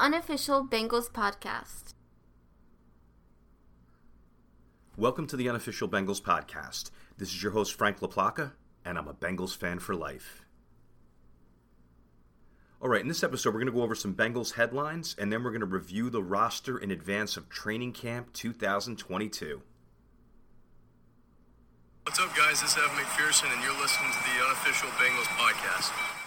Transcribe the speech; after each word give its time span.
unofficial 0.00 0.66
Bengals 0.66 1.10
podcast. 1.10 1.92
Welcome 4.96 5.26
to 5.26 5.36
the 5.36 5.48
unofficial 5.48 5.90
Bengals 5.90 6.22
podcast. 6.22 6.90
This 7.18 7.28
is 7.28 7.42
your 7.42 7.52
host, 7.52 7.74
Frank 7.74 8.00
LaPlaca, 8.00 8.52
and 8.82 8.96
I'm 8.96 9.08
a 9.08 9.14
Bengals 9.14 9.54
fan 9.54 9.78
for 9.78 9.94
life. 9.94 10.46
All 12.80 12.88
right, 12.88 13.02
in 13.02 13.08
this 13.08 13.22
episode, 13.22 13.50
we're 13.50 13.60
going 13.60 13.66
to 13.66 13.78
go 13.78 13.82
over 13.82 13.94
some 13.94 14.14
Bengals 14.14 14.54
headlines, 14.54 15.14
and 15.18 15.30
then 15.30 15.44
we're 15.44 15.50
going 15.50 15.60
to 15.60 15.66
review 15.66 16.08
the 16.08 16.22
roster 16.22 16.78
in 16.78 16.90
advance 16.90 17.36
of 17.36 17.50
Training 17.50 17.92
Camp 17.92 18.32
2022. 18.32 19.60
What's 22.04 22.18
up, 22.18 22.34
guys? 22.34 22.62
This 22.62 22.70
is 22.70 22.78
Evan 22.78 22.96
McPherson, 22.96 23.52
and 23.52 23.62
you're 23.62 23.78
listening 23.78 24.10
to 24.10 24.18
the 24.18 24.44
unofficial 24.46 24.88
Bengals 24.96 25.28
podcast. 25.36 26.19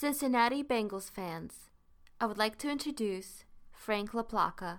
Cincinnati 0.00 0.64
Bengals 0.64 1.10
fans, 1.10 1.68
I 2.18 2.24
would 2.24 2.38
like 2.38 2.56
to 2.60 2.70
introduce 2.70 3.44
Frank 3.70 4.12
LaPlaca. 4.12 4.78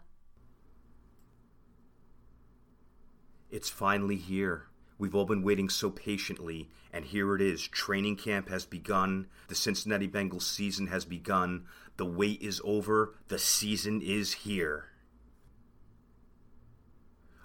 It's 3.51 3.69
finally 3.69 4.15
here. 4.15 4.63
We've 4.97 5.13
all 5.13 5.25
been 5.25 5.43
waiting 5.43 5.69
so 5.69 5.91
patiently, 5.91 6.71
and 6.91 7.05
here 7.05 7.35
it 7.35 7.41
is. 7.43 7.61
Training 7.67 8.15
camp 8.15 8.49
has 8.49 8.65
begun. 8.65 9.27
The 9.47 9.53
Cincinnati 9.53 10.07
Bengals 10.07 10.41
season 10.41 10.87
has 10.87 11.05
begun. 11.05 11.65
The 11.97 12.05
wait 12.07 12.41
is 12.41 12.59
over. 12.63 13.13
The 13.27 13.37
season 13.37 14.01
is 14.01 14.33
here. 14.33 14.87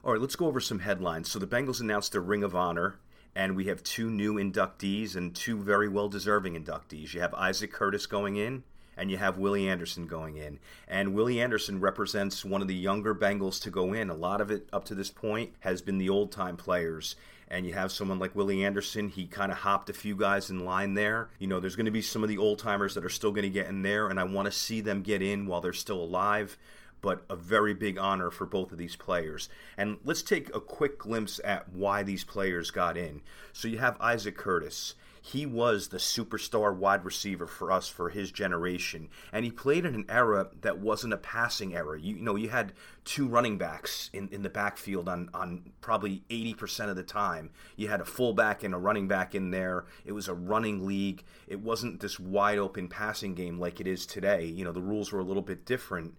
All 0.02 0.12
right, 0.12 0.20
let's 0.20 0.36
go 0.36 0.46
over 0.46 0.60
some 0.60 0.78
headlines. 0.78 1.30
So 1.30 1.38
the 1.38 1.46
Bengals 1.46 1.82
announced 1.82 2.12
their 2.12 2.22
Ring 2.22 2.42
of 2.42 2.56
Honor, 2.56 3.00
and 3.36 3.54
we 3.54 3.66
have 3.66 3.82
two 3.82 4.10
new 4.10 4.36
inductees 4.36 5.14
and 5.14 5.34
two 5.34 5.58
very 5.58 5.88
well 5.88 6.08
deserving 6.08 6.54
inductees. 6.54 7.12
You 7.12 7.20
have 7.20 7.34
Isaac 7.34 7.70
Curtis 7.70 8.06
going 8.06 8.36
in, 8.36 8.64
and 8.96 9.10
you 9.10 9.18
have 9.18 9.36
Willie 9.36 9.68
Anderson 9.68 10.06
going 10.06 10.38
in. 10.38 10.58
And 10.88 11.12
Willie 11.14 11.40
Anderson 11.40 11.78
represents 11.78 12.46
one 12.46 12.62
of 12.62 12.68
the 12.68 12.74
younger 12.74 13.14
Bengals 13.14 13.60
to 13.62 13.70
go 13.70 13.92
in. 13.92 14.08
A 14.08 14.14
lot 14.14 14.40
of 14.40 14.50
it 14.50 14.66
up 14.72 14.86
to 14.86 14.94
this 14.94 15.10
point 15.10 15.52
has 15.60 15.82
been 15.82 15.98
the 15.98 16.08
old 16.08 16.32
time 16.32 16.56
players 16.56 17.14
and 17.48 17.64
you 17.64 17.74
have 17.74 17.92
someone 17.92 18.18
like 18.18 18.34
Willie 18.34 18.64
Anderson, 18.64 19.08
he 19.08 19.26
kind 19.26 19.52
of 19.52 19.58
hopped 19.58 19.88
a 19.88 19.92
few 19.92 20.16
guys 20.16 20.50
in 20.50 20.64
line 20.64 20.94
there. 20.94 21.28
You 21.38 21.46
know, 21.46 21.60
there's 21.60 21.76
going 21.76 21.86
to 21.86 21.92
be 21.92 22.02
some 22.02 22.22
of 22.22 22.28
the 22.28 22.38
old 22.38 22.58
timers 22.58 22.94
that 22.94 23.04
are 23.04 23.08
still 23.08 23.30
going 23.30 23.44
to 23.44 23.50
get 23.50 23.68
in 23.68 23.82
there, 23.82 24.08
and 24.08 24.18
I 24.18 24.24
want 24.24 24.46
to 24.46 24.52
see 24.52 24.80
them 24.80 25.02
get 25.02 25.22
in 25.22 25.46
while 25.46 25.60
they're 25.60 25.72
still 25.72 26.02
alive. 26.02 26.58
But 27.00 27.24
a 27.28 27.36
very 27.36 27.74
big 27.74 27.98
honor 27.98 28.30
for 28.30 28.46
both 28.46 28.72
of 28.72 28.78
these 28.78 28.96
players. 28.96 29.48
And 29.76 29.98
let's 30.04 30.22
take 30.22 30.54
a 30.54 30.60
quick 30.60 30.98
glimpse 30.98 31.40
at 31.44 31.68
why 31.72 32.02
these 32.02 32.24
players 32.24 32.70
got 32.70 32.96
in. 32.96 33.22
So 33.52 33.68
you 33.68 33.78
have 33.78 34.00
Isaac 34.00 34.36
Curtis 34.36 34.94
he 35.26 35.44
was 35.44 35.88
the 35.88 35.96
superstar 35.96 36.72
wide 36.72 37.04
receiver 37.04 37.48
for 37.48 37.72
us 37.72 37.88
for 37.88 38.10
his 38.10 38.30
generation. 38.30 39.08
And 39.32 39.44
he 39.44 39.50
played 39.50 39.84
in 39.84 39.96
an 39.96 40.04
era 40.08 40.50
that 40.60 40.78
wasn't 40.78 41.14
a 41.14 41.18
passing 41.18 41.74
era. 41.74 41.98
You, 41.98 42.14
you, 42.14 42.22
know, 42.22 42.36
you 42.36 42.48
had 42.48 42.72
two 43.04 43.26
running 43.26 43.58
backs 43.58 44.08
in, 44.12 44.28
in 44.28 44.42
the 44.42 44.48
backfield 44.48 45.08
on, 45.08 45.28
on 45.34 45.72
probably 45.80 46.22
80% 46.30 46.90
of 46.90 46.96
the 46.96 47.02
time. 47.02 47.50
You 47.74 47.88
had 47.88 48.00
a 48.00 48.04
fullback 48.04 48.62
and 48.62 48.72
a 48.72 48.78
running 48.78 49.08
back 49.08 49.34
in 49.34 49.50
there. 49.50 49.86
It 50.04 50.12
was 50.12 50.28
a 50.28 50.34
running 50.34 50.86
league. 50.86 51.24
It 51.48 51.58
wasn't 51.58 51.98
this 51.98 52.20
wide 52.20 52.58
open 52.58 52.86
passing 52.86 53.34
game 53.34 53.58
like 53.58 53.80
it 53.80 53.88
is 53.88 54.06
today. 54.06 54.44
You 54.44 54.64
know, 54.64 54.72
the 54.72 54.80
rules 54.80 55.10
were 55.10 55.20
a 55.20 55.24
little 55.24 55.42
bit 55.42 55.66
different 55.66 56.14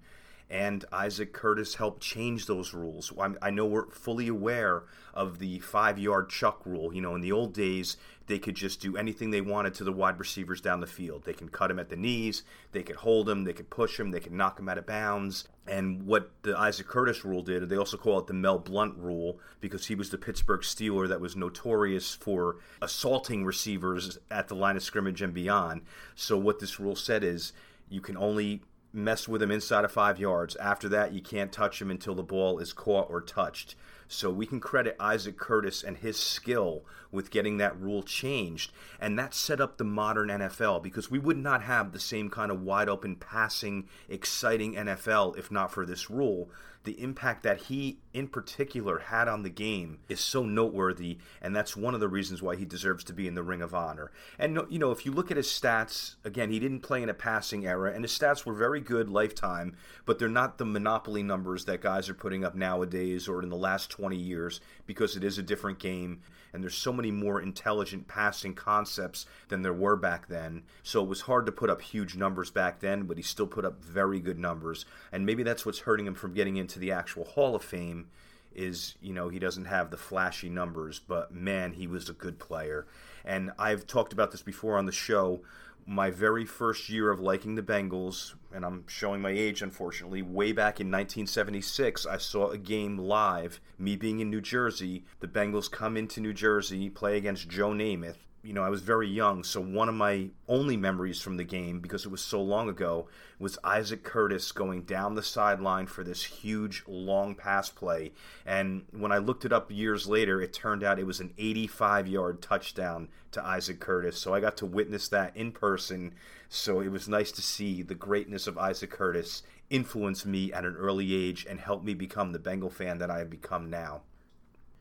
and 0.49 0.85
Isaac 0.91 1.33
Curtis 1.33 1.75
helped 1.75 2.01
change 2.01 2.45
those 2.45 2.73
rules. 2.73 3.11
I 3.41 3.49
know 3.49 3.65
we're 3.65 3.89
fully 3.89 4.29
aware 4.29 4.83
of 5.13 5.39
the 5.39 5.59
five 5.59 5.99
yard 5.99 6.29
chuck 6.29 6.65
rule. 6.65 6.93
You 6.93 7.01
know, 7.01 7.15
in 7.15 7.21
the 7.21 7.33
old 7.33 7.53
days, 7.53 7.97
they 8.27 8.39
could 8.39 8.55
just 8.55 8.79
do 8.79 8.95
anything 8.95 9.31
they 9.31 9.41
wanted 9.41 9.73
to 9.75 9.83
the 9.83 9.91
wide 9.91 10.19
receivers 10.19 10.61
down 10.61 10.79
the 10.79 10.87
field. 10.87 11.23
They 11.25 11.33
can 11.33 11.49
cut 11.49 11.71
him 11.71 11.79
at 11.79 11.89
the 11.89 11.95
knees, 11.95 12.43
they 12.71 12.83
could 12.83 12.97
hold 12.97 13.27
him, 13.27 13.43
they 13.43 13.53
could 13.53 13.69
push 13.69 13.99
him, 13.99 14.11
they 14.11 14.19
could 14.19 14.31
knock 14.31 14.59
him 14.59 14.69
out 14.69 14.77
of 14.77 14.85
bounds. 14.85 15.47
And 15.65 16.03
what 16.03 16.31
the 16.43 16.57
Isaac 16.57 16.87
Curtis 16.87 17.25
rule 17.25 17.41
did, 17.41 17.67
they 17.67 17.75
also 17.75 17.97
call 17.97 18.19
it 18.19 18.27
the 18.27 18.33
Mel 18.33 18.59
Blount 18.59 18.97
rule 18.97 19.39
because 19.59 19.87
he 19.87 19.95
was 19.95 20.11
the 20.11 20.17
Pittsburgh 20.17 20.61
Steeler 20.61 21.09
that 21.09 21.19
was 21.19 21.35
notorious 21.35 22.13
for 22.13 22.57
assaulting 22.81 23.43
receivers 23.43 24.17
at 24.31 24.47
the 24.47 24.55
line 24.55 24.77
of 24.77 24.83
scrimmage 24.83 25.21
and 25.21 25.33
beyond. 25.33 25.81
So 26.15 26.37
what 26.37 26.59
this 26.59 26.79
rule 26.79 26.95
said 26.95 27.23
is 27.23 27.51
you 27.89 27.99
can 27.99 28.15
only 28.15 28.61
mess 28.97 29.27
with 29.27 29.41
him 29.41 29.51
inside 29.51 29.85
of 29.85 29.91
five 29.91 30.19
yards. 30.19 30.55
After 30.57 30.89
that, 30.89 31.13
you 31.13 31.21
can't 31.21 31.51
touch 31.51 31.81
him 31.81 31.89
until 31.89 32.15
the 32.15 32.23
ball 32.23 32.59
is 32.59 32.73
caught 32.73 33.09
or 33.09 33.21
touched. 33.21 33.75
So 34.09 34.31
we 34.31 34.45
can 34.45 34.59
credit 34.59 34.95
Isaac 34.99 35.37
Curtis 35.37 35.83
and 35.83 35.97
his 35.97 36.17
skill 36.17 36.85
with 37.11 37.29
getting 37.29 37.57
that 37.57 37.79
rule 37.79 38.03
changed. 38.03 38.71
And 38.99 39.19
that 39.19 39.33
set 39.33 39.61
up 39.61 39.77
the 39.77 39.83
modern 39.83 40.29
NFL 40.29 40.81
because 40.81 41.11
we 41.11 41.19
would 41.19 41.37
not 41.37 41.63
have 41.63 41.91
the 41.91 41.99
same 41.99 42.29
kind 42.29 42.51
of 42.51 42.61
wide 42.61 42.89
open 42.89 43.15
passing, 43.15 43.87
exciting 44.09 44.75
NFL 44.75 45.37
if 45.37 45.51
not 45.51 45.71
for 45.71 45.85
this 45.85 46.09
rule 46.09 46.49
the 46.87 47.03
impact 47.03 47.43
that 47.43 47.63
he 47.63 47.99
in 48.13 48.29
particular 48.29 48.99
had 48.99 49.27
on 49.27 49.43
the 49.43 49.49
game 49.49 49.99
is 50.07 50.21
so 50.21 50.45
noteworthy 50.45 51.17
and 51.41 51.53
that's 51.53 51.75
one 51.75 51.93
of 51.93 51.99
the 51.99 52.07
reasons 52.07 52.41
why 52.41 52.55
he 52.55 52.63
deserves 52.63 53.03
to 53.03 53.11
be 53.11 53.27
in 53.27 53.35
the 53.35 53.43
ring 53.43 53.61
of 53.61 53.75
honor. 53.75 54.09
And 54.39 54.57
you 54.69 54.79
know 54.79 54.91
if 54.91 55.05
you 55.05 55.11
look 55.11 55.29
at 55.29 55.35
his 55.35 55.47
stats 55.47 56.15
again 56.23 56.49
he 56.49 56.59
didn't 56.59 56.79
play 56.79 57.03
in 57.03 57.09
a 57.09 57.13
passing 57.13 57.67
era 57.67 57.91
and 57.93 58.05
his 58.05 58.17
stats 58.17 58.45
were 58.45 58.53
very 58.53 58.79
good 58.79 59.09
lifetime 59.09 59.75
but 60.05 60.17
they're 60.17 60.29
not 60.29 60.59
the 60.59 60.65
monopoly 60.65 61.23
numbers 61.23 61.65
that 61.65 61.81
guys 61.81 62.07
are 62.07 62.13
putting 62.13 62.45
up 62.45 62.55
nowadays 62.55 63.27
or 63.27 63.43
in 63.43 63.49
the 63.49 63.57
last 63.57 63.89
20 63.89 64.15
years 64.15 64.61
because 64.87 65.15
it 65.15 65.23
is 65.23 65.37
a 65.37 65.43
different 65.43 65.77
game 65.77 66.21
and 66.53 66.63
there's 66.63 66.75
so 66.75 66.93
many 66.93 67.11
more 67.11 67.41
intelligent 67.41 68.07
passing 68.07 68.53
concepts 68.53 69.25
than 69.49 69.61
there 69.61 69.73
were 69.73 69.95
back 69.95 70.27
then. 70.27 70.63
So 70.81 71.03
it 71.03 71.07
was 71.07 71.21
hard 71.21 71.45
to 71.45 71.51
put 71.51 71.69
up 71.69 71.81
huge 71.81 72.15
numbers 72.15 72.49
back 72.49 72.79
then, 72.79 73.03
but 73.03 73.17
he 73.17 73.23
still 73.23 73.47
put 73.47 73.65
up 73.65 73.83
very 73.83 74.19
good 74.19 74.39
numbers. 74.39 74.85
And 75.11 75.25
maybe 75.25 75.43
that's 75.43 75.65
what's 75.65 75.79
hurting 75.79 76.07
him 76.07 76.15
from 76.15 76.33
getting 76.33 76.57
into 76.57 76.79
the 76.79 76.91
actual 76.91 77.25
Hall 77.25 77.55
of 77.55 77.63
Fame 77.63 78.07
is, 78.55 78.95
you 79.01 79.13
know, 79.13 79.29
he 79.29 79.39
doesn't 79.39 79.65
have 79.65 79.91
the 79.91 79.97
flashy 79.97 80.49
numbers, 80.49 80.99
but 80.99 81.31
man, 81.31 81.73
he 81.73 81.85
was 81.85 82.09
a 82.09 82.13
good 82.13 82.39
player. 82.39 82.87
And 83.23 83.51
I've 83.59 83.85
talked 83.85 84.13
about 84.13 84.31
this 84.31 84.41
before 84.41 84.77
on 84.77 84.87
the 84.87 84.91
show 84.91 85.41
my 85.89 86.11
very 86.11 86.43
first 86.43 86.89
year 86.89 87.09
of 87.09 87.21
liking 87.21 87.55
the 87.55 87.63
Bengals, 87.63 88.35
and 88.53 88.65
I'm 88.65 88.85
showing 88.87 89.21
my 89.21 89.29
age 89.31 89.61
unfortunately, 89.61 90.21
way 90.21 90.51
back 90.51 90.81
in 90.81 90.87
1976, 90.87 92.05
I 92.05 92.17
saw 92.17 92.49
a 92.49 92.57
game 92.57 92.97
live. 92.97 93.61
Me 93.79 93.95
being 93.95 94.19
in 94.19 94.29
New 94.29 94.41
Jersey, 94.41 95.05
the 95.21 95.27
Bengals 95.27 95.71
come 95.71 95.95
into 95.95 96.19
New 96.19 96.33
Jersey, 96.33 96.89
play 96.89 97.15
against 97.15 97.47
Joe 97.47 97.69
Namath, 97.69 98.26
you 98.47 98.53
know, 98.53 98.63
I 98.63 98.69
was 98.69 98.81
very 98.81 99.09
young, 99.09 99.43
so 99.43 99.59
one 99.59 99.89
of 99.89 99.95
my 99.95 100.29
only 100.47 100.77
memories 100.77 101.21
from 101.21 101.35
the 101.35 101.43
game, 101.43 101.81
because 101.81 102.05
it 102.05 102.11
was 102.11 102.21
so 102.21 102.41
long 102.41 102.69
ago, 102.69 103.09
was 103.39 103.59
Isaac 103.61 104.05
Curtis 104.05 104.53
going 104.53 104.83
down 104.83 105.15
the 105.15 105.21
sideline 105.21 105.85
for 105.85 106.01
this 106.01 106.23
huge 106.23 106.81
long 106.87 107.35
pass 107.35 107.69
play. 107.69 108.13
And 108.45 108.85
when 108.91 109.11
I 109.11 109.17
looked 109.17 109.43
it 109.43 109.51
up 109.51 109.69
years 109.69 110.07
later, 110.07 110.41
it 110.41 110.53
turned 110.53 110.81
out 110.81 110.97
it 110.97 111.05
was 111.05 111.19
an 111.19 111.33
85 111.37 112.07
yard 112.07 112.41
touchdown 112.41 113.09
to 113.33 113.45
Isaac 113.45 113.81
Curtis. 113.81 114.17
So 114.17 114.33
I 114.33 114.39
got 114.39 114.55
to 114.57 114.65
witness 114.65 115.09
that 115.09 115.35
in 115.35 115.51
person. 115.51 116.13
So 116.47 116.79
it 116.79 116.87
was 116.87 117.09
nice 117.09 117.33
to 117.33 117.41
see 117.41 117.81
the 117.81 117.95
greatness 117.95 118.47
of 118.47 118.57
Isaac 118.57 118.91
Curtis 118.91 119.43
influence 119.69 120.25
me 120.25 120.53
at 120.53 120.63
an 120.63 120.77
early 120.77 121.13
age 121.13 121.45
and 121.49 121.59
help 121.59 121.83
me 121.83 121.93
become 121.93 122.31
the 122.31 122.39
Bengal 122.39 122.69
fan 122.69 122.99
that 122.99 123.11
I 123.11 123.17
have 123.19 123.29
become 123.29 123.69
now 123.69 124.03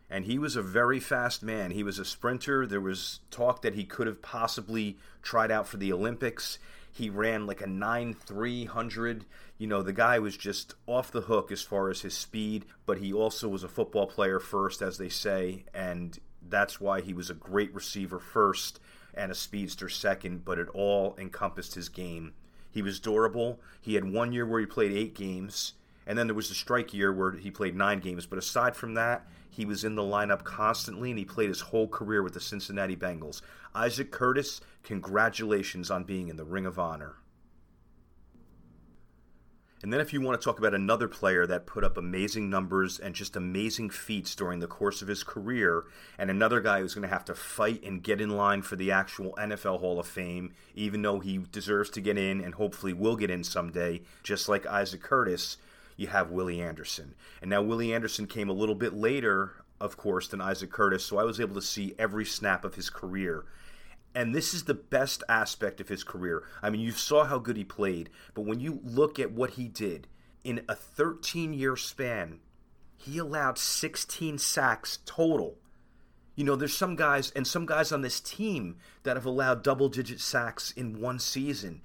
and 0.08 0.24
he 0.24 0.38
was 0.38 0.56
a 0.56 0.62
very 0.62 1.00
fast 1.00 1.42
man. 1.42 1.70
He 1.70 1.82
was 1.82 1.98
a 1.98 2.04
sprinter. 2.04 2.66
There 2.66 2.80
was 2.80 3.20
talk 3.30 3.62
that 3.62 3.74
he 3.74 3.84
could 3.84 4.06
have 4.06 4.22
possibly 4.22 4.98
tried 5.22 5.50
out 5.50 5.66
for 5.66 5.76
the 5.76 5.92
Olympics. 5.92 6.58
He 6.92 7.10
ran 7.10 7.46
like 7.46 7.60
a 7.60 7.66
9 7.66 8.14
300. 8.14 9.24
You 9.58 9.66
know, 9.66 9.82
the 9.82 9.92
guy 9.92 10.18
was 10.18 10.36
just 10.36 10.74
off 10.86 11.10
the 11.10 11.22
hook 11.22 11.50
as 11.50 11.62
far 11.62 11.90
as 11.90 12.02
his 12.02 12.14
speed, 12.14 12.64
but 12.86 12.98
he 12.98 13.12
also 13.12 13.48
was 13.48 13.64
a 13.64 13.68
football 13.68 14.06
player 14.06 14.38
first, 14.38 14.80
as 14.80 14.98
they 14.98 15.08
say, 15.08 15.64
and 15.74 16.18
that's 16.48 16.80
why 16.80 17.00
he 17.00 17.12
was 17.12 17.28
a 17.28 17.34
great 17.34 17.74
receiver 17.74 18.18
first 18.18 18.80
and 19.14 19.32
a 19.32 19.34
speedster 19.34 19.88
second, 19.88 20.44
but 20.44 20.58
it 20.58 20.68
all 20.74 21.16
encompassed 21.18 21.74
his 21.74 21.88
game. 21.88 22.32
He 22.70 22.82
was 22.82 23.00
durable. 23.00 23.60
He 23.80 23.94
had 23.94 24.12
one 24.12 24.32
year 24.32 24.46
where 24.46 24.60
he 24.60 24.66
played 24.66 24.92
eight 24.92 25.14
games, 25.14 25.72
and 26.06 26.16
then 26.16 26.26
there 26.26 26.34
was 26.36 26.48
the 26.48 26.54
strike 26.54 26.94
year 26.94 27.12
where 27.12 27.32
he 27.32 27.50
played 27.50 27.74
nine 27.74 28.00
games. 28.00 28.26
But 28.26 28.38
aside 28.38 28.76
from 28.76 28.94
that, 28.94 29.26
he 29.50 29.64
was 29.64 29.84
in 29.84 29.94
the 29.94 30.02
lineup 30.02 30.44
constantly, 30.44 31.10
and 31.10 31.18
he 31.18 31.24
played 31.24 31.48
his 31.48 31.62
whole 31.62 31.88
career 31.88 32.22
with 32.22 32.34
the 32.34 32.40
Cincinnati 32.40 32.96
Bengals. 32.96 33.42
Isaac 33.74 34.10
Curtis, 34.10 34.60
congratulations 34.82 35.90
on 35.90 36.04
being 36.04 36.28
in 36.28 36.36
the 36.36 36.44
Ring 36.44 36.66
of 36.66 36.78
Honor. 36.78 37.16
And 39.82 39.92
then, 39.92 40.00
if 40.00 40.12
you 40.12 40.20
want 40.20 40.40
to 40.40 40.44
talk 40.44 40.58
about 40.58 40.74
another 40.74 41.06
player 41.06 41.46
that 41.46 41.66
put 41.66 41.84
up 41.84 41.96
amazing 41.96 42.48
numbers 42.48 42.98
and 42.98 43.14
just 43.14 43.36
amazing 43.36 43.90
feats 43.90 44.34
during 44.34 44.58
the 44.58 44.66
course 44.66 45.02
of 45.02 45.08
his 45.08 45.22
career, 45.22 45.84
and 46.18 46.30
another 46.30 46.60
guy 46.60 46.80
who's 46.80 46.94
going 46.94 47.06
to 47.06 47.14
have 47.14 47.26
to 47.26 47.34
fight 47.34 47.84
and 47.84 48.02
get 48.02 48.20
in 48.20 48.30
line 48.30 48.62
for 48.62 48.74
the 48.74 48.90
actual 48.90 49.34
NFL 49.38 49.80
Hall 49.80 50.00
of 50.00 50.06
Fame, 50.06 50.54
even 50.74 51.02
though 51.02 51.20
he 51.20 51.38
deserves 51.38 51.90
to 51.90 52.00
get 52.00 52.16
in 52.16 52.40
and 52.40 52.54
hopefully 52.54 52.94
will 52.94 53.16
get 53.16 53.30
in 53.30 53.44
someday, 53.44 54.00
just 54.22 54.48
like 54.48 54.66
Isaac 54.66 55.02
Curtis, 55.02 55.58
you 55.96 56.06
have 56.08 56.30
Willie 56.30 56.60
Anderson. 56.60 57.14
And 57.40 57.50
now 57.50 57.62
Willie 57.62 57.94
Anderson 57.94 58.26
came 58.26 58.48
a 58.48 58.54
little 58.54 58.74
bit 58.74 58.94
later, 58.94 59.64
of 59.80 59.96
course, 59.96 60.28
than 60.28 60.40
Isaac 60.40 60.70
Curtis, 60.70 61.04
so 61.04 61.18
I 61.18 61.24
was 61.24 61.40
able 61.40 61.54
to 61.54 61.62
see 61.62 61.94
every 61.98 62.24
snap 62.24 62.64
of 62.64 62.74
his 62.74 62.90
career. 62.90 63.44
And 64.14 64.34
this 64.34 64.54
is 64.54 64.64
the 64.64 64.74
best 64.74 65.22
aspect 65.28 65.80
of 65.80 65.88
his 65.88 66.02
career. 66.02 66.44
I 66.62 66.70
mean, 66.70 66.80
you 66.80 66.92
saw 66.92 67.24
how 67.24 67.38
good 67.38 67.56
he 67.56 67.64
played, 67.64 68.10
but 68.34 68.46
when 68.46 68.60
you 68.60 68.80
look 68.82 69.18
at 69.18 69.32
what 69.32 69.50
he 69.50 69.68
did 69.68 70.08
in 70.42 70.62
a 70.68 70.74
13 70.74 71.52
year 71.52 71.76
span, 71.76 72.40
he 72.96 73.18
allowed 73.18 73.58
16 73.58 74.38
sacks 74.38 75.00
total. 75.04 75.58
You 76.34 76.44
know, 76.44 76.56
there's 76.56 76.76
some 76.76 76.96
guys 76.96 77.30
and 77.30 77.46
some 77.46 77.66
guys 77.66 77.92
on 77.92 78.02
this 78.02 78.20
team 78.20 78.76
that 79.02 79.16
have 79.16 79.26
allowed 79.26 79.62
double 79.62 79.88
digit 79.88 80.20
sacks 80.20 80.70
in 80.70 81.00
one 81.00 81.18
season. 81.18 81.82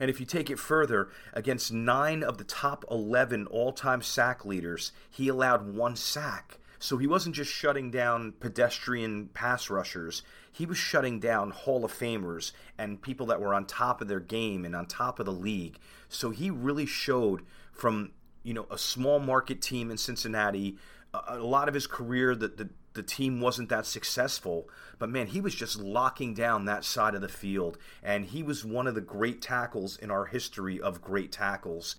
And 0.00 0.08
if 0.08 0.18
you 0.18 0.26
take 0.26 0.50
it 0.50 0.58
further, 0.58 1.10
against 1.34 1.72
nine 1.72 2.22
of 2.22 2.38
the 2.38 2.44
top 2.44 2.84
11 2.90 3.46
all 3.46 3.72
time 3.72 4.02
sack 4.02 4.44
leaders, 4.44 4.92
he 5.10 5.28
allowed 5.28 5.74
one 5.74 5.94
sack. 5.94 6.58
So 6.78 6.96
he 6.96 7.06
wasn't 7.06 7.36
just 7.36 7.52
shutting 7.52 7.90
down 7.90 8.32
pedestrian 8.40 9.28
pass 9.28 9.68
rushers, 9.68 10.22
he 10.52 10.66
was 10.66 10.78
shutting 10.78 11.20
down 11.20 11.50
Hall 11.50 11.84
of 11.84 11.92
Famers 11.92 12.52
and 12.76 13.00
people 13.00 13.26
that 13.26 13.40
were 13.40 13.54
on 13.54 13.66
top 13.66 14.00
of 14.00 14.08
their 14.08 14.20
game 14.20 14.64
and 14.64 14.74
on 14.74 14.86
top 14.86 15.20
of 15.20 15.26
the 15.26 15.32
league. 15.32 15.78
So 16.08 16.30
he 16.30 16.50
really 16.50 16.86
showed 16.86 17.42
from, 17.72 18.12
you 18.42 18.54
know, 18.54 18.66
a 18.70 18.78
small 18.78 19.20
market 19.20 19.62
team 19.62 19.90
in 19.90 19.96
Cincinnati, 19.96 20.76
a, 21.14 21.36
a 21.36 21.38
lot 21.38 21.68
of 21.68 21.74
his 21.74 21.86
career 21.86 22.34
that 22.34 22.56
the 22.56 22.70
the 22.94 23.02
team 23.02 23.40
wasn't 23.40 23.68
that 23.68 23.86
successful. 23.86 24.68
But 24.98 25.10
man, 25.10 25.28
he 25.28 25.40
was 25.40 25.54
just 25.54 25.78
locking 25.78 26.34
down 26.34 26.64
that 26.64 26.84
side 26.84 27.14
of 27.14 27.20
the 27.20 27.28
field, 27.28 27.78
and 28.02 28.24
he 28.24 28.42
was 28.42 28.64
one 28.64 28.86
of 28.86 28.94
the 28.94 29.00
great 29.00 29.40
tackles 29.40 29.96
in 29.96 30.10
our 30.10 30.26
history 30.26 30.80
of 30.80 31.02
great 31.02 31.32
tackles. 31.32 31.96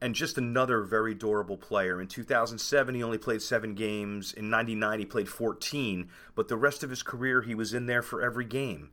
And 0.00 0.16
just 0.16 0.36
another 0.36 0.82
very 0.82 1.14
durable 1.14 1.56
player. 1.56 2.00
In 2.00 2.08
2007, 2.08 2.94
he 2.96 3.04
only 3.04 3.18
played 3.18 3.40
seven 3.40 3.74
games. 3.74 4.32
In 4.32 4.50
99, 4.50 4.98
he 4.98 5.06
played 5.06 5.28
14. 5.28 6.08
But 6.34 6.48
the 6.48 6.56
rest 6.56 6.82
of 6.82 6.90
his 6.90 7.04
career, 7.04 7.42
he 7.42 7.54
was 7.54 7.72
in 7.72 7.86
there 7.86 8.02
for 8.02 8.20
every 8.20 8.44
game. 8.44 8.90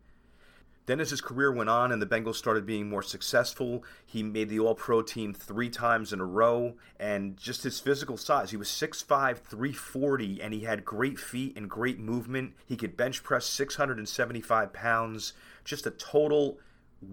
Then, 0.89 0.99
as 0.99 1.11
his 1.11 1.21
career 1.21 1.51
went 1.51 1.69
on 1.69 1.91
and 1.91 2.01
the 2.01 2.07
Bengals 2.07 2.37
started 2.37 2.65
being 2.65 2.89
more 2.89 3.03
successful, 3.03 3.83
he 4.07 4.23
made 4.23 4.49
the 4.49 4.59
All 4.59 4.73
Pro 4.73 5.03
team 5.03 5.35
three 5.35 5.69
times 5.69 6.11
in 6.11 6.19
a 6.19 6.25
row. 6.25 6.77
And 6.99 7.37
just 7.37 7.61
his 7.61 7.79
physical 7.79 8.17
size, 8.17 8.49
he 8.49 8.57
was 8.57 8.69
6'5, 8.69 9.37
340, 9.37 10.41
and 10.41 10.51
he 10.51 10.61
had 10.61 10.83
great 10.83 11.19
feet 11.19 11.55
and 11.55 11.69
great 11.69 11.99
movement. 11.99 12.55
He 12.65 12.75
could 12.75 12.97
bench 12.97 13.21
press 13.21 13.45
675 13.45 14.73
pounds. 14.73 15.33
Just 15.63 15.85
a 15.85 15.91
total 15.91 16.57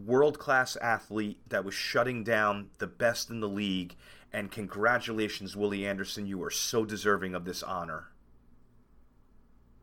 world 0.07 0.39
class 0.39 0.77
athlete 0.77 1.43
that 1.47 1.67
was 1.67 1.75
shutting 1.75 2.25
down 2.25 2.71
the 2.79 2.87
best 2.87 3.29
in 3.29 3.41
the 3.41 3.47
league. 3.47 3.95
And 4.33 4.51
congratulations, 4.51 5.55
Willie 5.55 5.87
Anderson. 5.87 6.25
You 6.25 6.43
are 6.45 6.51
so 6.51 6.87
deserving 6.87 7.35
of 7.35 7.45
this 7.45 7.63
honor. 7.63 8.09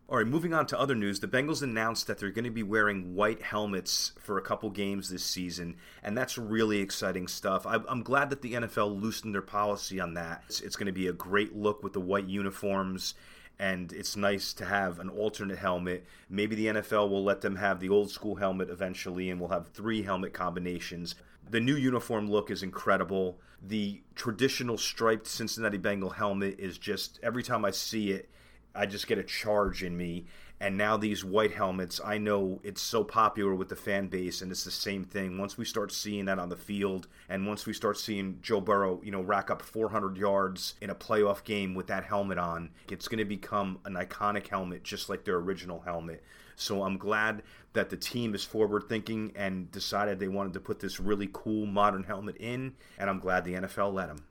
All 0.10 0.18
right, 0.18 0.28
moving 0.28 0.54
on 0.54 0.66
to 0.68 0.80
other 0.80 0.96
news. 0.96 1.22
The 1.22 1.30
Bengals 1.30 1.64
announced 1.64 2.08
that 2.08 2.18
they're 2.18 2.30
going 2.30 2.44
to 2.44 2.52
be 2.52 2.62
wearing 2.62 3.16
white 3.16 3.42
helmets 3.42 4.12
for 4.20 4.38
a 4.38 4.42
couple 4.42 4.70
games 4.70 5.10
this 5.10 5.24
season, 5.24 5.78
and 6.04 6.16
that's 6.16 6.38
really 6.38 6.80
exciting 6.80 7.28
stuff. 7.28 7.66
I'm 7.66 8.04
glad 8.04 8.30
that 8.30 8.42
the 8.42 8.54
NFL 8.54 9.02
loosened 9.02 9.34
their 9.34 9.42
policy 9.42 10.02
on 10.02 10.14
that. 10.16 10.44
It's 10.62 10.76
going 10.76 10.88
to 10.88 10.92
be 10.92 11.08
a 11.08 11.14
great 11.14 11.56
look 11.56 11.84
with 11.84 11.94
the 11.94 12.02
white 12.02 12.28
uniforms, 12.28 13.16
and 13.58 13.94
it's 13.94 14.18
nice 14.18 14.52
to 14.56 14.66
have 14.66 15.00
an 15.00 15.08
alternate 15.08 15.58
helmet. 15.58 16.06
Maybe 16.30 16.58
the 16.58 16.68
NFL 16.68 17.10
will 17.10 17.24
let 17.24 17.40
them 17.40 17.56
have 17.56 17.80
the 17.80 17.90
old 17.90 18.12
school 18.12 18.36
helmet 18.36 18.70
eventually, 18.70 19.30
and 19.30 19.40
we'll 19.40 19.50
have 19.50 19.70
three 19.70 20.04
helmet 20.04 20.34
combinations. 20.34 21.16
The 21.50 21.62
new 21.62 21.76
uniform 21.76 22.30
look 22.30 22.52
is 22.52 22.62
incredible. 22.62 23.40
The 23.66 24.02
traditional 24.16 24.78
striped 24.78 25.28
Cincinnati 25.28 25.78
Bengal 25.78 26.10
helmet 26.10 26.60
is 26.60 26.78
just, 26.78 27.22
every 27.24 27.42
time 27.42 27.64
I 27.64 27.72
see 27.72 28.12
it, 28.12 28.30
I 28.76 28.86
just 28.86 29.08
get 29.08 29.18
a 29.18 29.24
charge 29.24 29.84
in 29.84 29.96
me. 29.96 30.26
And 30.60 30.78
now 30.78 30.96
these 30.96 31.26
white 31.26 31.54
helmets, 31.54 32.00
I 32.04 32.18
know 32.18 32.62
it's 32.64 32.82
so 32.82 33.04
popular 33.04 33.54
with 33.54 33.68
the 33.68 33.76
fan 33.76 34.08
base, 34.08 34.42
and 34.42 34.50
it's 34.50 34.64
the 34.64 34.72
same 34.72 35.04
thing. 35.04 35.38
Once 35.38 35.58
we 35.58 35.66
start 35.66 35.92
seeing 35.92 36.24
that 36.26 36.40
on 36.40 36.48
the 36.48 36.56
field, 36.56 37.08
and 37.28 37.46
once 37.46 37.66
we 37.66 37.74
start 37.74 37.98
seeing 37.98 38.40
Joe 38.42 38.62
Burrow, 38.62 39.02
you 39.04 39.12
know, 39.12 39.22
rack 39.22 39.52
up 39.52 39.62
400 39.62 40.16
yards 40.16 40.76
in 40.80 40.90
a 40.90 40.96
playoff 40.96 41.44
game 41.44 41.76
with 41.76 41.88
that 41.88 42.06
helmet 42.06 42.38
on, 42.38 42.70
it's 42.90 43.10
going 43.10 43.18
to 43.18 43.26
become 43.26 43.80
an 43.84 43.96
iconic 43.96 44.48
helmet, 44.48 44.84
just 44.84 45.10
like 45.10 45.26
their 45.26 45.36
original 45.36 45.82
helmet. 45.82 46.24
So 46.56 46.84
I'm 46.84 46.98
glad 46.98 47.44
that 47.74 47.90
the 47.90 47.98
team 47.98 48.34
is 48.34 48.46
forward 48.46 48.84
thinking 48.88 49.34
and 49.36 49.70
decided 49.70 50.18
they 50.18 50.30
wanted 50.30 50.54
to 50.54 50.62
put 50.62 50.80
this 50.80 51.00
really 51.00 51.30
cool 51.34 51.66
modern 51.66 52.04
helmet 52.04 52.38
in, 52.38 52.74
and 52.98 53.10
I'm 53.10 53.20
glad 53.20 53.44
the 53.44 53.56
NFL 53.56 53.94
let 53.94 54.08
them. 54.08 54.24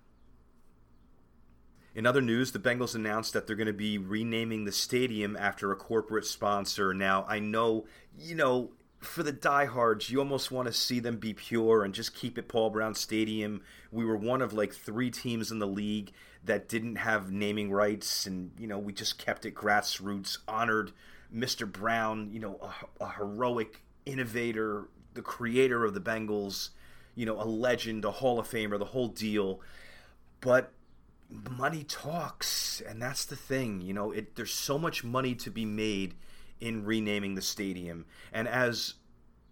In 1.94 2.06
other 2.06 2.22
news, 2.22 2.52
the 2.52 2.58
Bengals 2.58 2.94
announced 2.94 3.32
that 3.34 3.46
they're 3.46 3.56
going 3.56 3.66
to 3.66 3.72
be 3.72 3.98
renaming 3.98 4.64
the 4.64 4.72
stadium 4.72 5.36
after 5.36 5.70
a 5.70 5.76
corporate 5.76 6.24
sponsor. 6.24 6.94
Now, 6.94 7.26
I 7.28 7.38
know, 7.38 7.86
you 8.18 8.34
know, 8.34 8.70
for 9.00 9.22
the 9.22 9.32
diehards, 9.32 10.10
you 10.10 10.18
almost 10.18 10.50
want 10.50 10.68
to 10.68 10.72
see 10.72 11.00
them 11.00 11.16
be 11.16 11.34
pure 11.34 11.84
and 11.84 11.92
just 11.92 12.14
keep 12.14 12.38
it 12.38 12.48
Paul 12.48 12.70
Brown 12.70 12.94
Stadium. 12.94 13.60
We 13.90 14.04
were 14.04 14.16
one 14.16 14.40
of 14.40 14.52
like 14.52 14.72
three 14.72 15.10
teams 15.10 15.50
in 15.50 15.58
the 15.58 15.66
league 15.66 16.12
that 16.44 16.68
didn't 16.68 16.96
have 16.96 17.30
naming 17.30 17.70
rights, 17.70 18.26
and 18.26 18.52
you 18.58 18.66
know 18.66 18.78
we 18.78 18.92
just 18.92 19.18
kept 19.18 19.44
it 19.44 19.54
grassroots. 19.54 20.38
Honored 20.48 20.92
Mr. 21.34 21.70
Brown, 21.70 22.30
you 22.32 22.40
know, 22.40 22.58
a, 23.00 23.04
a 23.04 23.08
heroic 23.10 23.82
innovator, 24.06 24.88
the 25.14 25.22
creator 25.22 25.84
of 25.84 25.94
the 25.94 26.00
Bengals, 26.00 26.70
you 27.14 27.26
know, 27.26 27.40
a 27.40 27.44
legend, 27.44 28.04
a 28.04 28.10
Hall 28.10 28.38
of 28.38 28.48
Famer, 28.48 28.78
the 28.78 28.86
whole 28.86 29.08
deal. 29.08 29.60
But 30.40 30.72
money 31.50 31.84
talks, 31.84 32.80
and 32.86 33.00
that's 33.00 33.24
the 33.24 33.36
thing. 33.36 33.80
You 33.80 33.94
know, 33.94 34.12
it, 34.12 34.36
there's 34.36 34.52
so 34.52 34.78
much 34.78 35.04
money 35.04 35.34
to 35.36 35.50
be 35.50 35.64
made 35.64 36.14
in 36.60 36.84
renaming 36.84 37.34
the 37.34 37.42
stadium, 37.42 38.06
and 38.32 38.46
as 38.46 38.94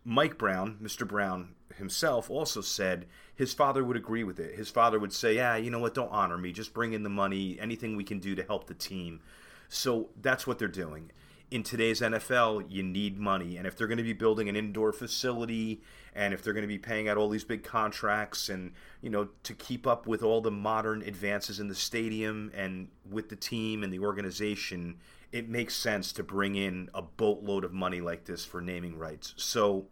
Mike 0.05 0.39
Brown, 0.39 0.79
Mr. 0.83 1.07
Brown 1.07 1.55
himself, 1.77 2.31
also 2.31 2.61
said 2.61 3.07
his 3.35 3.55
father 3.55 3.85
would 3.85 3.97
agree 3.97 4.25
with 4.25 4.39
it. 4.39 4.57
His 4.57 4.71
father 4.71 4.99
would 4.99 5.13
say, 5.13 5.37
"Yeah, 5.37 5.57
you 5.57 5.71
know 5.71 5.79
what? 5.79 5.95
Don't 5.95 6.13
honor 6.13 6.39
me. 6.39 6.53
Just 6.53 6.75
bring 6.75 6.93
in 6.93 7.03
the 7.03 7.09
money. 7.09 7.59
Anything 7.59 7.97
we 7.97 8.05
can 8.05 8.21
do 8.21 8.35
to 8.35 8.43
help 8.43 8.67
the 8.67 8.75
team." 8.75 9.21
So 9.69 10.11
that's 10.21 10.47
what 10.47 10.59
they're 10.59 10.69
doing 10.69 11.11
in 11.51 11.65
today's 11.65 12.01
NFL, 12.01 12.67
you 12.69 12.83
need 12.83 13.19
money. 13.19 13.57
And 13.57 13.67
if 13.67 13.77
they're 13.77 13.89
going 13.89 13.99
to 13.99 14.05
be 14.05 14.13
building 14.13 14.49
an 14.49 14.55
indoor 14.55 14.93
facility 14.93 15.83
and 16.15 16.33
if 16.33 16.43
they're 16.43 16.53
going 16.53 16.63
to 16.63 16.69
be 16.69 16.79
paying 16.79 17.09
out 17.09 17.17
all 17.17 17.29
these 17.29 17.45
big 17.45 17.65
contracts 17.65 18.49
and, 18.49 18.73
you 19.01 19.11
know, 19.11 19.29
to 19.43 19.55
keep 19.55 19.87
up 19.87 20.07
with 20.07 20.23
all 20.23 20.41
the 20.41 20.51
modern 20.51 21.03
advances 21.03 21.59
in 21.59 21.69
the 21.69 21.75
stadium 21.75 22.51
and 22.55 22.89
with 23.09 23.29
the 23.29 23.37
team 23.37 23.83
and 23.83 23.93
the 23.93 23.99
organization, 23.99 24.99
it 25.33 25.49
makes 25.49 25.77
sense 25.77 26.13
to 26.13 26.23
bring 26.23 26.55
in 26.55 26.89
a 26.95 27.03
boatload 27.03 27.65
of 27.65 27.73
money 27.73 28.01
like 28.01 28.25
this 28.25 28.45
for 28.45 28.61
naming 28.61 28.97
rights. 28.97 29.35
So, 29.37 29.87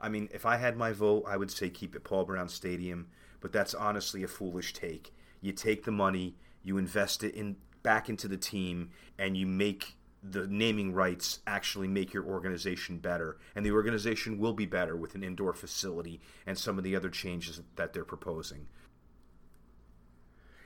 I 0.00 0.08
mean, 0.08 0.28
if 0.32 0.46
I 0.46 0.56
had 0.56 0.76
my 0.76 0.92
vote, 0.92 1.24
I 1.26 1.36
would 1.36 1.50
say 1.50 1.70
keep 1.70 1.94
it 1.96 2.04
Paul 2.04 2.24
Brown 2.24 2.48
Stadium, 2.48 3.08
but 3.40 3.52
that's 3.52 3.74
honestly 3.74 4.22
a 4.22 4.28
foolish 4.28 4.72
take. 4.72 5.12
You 5.40 5.52
take 5.52 5.84
the 5.84 5.92
money, 5.92 6.36
you 6.62 6.78
invest 6.78 7.24
it 7.24 7.34
in 7.34 7.56
back 7.82 8.08
into 8.08 8.28
the 8.28 8.36
team, 8.36 8.90
and 9.18 9.36
you 9.36 9.46
make 9.46 9.96
the 10.22 10.46
naming 10.46 10.92
rights 10.92 11.40
actually 11.46 11.88
make 11.88 12.12
your 12.12 12.24
organization 12.24 12.98
better. 12.98 13.38
And 13.54 13.64
the 13.64 13.72
organization 13.72 14.38
will 14.38 14.52
be 14.52 14.66
better 14.66 14.96
with 14.96 15.14
an 15.14 15.24
indoor 15.24 15.54
facility 15.54 16.20
and 16.46 16.58
some 16.58 16.78
of 16.78 16.84
the 16.84 16.94
other 16.94 17.08
changes 17.08 17.60
that 17.76 17.92
they're 17.92 18.04
proposing. 18.04 18.66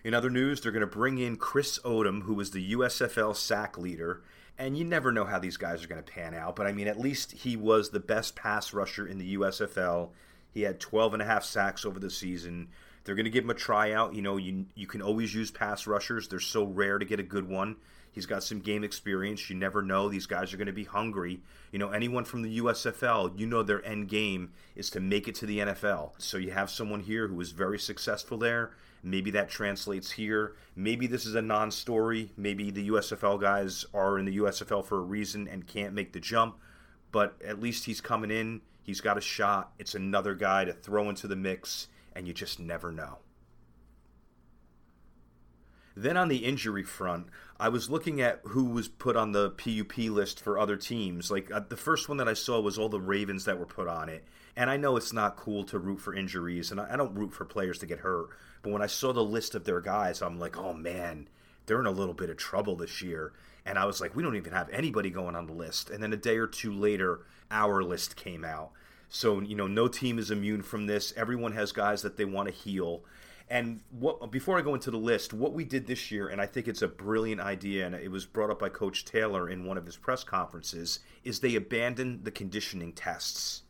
In 0.03 0.13
other 0.13 0.29
news, 0.29 0.61
they're 0.61 0.73
going 0.73 0.81
to 0.81 0.87
bring 0.87 1.19
in 1.19 1.37
Chris 1.37 1.79
Odom, 1.79 2.25
who 2.25 2.35
was 2.35 2.51
the 2.51 2.73
USFL 2.73 3.35
sack 3.35 3.79
leader. 3.79 4.23
And 4.59 4.77
you 4.77 4.85
never 4.85 5.11
know 5.11 5.25
how 5.25 5.39
these 5.39 5.57
guys 5.57 5.83
are 5.83 5.89
going 5.89 6.03
to 6.03 6.13
pan 6.13 6.35
out, 6.35 6.55
but 6.55 6.67
I 6.67 6.73
mean, 6.73 6.87
at 6.87 7.01
least 7.01 7.33
he 7.33 7.57
was 7.57 7.91
the 7.91 7.99
best 7.99 8.37
pass 8.37 8.73
rusher 8.73 9.07
in 9.07 9.19
the 9.19 9.37
USFL. 9.37 10.11
He 10.53 10.63
had 10.63 10.79
12 10.79 11.15
and 11.15 11.23
a 11.23 11.27
half 11.27 11.43
sacks 11.43 11.85
over 11.85 11.99
the 11.99 12.11
season. 12.11 12.69
They're 13.03 13.17
going 13.17 13.25
to 13.25 13.31
give 13.31 13.45
him 13.45 13.51
a 13.51 13.55
tryout. 13.55 14.15
You 14.15 14.23
know, 14.23 14.37
you, 14.37 14.67
you 14.77 14.87
can 14.87 15.03
always 15.03 15.35
use 15.35 15.51
pass 15.51 15.87
rushers, 15.87 16.29
they're 16.29 16.39
so 16.39 16.65
rare 16.65 16.99
to 16.99 17.05
get 17.05 17.19
a 17.19 17.25
good 17.25 17.49
one. 17.49 17.77
He's 18.15 18.27
got 18.27 18.45
some 18.45 18.61
game 18.61 18.85
experience. 18.85 19.51
You 19.51 19.57
never 19.57 19.83
know. 19.83 20.09
These 20.09 20.27
guys 20.27 20.55
are 20.55 20.57
going 20.57 20.69
to 20.69 20.73
be 20.73 20.85
hungry. 20.85 21.41
You 21.73 21.81
know, 21.81 21.91
anyone 21.91 22.25
from 22.25 22.43
the 22.43 22.61
USFL, 22.61 23.37
you 23.37 23.45
know 23.45 23.65
their 23.65 23.85
end 23.85 24.09
game 24.09 24.53
is 24.77 24.89
to 24.91 25.01
make 25.01 25.27
it 25.27 25.35
to 25.37 25.47
the 25.47 25.59
NFL. 25.59 26.13
So 26.19 26.37
you 26.37 26.53
have 26.53 26.71
someone 26.71 27.01
here 27.01 27.27
who 27.27 27.35
was 27.35 27.51
very 27.51 27.79
successful 27.79 28.39
there. 28.39 28.71
Maybe 29.03 29.33
that 29.33 29.49
translates 29.49 30.13
here. 30.13 30.55
Maybe 30.77 31.09
this 31.09 31.27
is 31.27 31.35
a 31.35 31.43
non 31.43 31.73
story. 31.73 32.31
Maybe 32.37 32.71
the 32.71 32.89
USFL 32.89 33.41
guys 33.41 33.85
are 33.93 34.17
in 34.17 34.27
the 34.27 34.39
USFL 34.39 34.85
for 34.85 34.99
a 34.99 35.03
reason 35.03 35.49
and 35.49 35.67
can't 35.67 35.93
make 35.93 36.13
the 36.13 36.21
jump. 36.21 36.57
But 37.11 37.35
at 37.45 37.61
least 37.61 37.87
he's 37.87 38.01
coming 38.01 38.31
in. 38.31 38.61
He's 38.85 39.01
got 39.01 39.19
a 39.19 39.21
shot. 39.21 39.73
It's 39.81 39.97
another 39.97 40.37
guy 40.37 40.65
to 40.67 40.73
throw 40.73 41.09
into 41.09 41.27
the 41.27 41.37
mix, 41.37 41.89
and 42.15 42.29
you 42.29 42.33
just 42.33 42.61
never 42.61 42.93
know. 42.93 43.19
Then 45.97 46.17
on 46.17 46.29
the 46.29 46.45
injury 46.45 46.83
front, 46.83 47.29
I 47.59 47.69
was 47.69 47.89
looking 47.89 48.21
at 48.21 48.41
who 48.45 48.65
was 48.65 48.89
put 48.89 49.17
on 49.17 49.33
the 49.33 49.51
PUP 49.51 49.97
list 50.11 50.41
for 50.41 50.59
other 50.59 50.77
teams. 50.77 51.31
Like 51.31 51.53
uh, 51.53 51.61
the 51.69 51.77
first 51.77 52.09
one 52.09 52.19
that 52.19 52.29
I 52.29 52.35
saw 52.35 52.61
was 52.61 52.79
all 52.79 52.89
the 52.89 53.01
Ravens 53.01 53.45
that 53.45 53.59
were 53.59 53.67
put 53.67 53.87
on 53.87 54.09
it. 54.09 54.25
And 54.57 54.71
I 54.71 54.77
know 54.77 54.97
it's 54.97 55.13
not 55.13 55.37
cool 55.37 55.65
to 55.65 55.79
root 55.79 56.01
for 56.01 56.15
injuries, 56.15 56.71
and 56.71 56.81
I, 56.81 56.95
I 56.95 56.97
don't 56.97 57.15
root 57.15 57.33
for 57.33 57.45
players 57.45 57.79
to 57.79 57.87
get 57.87 58.01
hurt. 58.01 58.29
But 58.63 58.73
when 58.73 58.83
I 58.83 58.87
saw 58.87 59.13
the 59.13 59.25
list 59.25 59.55
of 59.55 59.65
their 59.65 59.81
guys, 59.81 60.23
I'm 60.23 60.39
like, 60.39 60.57
oh 60.57 60.73
man, 60.73 61.29
they're 61.67 61.81
in 61.81 61.87
a 61.87 61.91
little 61.91 62.15
bit 62.15 62.31
of 62.31 62.37
trouble 62.37 62.77
this 62.77 63.03
year. 63.03 63.33
And 63.67 63.79
I 63.79 63.85
was 63.87 64.01
like, 64.01 64.15
we 64.15 64.23
don't 64.23 64.37
even 64.37 64.53
have 64.53 64.69
anybody 64.71 65.11
going 65.11 65.37
on 65.37 65.47
the 65.47 65.53
list. 65.53 65.91
And 65.91 66.03
then 66.03 66.13
a 66.13 66.19
day 66.19 66.37
or 66.37 66.47
two 66.47 66.73
later, 66.73 67.21
our 67.51 67.83
list 67.83 68.17
came 68.17 68.45
out. 68.45 68.73
So, 69.09 69.41
you 69.41 69.55
know, 69.55 69.67
no 69.67 69.89
team 69.89 70.19
is 70.19 70.31
immune 70.31 70.63
from 70.63 70.87
this. 70.87 71.15
Everyone 71.17 71.53
has 71.53 71.73
guys 71.73 72.03
that 72.03 72.17
they 72.17 72.25
want 72.25 72.49
to 72.49 72.55
heal. 72.55 73.03
And 73.49 73.81
what 73.91 74.31
before 74.31 74.59
I 74.59 74.63
go 74.63 74.75
into 74.75 74.91
the 74.91 74.97
list, 74.97 75.35
what 75.35 75.53
we 75.53 75.65
did 75.65 75.87
this 75.87 76.11
year, 76.11 76.29
and 76.29 76.41
I 76.41 76.47
think 76.47 76.67
it's 76.67 76.83
a 76.83 76.89
brilliant 76.89 77.41
idea, 77.41 77.87
and 77.87 77.95
it 77.95 78.11
was 78.11 78.25
brought 78.25 78.51
up 78.51 78.59
by 78.59 78.71
Coach 78.71 79.05
Taylor 79.05 79.49
in 79.49 79.67
one 79.67 79.77
of 79.77 79.85
his 79.85 79.97
press 79.97 80.25
conferences, 80.25 81.01
is 81.25 81.41
they 81.41 81.55
abandoned 81.55 82.25
the 82.25 82.31
conditioning 82.31 82.93
tests. 82.93 83.63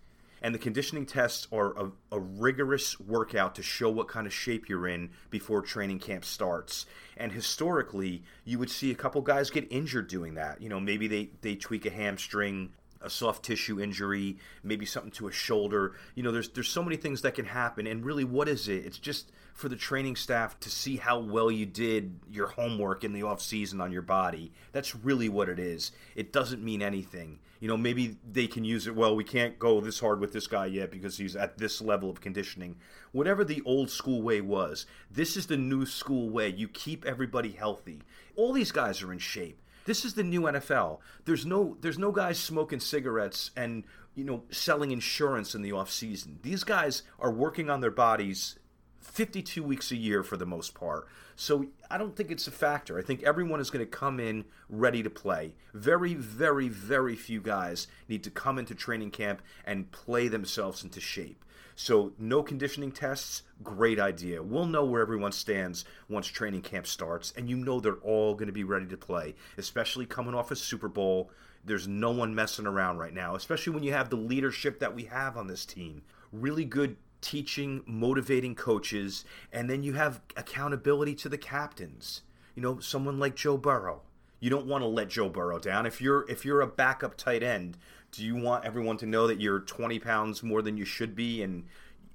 And 0.45 0.55
the 0.55 0.59
conditioning 0.59 1.07
tests 1.07 1.49
are 1.51 1.75
a, 1.75 1.91
a, 2.13 2.21
rigorous 2.21 3.01
workout 3.01 3.55
to 3.55 3.63
show 3.63 3.89
what 3.89 4.09
kind 4.09 4.27
of 4.27 4.35
shape 4.35 4.69
you're 4.69 4.87
in 4.87 5.09
before 5.31 5.63
training 5.63 6.01
camp 6.01 6.23
starts. 6.23 6.85
And 7.17 7.33
historically, 7.33 8.25
you 8.45 8.59
would 8.59 8.69
see 8.69 8.91
a 8.91 8.95
couple 8.95 9.23
guys 9.23 9.49
get 9.49 9.67
injured 9.73 10.07
doing 10.07 10.35
that. 10.35 10.61
You 10.61 10.69
know, 10.69 10.81
maybe 10.81 11.09
they, 11.09 11.31
they 11.41 11.55
tweak 11.55 11.87
a 11.87 11.91
hamstring, 11.91 12.75
a 13.05 13.11
soft 13.11 13.45
tissue 13.45 13.81
injury, 13.81 14.39
maybe 14.63 14.87
something 14.87 15.13
to 15.13 15.29
a 15.29 15.33
shoulder. 15.33 15.95
You 16.15 16.23
know, 16.23 16.33
there's 16.33 16.49
there's 16.49 16.69
so 16.69 16.83
many 16.83 16.97
things 16.97 17.23
that 17.23 17.35
can 17.35 17.45
happen. 17.45 17.87
And 17.87 18.05
really, 18.05 18.25
what 18.25 18.49
is 18.49 18.69
it? 18.69 18.87
It's 18.87 18.99
just 18.99 19.31
for 19.55 19.69
the 19.69 19.77
training 19.77 20.17
staff 20.17 20.59
to 20.61 20.71
see 20.71 20.97
how 20.97 21.19
well 21.21 21.51
you 21.51 21.65
did 21.65 22.19
your 22.29 22.49
homework 22.49 23.05
in 23.05 23.13
the 23.13 23.23
off 23.23 23.41
season 23.41 23.81
on 23.81 23.93
your 23.93 24.03
body. 24.03 24.53
That's 24.73 24.97
really 24.97 25.29
what 25.29 25.49
it 25.49 25.59
is. 25.59 25.93
It 26.17 26.33
doesn't 26.33 26.65
mean 26.65 26.83
anything. 26.83 27.39
You 27.61 27.69
know, 27.69 27.77
maybe 27.77 28.17
they 28.31 28.47
can 28.47 28.65
use 28.65 28.87
it. 28.87 28.97
Well, 28.97 29.15
we 29.15 29.25
can't 29.25 29.59
go 29.59 29.81
this 29.81 30.01
hard 30.01 30.21
with 30.21 30.33
this 30.33 30.47
guy 30.47 30.67
yet 30.67 30.91
because 30.91 31.17
he's 31.17 31.37
at 31.37 31.57
this 31.57 31.81
level 31.81 32.11
of 32.11 32.21
conditioning. 32.21 32.77
Whatever 33.13 33.45
the 33.45 33.63
old 33.65 33.91
school 33.91 34.23
way 34.23 34.41
was, 34.41 34.87
this 35.11 35.37
is 35.37 35.47
the 35.47 35.57
new 35.57 35.87
school 35.87 36.29
way. 36.29 36.49
You 36.49 36.69
keep 36.69 37.07
everybody 37.07 37.53
healthy. 37.53 38.03
All 38.37 38.53
these 38.53 38.73
guys 38.73 39.03
are 39.03 39.13
in 39.13 39.19
shape. 39.19 39.61
This 39.85 40.05
is 40.05 40.15
the 40.15 40.25
new 40.25 40.43
NFL. 40.43 40.99
There's 41.25 41.45
no 41.45 41.77
there's 41.81 41.99
no 41.99 42.13
guys 42.13 42.39
smoking 42.39 42.81
cigarettes 42.81 43.51
and 43.57 43.85
you 44.15 44.25
know 44.25 44.45
selling 44.51 44.91
insurance 44.91 45.55
in 45.55 45.63
the 45.63 45.73
off 45.73 45.91
season. 45.91 46.39
These 46.43 46.65
guys 46.65 47.03
are 47.19 47.31
working 47.31 47.71
on 47.71 47.81
their 47.81 47.91
bodies 47.91 48.59
52 49.01 49.63
weeks 49.63 49.93
a 49.93 49.97
year 49.97 50.23
for 50.23 50.37
the 50.37 50.47
most 50.47 50.75
part. 50.75 51.07
So 51.37 51.67
I 51.91 51.99
don't 51.99 52.17
think 52.17 52.31
it's 52.31 52.47
a 52.47 52.53
factor. 52.53 52.99
I 52.99 53.03
think 53.03 53.23
everyone 53.23 53.61
is 53.61 53.71
going 53.71 53.85
to 53.85 53.91
come 53.91 54.19
in 54.19 54.45
ready 54.69 55.03
to 55.03 55.11
play. 55.11 55.55
Very, 55.75 56.15
very, 56.15 56.69
very 56.69 57.15
few 57.15 57.41
guys 57.41 57.87
need 58.09 58.25
to 58.25 58.31
come 58.31 58.59
into 58.59 58.75
training 58.75 59.11
camp 59.11 59.43
and 59.65 59.91
play 59.93 60.29
themselves 60.29 60.83
into 60.83 61.01
shape. 61.01 61.45
So 61.77 62.13
no 62.19 62.43
conditioning 62.43 62.93
tests, 62.93 63.43
great 63.63 63.99
idea. 63.99 64.43
We'll 64.43 64.67
know 64.67 64.85
where 64.85 65.03
everyone 65.03 65.33
stands 65.33 65.85
once 66.09 66.27
training 66.27 66.63
camp 66.63 66.87
starts, 66.87 67.33
and 67.37 67.49
you 67.49 67.57
know 67.57 67.81
they're 67.81 67.95
all 67.95 68.35
going 68.35 68.47
to 68.47 68.53
be 68.53 68.65
ready 68.65 68.87
to 68.87 68.97
play, 68.97 69.35
especially 69.59 70.07
coming 70.07 70.35
off 70.35 70.51
a 70.51 70.57
Super 70.57 70.89
Bowl. 70.89 71.31
There's 71.65 71.89
no 71.89 72.11
one 72.11 72.35
messing 72.35 72.67
around 72.67 72.99
right 72.99 73.15
now, 73.15 73.35
especially 73.35 73.73
when 73.73 73.83
you 73.83 73.93
have 73.93 74.11
the 74.11 74.17
leadership 74.17 74.79
that 74.81 74.95
we 74.95 75.05
have 75.05 75.37
on 75.37 75.47
this 75.47 75.65
team. 75.65 76.03
Really 76.31 76.65
good 76.65 76.97
teaching, 77.21 77.83
motivating 77.87 78.55
coaches, 78.55 79.25
and 79.51 79.69
then 79.69 79.83
you 79.83 79.95
have 79.95 80.21
accountability 80.37 81.15
to 81.15 81.29
the 81.29 81.39
captains. 81.39 82.23
You 82.55 82.63
know, 82.63 82.79
someone 82.79 83.19
like 83.19 83.35
Joe 83.35 83.57
Burrow. 83.57 84.03
You 84.39 84.51
don't 84.51 84.67
want 84.67 84.83
to 84.83 84.89
let 84.89 85.09
Joe 85.09 85.31
Burrow 85.31 85.59
down. 85.59 85.87
If 85.87 86.03
you're 86.03 86.29
if 86.31 86.45
you're 86.45 86.61
a 86.61 86.67
backup 86.67 87.17
tight 87.17 87.43
end, 87.43 87.79
do 88.17 88.25
you 88.25 88.37
want 88.37 88.65
everyone 88.65 88.97
to 88.99 89.07
know 89.07 89.27
that 89.27 89.41
you're 89.41 89.61
20 89.61 89.99
pounds 89.99 90.43
more 90.43 90.63
than 90.63 90.77
you 90.77 90.85
should 90.85 91.15
be 91.15 91.43
and 91.43 91.67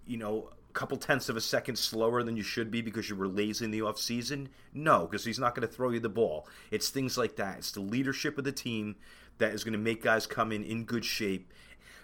you 0.06 0.18
know 0.18 0.50
a 0.70 0.74
couple 0.74 0.98
tenths 0.98 1.30
of 1.30 1.38
a 1.38 1.42
second 1.42 1.78
slower 1.78 2.24
than 2.24 2.38
you 2.38 2.44
should 2.44 2.70
be 2.70 2.82
because 2.82 3.10
you 3.10 3.16
were 3.16 3.28
lazy 3.28 3.66
in 3.66 3.72
the 3.72 3.82
off 3.82 3.98
season? 3.98 4.50
No, 4.74 5.08
because 5.08 5.26
he's 5.26 5.40
not 5.40 5.56
going 5.56 5.68
to 5.68 5.74
throw 5.74 5.90
you 5.90 6.00
the 6.00 6.10
ball. 6.10 6.48
It's 6.70 6.90
things 6.90 7.18
like 7.18 7.38
that. 7.38 7.58
It's 7.58 7.72
the 7.72 7.80
leadership 7.80 8.38
of 8.38 8.44
the 8.44 8.52
team 8.52 8.96
that 9.40 9.54
is 9.54 9.64
going 9.64 9.74
to 9.74 9.80
make 9.80 10.04
guys 10.04 10.28
come 10.28 10.52
in 10.52 10.64
in 10.64 10.84
good 10.84 11.04
shape. 11.04 11.52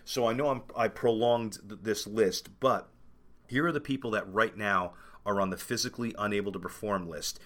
So 0.03 0.27
I 0.27 0.33
know 0.33 0.49
I'm, 0.49 0.63
I 0.75 0.87
prolonged 0.87 1.59
this 1.63 2.07
list, 2.07 2.59
but 2.59 2.89
here 3.47 3.67
are 3.67 3.71
the 3.71 3.79
people 3.79 4.11
that 4.11 4.31
right 4.31 4.55
now 4.55 4.93
are 5.25 5.41
on 5.41 5.49
the 5.49 5.57
physically 5.57 6.13
unable 6.17 6.51
to 6.51 6.59
perform 6.59 7.07
list. 7.07 7.39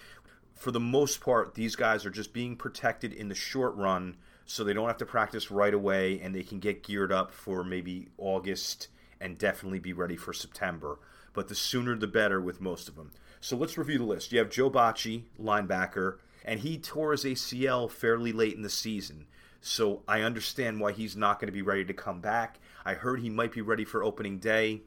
For 0.54 0.70
the 0.70 0.80
most 0.80 1.20
part, 1.20 1.54
these 1.54 1.76
guys 1.76 2.04
are 2.04 2.10
just 2.10 2.32
being 2.32 2.56
protected 2.56 3.12
in 3.12 3.28
the 3.28 3.34
short 3.34 3.74
run 3.76 4.16
so 4.50 4.64
they 4.64 4.72
don't 4.72 4.88
have 4.88 4.96
to 4.96 5.06
practice 5.06 5.52
right 5.52 5.72
away 5.72 6.18
and 6.20 6.34
they 6.34 6.42
can 6.42 6.58
get 6.58 6.82
geared 6.82 7.12
up 7.12 7.30
for 7.30 7.62
maybe 7.62 8.08
August 8.18 8.88
and 9.20 9.38
definitely 9.38 9.78
be 9.78 9.92
ready 9.92 10.16
for 10.16 10.32
September. 10.32 10.98
But 11.32 11.46
the 11.46 11.54
sooner 11.54 11.94
the 11.94 12.08
better 12.08 12.40
with 12.40 12.60
most 12.60 12.88
of 12.88 12.96
them. 12.96 13.12
So 13.40 13.56
let's 13.56 13.78
review 13.78 13.98
the 13.98 14.04
list. 14.04 14.32
You 14.32 14.40
have 14.40 14.50
Joe 14.50 14.68
Bachie, 14.68 15.22
linebacker, 15.40 16.16
and 16.44 16.58
he 16.58 16.78
tore 16.78 17.12
his 17.12 17.24
ACL 17.24 17.88
fairly 17.88 18.32
late 18.32 18.56
in 18.56 18.62
the 18.62 18.68
season. 18.68 19.26
So 19.60 20.02
I 20.08 20.22
understand 20.22 20.80
why 20.80 20.92
he's 20.92 21.14
not 21.14 21.38
going 21.38 21.46
to 21.46 21.52
be 21.52 21.62
ready 21.62 21.84
to 21.84 21.94
come 21.94 22.20
back. 22.20 22.58
I 22.84 22.94
heard 22.94 23.20
he 23.20 23.30
might 23.30 23.52
be 23.52 23.60
ready 23.60 23.84
for 23.84 24.02
opening 24.02 24.40
day. 24.40 24.82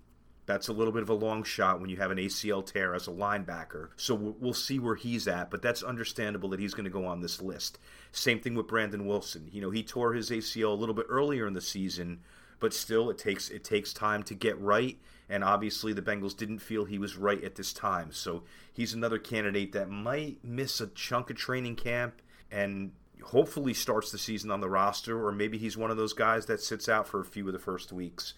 That's 0.45 0.67
a 0.67 0.73
little 0.73 0.91
bit 0.91 1.03
of 1.03 1.09
a 1.09 1.13
long 1.13 1.43
shot 1.43 1.79
when 1.79 1.89
you 1.89 1.97
have 1.97 2.11
an 2.11 2.17
ACL 2.17 2.65
tear 2.65 2.93
as 2.93 3.07
a 3.07 3.11
linebacker. 3.11 3.89
So 3.95 4.13
we'll 4.13 4.53
see 4.53 4.77
where 4.77 4.95
he's 4.95 5.27
at, 5.27 5.49
but 5.49 5.61
that's 5.61 5.83
understandable 5.83 6.49
that 6.49 6.59
he's 6.59 6.73
going 6.73 6.83
to 6.83 6.89
go 6.89 7.05
on 7.05 7.21
this 7.21 7.41
list. 7.41 7.79
Same 8.11 8.39
thing 8.39 8.55
with 8.55 8.67
Brandon 8.67 9.05
Wilson. 9.05 9.47
You 9.51 9.61
know, 9.61 9.69
he 9.71 9.83
tore 9.83 10.13
his 10.13 10.29
ACL 10.29 10.71
a 10.71 10.79
little 10.79 10.95
bit 10.95 11.05
earlier 11.07 11.47
in 11.47 11.53
the 11.53 11.61
season, 11.61 12.19
but 12.59 12.73
still 12.73 13.09
it 13.09 13.17
takes 13.17 13.49
it 13.49 13.63
takes 13.63 13.93
time 13.93 14.23
to 14.23 14.33
get 14.33 14.59
right, 14.59 14.97
and 15.29 15.43
obviously 15.43 15.93
the 15.93 16.01
Bengals 16.01 16.35
didn't 16.35 16.59
feel 16.59 16.85
he 16.85 16.99
was 16.99 17.15
right 17.15 17.43
at 17.43 17.55
this 17.55 17.71
time. 17.71 18.11
So 18.11 18.43
he's 18.73 18.93
another 18.93 19.19
candidate 19.19 19.71
that 19.71 19.89
might 19.89 20.43
miss 20.43 20.81
a 20.81 20.87
chunk 20.87 21.29
of 21.29 21.37
training 21.37 21.77
camp 21.77 22.21
and 22.51 22.91
hopefully 23.23 23.73
starts 23.73 24.11
the 24.11 24.17
season 24.17 24.51
on 24.51 24.59
the 24.59 24.69
roster 24.69 25.25
or 25.25 25.31
maybe 25.31 25.57
he's 25.57 25.77
one 25.77 25.91
of 25.91 25.97
those 25.97 26.13
guys 26.13 26.45
that 26.47 26.61
sits 26.61 26.89
out 26.89 27.07
for 27.07 27.21
a 27.21 27.25
few 27.25 27.47
of 27.47 27.53
the 27.53 27.59
first 27.59 27.91
weeks. 27.93 28.33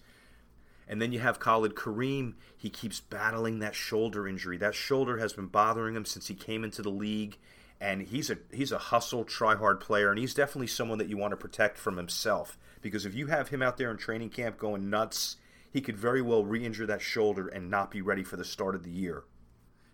And 0.88 1.02
then 1.02 1.12
you 1.12 1.18
have 1.18 1.40
Khalid 1.40 1.74
Kareem. 1.74 2.34
He 2.56 2.70
keeps 2.70 3.00
battling 3.00 3.58
that 3.58 3.74
shoulder 3.74 4.28
injury. 4.28 4.56
That 4.56 4.74
shoulder 4.74 5.18
has 5.18 5.32
been 5.32 5.46
bothering 5.46 5.96
him 5.96 6.04
since 6.04 6.28
he 6.28 6.34
came 6.34 6.62
into 6.64 6.82
the 6.82 6.90
league. 6.90 7.38
And 7.80 8.02
he's 8.02 8.30
a 8.30 8.38
he's 8.52 8.72
a 8.72 8.78
hustle, 8.78 9.24
try 9.24 9.54
hard 9.54 9.80
player, 9.80 10.10
and 10.10 10.18
he's 10.18 10.32
definitely 10.32 10.68
someone 10.68 10.98
that 10.98 11.08
you 11.08 11.16
want 11.16 11.32
to 11.32 11.36
protect 11.36 11.76
from 11.76 11.96
himself. 11.96 12.56
Because 12.80 13.04
if 13.04 13.14
you 13.14 13.26
have 13.26 13.48
him 13.48 13.62
out 13.62 13.76
there 13.76 13.90
in 13.90 13.96
training 13.96 14.30
camp 14.30 14.58
going 14.58 14.88
nuts, 14.88 15.36
he 15.70 15.80
could 15.82 15.98
very 15.98 16.22
well 16.22 16.44
re-injure 16.44 16.86
that 16.86 17.02
shoulder 17.02 17.48
and 17.48 17.70
not 17.70 17.90
be 17.90 18.00
ready 18.00 18.24
for 18.24 18.36
the 18.36 18.44
start 18.44 18.74
of 18.74 18.82
the 18.82 18.90
year. 18.90 19.24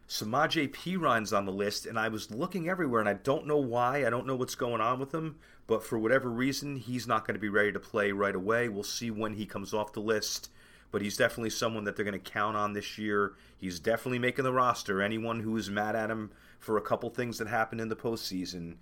Samaje 0.08 0.70
Perine's 0.72 1.32
on 1.32 1.46
the 1.46 1.52
list, 1.52 1.86
and 1.86 1.98
I 1.98 2.08
was 2.08 2.30
looking 2.30 2.68
everywhere, 2.68 3.00
and 3.00 3.08
I 3.08 3.14
don't 3.14 3.46
know 3.46 3.56
why. 3.56 4.06
I 4.06 4.10
don't 4.10 4.26
know 4.26 4.36
what's 4.36 4.54
going 4.54 4.82
on 4.82 5.00
with 5.00 5.12
him, 5.12 5.36
but 5.66 5.82
for 5.82 5.98
whatever 5.98 6.28
reason, 6.28 6.76
he's 6.76 7.06
not 7.06 7.26
going 7.26 7.34
to 7.34 7.40
be 7.40 7.48
ready 7.48 7.72
to 7.72 7.80
play 7.80 8.12
right 8.12 8.34
away. 8.34 8.68
We'll 8.68 8.82
see 8.82 9.10
when 9.10 9.34
he 9.34 9.46
comes 9.46 9.72
off 9.72 9.94
the 9.94 10.00
list 10.00 10.50
but 10.92 11.02
he's 11.02 11.16
definitely 11.16 11.50
someone 11.50 11.84
that 11.84 11.96
they're 11.96 12.04
going 12.04 12.12
to 12.12 12.30
count 12.30 12.56
on 12.56 12.74
this 12.74 12.98
year. 12.98 13.32
He's 13.56 13.80
definitely 13.80 14.18
making 14.18 14.44
the 14.44 14.52
roster. 14.52 15.02
Anyone 15.02 15.40
who 15.40 15.56
is 15.56 15.68
mad 15.68 15.96
at 15.96 16.10
him 16.10 16.30
for 16.60 16.76
a 16.76 16.82
couple 16.82 17.10
things 17.10 17.38
that 17.38 17.48
happened 17.48 17.80
in 17.80 17.88
the 17.88 17.96
postseason, 17.96 18.76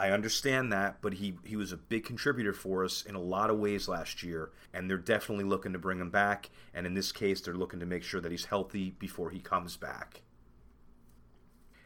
I 0.00 0.10
understand 0.10 0.72
that, 0.72 0.96
but 1.02 1.14
he, 1.14 1.36
he 1.44 1.54
was 1.54 1.70
a 1.70 1.76
big 1.76 2.04
contributor 2.04 2.54
for 2.54 2.84
us 2.84 3.02
in 3.02 3.14
a 3.14 3.20
lot 3.20 3.50
of 3.50 3.58
ways 3.58 3.86
last 3.86 4.22
year, 4.22 4.50
and 4.72 4.88
they're 4.88 4.96
definitely 4.96 5.44
looking 5.44 5.74
to 5.74 5.78
bring 5.78 6.00
him 6.00 6.10
back. 6.10 6.48
And 6.74 6.86
in 6.86 6.94
this 6.94 7.12
case, 7.12 7.42
they're 7.42 7.54
looking 7.54 7.80
to 7.80 7.86
make 7.86 8.02
sure 8.02 8.22
that 8.22 8.32
he's 8.32 8.46
healthy 8.46 8.96
before 8.98 9.30
he 9.30 9.38
comes 9.38 9.76
back. 9.76 10.22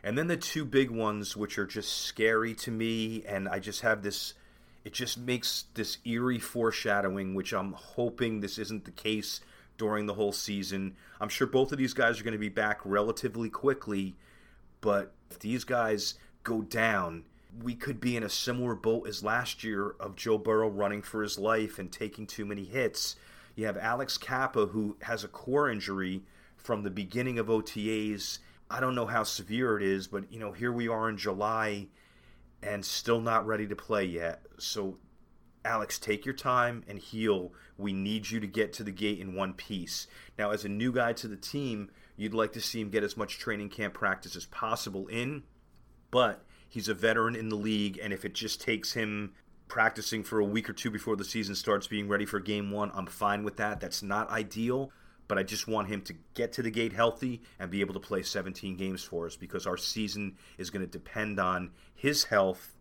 And 0.04 0.16
then 0.16 0.28
the 0.28 0.36
two 0.36 0.64
big 0.64 0.90
ones, 0.90 1.36
which 1.36 1.58
are 1.58 1.66
just 1.66 2.02
scary 2.02 2.54
to 2.54 2.70
me, 2.70 3.24
and 3.26 3.48
I 3.48 3.58
just 3.58 3.80
have 3.80 4.02
this 4.02 4.34
it 4.84 4.92
just 4.92 5.18
makes 5.18 5.64
this 5.74 5.98
eerie 6.04 6.38
foreshadowing, 6.38 7.34
which 7.34 7.52
I'm 7.52 7.72
hoping 7.72 8.38
this 8.38 8.56
isn't 8.56 8.84
the 8.84 8.92
case 8.92 9.40
during 9.78 10.06
the 10.06 10.14
whole 10.14 10.32
season. 10.32 10.96
I'm 11.20 11.28
sure 11.28 11.46
both 11.46 11.72
of 11.72 11.78
these 11.78 11.94
guys 11.94 12.20
are 12.20 12.24
going 12.24 12.32
to 12.32 12.38
be 12.38 12.48
back 12.48 12.80
relatively 12.84 13.48
quickly, 13.48 14.16
but 14.80 15.12
if 15.30 15.38
these 15.38 15.64
guys 15.64 16.14
go 16.42 16.62
down, 16.62 17.24
we 17.62 17.74
could 17.74 18.00
be 18.00 18.16
in 18.16 18.22
a 18.22 18.28
similar 18.28 18.74
boat 18.74 19.08
as 19.08 19.24
last 19.24 19.64
year 19.64 19.94
of 19.98 20.16
Joe 20.16 20.38
Burrow 20.38 20.68
running 20.68 21.02
for 21.02 21.22
his 21.22 21.38
life 21.38 21.78
and 21.78 21.90
taking 21.90 22.26
too 22.26 22.44
many 22.44 22.64
hits. 22.64 23.16
You 23.54 23.66
have 23.66 23.78
Alex 23.78 24.18
Cappa, 24.18 24.66
who 24.66 24.96
has 25.02 25.24
a 25.24 25.28
core 25.28 25.70
injury 25.70 26.22
from 26.56 26.82
the 26.82 26.90
beginning 26.90 27.38
of 27.38 27.46
OTAs. 27.46 28.38
I 28.70 28.80
don't 28.80 28.94
know 28.94 29.06
how 29.06 29.22
severe 29.22 29.78
it 29.78 29.82
is, 29.82 30.06
but 30.06 30.30
you 30.32 30.38
know, 30.38 30.52
here 30.52 30.72
we 30.72 30.88
are 30.88 31.08
in 31.08 31.16
July 31.16 31.86
and 32.62 32.84
still 32.84 33.20
not 33.20 33.46
ready 33.46 33.66
to 33.66 33.76
play 33.76 34.04
yet. 34.04 34.42
So 34.58 34.98
Alex, 35.64 35.98
take 35.98 36.24
your 36.24 36.34
time 36.34 36.84
and 36.88 36.98
heal. 36.98 37.52
We 37.78 37.92
need 37.92 38.30
you 38.30 38.40
to 38.40 38.46
get 38.46 38.72
to 38.74 38.84
the 38.84 38.90
gate 38.90 39.20
in 39.20 39.34
one 39.34 39.52
piece. 39.52 40.06
Now, 40.38 40.50
as 40.50 40.64
a 40.64 40.68
new 40.68 40.92
guy 40.92 41.12
to 41.14 41.28
the 41.28 41.36
team, 41.36 41.90
you'd 42.16 42.34
like 42.34 42.52
to 42.52 42.60
see 42.60 42.80
him 42.80 42.90
get 42.90 43.04
as 43.04 43.16
much 43.16 43.38
training 43.38 43.68
camp 43.68 43.94
practice 43.94 44.36
as 44.36 44.46
possible 44.46 45.06
in, 45.08 45.42
but 46.10 46.44
he's 46.68 46.88
a 46.88 46.94
veteran 46.94 47.36
in 47.36 47.48
the 47.48 47.56
league, 47.56 47.98
and 48.02 48.12
if 48.12 48.24
it 48.24 48.34
just 48.34 48.60
takes 48.60 48.92
him 48.92 49.34
practicing 49.68 50.22
for 50.22 50.38
a 50.38 50.44
week 50.44 50.70
or 50.70 50.72
two 50.72 50.90
before 50.90 51.16
the 51.16 51.24
season 51.24 51.54
starts, 51.54 51.86
being 51.86 52.08
ready 52.08 52.24
for 52.24 52.40
game 52.40 52.70
one, 52.70 52.90
I'm 52.94 53.06
fine 53.06 53.44
with 53.44 53.56
that. 53.56 53.80
That's 53.80 54.02
not 54.02 54.30
ideal, 54.30 54.90
but 55.28 55.38
I 55.38 55.42
just 55.42 55.66
want 55.66 55.88
him 55.88 56.02
to 56.02 56.14
get 56.34 56.52
to 56.54 56.62
the 56.62 56.70
gate 56.70 56.92
healthy 56.92 57.42
and 57.58 57.70
be 57.70 57.80
able 57.80 57.94
to 57.94 58.00
play 58.00 58.22
17 58.22 58.76
games 58.76 59.02
for 59.02 59.26
us 59.26 59.36
because 59.36 59.66
our 59.66 59.76
season 59.76 60.36
is 60.56 60.70
going 60.70 60.84
to 60.84 60.90
depend 60.90 61.40
on 61.40 61.70
his 61.94 62.24
health 62.24 62.75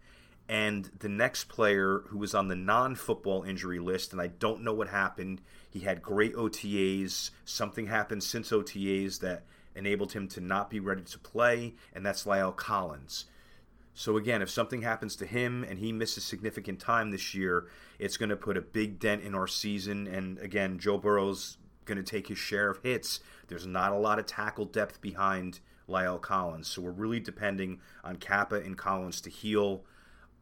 And 0.48 0.92
the 1.00 1.10
next 1.10 1.46
player 1.46 2.04
who 2.08 2.20
was 2.20 2.36
on 2.36 2.48
the 2.48 2.56
non 2.56 2.96
football 2.96 3.44
injury 3.44 3.80
list, 3.80 4.12
and 4.12 4.22
I 4.22 4.28
don't 4.28 4.64
know 4.64 4.74
what 4.74 4.90
happened, 4.90 5.42
he 5.70 5.80
had 5.80 6.02
great 6.02 6.36
OTAs. 6.36 7.32
Something 7.46 7.88
happened 7.88 8.24
since 8.24 8.52
OTAs 8.52 9.20
that 9.20 9.44
enabled 9.76 10.14
him 10.14 10.28
to 10.30 10.42
not 10.42 10.70
be 10.70 10.80
ready 10.80 11.02
to 11.02 11.20
play, 11.20 11.74
and 11.94 12.06
that's 12.06 12.26
La'el 12.26 12.56
Collins. 12.56 13.26
So, 13.94 14.18
again, 14.18 14.42
if 14.42 14.50
something 14.50 14.82
happens 14.82 15.16
to 15.18 15.26
him 15.26 15.64
and 15.64 15.80
he 15.80 15.92
misses 15.92 16.26
significant 16.26 16.80
time 16.80 17.12
this 17.12 17.34
year, 17.34 17.68
it's 17.98 18.18
going 18.18 18.30
to 18.30 18.36
put 18.36 18.58
a 18.58 18.62
big 18.62 19.00
dent 19.00 19.24
in 19.24 19.34
our 19.34 19.48
season. 19.48 20.06
And 20.06 20.38
again, 20.40 20.80
Joe 20.80 20.98
Burrow's 20.98 21.58
going 21.86 21.98
to 21.98 22.04
take 22.04 22.28
his 22.28 22.38
share 22.38 22.70
of 22.70 22.84
hits. 22.84 23.22
There's 23.48 23.66
not 23.66 23.94
a 23.94 23.98
lot 23.98 24.20
of 24.20 24.26
tackle 24.26 24.66
depth 24.66 25.00
behind 25.00 25.62
La'el 25.88 26.22
Collins. 26.22 26.68
So, 26.68 26.82
we're 26.82 26.92
really 26.92 27.22
depending 27.22 27.80
on 28.04 28.18
Cappa 28.18 28.56
and 28.56 28.78
Collins 28.78 29.22
to 29.22 29.30
heal. 29.30 29.86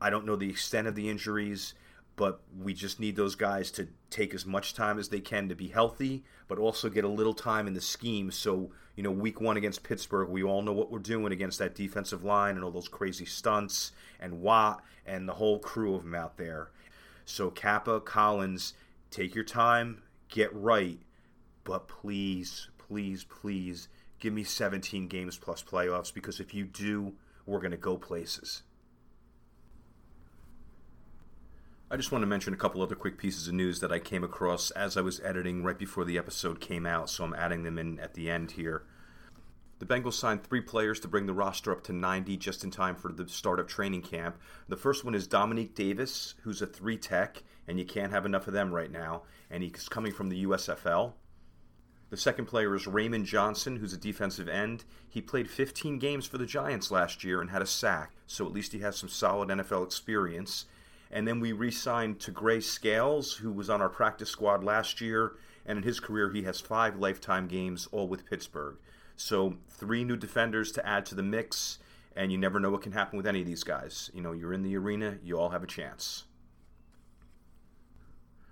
I 0.03 0.09
don't 0.09 0.25
know 0.25 0.35
the 0.35 0.49
extent 0.49 0.85
of 0.85 0.95
the 0.95 1.09
injuries, 1.09 1.75
but 2.17 2.41
we 2.59 2.73
just 2.73 2.99
need 2.99 3.15
those 3.15 3.35
guys 3.35 3.71
to 3.71 3.87
take 4.09 4.33
as 4.33 4.45
much 4.45 4.73
time 4.73 4.99
as 4.99 5.07
they 5.07 5.21
can 5.21 5.47
to 5.47 5.55
be 5.55 5.69
healthy, 5.69 6.25
but 6.49 6.57
also 6.59 6.89
get 6.89 7.05
a 7.05 7.07
little 7.07 7.33
time 7.33 7.67
in 7.67 7.73
the 7.73 7.79
scheme. 7.79 8.29
So, 8.29 8.71
you 8.97 9.03
know, 9.03 9.11
week 9.11 9.39
one 9.39 9.55
against 9.55 9.81
Pittsburgh, 9.81 10.27
we 10.27 10.43
all 10.43 10.61
know 10.61 10.73
what 10.73 10.91
we're 10.91 10.99
doing 10.99 11.31
against 11.31 11.57
that 11.59 11.73
defensive 11.73 12.21
line 12.21 12.55
and 12.55 12.65
all 12.65 12.69
those 12.69 12.89
crazy 12.89 13.23
stunts 13.23 13.93
and 14.19 14.41
Watt 14.41 14.83
and 15.05 15.27
the 15.27 15.35
whole 15.35 15.57
crew 15.57 15.95
of 15.95 16.03
them 16.03 16.15
out 16.15 16.35
there. 16.35 16.69
So, 17.23 17.49
Cappa, 17.49 18.01
Collins, 18.01 18.73
take 19.09 19.33
your 19.33 19.45
time, 19.45 20.01
get 20.27 20.53
right, 20.53 20.99
but 21.63 21.87
please, 21.87 22.67
please, 22.77 23.23
please 23.23 23.87
give 24.19 24.33
me 24.33 24.43
17 24.43 25.07
games 25.07 25.37
plus 25.37 25.63
playoffs 25.63 26.13
because 26.13 26.41
if 26.41 26.53
you 26.53 26.65
do, 26.65 27.13
we're 27.45 27.59
going 27.59 27.71
to 27.71 27.77
go 27.77 27.95
places. 27.95 28.63
I 31.93 31.95
just 31.95 32.11
want 32.11 32.23
to 32.23 32.27
mention 32.27 32.55
a 32.55 32.57
couple 32.57 32.81
other 32.81 32.95
quick 32.95 33.19
pieces 33.19 33.47
of 33.47 33.53
news 33.53 33.79
that 33.81 33.91
I 33.91 33.99
came 33.99 34.23
across 34.23 34.71
as 34.71 34.97
I 34.97 35.01
was 35.01 35.19
editing 35.19 35.63
right 35.63 35.77
before 35.77 36.05
the 36.05 36.17
episode 36.17 36.59
came 36.59 36.87
out, 36.87 37.07
so 37.07 37.23
I'm 37.23 37.35
adding 37.35 37.61
them 37.61 37.77
in 37.77 37.99
at 37.99 38.15
the 38.15 38.31
end 38.31 38.49
here. 38.49 38.81
The 39.77 39.85
Bengals 39.85 40.13
signed 40.13 40.43
three 40.43 40.61
players 40.61 40.99
to 41.01 41.07
bring 41.07 41.27
the 41.27 41.35
roster 41.35 41.71
up 41.71 41.83
to 41.83 41.93
90 41.93 42.35
just 42.37 42.63
in 42.63 42.71
time 42.71 42.95
for 42.95 43.11
the 43.11 43.29
start 43.29 43.59
of 43.59 43.67
training 43.67 44.01
camp. 44.01 44.39
The 44.67 44.75
first 44.75 45.05
one 45.05 45.13
is 45.13 45.27
Dominique 45.27 45.75
Davis, 45.75 46.33
who's 46.41 46.63
a 46.63 46.65
three 46.65 46.97
tech, 46.97 47.43
and 47.67 47.77
you 47.77 47.85
can't 47.85 48.11
have 48.11 48.25
enough 48.25 48.47
of 48.47 48.55
them 48.55 48.73
right 48.73 48.91
now, 48.91 49.21
and 49.51 49.61
he's 49.61 49.87
coming 49.87 50.13
from 50.13 50.29
the 50.29 50.45
USFL. 50.47 51.13
The 52.09 52.17
second 52.17 52.47
player 52.47 52.73
is 52.73 52.87
Raymond 52.87 53.27
Johnson, 53.27 53.75
who's 53.75 53.93
a 53.93 53.97
defensive 53.97 54.49
end. 54.49 54.83
He 55.07 55.21
played 55.21 55.47
15 55.47 55.99
games 55.99 56.25
for 56.25 56.39
the 56.39 56.47
Giants 56.47 56.89
last 56.89 57.23
year 57.23 57.39
and 57.39 57.51
had 57.51 57.61
a 57.61 57.67
sack, 57.67 58.13
so 58.25 58.47
at 58.47 58.51
least 58.51 58.73
he 58.73 58.79
has 58.79 58.97
some 58.97 59.09
solid 59.09 59.49
NFL 59.49 59.85
experience. 59.85 60.65
And 61.13 61.27
then 61.27 61.39
we 61.39 61.51
re 61.51 61.69
signed 61.69 62.17
Tegray 62.17 62.61
Scales, 62.61 63.35
who 63.35 63.51
was 63.51 63.69
on 63.69 63.81
our 63.81 63.89
practice 63.89 64.31
squad 64.31 64.63
last 64.63 64.99
year. 64.99 65.33
And 65.63 65.77
in 65.77 65.83
his 65.83 65.99
career, 65.99 66.31
he 66.31 66.41
has 66.41 66.59
five 66.59 66.97
lifetime 66.97 67.47
games, 67.47 67.87
all 67.91 68.07
with 68.07 68.25
Pittsburgh. 68.25 68.77
So, 69.15 69.57
three 69.69 70.03
new 70.03 70.17
defenders 70.17 70.71
to 70.73 70.85
add 70.85 71.05
to 71.05 71.15
the 71.15 71.21
mix. 71.23 71.77
And 72.15 72.31
you 72.31 72.39
never 72.39 72.59
know 72.59 72.71
what 72.71 72.81
can 72.81 72.93
happen 72.93 73.15
with 73.15 73.27
any 73.27 73.41
of 73.41 73.47
these 73.47 73.63
guys. 73.63 74.09
You 74.13 74.21
know, 74.21 74.31
you're 74.31 74.53
in 74.53 74.63
the 74.63 74.75
arena, 74.75 75.19
you 75.23 75.39
all 75.39 75.51
have 75.51 75.63
a 75.63 75.67
chance. 75.67 76.25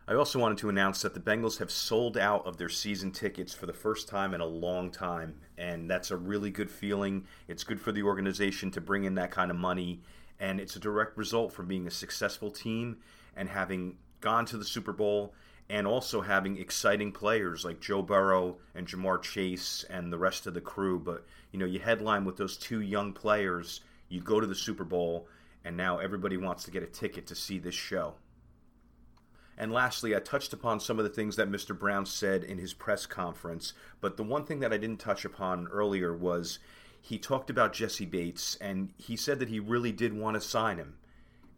I 0.08 0.14
also 0.14 0.40
wanted 0.40 0.58
to 0.60 0.70
announce 0.70 1.02
that 1.02 1.14
the 1.14 1.20
Bengals 1.20 1.58
have 1.60 1.72
sold 1.72 2.18
out 2.18 2.46
of 2.46 2.58
their 2.58 2.70
season 2.70 3.12
tickets 3.12 3.54
for 3.54 3.66
the 3.66 3.74
first 3.74 4.08
time 4.08 4.34
in 4.34 4.42
a 4.42 4.46
long 4.46 4.92
time. 4.92 5.36
And 5.58 5.90
that's 5.90 6.12
a 6.12 6.18
really 6.18 6.52
good 6.52 6.70
feeling. 6.70 7.26
It's 7.48 7.64
good 7.64 7.80
for 7.80 7.92
the 7.92 8.04
organization 8.04 8.70
to 8.72 8.82
bring 8.82 9.06
in 9.06 9.16
that 9.16 9.32
kind 9.32 9.50
of 9.50 9.58
money 9.58 10.02
and 10.42 10.60
it's 10.60 10.76
a 10.76 10.80
direct 10.80 11.16
result 11.18 11.54
from 11.54 11.68
being 11.68 11.88
a 11.88 11.92
successful 11.92 12.50
team 12.50 12.98
and 13.38 13.48
having 13.48 13.96
gone 14.20 14.46
to 14.48 14.58
the 14.58 14.66
Super 14.66 14.92
Bowl 14.92 15.34
and 15.70 15.88
also 15.88 16.20
having 16.20 16.58
exciting 16.58 17.12
players 17.12 17.64
like 17.64 17.80
Joe 17.80 18.02
Burrow 18.02 18.58
and 18.76 18.88
Ja'Marr 18.88 19.22
Chase 19.22 19.86
and 19.90 20.12
the 20.12 20.18
rest 20.18 20.48
of 20.48 20.56
the 20.56 20.60
crew. 20.60 21.00
But 21.00 21.26
you 21.52 21.60
know, 21.60 21.66
you 21.66 21.80
headline 21.80 22.26
with 22.26 22.38
those 22.38 22.58
two 22.58 22.82
young 22.82 23.14
players, 23.14 23.82
you 24.10 24.20
go 24.20 24.40
to 24.40 24.48
the 24.48 24.56
Super 24.56 24.84
Bowl, 24.84 25.28
and 25.64 25.78
now 25.78 26.00
everybody 26.00 26.38
wants 26.38 26.64
to 26.64 26.72
get 26.72 26.84
a 26.84 26.88
ticket 26.88 27.28
to 27.28 27.36
see 27.36 27.60
this 27.60 27.76
show. 27.76 28.16
And 29.58 29.72
lastly, 29.72 30.16
I 30.16 30.20
touched 30.20 30.54
upon 30.54 30.80
some 30.80 30.98
of 30.98 31.04
the 31.04 31.12
things 31.12 31.36
that 31.36 31.52
Mr. 31.52 31.78
Brown 31.78 32.08
said 32.08 32.44
in 32.44 32.58
his 32.58 32.74
press 32.74 33.06
conference, 33.06 33.74
but 34.00 34.18
the 34.18 34.24
one 34.24 34.44
thing 34.44 34.60
that 34.62 34.74
I 34.74 34.78
didn't 34.78 35.00
touch 35.00 35.24
upon 35.24 35.68
earlier 35.68 36.18
was 36.18 36.58
he 37.02 37.18
talked 37.18 37.50
about 37.50 37.74
Jessie 37.74 38.06
Bates, 38.06 38.56
and 38.62 38.94
he 38.98 39.18
said 39.18 39.40
that 39.40 39.50
he 39.50 39.60
really 39.60 39.92
did 39.92 40.14
want 40.14 40.36
to 40.36 40.42
sign 40.42 40.78
him. 40.78 40.98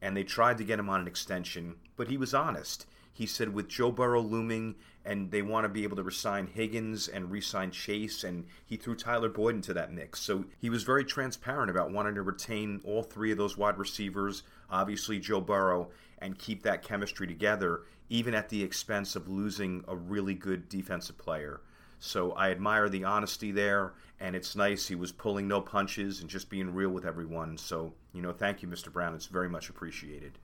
And 0.01 0.15
they 0.15 0.23
tried 0.23 0.58
to 0.58 0.63
get 0.63 0.79
him 0.79 0.89
on 0.89 1.01
an 1.01 1.08
extension, 1.08 1.75
but 1.95 2.08
he 2.08 2.17
was 2.17 2.34
honest. 2.34 2.86
He 3.12 3.25
said 3.25 3.53
with 3.53 3.67
Joe 3.67 3.91
Burrow 3.91 4.21
looming, 4.21 4.75
and 5.06 5.32
they 5.32 5.41
want 5.41 5.65
to 5.65 5.69
be 5.69 5.84
able 5.84 5.97
to 5.97 6.03
resign 6.03 6.47
Higgins 6.47 7.08
and 7.08 7.29
resign 7.29 7.71
Chase, 7.71 8.23
and 8.23 8.45
he 8.65 8.77
threw 8.77 8.95
Tyler 8.95 9.29
Boyd 9.29 9.56
into 9.56 9.73
that 9.73 9.93
mix. 9.93 10.21
So 10.21 10.45
he 10.60 10.69
was 10.69 10.84
very 10.84 11.06
transparent 11.06 11.69
about 11.69 11.91
wanting 11.91 12.15
to 12.15 12.21
retain 12.21 12.82
all 12.84 13.03
three 13.03 13.32
of 13.32 13.38
those 13.38 13.58
wide 13.58 13.77
receivers, 13.77 14.43
obviously 14.69 15.19
Joe 15.19 15.41
Burrow, 15.41 15.89
and 16.19 16.39
keep 16.39 16.63
that 16.63 16.84
chemistry 16.84 17.27
together, 17.27 17.82
even 18.10 18.34
at 18.34 18.49
the 18.49 18.63
expense 18.63 19.15
of 19.15 19.27
losing 19.27 19.84
a 19.88 19.95
really 19.95 20.34
good 20.34 20.69
defensive 20.69 21.17
player. 21.17 21.62
So 22.06 22.34
I 22.34 22.52
admire 22.52 22.89
the 22.89 23.06
honesty 23.06 23.54
there, 23.54 23.94
and 24.20 24.36
it's 24.36 24.58
nice 24.58 24.88
he 24.88 24.94
was 24.94 25.13
pulling 25.13 25.48
no 25.48 25.62
punches 25.62 26.20
and 26.20 26.30
just 26.30 26.50
being 26.50 26.74
real 26.74 26.89
with 26.89 27.06
everyone. 27.06 27.58
So, 27.58 27.94
you 28.12 28.22
know, 28.22 28.34
thank 28.34 28.62
you, 28.62 28.68
Mr. 28.68 28.92
Brown. 28.92 29.16
It's 29.16 29.28
very 29.28 29.48
much 29.48 29.70
appreciated. 29.70 30.38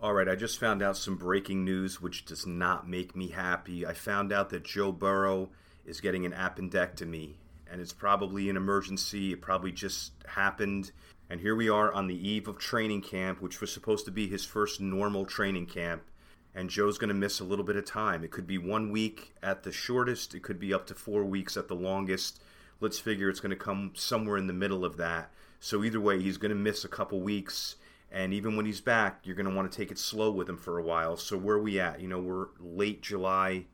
All 0.00 0.14
right, 0.14 0.30
I 0.30 0.34
just 0.34 0.58
found 0.58 0.80
out 0.80 0.96
some 0.96 1.18
breaking 1.18 1.62
news 1.62 2.00
which 2.00 2.24
does 2.24 2.46
not 2.46 2.88
make 2.88 3.14
me 3.14 3.28
happy. 3.28 3.84
I 3.84 3.92
found 3.92 4.32
out 4.32 4.48
that 4.48 4.64
Joe 4.64 4.92
Burrow 4.92 5.50
is 5.84 6.00
getting 6.00 6.24
an 6.24 6.32
appendectomy, 6.32 7.34
and 7.70 7.82
it's 7.82 7.92
probably 7.92 8.48
an 8.48 8.56
emergency. 8.56 9.34
It 9.34 9.42
probably 9.42 9.72
just 9.72 10.12
happened. 10.26 10.90
And 11.28 11.42
here 11.42 11.54
we 11.54 11.68
are 11.68 11.92
on 11.92 12.06
the 12.06 12.28
eve 12.28 12.48
of 12.48 12.56
training 12.56 13.02
camp, 13.02 13.42
which 13.42 13.60
was 13.60 13.70
supposed 13.70 14.06
to 14.06 14.10
be 14.10 14.26
his 14.26 14.46
first 14.46 14.80
normal 14.80 15.26
training 15.26 15.66
camp 15.66 16.02
and 16.54 16.70
Joe's 16.70 16.98
going 16.98 17.08
to 17.08 17.14
miss 17.14 17.40
a 17.40 17.44
little 17.44 17.64
bit 17.64 17.76
of 17.76 17.84
time. 17.84 18.24
It 18.24 18.30
could 18.30 18.46
be 18.46 18.58
one 18.58 18.90
week 18.90 19.34
at 19.42 19.62
the 19.62 19.72
shortest, 19.72 20.34
it 20.34 20.42
could 20.42 20.58
be 20.58 20.74
up 20.74 20.86
to 20.86 20.94
four 20.94 21.24
weeks 21.24 21.56
at 21.56 21.68
the 21.68 21.74
longest. 21.74 22.40
Let's 22.80 22.98
figure 22.98 23.28
it's 23.28 23.40
going 23.40 23.50
to 23.50 23.56
come 23.56 23.92
somewhere 23.94 24.36
in 24.36 24.46
the 24.46 24.52
middle 24.52 24.84
of 24.84 24.96
that. 24.98 25.32
So, 25.60 25.82
either 25.82 26.00
way, 26.00 26.20
he's 26.20 26.36
going 26.36 26.50
to 26.50 26.54
miss 26.54 26.84
a 26.84 26.88
couple 26.88 27.20
weeks. 27.20 27.76
And 28.10 28.32
even 28.32 28.56
when 28.56 28.66
he's 28.66 28.80
back, 28.80 29.20
you're 29.24 29.34
going 29.34 29.48
to 29.48 29.54
want 29.54 29.70
to 29.70 29.76
take 29.76 29.90
it 29.90 29.98
slow 29.98 30.30
with 30.30 30.48
him 30.48 30.56
for 30.56 30.78
a 30.78 30.82
while. 30.82 31.16
So, 31.16 31.36
where 31.36 31.56
are 31.56 31.62
we 31.62 31.80
at? 31.80 32.00
You 32.00 32.08
know, 32.08 32.20
we're 32.20 32.46
late 32.60 33.02
July. 33.02 33.66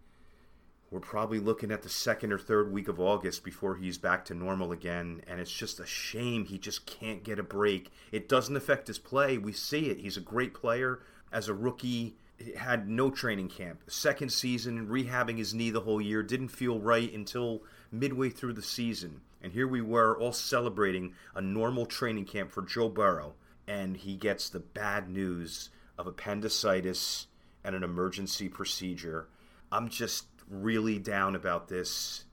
We're 0.91 1.01
probably 1.01 1.41
looking 1.41 1.71
at 1.71 1.83
the 1.83 1.89
second 1.89 2.33
or 2.33 2.39
third 2.39 2.73
week 2.73 2.89
of 2.89 3.01
August 3.01 3.45
before 3.45 3.77
he's 3.77 3.99
back 3.99 4.25
to 4.27 4.35
normal 4.35 4.73
again. 4.73 5.23
And 5.27 5.41
it's 5.41 5.53
just 5.53 5.81
a 5.81 5.87
shame 5.87 6.45
he 6.45 6.57
just 6.57 6.87
can't 6.87 7.25
get 7.25 7.39
a 7.39 7.43
break. 7.43 7.91
It 8.13 8.29
doesn't 8.29 8.57
affect 8.57 8.87
his 8.87 8.99
play. 8.99 9.37
We 9.37 9.53
see 9.53 9.91
it. 9.91 9.99
He's 9.99 10.17
a 10.17 10.23
great 10.23 10.55
player. 10.55 11.01
As 11.33 11.49
a 11.49 11.55
rookie, 11.55 12.17
had 12.57 12.89
no 12.89 13.11
training 13.11 13.49
camp. 13.49 13.83
Second 13.89 14.31
season, 14.31 14.89
rehabbing 14.89 15.39
his 15.39 15.55
knee 15.55 15.71
the 15.71 15.81
whole 15.81 16.01
year, 16.01 16.23
didn't 16.23 16.49
feel 16.49 16.81
right 16.81 17.13
until 17.13 17.63
midway 17.91 18.29
through 18.31 18.55
the 18.55 18.63
season. 18.63 19.21
And 19.41 19.53
here 19.53 19.69
we 19.69 19.81
were 19.81 20.19
all 20.19 20.33
celebrating 20.33 21.15
a 21.35 21.41
normal 21.41 21.87
training 21.87 22.25
camp 22.25 22.51
for 22.51 22.63
Joe 22.63 22.89
Burrow, 22.89 23.35
and 23.69 23.97
he 23.97 24.17
gets 24.17 24.49
the 24.49 24.61
bad 24.61 25.09
news 25.09 25.71
of 25.99 26.07
appendicitis 26.07 27.27
and 27.63 27.77
an 27.77 27.85
emergency 27.85 28.49
procedure. 28.49 29.29
I'm 29.71 29.89
just 29.89 30.27
really 30.49 30.99
down 30.99 31.37
about 31.37 31.69
this. 31.69 32.25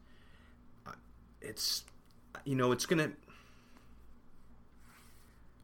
It's, 1.42 1.84
you 2.46 2.56
know, 2.56 2.72
it's 2.72 2.86
going 2.86 3.10
to. 3.10 3.16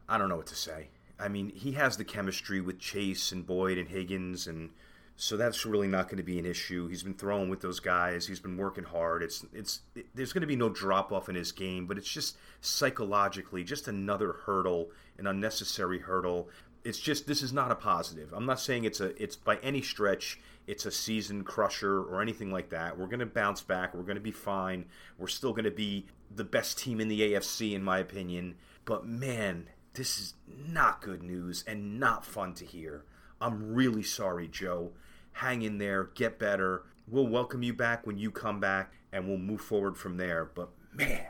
I 0.09 0.17
don't 0.17 0.29
know 0.29 0.37
what 0.37 0.47
to 0.47 0.55
say. 0.55 0.89
I 1.19 1.27
mean, 1.27 1.49
he 1.49 1.73
has 1.73 1.97
the 1.97 2.05
chemistry 2.05 2.61
with 2.61 2.79
Chase 2.79 3.31
and 3.31 3.45
Boyd 3.45 3.77
and 3.77 3.89
Higgins, 3.89 4.47
and 4.47 4.69
so 5.15 5.35
that's 5.35 5.65
really 5.65 5.87
not 5.87 6.05
going 6.05 6.17
to 6.17 6.23
be 6.23 6.37
an 6.37 6.45
issue. 6.45 6.87
He's 6.87 7.03
been 7.03 7.15
throwing 7.15 7.49
with 7.49 7.61
those 7.61 7.79
guys. 7.79 8.27
He's 8.27 8.39
been 8.39 8.57
working 8.57 8.83
hard. 8.83 9.23
It's 9.23 9.45
it's 9.53 9.81
it, 9.95 10.07
there's 10.13 10.33
going 10.33 10.41
to 10.41 10.47
be 10.47 10.55
no 10.55 10.69
drop 10.69 11.11
off 11.11 11.29
in 11.29 11.35
his 11.35 11.51
game, 11.51 11.87
but 11.87 11.97
it's 11.97 12.11
just 12.11 12.37
psychologically 12.61 13.63
just 13.63 13.87
another 13.87 14.33
hurdle, 14.45 14.89
an 15.17 15.27
unnecessary 15.27 15.99
hurdle. 15.99 16.49
It's 16.83 16.99
just 16.99 17.25
this 17.27 17.41
is 17.41 17.51
not 17.51 17.71
a 17.71 17.75
positive. 17.75 18.31
I'm 18.33 18.45
not 18.45 18.59
saying 18.59 18.83
it's 18.83 19.01
a 19.01 19.21
it's 19.21 19.35
by 19.35 19.57
any 19.57 19.81
stretch 19.81 20.39
it's 20.67 20.85
a 20.85 20.91
season 20.91 21.43
crusher 21.43 22.03
or 22.03 22.21
anything 22.21 22.51
like 22.51 22.69
that. 22.69 22.97
We're 22.99 23.07
going 23.07 23.21
to 23.21 23.25
bounce 23.25 23.61
back. 23.61 23.95
We're 23.95 24.03
going 24.03 24.17
to 24.17 24.21
be 24.21 24.31
fine. 24.31 24.85
We're 25.17 25.27
still 25.27 25.51
going 25.51 25.63
to 25.63 25.71
be 25.71 26.05
the 26.35 26.43
best 26.43 26.77
team 26.77 26.99
in 26.99 27.07
the 27.07 27.21
AFC 27.21 27.73
in 27.73 27.81
my 27.81 27.99
opinion. 27.99 28.55
But 28.83 29.07
man, 29.07 29.69
this 29.97 30.19
is 30.19 30.35
not 30.47 31.01
good 31.01 31.23
news 31.23 31.63
and 31.65 31.99
not 31.99 32.23
fun 32.23 32.53
to 32.55 32.65
hear. 32.65 33.03
I'm 33.41 33.73
really 33.73 34.03
sorry, 34.03 34.47
Joe. 34.47 34.91
Hang 35.31 35.63
in 35.63 35.79
there, 35.79 36.11
get 36.13 36.37
better. 36.37 36.83
We'll 37.07 37.25
welcome 37.25 37.63
you 37.63 37.73
back 37.73 38.05
when 38.05 38.19
you 38.19 38.29
come 38.29 38.59
back, 38.59 38.93
and 39.11 39.27
we'll 39.27 39.39
move 39.39 39.61
forward 39.61 39.97
from 39.97 40.17
there. 40.17 40.51
But 40.53 40.69
man. 40.93 41.25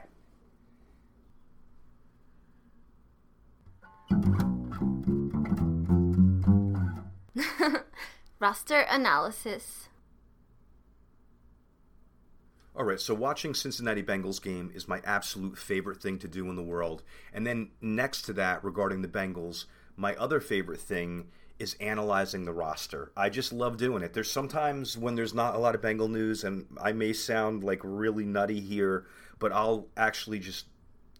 Roster 8.39 8.81
analysis. 8.81 9.86
All 12.77 12.85
right, 12.85 13.01
so 13.01 13.15
watching 13.15 13.55
Cincinnati 13.55 14.03
Bengals 14.03 14.39
game 14.39 14.71
is 14.71 14.87
my 14.87 15.01
absolute 15.03 15.57
favorite 15.57 15.99
thing 15.99 16.19
to 16.19 16.27
do 16.27 16.47
in 16.47 16.55
the 16.55 16.61
world. 16.61 17.01
And 17.33 17.45
then 17.45 17.71
next 17.81 18.21
to 18.23 18.33
that, 18.33 18.63
regarding 18.63 19.01
the 19.01 19.07
Bengals, 19.07 19.65
my 19.95 20.13
other 20.17 20.39
favorite 20.39 20.79
thing 20.79 21.29
is 21.57 21.75
analyzing 21.79 22.45
the 22.45 22.53
roster. 22.53 23.11
I 23.17 23.29
just 23.29 23.51
love 23.51 23.77
doing 23.77 24.03
it. 24.03 24.13
There's 24.13 24.29
sometimes 24.29 24.95
when 24.95 25.15
there's 25.15 25.33
not 25.33 25.55
a 25.55 25.57
lot 25.57 25.73
of 25.73 25.81
Bengal 25.81 26.07
news, 26.07 26.43
and 26.43 26.67
I 26.79 26.91
may 26.91 27.13
sound 27.13 27.63
like 27.63 27.79
really 27.81 28.25
nutty 28.25 28.59
here, 28.59 29.07
but 29.39 29.51
I'll 29.51 29.87
actually 29.97 30.37
just 30.37 30.67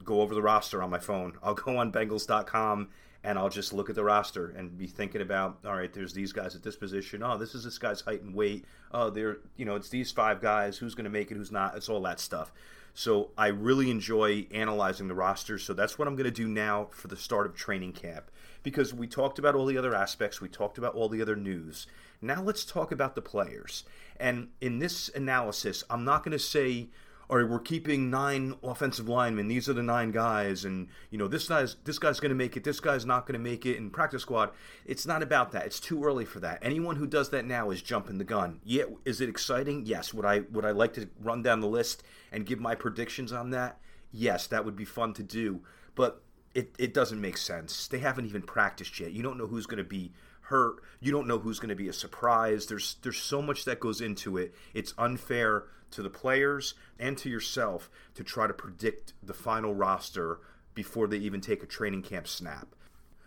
go 0.04 0.22
over 0.22 0.36
the 0.36 0.44
roster 0.44 0.84
on 0.84 0.92
my 0.92 1.00
phone. 1.00 1.40
I'll 1.42 1.56
go 1.56 1.78
on 1.78 1.92
Bengals.com 1.92 2.90
and 3.28 3.38
I'll 3.38 3.50
just 3.50 3.74
look 3.74 3.90
at 3.90 3.96
the 3.96 4.06
roster 4.06 4.54
and 4.56 4.78
be 4.78 4.88
thinking 4.88 5.20
about, 5.20 5.58
all 5.66 5.76
right, 5.76 5.92
there's 5.92 6.14
these 6.14 6.32
guys 6.32 6.56
at 6.56 6.64
this 6.64 6.78
position. 6.78 7.22
Oh, 7.22 7.38
this 7.38 7.54
is 7.56 7.66
this 7.66 7.78
guy's 7.78 8.00
height 8.00 8.22
and 8.22 8.34
weight. 8.34 8.64
Oh, 8.94 9.10
there, 9.10 9.40
you 9.58 9.66
know, 9.66 9.76
it's 9.76 9.90
these 9.90 10.14
five 10.14 10.42
guys. 10.42 10.78
Who's 10.78 10.96
going 10.96 11.04
to 11.04 11.10
make 11.10 11.30
it? 11.30 11.36
Who's 11.36 11.52
not? 11.52 11.76
It's 11.76 11.90
all 11.90 12.02
that 12.04 12.22
stuff. 12.22 12.54
So 12.94 13.32
I 13.38 13.48
really 13.48 13.92
enjoy 13.92 14.48
analyzing 14.52 15.10
the 15.10 15.14
roster. 15.14 15.60
So 15.60 15.74
that's 15.74 16.00
what 16.00 16.08
I'm 16.08 16.16
going 16.16 16.24
to 16.24 16.32
do 16.32 16.48
now 16.48 16.88
for 16.92 17.10
the 17.10 17.18
start 17.18 17.46
of 17.46 17.54
training 17.54 17.92
camp 17.92 18.32
because 18.64 18.94
we 18.94 19.08
talked 19.08 19.40
about 19.40 19.56
all 19.56 19.66
the 19.66 19.78
other 19.78 19.94
aspects, 19.94 20.40
we 20.40 20.48
talked 20.48 20.78
about 20.78 20.96
all 20.96 21.10
the 21.10 21.22
other 21.22 21.36
news. 21.36 21.86
Now 22.22 22.42
let's 22.42 22.64
talk 22.64 22.94
about 22.94 23.16
the 23.16 23.22
players. 23.22 23.84
And 24.22 24.48
in 24.62 24.80
this 24.80 25.10
analysis, 25.10 25.84
I'm 25.90 26.06
not 26.06 26.24
going 26.24 26.32
to 26.32 26.40
say, 26.40 26.88
all 27.30 27.38
right, 27.38 27.50
we're 27.50 27.60
keeping 27.60 28.10
nine 28.10 28.56
offensive 28.64 29.10
linemen. 29.10 29.50
These 29.50 29.68
are 29.68 29.74
the 29.74 29.84
nine 29.84 30.12
guys, 30.12 30.64
and 30.64 30.88
you 31.10 31.18
know 31.18 31.28
this 31.28 31.50
guy's 31.50 31.76
this 31.84 32.00
guy's 32.00 32.22
going 32.22 32.30
to 32.30 32.36
make 32.36 32.56
it. 32.56 32.64
This 32.64 32.80
guy's 32.80 33.06
not 33.06 33.26
going 33.28 33.34
to 33.34 33.44
make 33.44 33.66
it 33.66 33.76
in 33.76 33.90
practice 33.90 34.22
squad. 34.22 34.52
It's 34.86 35.06
not 35.06 35.22
about 35.22 35.52
that. 35.52 35.66
It's 35.66 35.82
too 35.82 36.06
early 36.06 36.24
for 36.24 36.40
that. 36.40 36.60
Anyone 36.62 36.96
who 36.96 37.06
does 37.06 37.30
that 37.32 37.46
now 37.46 37.70
is 37.70 37.82
jumping 37.82 38.18
the 38.18 38.24
gun. 38.24 38.62
Yeah, 38.64 38.84
is 39.04 39.20
it 39.20 39.28
exciting? 39.28 39.86
Yes. 39.86 40.14
Would 40.14 40.26
I 40.26 40.40
would 40.52 40.64
I 40.64 40.72
like 40.72 40.94
to 40.94 41.10
run 41.22 41.44
down 41.44 41.60
the 41.60 41.68
list 41.68 42.02
and 42.32 42.46
give 42.46 42.60
my 42.60 42.76
predictions 42.76 43.34
on 43.34 43.50
that? 43.50 43.80
Yes, 44.12 44.48
that 44.48 44.64
would 44.64 44.78
be 44.78 44.86
fun 44.86 45.14
to 45.16 45.24
do. 45.24 45.62
But 45.96 46.22
it, 46.54 46.74
it 46.80 46.94
doesn't 46.94 47.20
make 47.20 47.38
sense. 47.38 47.88
They 47.88 48.00
haven't 48.00 48.26
even 48.26 48.42
practiced 48.42 49.00
yet. 49.00 49.12
You 49.12 49.22
don't 49.22 49.38
know 49.38 49.48
who's 49.48 49.66
going 49.66 49.78
to 49.80 49.84
be 49.84 50.14
hurt. 50.42 50.82
You 51.02 51.12
don't 51.12 51.28
know 51.28 51.40
who's 51.40 51.60
going 51.60 51.70
to 51.70 51.76
be 51.76 51.90
a 51.90 51.94
surprise. 51.94 52.68
There's 52.68 52.96
there's 53.02 53.18
so 53.18 53.42
much 53.42 53.66
that 53.66 53.82
goes 53.82 54.00
into 54.00 54.38
it. 54.38 54.56
It's 54.74 54.94
unfair 54.98 55.66
to 55.92 56.02
the 56.02 56.10
players 56.10 56.74
and 57.00 57.18
to 57.18 57.30
yourself 57.30 57.90
to 58.16 58.24
try 58.24 58.48
to 58.48 58.54
predict 58.54 59.14
the 59.24 59.34
final 59.34 59.74
roster 59.74 60.40
before 60.74 61.08
they 61.08 61.18
even 61.18 61.42
take 61.42 61.64
a 61.64 61.68
training 61.68 62.02
camp 62.02 62.28
snap. 62.28 62.76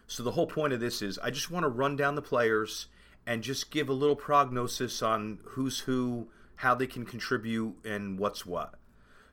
So 0.07 0.23
the 0.23 0.33
whole 0.33 0.47
point 0.47 0.73
of 0.73 0.81
this 0.81 1.03
is 1.03 1.19
I 1.19 1.31
just 1.31 1.51
want 1.51 1.65
to 1.65 1.69
run 1.69 1.97
down 1.97 2.15
the 2.15 2.23
players 2.23 2.87
and 3.27 3.43
just 3.43 3.71
give 3.71 3.89
a 3.89 3.93
little 3.93 4.17
prognosis 4.17 5.03
on 5.03 5.39
who's 5.45 5.81
who, 5.81 6.29
how 6.57 6.75
they 6.75 6.87
can 6.87 7.05
contribute 7.05 7.77
and 7.85 8.19
what's 8.19 8.45
what. 8.45 8.75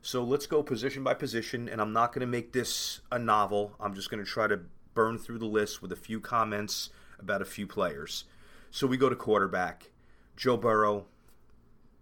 So 0.00 0.22
let's 0.22 0.46
go 0.46 0.62
position 0.62 1.02
by 1.02 1.14
position, 1.14 1.68
and 1.68 1.80
I'm 1.80 1.92
not 1.92 2.12
going 2.12 2.20
to 2.20 2.26
make 2.26 2.52
this 2.52 3.00
a 3.10 3.18
novel. 3.18 3.74
I'm 3.80 3.94
just 3.94 4.10
going 4.10 4.24
to 4.24 4.30
try 4.30 4.46
to 4.46 4.60
burn 4.94 5.18
through 5.18 5.38
the 5.38 5.46
list 5.46 5.82
with 5.82 5.92
a 5.92 5.96
few 5.96 6.20
comments 6.20 6.90
about 7.18 7.42
a 7.42 7.44
few 7.44 7.66
players. 7.66 8.24
So 8.70 8.86
we 8.86 8.96
go 8.96 9.08
to 9.08 9.16
quarterback. 9.16 9.90
Joe 10.36 10.56
Burrow, 10.56 11.06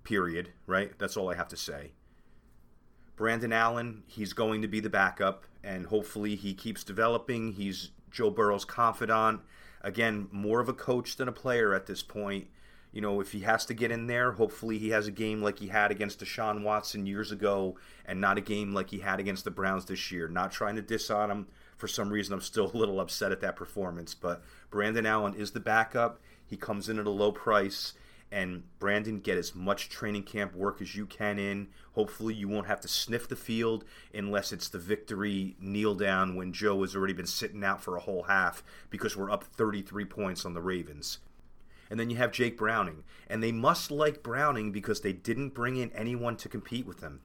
period, 0.07 0.53
right? 0.67 0.97
That's 0.99 1.17
all 1.17 1.31
I 1.31 1.35
have 1.35 1.49
to 1.49 1.57
say. 1.57 1.91
Brandon 3.17 3.53
Allen, 3.53 4.05
he's 4.07 4.33
going 4.33 4.63
to 4.63 4.69
be 4.69 4.81
the 4.81 4.91
backup, 4.91 5.45
and 5.65 5.87
hopefully 5.87 6.37
he 6.37 6.55
keeps 6.55 6.85
developing. 6.85 7.53
He's 7.53 7.91
Joe 8.11 8.31
Burrow's 8.31 8.65
confidant. 8.65 9.41
Again, 9.83 10.29
more 10.31 10.61
of 10.61 10.69
a 10.69 10.75
coach 10.75 11.17
than 11.17 11.29
a 11.29 11.33
player 11.33 11.75
at 11.75 11.87
this 11.87 12.03
point 12.03 12.49
you 12.97 13.03
know, 13.03 13.21
if 13.21 13.33
he 13.33 13.41
has 13.41 13.67
to 13.67 13.75
get 13.75 13.91
in 13.91 14.07
there, 14.07 14.33
hopefully 14.33 14.79
he 14.79 14.89
has 14.89 15.07
a 15.07 15.11
game 15.11 15.43
like 15.43 15.59
he 15.59 15.69
had 15.69 15.91
against 15.91 16.21
Deshaun 16.21 16.63
Watson 16.63 17.05
years 17.05 17.31
ago 17.31 17.77
and 18.07 18.23
not 18.23 18.39
a 18.39 18.41
game 18.41 18.73
like 18.73 18.89
he 18.89 19.01
had 19.01 19.21
against 19.21 19.45
the 19.45 19.51
Browns 19.51 19.85
this 19.85 20.11
year. 20.11 20.29
Not 20.29 20.51
trying 20.51 20.77
to 20.77 20.83
diss 20.83 21.11
on 21.11 21.31
him. 21.31 21.47
For 21.77 21.89
some 21.89 22.09
reason, 22.09 22.33
I'm 22.33 22.41
still 22.41 22.71
a 22.75 22.75
little 22.75 22.99
upset 22.99 23.33
at 23.33 23.43
that 23.43 23.55
performance. 23.55 24.15
But 24.15 24.43
Brandon 24.71 25.05
Allen 25.05 25.35
is 25.35 25.51
the 25.51 25.61
backup. 25.61 26.23
He 26.47 26.57
comes 26.57 26.89
in 26.89 26.99
at 26.99 27.07
a 27.07 27.11
low 27.11 27.33
price. 27.33 27.93
And 28.33 28.65
Brandon, 28.81 29.21
get 29.21 29.39
as 29.39 29.55
much 29.55 29.89
training 29.89 30.25
camp 30.25 30.55
work 30.55 30.83
as 30.83 30.97
you 30.97 31.07
can 31.07 31.39
in. 31.39 31.69
Hopefully, 31.93 32.35
you 32.35 32.49
won't 32.49 32.67
have 32.67 32.81
to 32.81 32.89
sniff 32.89 33.29
the 33.29 33.37
field 33.37 33.85
unless 34.13 34.53
it's 34.53 34.69
the 34.69 34.79
victory 34.79 35.57
kneel 35.61 35.95
down 35.95 36.35
when 36.35 36.53
Joe 36.53 36.81
has 36.83 36.97
already 36.97 37.13
been 37.13 37.27
sitting 37.27 37.63
out 37.63 37.81
for 37.81 37.97
a 37.97 38.01
whole 38.01 38.25
half 38.25 38.65
because 38.91 39.17
we're 39.17 39.31
up 39.31 39.45
33 39.45 40.05
points 40.05 40.45
on 40.45 40.55
the 40.55 40.61
Ravens. 40.61 41.19
And 41.89 42.01
then 42.01 42.11
you 42.11 42.17
have 42.17 42.33
Jake 42.33 42.59
Browning. 42.59 43.05
And 43.29 43.43
they 43.43 43.53
must 43.53 43.93
like 43.93 44.25
Browning 44.25 44.73
because 44.73 45.01
they 45.01 45.13
didn't 45.13 45.55
bring 45.55 45.77
in 45.77 45.93
anyone 45.93 46.37
to 46.39 46.49
compete 46.49 46.87
with 46.87 47.01
him. 47.01 47.21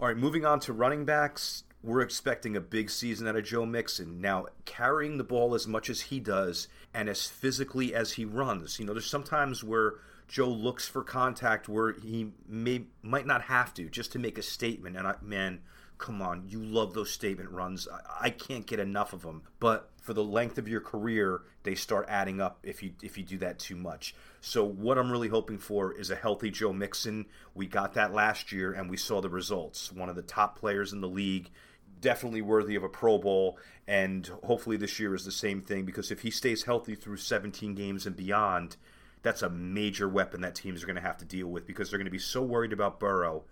All 0.00 0.08
right, 0.08 0.16
moving 0.16 0.44
on 0.44 0.60
to 0.60 0.72
running 0.72 1.04
backs. 1.04 1.64
We're 1.86 2.00
expecting 2.00 2.56
a 2.56 2.60
big 2.60 2.90
season 2.90 3.28
out 3.28 3.36
of 3.36 3.44
Joe 3.44 3.64
Mixon. 3.64 4.20
Now, 4.20 4.46
carrying 4.64 5.18
the 5.18 5.24
ball 5.24 5.54
as 5.54 5.68
much 5.68 5.88
as 5.88 6.00
he 6.00 6.18
does 6.18 6.66
and 6.92 7.08
as 7.08 7.26
physically 7.28 7.94
as 7.94 8.14
he 8.14 8.24
runs. 8.24 8.80
You 8.80 8.86
know, 8.86 8.92
there's 8.92 9.06
sometimes 9.06 9.62
where 9.62 9.94
Joe 10.26 10.48
looks 10.48 10.88
for 10.88 11.04
contact 11.04 11.68
where 11.68 11.92
he 11.92 12.32
may 12.48 12.86
might 13.02 13.24
not 13.24 13.42
have 13.42 13.72
to 13.74 13.88
just 13.88 14.10
to 14.12 14.18
make 14.18 14.36
a 14.36 14.42
statement. 14.42 14.96
And 14.96 15.06
I, 15.06 15.14
man, 15.22 15.60
come 15.96 16.20
on, 16.20 16.48
you 16.48 16.60
love 16.60 16.92
those 16.92 17.10
statement 17.10 17.50
runs. 17.50 17.86
I, 17.86 18.26
I, 18.26 18.30
can't 18.30 18.66
get 18.66 18.80
enough 18.80 19.12
of 19.12 19.22
them. 19.22 19.42
But 19.60 19.88
for 20.00 20.12
the 20.12 20.24
length 20.24 20.58
of 20.58 20.66
your 20.66 20.80
career, 20.80 21.42
they 21.62 21.76
start 21.76 22.06
adding 22.08 22.40
up 22.40 22.58
if 22.64 22.82
you 22.82 22.94
if 23.00 23.16
you 23.16 23.22
do 23.22 23.38
that 23.38 23.60
too 23.60 23.76
much. 23.76 24.14
So 24.40 24.64
what 24.64 24.98
I'm 24.98 25.12
really 25.12 25.28
hoping 25.28 25.58
for 25.58 25.92
is 25.92 26.10
a 26.10 26.16
healthy 26.16 26.50
Joe 26.50 26.72
Mixon. 26.72 27.26
We 27.54 27.66
got 27.66 27.94
that 27.94 28.12
last 28.12 28.50
year, 28.50 28.72
and 28.72 28.90
we 28.90 28.96
saw 28.96 29.20
the 29.20 29.30
results. 29.30 29.92
One 29.92 30.08
of 30.08 30.16
the 30.16 30.22
top 30.22 30.58
players 30.58 30.92
in 30.92 31.00
the 31.00 31.08
league. 31.08 31.50
Definitely 32.00 32.42
worthy 32.42 32.76
of 32.76 32.84
a 32.84 32.88
Pro 32.88 33.18
Bowl, 33.18 33.58
and 33.86 34.26
hopefully 34.44 34.76
this 34.76 35.00
year 35.00 35.14
is 35.14 35.24
the 35.24 35.32
same 35.32 35.62
thing 35.62 35.84
because 35.84 36.10
if 36.10 36.20
he 36.20 36.30
stays 36.30 36.64
healthy 36.64 36.94
through 36.94 37.16
17 37.16 37.74
games 37.74 38.06
and 38.06 38.16
beyond, 38.16 38.76
that's 39.22 39.42
a 39.42 39.50
major 39.50 40.08
weapon 40.08 40.40
that 40.42 40.54
teams 40.54 40.82
are 40.82 40.86
going 40.86 40.96
to 40.96 41.02
have 41.02 41.16
to 41.18 41.24
deal 41.24 41.48
with 41.48 41.66
because 41.66 41.90
they're 41.90 41.98
going 41.98 42.04
to 42.04 42.10
be 42.10 42.18
so 42.18 42.42
worried 42.42 42.72
about 42.72 43.00
Burrow 43.00 43.44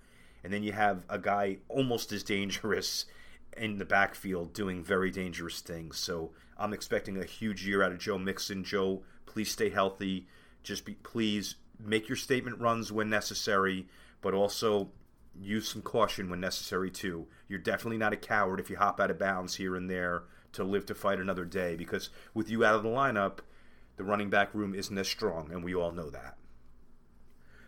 and 0.44 0.52
then 0.52 0.62
you 0.62 0.72
have 0.72 1.04
a 1.08 1.18
guy 1.18 1.56
almost 1.68 2.12
as 2.12 2.22
dangerous 2.22 3.06
in 3.56 3.78
the 3.78 3.84
backfield 3.84 4.52
doing 4.52 4.84
very 4.84 5.10
dangerous 5.10 5.60
things. 5.60 5.98
So 5.98 6.32
I'm 6.58 6.74
expecting 6.74 7.16
a 7.16 7.24
huge 7.24 7.66
year 7.66 7.82
out 7.82 7.92
of 7.92 7.98
Joe 7.98 8.18
Mixon. 8.18 8.62
Joe, 8.62 9.02
please 9.24 9.50
stay 9.50 9.70
healthy. 9.70 10.26
Just 10.62 10.84
be 10.84 10.94
please 11.02 11.56
make 11.80 12.08
your 12.08 12.16
statement 12.16 12.60
runs 12.60 12.92
when 12.92 13.08
necessary, 13.08 13.88
but 14.20 14.34
also 14.34 14.90
use 15.40 15.68
some 15.68 15.82
caution 15.82 16.30
when 16.30 16.40
necessary 16.40 16.90
too. 16.90 17.26
You're 17.48 17.58
definitely 17.58 17.98
not 17.98 18.12
a 18.12 18.16
coward 18.16 18.60
if 18.60 18.70
you 18.70 18.76
hop 18.76 19.00
out 19.00 19.10
of 19.10 19.18
bounds 19.18 19.56
here 19.56 19.76
and 19.76 19.90
there 19.90 20.24
to 20.52 20.64
live 20.64 20.86
to 20.86 20.94
fight 20.94 21.18
another 21.18 21.44
day 21.44 21.76
because 21.76 22.10
with 22.32 22.48
you 22.48 22.64
out 22.64 22.74
of 22.74 22.82
the 22.82 22.88
lineup, 22.88 23.38
the 23.96 24.04
running 24.04 24.30
back 24.30 24.54
room 24.54 24.74
isn't 24.74 24.98
as 24.98 25.08
strong, 25.08 25.50
and 25.52 25.62
we 25.62 25.74
all 25.74 25.92
know 25.92 26.10
that. 26.10 26.36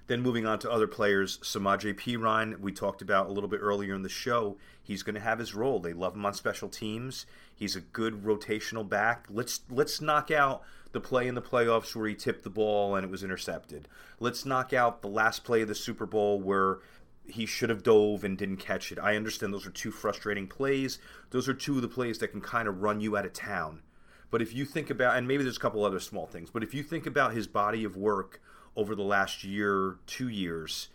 Then 0.06 0.22
moving 0.22 0.46
on 0.46 0.60
to 0.60 0.70
other 0.70 0.86
players, 0.86 1.38
Samaje 1.38 1.94
Perine, 1.94 2.60
we 2.60 2.70
talked 2.70 3.02
about 3.02 3.26
a 3.26 3.32
little 3.32 3.48
bit 3.48 3.60
earlier 3.60 3.94
in 3.94 4.02
the 4.02 4.08
show. 4.08 4.56
He's 4.80 5.02
going 5.02 5.16
to 5.16 5.20
have 5.20 5.40
his 5.40 5.54
role. 5.54 5.80
They 5.80 5.92
love 5.92 6.14
him 6.14 6.24
on 6.24 6.32
special 6.32 6.68
teams. 6.68 7.26
He's 7.54 7.74
a 7.74 7.80
good 7.80 8.22
rotational 8.22 8.88
back. 8.88 9.26
Let's 9.28 9.60
let's 9.68 10.00
knock 10.00 10.30
out 10.30 10.62
the 10.92 11.00
play 11.00 11.26
in 11.26 11.34
the 11.34 11.42
playoffs 11.42 11.96
where 11.96 12.06
he 12.06 12.14
tipped 12.14 12.44
the 12.44 12.50
ball 12.50 12.94
and 12.94 13.04
it 13.04 13.10
was 13.10 13.24
intercepted. 13.24 13.88
Let's 14.20 14.46
knock 14.46 14.72
out 14.72 15.02
the 15.02 15.08
last 15.08 15.42
play 15.42 15.62
of 15.62 15.68
the 15.68 15.74
Super 15.74 16.06
Bowl 16.06 16.40
where 16.40 16.78
he 17.28 17.46
should 17.46 17.70
have 17.70 17.82
dove 17.82 18.24
and 18.24 18.36
didn't 18.36 18.58
catch 18.58 18.92
it. 18.92 18.98
I 18.98 19.16
understand 19.16 19.52
those 19.52 19.66
are 19.66 19.70
two 19.70 19.90
frustrating 19.90 20.46
plays. 20.46 20.98
Those 21.30 21.48
are 21.48 21.54
two 21.54 21.76
of 21.76 21.82
the 21.82 21.88
plays 21.88 22.18
that 22.18 22.28
can 22.28 22.40
kind 22.40 22.68
of 22.68 22.82
run 22.82 23.00
you 23.00 23.16
out 23.16 23.26
of 23.26 23.32
town. 23.32 23.82
But 24.30 24.42
if 24.42 24.54
you 24.54 24.64
think 24.64 24.90
about, 24.90 25.16
and 25.16 25.28
maybe 25.28 25.42
there's 25.42 25.56
a 25.56 25.60
couple 25.60 25.84
other 25.84 26.00
small 26.00 26.26
things, 26.26 26.50
but 26.50 26.62
if 26.62 26.74
you 26.74 26.82
think 26.82 27.06
about 27.06 27.32
his 27.32 27.46
body 27.46 27.84
of 27.84 27.96
work 27.96 28.40
over 28.74 28.94
the 28.94 29.02
last 29.02 29.44
year, 29.44 29.96
two 30.06 30.28
years, 30.28 30.88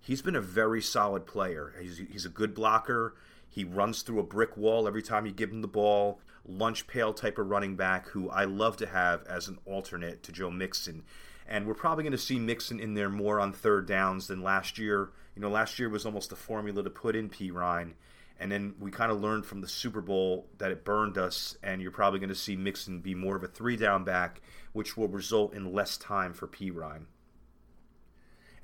he's 0.00 0.22
been 0.22 0.36
a 0.36 0.40
very 0.40 0.82
solid 0.82 1.26
player. 1.26 1.74
He's, 1.80 1.98
he's 1.98 2.26
a 2.26 2.30
good 2.30 2.54
blocker. 2.54 3.14
He 3.48 3.64
runs 3.64 4.02
through 4.02 4.18
a 4.18 4.24
brick 4.24 4.56
wall 4.56 4.86
every 4.86 5.02
time 5.02 5.26
you 5.26 5.32
give 5.32 5.50
him 5.50 5.62
the 5.62 5.68
ball. 5.68 6.20
Lunch 6.46 6.86
pail 6.86 7.14
type 7.14 7.38
of 7.38 7.48
running 7.48 7.76
back 7.76 8.08
who 8.08 8.28
I 8.28 8.44
love 8.44 8.76
to 8.78 8.86
have 8.86 9.24
as 9.26 9.48
an 9.48 9.58
alternate 9.64 10.22
to 10.24 10.32
Joe 10.32 10.50
Mixon. 10.50 11.04
And 11.46 11.66
we're 11.66 11.74
probably 11.74 12.04
going 12.04 12.12
to 12.12 12.18
see 12.18 12.38
Mixon 12.38 12.80
in 12.80 12.94
there 12.94 13.10
more 13.10 13.40
on 13.40 13.52
third 13.52 13.86
downs 13.86 14.26
than 14.26 14.42
last 14.42 14.78
year. 14.78 15.10
You 15.36 15.42
know, 15.42 15.50
last 15.50 15.78
year 15.78 15.88
was 15.88 16.06
almost 16.06 16.32
a 16.32 16.36
formula 16.36 16.82
to 16.82 16.90
put 16.90 17.16
in 17.16 17.28
Perine. 17.28 17.92
And 18.40 18.50
then 18.50 18.74
we 18.80 18.90
kind 18.90 19.12
of 19.12 19.20
learned 19.20 19.46
from 19.46 19.60
the 19.60 19.68
Super 19.68 20.00
Bowl 20.00 20.46
that 20.58 20.72
it 20.72 20.84
burned 20.84 21.18
us, 21.18 21.56
and 21.62 21.80
you're 21.80 21.92
probably 21.92 22.18
going 22.18 22.30
to 22.30 22.34
see 22.34 22.56
Mixon 22.56 23.00
be 23.00 23.14
more 23.14 23.36
of 23.36 23.44
a 23.44 23.48
three 23.48 23.76
down 23.76 24.04
back, 24.04 24.40
which 24.72 24.96
will 24.96 25.08
result 25.08 25.54
in 25.54 25.72
less 25.72 25.96
time 25.96 26.32
for 26.32 26.48
Perine 26.48 27.06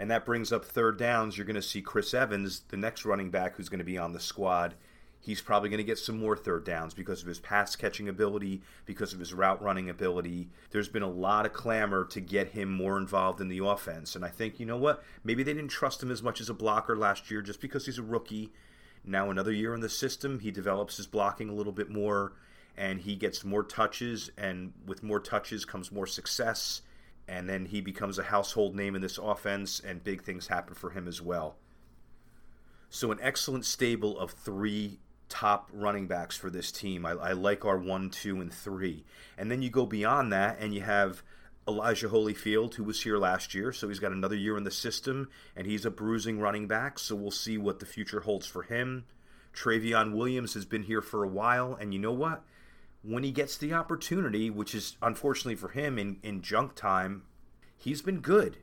and 0.00 0.10
that 0.10 0.24
brings 0.24 0.50
up 0.50 0.64
third 0.64 0.98
downs. 0.98 1.36
You're 1.36 1.44
going 1.44 1.56
to 1.56 1.62
see 1.62 1.82
Chris 1.82 2.14
Evans, 2.14 2.62
the 2.68 2.78
next 2.78 3.04
running 3.04 3.30
back 3.30 3.56
who's 3.56 3.68
going 3.68 3.80
to 3.80 3.84
be 3.84 3.98
on 3.98 4.14
the 4.14 4.18
squad. 4.18 4.74
He's 5.22 5.42
probably 5.42 5.68
going 5.68 5.78
to 5.78 5.84
get 5.84 5.98
some 5.98 6.18
more 6.18 6.36
third 6.36 6.64
downs 6.64 6.94
because 6.94 7.20
of 7.20 7.28
his 7.28 7.38
pass 7.38 7.76
catching 7.76 8.08
ability, 8.08 8.62
because 8.86 9.12
of 9.12 9.18
his 9.18 9.34
route 9.34 9.62
running 9.62 9.90
ability. 9.90 10.48
There's 10.70 10.88
been 10.88 11.02
a 11.02 11.10
lot 11.10 11.44
of 11.44 11.52
clamor 11.52 12.06
to 12.06 12.20
get 12.20 12.48
him 12.48 12.72
more 12.72 12.96
involved 12.96 13.40
in 13.40 13.48
the 13.48 13.62
offense. 13.64 14.16
And 14.16 14.24
I 14.24 14.28
think, 14.28 14.58
you 14.58 14.64
know 14.64 14.78
what? 14.78 15.04
Maybe 15.22 15.42
they 15.42 15.52
didn't 15.52 15.70
trust 15.70 16.02
him 16.02 16.10
as 16.10 16.22
much 16.22 16.40
as 16.40 16.48
a 16.48 16.54
blocker 16.54 16.96
last 16.96 17.30
year 17.30 17.42
just 17.42 17.60
because 17.60 17.84
he's 17.84 17.98
a 17.98 18.02
rookie. 18.02 18.50
Now, 19.04 19.30
another 19.30 19.52
year 19.52 19.74
in 19.74 19.80
the 19.80 19.90
system, 19.90 20.40
he 20.40 20.50
develops 20.50 20.96
his 20.96 21.06
blocking 21.06 21.50
a 21.50 21.54
little 21.54 21.72
bit 21.72 21.90
more 21.90 22.32
and 22.74 23.00
he 23.00 23.14
gets 23.14 23.44
more 23.44 23.62
touches. 23.62 24.30
And 24.38 24.72
with 24.86 25.02
more 25.02 25.20
touches 25.20 25.66
comes 25.66 25.92
more 25.92 26.06
success. 26.06 26.80
And 27.28 27.46
then 27.46 27.66
he 27.66 27.82
becomes 27.82 28.18
a 28.18 28.24
household 28.24 28.74
name 28.74 28.96
in 28.96 29.02
this 29.02 29.18
offense, 29.18 29.78
and 29.78 30.02
big 30.02 30.22
things 30.22 30.48
happen 30.48 30.74
for 30.74 30.90
him 30.90 31.06
as 31.06 31.22
well. 31.22 31.56
So, 32.88 33.12
an 33.12 33.18
excellent 33.22 33.64
stable 33.64 34.18
of 34.18 34.32
three 34.32 34.98
top 35.30 35.70
running 35.72 36.06
backs 36.06 36.36
for 36.36 36.50
this 36.50 36.70
team. 36.70 37.06
I, 37.06 37.12
I, 37.12 37.32
like 37.32 37.64
our 37.64 37.78
one, 37.78 38.10
two, 38.10 38.40
and 38.40 38.52
three. 38.52 39.04
And 39.38 39.50
then 39.50 39.62
you 39.62 39.70
go 39.70 39.86
beyond 39.86 40.32
that 40.32 40.58
and 40.60 40.74
you 40.74 40.82
have 40.82 41.22
Elijah 41.66 42.08
Holyfield, 42.08 42.74
who 42.74 42.84
was 42.84 43.02
here 43.02 43.16
last 43.16 43.54
year, 43.54 43.72
so 43.72 43.88
he's 43.88 44.00
got 44.00 44.12
another 44.12 44.34
year 44.34 44.56
in 44.56 44.64
the 44.64 44.70
system, 44.70 45.28
and 45.54 45.66
he's 45.66 45.84
a 45.84 45.90
bruising 45.90 46.40
running 46.40 46.66
back, 46.66 46.98
so 46.98 47.14
we'll 47.14 47.30
see 47.30 47.56
what 47.56 47.78
the 47.78 47.86
future 47.86 48.20
holds 48.20 48.46
for 48.46 48.64
him. 48.64 49.04
Trayveon 49.54 50.12
Williams 50.12 50.54
has 50.54 50.64
been 50.64 50.82
here 50.82 51.02
for 51.02 51.22
a 51.22 51.28
while, 51.28 51.74
and 51.74 51.94
you 51.94 52.00
know 52.00 52.12
what? 52.12 52.42
When 53.02 53.22
he 53.22 53.30
gets 53.30 53.56
the 53.56 53.72
opportunity, 53.72 54.50
which 54.50 54.74
is 54.74 54.96
unfortunately 55.00 55.54
for 55.54 55.68
him 55.68 55.98
in, 55.98 56.18
in 56.22 56.42
junk 56.42 56.74
time, 56.74 57.22
he's 57.76 58.02
been 58.02 58.20
good 58.20 58.58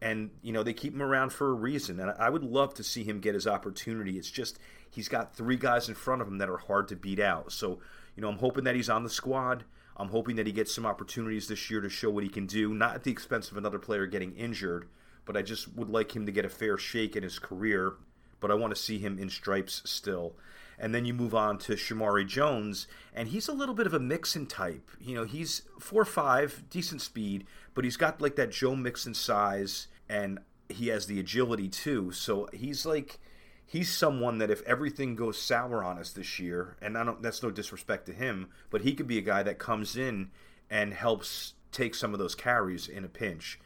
and 0.00 0.30
you 0.42 0.52
know 0.52 0.62
they 0.62 0.72
keep 0.72 0.92
him 0.92 1.02
around 1.02 1.32
for 1.32 1.48
a 1.48 1.54
reason 1.54 1.98
and 2.00 2.10
i 2.18 2.28
would 2.28 2.44
love 2.44 2.74
to 2.74 2.84
see 2.84 3.04
him 3.04 3.20
get 3.20 3.34
his 3.34 3.46
opportunity 3.46 4.18
it's 4.18 4.30
just 4.30 4.58
he's 4.90 5.08
got 5.08 5.34
three 5.34 5.56
guys 5.56 5.88
in 5.88 5.94
front 5.94 6.22
of 6.22 6.28
him 6.28 6.38
that 6.38 6.50
are 6.50 6.58
hard 6.58 6.88
to 6.88 6.96
beat 6.96 7.20
out 7.20 7.52
so 7.52 7.78
you 8.14 8.22
know 8.22 8.28
i'm 8.28 8.38
hoping 8.38 8.64
that 8.64 8.74
he's 8.74 8.90
on 8.90 9.02
the 9.02 9.10
squad 9.10 9.64
i'm 9.96 10.08
hoping 10.08 10.36
that 10.36 10.46
he 10.46 10.52
gets 10.52 10.74
some 10.74 10.86
opportunities 10.86 11.48
this 11.48 11.70
year 11.70 11.80
to 11.80 11.88
show 11.88 12.10
what 12.10 12.24
he 12.24 12.28
can 12.30 12.46
do 12.46 12.74
not 12.74 12.94
at 12.94 13.04
the 13.04 13.10
expense 13.10 13.50
of 13.50 13.56
another 13.56 13.78
player 13.78 14.06
getting 14.06 14.34
injured 14.34 14.88
but 15.24 15.36
i 15.36 15.42
just 15.42 15.74
would 15.74 15.90
like 15.90 16.14
him 16.14 16.26
to 16.26 16.32
get 16.32 16.44
a 16.44 16.48
fair 16.48 16.76
shake 16.78 17.16
in 17.16 17.22
his 17.22 17.38
career 17.38 17.94
but 18.40 18.50
i 18.50 18.54
want 18.54 18.74
to 18.74 18.80
see 18.80 18.98
him 18.98 19.18
in 19.18 19.28
stripes 19.28 19.82
still 19.84 20.34
and 20.78 20.94
then 20.94 21.04
you 21.04 21.14
move 21.14 21.34
on 21.34 21.58
to 21.58 21.72
Shamari 21.72 22.26
Jones, 22.26 22.86
and 23.14 23.28
he's 23.28 23.48
a 23.48 23.52
little 23.52 23.74
bit 23.74 23.86
of 23.86 23.94
a 23.94 23.98
Mixon 23.98 24.46
type. 24.46 24.90
You 25.00 25.14
know, 25.14 25.24
he's 25.24 25.62
four 25.80 26.04
five, 26.04 26.64
decent 26.70 27.00
speed, 27.00 27.46
but 27.74 27.84
he's 27.84 27.96
got 27.96 28.20
like 28.20 28.36
that 28.36 28.50
Joe 28.50 28.76
Mixon 28.76 29.14
size, 29.14 29.88
and 30.08 30.38
he 30.68 30.88
has 30.88 31.06
the 31.06 31.18
agility 31.18 31.68
too. 31.68 32.10
So 32.12 32.48
he's 32.52 32.84
like 32.84 33.18
he's 33.66 33.92
someone 33.92 34.38
that 34.38 34.50
if 34.50 34.62
everything 34.62 35.16
goes 35.16 35.38
sour 35.38 35.84
on 35.84 35.98
us 35.98 36.12
this 36.12 36.38
year, 36.38 36.76
and 36.80 36.96
I 36.96 37.04
don't 37.04 37.20
that's 37.22 37.42
no 37.42 37.50
disrespect 37.50 38.06
to 38.06 38.12
him, 38.12 38.48
but 38.70 38.82
he 38.82 38.94
could 38.94 39.08
be 39.08 39.18
a 39.18 39.22
guy 39.22 39.42
that 39.42 39.58
comes 39.58 39.96
in 39.96 40.30
and 40.70 40.94
helps 40.94 41.54
take 41.72 41.94
some 41.94 42.12
of 42.12 42.18
those 42.18 42.34
carries 42.34 42.88
in 42.88 43.04
a 43.04 43.08
pinch. 43.08 43.58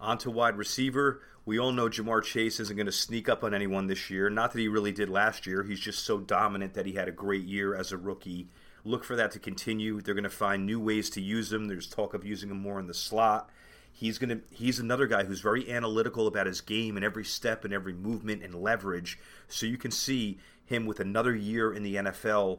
On 0.00 0.18
to 0.18 0.30
wide 0.30 0.56
receiver. 0.56 1.22
We 1.46 1.58
all 1.58 1.72
know 1.72 1.88
Ja'Marr 1.88 2.22
Chase 2.22 2.58
isn't 2.58 2.76
going 2.76 2.86
to 2.86 2.92
sneak 2.92 3.28
up 3.28 3.44
on 3.44 3.52
anyone 3.52 3.86
this 3.86 4.08
year. 4.08 4.30
Not 4.30 4.52
that 4.52 4.58
he 4.58 4.68
really 4.68 4.92
did 4.92 5.10
last 5.10 5.46
year. 5.46 5.62
He's 5.62 5.80
just 5.80 6.04
so 6.04 6.18
dominant 6.18 6.74
that 6.74 6.86
he 6.86 6.92
had 6.92 7.06
a 7.06 7.12
great 7.12 7.44
year 7.44 7.74
as 7.74 7.92
a 7.92 7.98
rookie. 7.98 8.48
Look 8.82 9.04
for 9.04 9.16
that 9.16 9.30
to 9.32 9.38
continue. 9.38 10.00
They're 10.00 10.14
going 10.14 10.24
to 10.24 10.30
find 10.30 10.64
new 10.64 10.80
ways 10.80 11.10
to 11.10 11.20
use 11.20 11.52
him. 11.52 11.66
There's 11.66 11.86
talk 11.86 12.14
of 12.14 12.24
using 12.24 12.50
him 12.50 12.60
more 12.60 12.80
in 12.80 12.86
the 12.86 12.94
slot. 12.94 13.50
He's 13.96 14.18
to 14.18 14.40
he's 14.50 14.80
another 14.80 15.06
guy 15.06 15.22
who's 15.22 15.40
very 15.40 15.70
analytical 15.70 16.26
about 16.26 16.48
his 16.48 16.60
game 16.60 16.96
and 16.96 17.04
every 17.04 17.24
step 17.24 17.64
and 17.64 17.72
every 17.72 17.92
movement 17.92 18.42
and 18.42 18.54
leverage. 18.54 19.18
So 19.46 19.66
you 19.66 19.78
can 19.78 19.92
see 19.92 20.38
him 20.66 20.84
with 20.84 20.98
another 20.98 21.34
year 21.34 21.72
in 21.72 21.84
the 21.84 21.94
NFL 21.94 22.58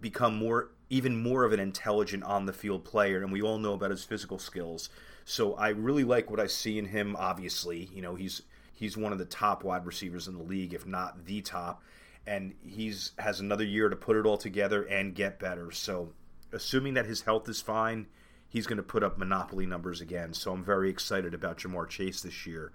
become 0.00 0.36
more 0.36 0.70
even 0.88 1.22
more 1.22 1.44
of 1.44 1.52
an 1.52 1.60
intelligent 1.60 2.24
on 2.24 2.46
the 2.46 2.52
field 2.54 2.84
player 2.84 3.22
and 3.22 3.30
we 3.30 3.42
all 3.42 3.58
know 3.58 3.74
about 3.74 3.90
his 3.90 4.04
physical 4.04 4.38
skills. 4.38 4.88
So 5.26 5.54
I 5.54 5.68
really 5.68 6.02
like 6.02 6.30
what 6.30 6.40
I 6.40 6.46
see 6.46 6.78
in 6.78 6.86
him. 6.86 7.14
Obviously, 7.14 7.90
you 7.92 8.00
know 8.00 8.14
he's 8.14 8.40
he's 8.72 8.96
one 8.96 9.12
of 9.12 9.18
the 9.18 9.26
top 9.26 9.62
wide 9.62 9.84
receivers 9.84 10.26
in 10.26 10.38
the 10.38 10.42
league, 10.42 10.72
if 10.72 10.86
not 10.86 11.26
the 11.26 11.42
top, 11.42 11.82
and 12.26 12.54
he's 12.66 13.12
has 13.18 13.38
another 13.38 13.64
year 13.64 13.90
to 13.90 13.96
put 13.96 14.16
it 14.16 14.24
all 14.24 14.38
together 14.38 14.82
and 14.84 15.14
get 15.14 15.38
better. 15.38 15.70
So, 15.70 16.14
assuming 16.52 16.94
that 16.94 17.04
his 17.04 17.20
health 17.20 17.46
is 17.50 17.60
fine, 17.60 18.06
he's 18.50 18.66
going 18.66 18.76
to 18.76 18.82
put 18.82 19.02
up 19.02 19.16
monopoly 19.16 19.64
numbers 19.64 20.02
again. 20.02 20.34
So 20.34 20.52
I'm 20.52 20.62
very 20.62 20.90
excited 20.90 21.32
about 21.32 21.58
Ja'Marr 21.58 21.88
Chase 21.88 22.20
this 22.20 22.46
year. 22.46 22.72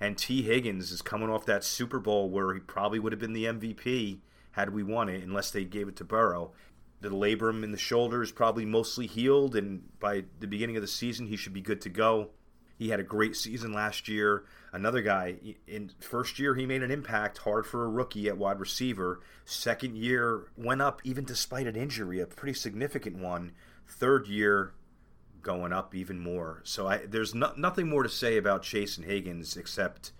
And 0.00 0.18
Tee 0.18 0.42
Higgins 0.42 0.90
is 0.90 1.02
coming 1.02 1.30
off 1.30 1.46
that 1.46 1.62
Super 1.62 2.00
Bowl 2.00 2.28
where 2.28 2.52
he 2.54 2.60
probably 2.60 2.98
would 2.98 3.12
have 3.12 3.20
been 3.20 3.32
the 3.32 3.44
MVP 3.44 4.18
had 4.52 4.74
we 4.74 4.82
won 4.82 5.08
it, 5.08 5.22
unless 5.22 5.52
they 5.52 5.64
gave 5.64 5.86
it 5.86 5.96
to 5.96 6.04
Burrow 6.04 6.52
the 7.00 7.10
labrum 7.10 7.62
in 7.62 7.70
the 7.70 7.78
shoulder 7.78 8.22
is 8.22 8.32
probably 8.32 8.64
mostly 8.64 9.06
healed, 9.06 9.54
and 9.54 9.82
by 10.00 10.24
the 10.40 10.46
beginning 10.46 10.76
of 10.76 10.82
the 10.82 10.88
season, 10.88 11.26
he 11.26 11.36
should 11.36 11.52
be 11.52 11.60
good 11.60 11.80
to 11.82 11.88
go. 11.88 12.30
He 12.76 12.90
had 12.90 13.00
a 13.00 13.04
great 13.04 13.36
season 13.36 13.72
last 13.72 14.08
year. 14.08 14.44
Another 14.72 15.02
guy 15.02 15.36
in 15.66 15.90
first 16.00 16.38
year 16.38 16.54
he 16.54 16.66
made 16.66 16.82
an 16.82 16.90
impact, 16.90 17.38
hard 17.38 17.66
for 17.66 17.84
a 17.84 17.88
rookie 17.88 18.28
at 18.28 18.38
wide 18.38 18.60
receiver. 18.60 19.20
Second 19.44 19.96
year 19.96 20.46
went 20.56 20.80
up 20.80 21.00
even 21.02 21.24
despite 21.24 21.66
an 21.66 21.74
injury, 21.74 22.20
a 22.20 22.26
pretty 22.26 22.54
significant 22.54 23.18
one. 23.18 23.52
Third 23.86 24.28
year 24.28 24.74
going 25.42 25.72
up 25.72 25.94
even 25.94 26.18
more. 26.18 26.60
So 26.64 26.88
I, 26.88 26.98
there's 27.06 27.34
no, 27.34 27.52
nothing 27.56 27.88
more 27.88 28.02
to 28.02 28.08
say 28.08 28.36
about 28.36 28.62
Chase 28.62 28.96
and 28.96 29.06
Higgins 29.06 29.56
except, 29.56 30.12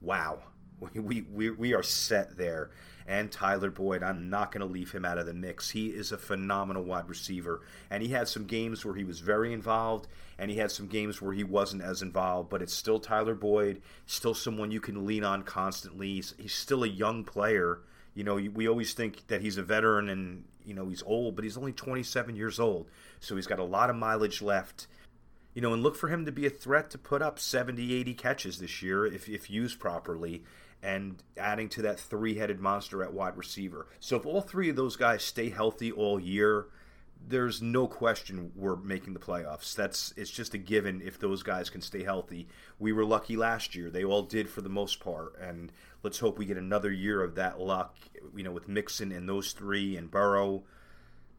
wow, 0.00 0.38
we 0.94 1.22
we 1.22 1.50
we 1.50 1.74
are 1.74 1.82
set 1.82 2.36
there 2.36 2.70
and 3.06 3.30
Tyler 3.30 3.70
Boyd. 3.70 4.02
I'm 4.02 4.30
not 4.30 4.50
going 4.50 4.66
to 4.66 4.72
leave 4.72 4.92
him 4.92 5.04
out 5.04 5.18
of 5.18 5.26
the 5.26 5.34
mix. 5.34 5.70
He 5.70 5.88
is 5.88 6.12
a 6.12 6.18
phenomenal 6.18 6.84
wide 6.84 7.08
receiver, 7.08 7.62
and 7.90 8.02
he 8.02 8.08
had 8.10 8.28
some 8.28 8.44
games 8.44 8.84
where 8.84 8.94
he 8.94 9.04
was 9.04 9.20
very 9.20 9.52
involved, 9.52 10.06
and 10.38 10.50
he 10.50 10.56
had 10.56 10.70
some 10.70 10.86
games 10.86 11.20
where 11.20 11.32
he 11.32 11.44
wasn't 11.44 11.82
as 11.82 12.02
involved. 12.02 12.48
But 12.48 12.62
it's 12.62 12.72
still 12.72 12.98
Tyler 12.98 13.34
Boyd, 13.34 13.82
still 14.06 14.34
someone 14.34 14.70
you 14.70 14.80
can 14.80 15.06
lean 15.06 15.24
on 15.24 15.42
constantly. 15.42 16.14
He's, 16.14 16.34
he's 16.38 16.54
still 16.54 16.84
a 16.84 16.88
young 16.88 17.24
player. 17.24 17.80
You 18.14 18.24
know, 18.24 18.36
we 18.36 18.68
always 18.68 18.94
think 18.94 19.26
that 19.26 19.40
he's 19.40 19.58
a 19.58 19.62
veteran 19.62 20.08
and 20.08 20.44
you 20.64 20.72
know 20.72 20.88
he's 20.88 21.02
old, 21.02 21.34
but 21.34 21.44
he's 21.44 21.56
only 21.56 21.72
27 21.72 22.36
years 22.36 22.58
old, 22.58 22.88
so 23.24 23.36
he's 23.36 23.46
got 23.46 23.58
a 23.58 23.64
lot 23.64 23.90
of 23.90 23.96
mileage 23.96 24.42
left 24.42 24.86
you 25.54 25.62
know, 25.62 25.72
and 25.72 25.82
look 25.82 25.96
for 25.96 26.08
him 26.08 26.26
to 26.26 26.32
be 26.32 26.46
a 26.46 26.50
threat 26.50 26.90
to 26.90 26.98
put 26.98 27.22
up 27.22 27.38
70, 27.38 27.94
80 27.94 28.14
catches 28.14 28.58
this 28.58 28.82
year 28.82 29.06
if, 29.06 29.28
if 29.28 29.48
used 29.48 29.78
properly 29.78 30.42
and 30.82 31.22
adding 31.38 31.68
to 31.70 31.82
that 31.82 31.98
three 31.98 32.36
headed 32.36 32.60
monster 32.60 33.02
at 33.02 33.14
wide 33.14 33.36
receiver. 33.36 33.86
So 34.00 34.16
if 34.16 34.26
all 34.26 34.40
three 34.40 34.68
of 34.68 34.76
those 34.76 34.96
guys 34.96 35.22
stay 35.22 35.48
healthy 35.48 35.92
all 35.92 36.20
year, 36.20 36.66
there's 37.26 37.62
no 37.62 37.86
question 37.86 38.52
we're 38.54 38.76
making 38.76 39.14
the 39.14 39.20
playoffs. 39.20 39.74
That's 39.74 40.12
it's 40.14 40.30
just 40.30 40.52
a 40.52 40.58
given 40.58 41.00
if 41.00 41.18
those 41.18 41.42
guys 41.42 41.70
can 41.70 41.80
stay 41.80 42.02
healthy. 42.02 42.48
We 42.78 42.92
were 42.92 43.04
lucky 43.04 43.34
last 43.34 43.74
year; 43.74 43.88
they 43.88 44.04
all 44.04 44.24
did 44.24 44.50
for 44.50 44.60
the 44.60 44.68
most 44.68 45.00
part, 45.00 45.34
and 45.40 45.72
let's 46.02 46.18
hope 46.18 46.38
we 46.38 46.44
get 46.44 46.58
another 46.58 46.92
year 46.92 47.22
of 47.22 47.36
that 47.36 47.58
luck. 47.58 47.96
You 48.36 48.42
know, 48.42 48.52
with 48.52 48.68
Mixon 48.68 49.10
and 49.10 49.26
those 49.26 49.52
three 49.52 49.96
and 49.96 50.10
Burrow, 50.10 50.64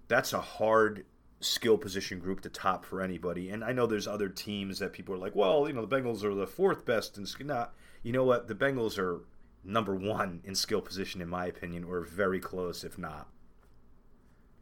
that's 0.07 0.33
a 0.33 0.41
hard 0.41 1.05
skill 1.45 1.77
position 1.77 2.19
group 2.19 2.41
to 2.41 2.49
top 2.49 2.85
for 2.85 3.01
anybody. 3.01 3.49
And 3.49 3.63
I 3.63 3.71
know 3.71 3.85
there's 3.85 4.07
other 4.07 4.29
teams 4.29 4.79
that 4.79 4.93
people 4.93 5.15
are 5.15 5.19
like, 5.19 5.35
well, 5.35 5.67
you 5.67 5.73
know, 5.73 5.85
the 5.85 5.95
Bengals 5.95 6.23
are 6.23 6.33
the 6.33 6.47
fourth 6.47 6.85
best 6.85 7.17
in 7.17 7.25
skill. 7.25 7.47
Not, 7.47 7.73
you 8.03 8.11
know 8.11 8.23
what? 8.23 8.47
The 8.47 8.55
Bengals 8.55 8.97
are 8.97 9.21
number 9.63 9.95
one 9.95 10.41
in 10.43 10.55
skill 10.55 10.81
position, 10.81 11.21
in 11.21 11.29
my 11.29 11.45
opinion, 11.45 11.83
or 11.83 12.01
very 12.01 12.39
close, 12.39 12.83
if 12.83 12.97
not. 12.97 13.27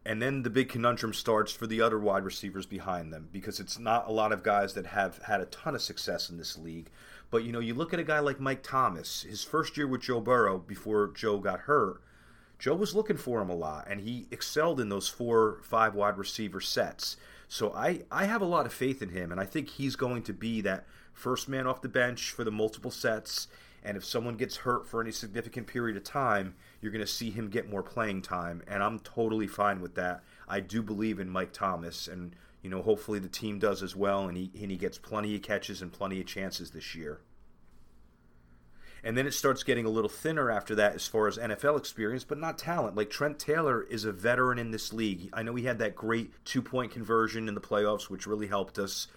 And 0.05 0.21
then 0.21 0.43
the 0.43 0.49
big 0.49 0.67
conundrum 0.67 1.13
starts 1.13 1.53
for 1.53 1.65
the 1.65 1.81
other 1.81 1.97
wide 1.97 2.25
receivers 2.25 2.65
behind 2.65 3.13
them 3.13 3.29
because 3.31 3.59
it's 3.61 3.79
not 3.79 4.07
a 4.07 4.11
lot 4.11 4.33
of 4.33 4.43
guys 4.43 4.73
that 4.73 4.87
have 4.87 5.19
had 5.23 5.39
a 5.39 5.45
ton 5.45 5.75
of 5.75 5.81
success 5.81 6.29
in 6.29 6.37
this 6.37 6.57
league. 6.57 6.89
But 7.31 7.45
you 7.45 7.53
know, 7.53 7.59
you 7.59 7.73
look 7.73 7.93
at 7.93 7.99
a 8.01 8.03
guy 8.03 8.19
like 8.19 8.39
Mike 8.39 8.63
Thomas, 8.63 9.23
his 9.23 9.43
first 9.43 9.77
year 9.77 9.87
with 9.87 10.01
Joe 10.01 10.19
Burrow 10.19 10.57
before 10.57 11.11
Joe 11.15 11.39
got 11.39 11.61
hurt, 11.61 12.01
Joe 12.59 12.75
was 12.75 12.95
looking 12.95 13.17
for 13.17 13.41
him 13.41 13.49
a 13.49 13.55
lot, 13.55 13.87
and 13.89 14.01
he 14.01 14.27
excelled 14.31 14.79
in 14.79 14.89
those 14.89 15.09
four, 15.09 15.59
five 15.63 15.95
wide 15.95 16.17
receiver 16.17 16.61
sets. 16.61 17.17
So 17.47 17.73
I, 17.73 18.03
I 18.11 18.25
have 18.25 18.41
a 18.41 18.45
lot 18.45 18.65
of 18.65 18.73
faith 18.73 19.01
in 19.01 19.09
him, 19.09 19.31
and 19.31 19.39
I 19.39 19.45
think 19.45 19.69
he's 19.69 19.95
going 19.95 20.23
to 20.23 20.33
be 20.33 20.61
that 20.61 20.85
first 21.13 21.47
man 21.47 21.67
off 21.67 21.81
the 21.81 21.89
bench 21.89 22.31
for 22.31 22.43
the 22.43 22.51
multiple 22.51 22.91
sets. 22.91 23.47
And 23.83 23.97
if 23.97 24.05
someone 24.05 24.37
gets 24.37 24.57
hurt 24.57 24.87
for 24.87 25.01
any 25.01 25.11
significant 25.11 25.67
period 25.67 25.97
of 25.97 26.03
time, 26.03 26.55
you're 26.81 26.91
going 26.91 27.05
to 27.05 27.11
see 27.11 27.31
him 27.31 27.49
get 27.49 27.69
more 27.69 27.83
playing 27.83 28.21
time. 28.21 28.63
And 28.67 28.81
I'm 28.81 28.99
totally 28.99 29.47
fine 29.47 29.81
with 29.81 29.95
that. 29.95 30.23
I 30.47 30.61
do 30.61 30.81
believe 30.81 31.19
in 31.19 31.29
Mike 31.29 31.51
Thomas, 31.51 32.07
and 32.07 32.35
you 32.61 32.69
know, 32.69 32.81
hopefully 32.81 33.19
the 33.19 33.27
team 33.27 33.59
does 33.59 33.83
as 33.83 33.95
well, 33.95 34.27
and 34.27 34.37
he 34.37 34.49
and 34.61 34.71
he 34.71 34.77
gets 34.77 34.97
plenty 34.97 35.35
of 35.35 35.41
catches 35.41 35.81
and 35.81 35.91
plenty 35.91 36.21
of 36.21 36.25
chances 36.25 36.71
this 36.71 36.95
year. 36.95 37.19
And 39.03 39.17
then 39.17 39.27
it 39.27 39.33
starts 39.33 39.63
getting 39.63 39.85
a 39.85 39.89
little 39.89 40.09
thinner 40.09 40.49
after 40.49 40.75
that 40.75 40.95
as 40.95 41.07
far 41.07 41.27
as 41.27 41.37
NFL 41.37 41.77
experience, 41.77 42.23
but 42.23 42.39
not 42.39 42.57
talent. 42.57 42.95
Like 42.95 43.09
Trent 43.09 43.37
Taylor 43.37 43.83
is 43.83 44.05
a 44.05 44.13
veteran 44.13 44.57
in 44.57 44.71
this 44.71 44.93
league. 44.93 45.29
I 45.33 45.43
know 45.43 45.55
he 45.55 45.65
had 45.65 45.79
that 45.79 45.95
great 45.95 46.31
two 46.45 46.61
point 46.61 46.91
conversion 46.91 47.49
in 47.49 47.55
the 47.55 47.61
playoffs, 47.61 48.09
which 48.09 48.25
really 48.25 48.47
helped 48.47 48.79
us. 48.79 49.07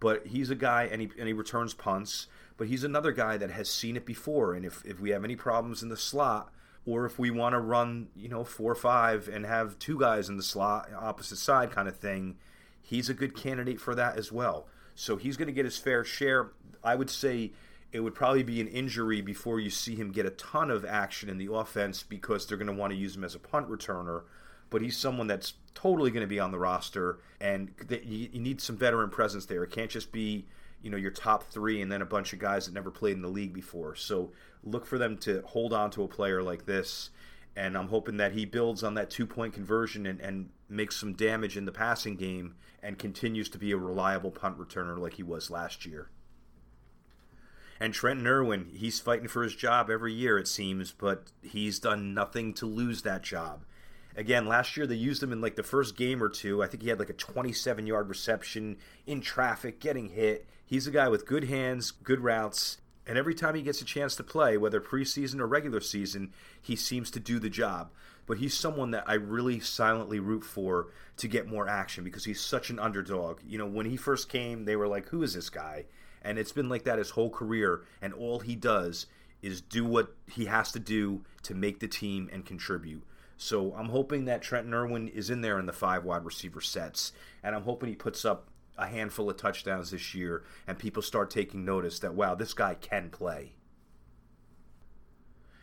But 0.00 0.26
he's 0.26 0.50
a 0.50 0.54
guy, 0.54 0.84
and 0.90 1.00
he, 1.00 1.10
and 1.18 1.26
he 1.26 1.32
returns 1.34 1.74
punts. 1.74 2.26
But 2.56 2.68
he's 2.68 2.84
another 2.84 3.12
guy 3.12 3.36
that 3.36 3.50
has 3.50 3.68
seen 3.68 3.96
it 3.96 4.06
before. 4.06 4.54
And 4.54 4.64
if, 4.64 4.84
if 4.84 4.98
we 4.98 5.10
have 5.10 5.24
any 5.24 5.36
problems 5.36 5.82
in 5.82 5.88
the 5.88 5.96
slot, 5.96 6.52
or 6.86 7.04
if 7.06 7.18
we 7.18 7.30
want 7.30 7.54
to 7.54 7.60
run, 7.60 8.08
you 8.14 8.28
know, 8.28 8.44
four 8.44 8.72
or 8.72 8.76
five 8.76 9.28
and 9.28 9.44
have 9.44 9.78
two 9.78 9.98
guys 9.98 10.28
in 10.28 10.36
the 10.36 10.42
slot 10.42 10.90
opposite 10.94 11.36
side 11.36 11.70
kind 11.70 11.88
of 11.88 11.96
thing, 11.96 12.36
he's 12.80 13.08
a 13.08 13.14
good 13.14 13.34
candidate 13.34 13.80
for 13.80 13.94
that 13.94 14.18
as 14.18 14.30
well. 14.30 14.66
So 14.94 15.16
he's 15.16 15.36
going 15.36 15.46
to 15.46 15.52
get 15.52 15.64
his 15.64 15.78
fair 15.78 16.04
share. 16.04 16.50
I 16.82 16.94
would 16.94 17.10
say 17.10 17.52
it 17.94 18.00
would 18.00 18.14
probably 18.14 18.42
be 18.42 18.60
an 18.60 18.66
injury 18.66 19.20
before 19.20 19.60
you 19.60 19.70
see 19.70 19.94
him 19.94 20.10
get 20.10 20.26
a 20.26 20.30
ton 20.30 20.68
of 20.68 20.84
action 20.84 21.28
in 21.28 21.38
the 21.38 21.50
offense 21.54 22.02
because 22.02 22.44
they're 22.44 22.58
going 22.58 22.66
to 22.66 22.72
want 22.72 22.92
to 22.92 22.98
use 22.98 23.14
him 23.14 23.22
as 23.22 23.36
a 23.36 23.38
punt 23.38 23.70
returner. 23.70 24.24
But 24.68 24.82
he's 24.82 24.96
someone 24.96 25.28
that's 25.28 25.54
totally 25.76 26.10
going 26.10 26.22
to 26.22 26.26
be 26.26 26.40
on 26.40 26.50
the 26.50 26.58
roster, 26.58 27.20
and 27.40 27.70
you 28.02 28.40
need 28.40 28.60
some 28.60 28.76
veteran 28.76 29.10
presence 29.10 29.46
there. 29.46 29.62
It 29.62 29.70
can't 29.70 29.92
just 29.92 30.10
be 30.10 30.44
you 30.82 30.90
know 30.90 30.96
your 30.96 31.12
top 31.12 31.44
three 31.44 31.80
and 31.80 31.90
then 31.90 32.02
a 32.02 32.06
bunch 32.06 32.32
of 32.32 32.40
guys 32.40 32.66
that 32.66 32.74
never 32.74 32.90
played 32.90 33.14
in 33.14 33.22
the 33.22 33.28
league 33.28 33.52
before. 33.52 33.94
So 33.94 34.32
look 34.64 34.86
for 34.86 34.98
them 34.98 35.16
to 35.18 35.42
hold 35.46 35.72
on 35.72 35.92
to 35.92 36.02
a 36.02 36.08
player 36.08 36.42
like 36.42 36.66
this, 36.66 37.10
and 37.54 37.78
I'm 37.78 37.88
hoping 37.88 38.16
that 38.16 38.32
he 38.32 38.44
builds 38.44 38.82
on 38.82 38.94
that 38.94 39.08
two 39.08 39.24
point 39.26 39.54
conversion 39.54 40.04
and, 40.06 40.20
and 40.20 40.50
makes 40.68 40.96
some 40.96 41.12
damage 41.12 41.56
in 41.56 41.64
the 41.64 41.70
passing 41.70 42.16
game 42.16 42.56
and 42.82 42.98
continues 42.98 43.48
to 43.50 43.58
be 43.58 43.70
a 43.70 43.76
reliable 43.76 44.32
punt 44.32 44.58
returner 44.58 44.98
like 44.98 45.14
he 45.14 45.22
was 45.22 45.48
last 45.48 45.86
year. 45.86 46.08
And 47.80 47.92
Trenton 47.92 48.26
Irwin, 48.26 48.70
he's 48.74 49.00
fighting 49.00 49.28
for 49.28 49.42
his 49.42 49.54
job 49.54 49.90
every 49.90 50.12
year, 50.12 50.38
it 50.38 50.48
seems, 50.48 50.92
but 50.92 51.24
he's 51.42 51.78
done 51.78 52.14
nothing 52.14 52.54
to 52.54 52.66
lose 52.66 53.02
that 53.02 53.22
job. 53.22 53.64
Again, 54.16 54.46
last 54.46 54.76
year 54.76 54.86
they 54.86 54.94
used 54.94 55.22
him 55.22 55.32
in 55.32 55.40
like 55.40 55.56
the 55.56 55.64
first 55.64 55.96
game 55.96 56.22
or 56.22 56.28
two. 56.28 56.62
I 56.62 56.68
think 56.68 56.82
he 56.82 56.88
had 56.88 57.00
like 57.00 57.10
a 57.10 57.14
27 57.14 57.86
yard 57.86 58.08
reception 58.08 58.76
in 59.06 59.20
traffic, 59.20 59.80
getting 59.80 60.10
hit. 60.10 60.46
He's 60.64 60.86
a 60.86 60.92
guy 60.92 61.08
with 61.08 61.26
good 61.26 61.44
hands, 61.44 61.90
good 61.90 62.20
routes, 62.20 62.78
and 63.06 63.18
every 63.18 63.34
time 63.34 63.54
he 63.54 63.62
gets 63.62 63.82
a 63.82 63.84
chance 63.84 64.16
to 64.16 64.24
play, 64.24 64.56
whether 64.56 64.80
preseason 64.80 65.40
or 65.40 65.46
regular 65.46 65.80
season, 65.80 66.32
he 66.60 66.74
seems 66.74 67.10
to 67.10 67.20
do 67.20 67.38
the 67.38 67.50
job. 67.50 67.90
But 68.26 68.38
he's 68.38 68.54
someone 68.54 68.92
that 68.92 69.04
I 69.06 69.14
really 69.14 69.60
silently 69.60 70.18
root 70.18 70.44
for 70.44 70.88
to 71.18 71.28
get 71.28 71.46
more 71.46 71.68
action 71.68 72.04
because 72.04 72.24
he's 72.24 72.40
such 72.40 72.70
an 72.70 72.78
underdog. 72.78 73.40
You 73.46 73.58
know, 73.58 73.66
when 73.66 73.84
he 73.86 73.98
first 73.98 74.30
came, 74.30 74.64
they 74.64 74.76
were 74.76 74.88
like, 74.88 75.08
who 75.08 75.22
is 75.22 75.34
this 75.34 75.50
guy? 75.50 75.84
And 76.24 76.38
it's 76.38 76.52
been 76.52 76.68
like 76.68 76.84
that 76.84 76.98
his 76.98 77.10
whole 77.10 77.30
career. 77.30 77.82
And 78.02 78.12
all 78.12 78.40
he 78.40 78.56
does 78.56 79.06
is 79.42 79.60
do 79.60 79.84
what 79.84 80.14
he 80.26 80.46
has 80.46 80.72
to 80.72 80.78
do 80.78 81.22
to 81.42 81.54
make 81.54 81.80
the 81.80 81.88
team 81.88 82.30
and 82.32 82.46
contribute. 82.46 83.04
So 83.36 83.74
I'm 83.74 83.90
hoping 83.90 84.24
that 84.24 84.42
Trenton 84.42 84.72
Irwin 84.72 85.08
is 85.08 85.28
in 85.28 85.42
there 85.42 85.58
in 85.58 85.66
the 85.66 85.72
five 85.72 86.04
wide 86.04 86.24
receiver 86.24 86.60
sets. 86.60 87.12
And 87.42 87.54
I'm 87.54 87.64
hoping 87.64 87.90
he 87.90 87.94
puts 87.94 88.24
up 88.24 88.48
a 88.78 88.86
handful 88.86 89.30
of 89.30 89.36
touchdowns 89.36 89.90
this 89.90 90.14
year 90.14 90.42
and 90.66 90.78
people 90.78 91.02
start 91.02 91.30
taking 91.30 91.64
notice 91.64 91.98
that, 92.00 92.14
wow, 92.14 92.34
this 92.34 92.54
guy 92.54 92.74
can 92.74 93.10
play. 93.10 93.52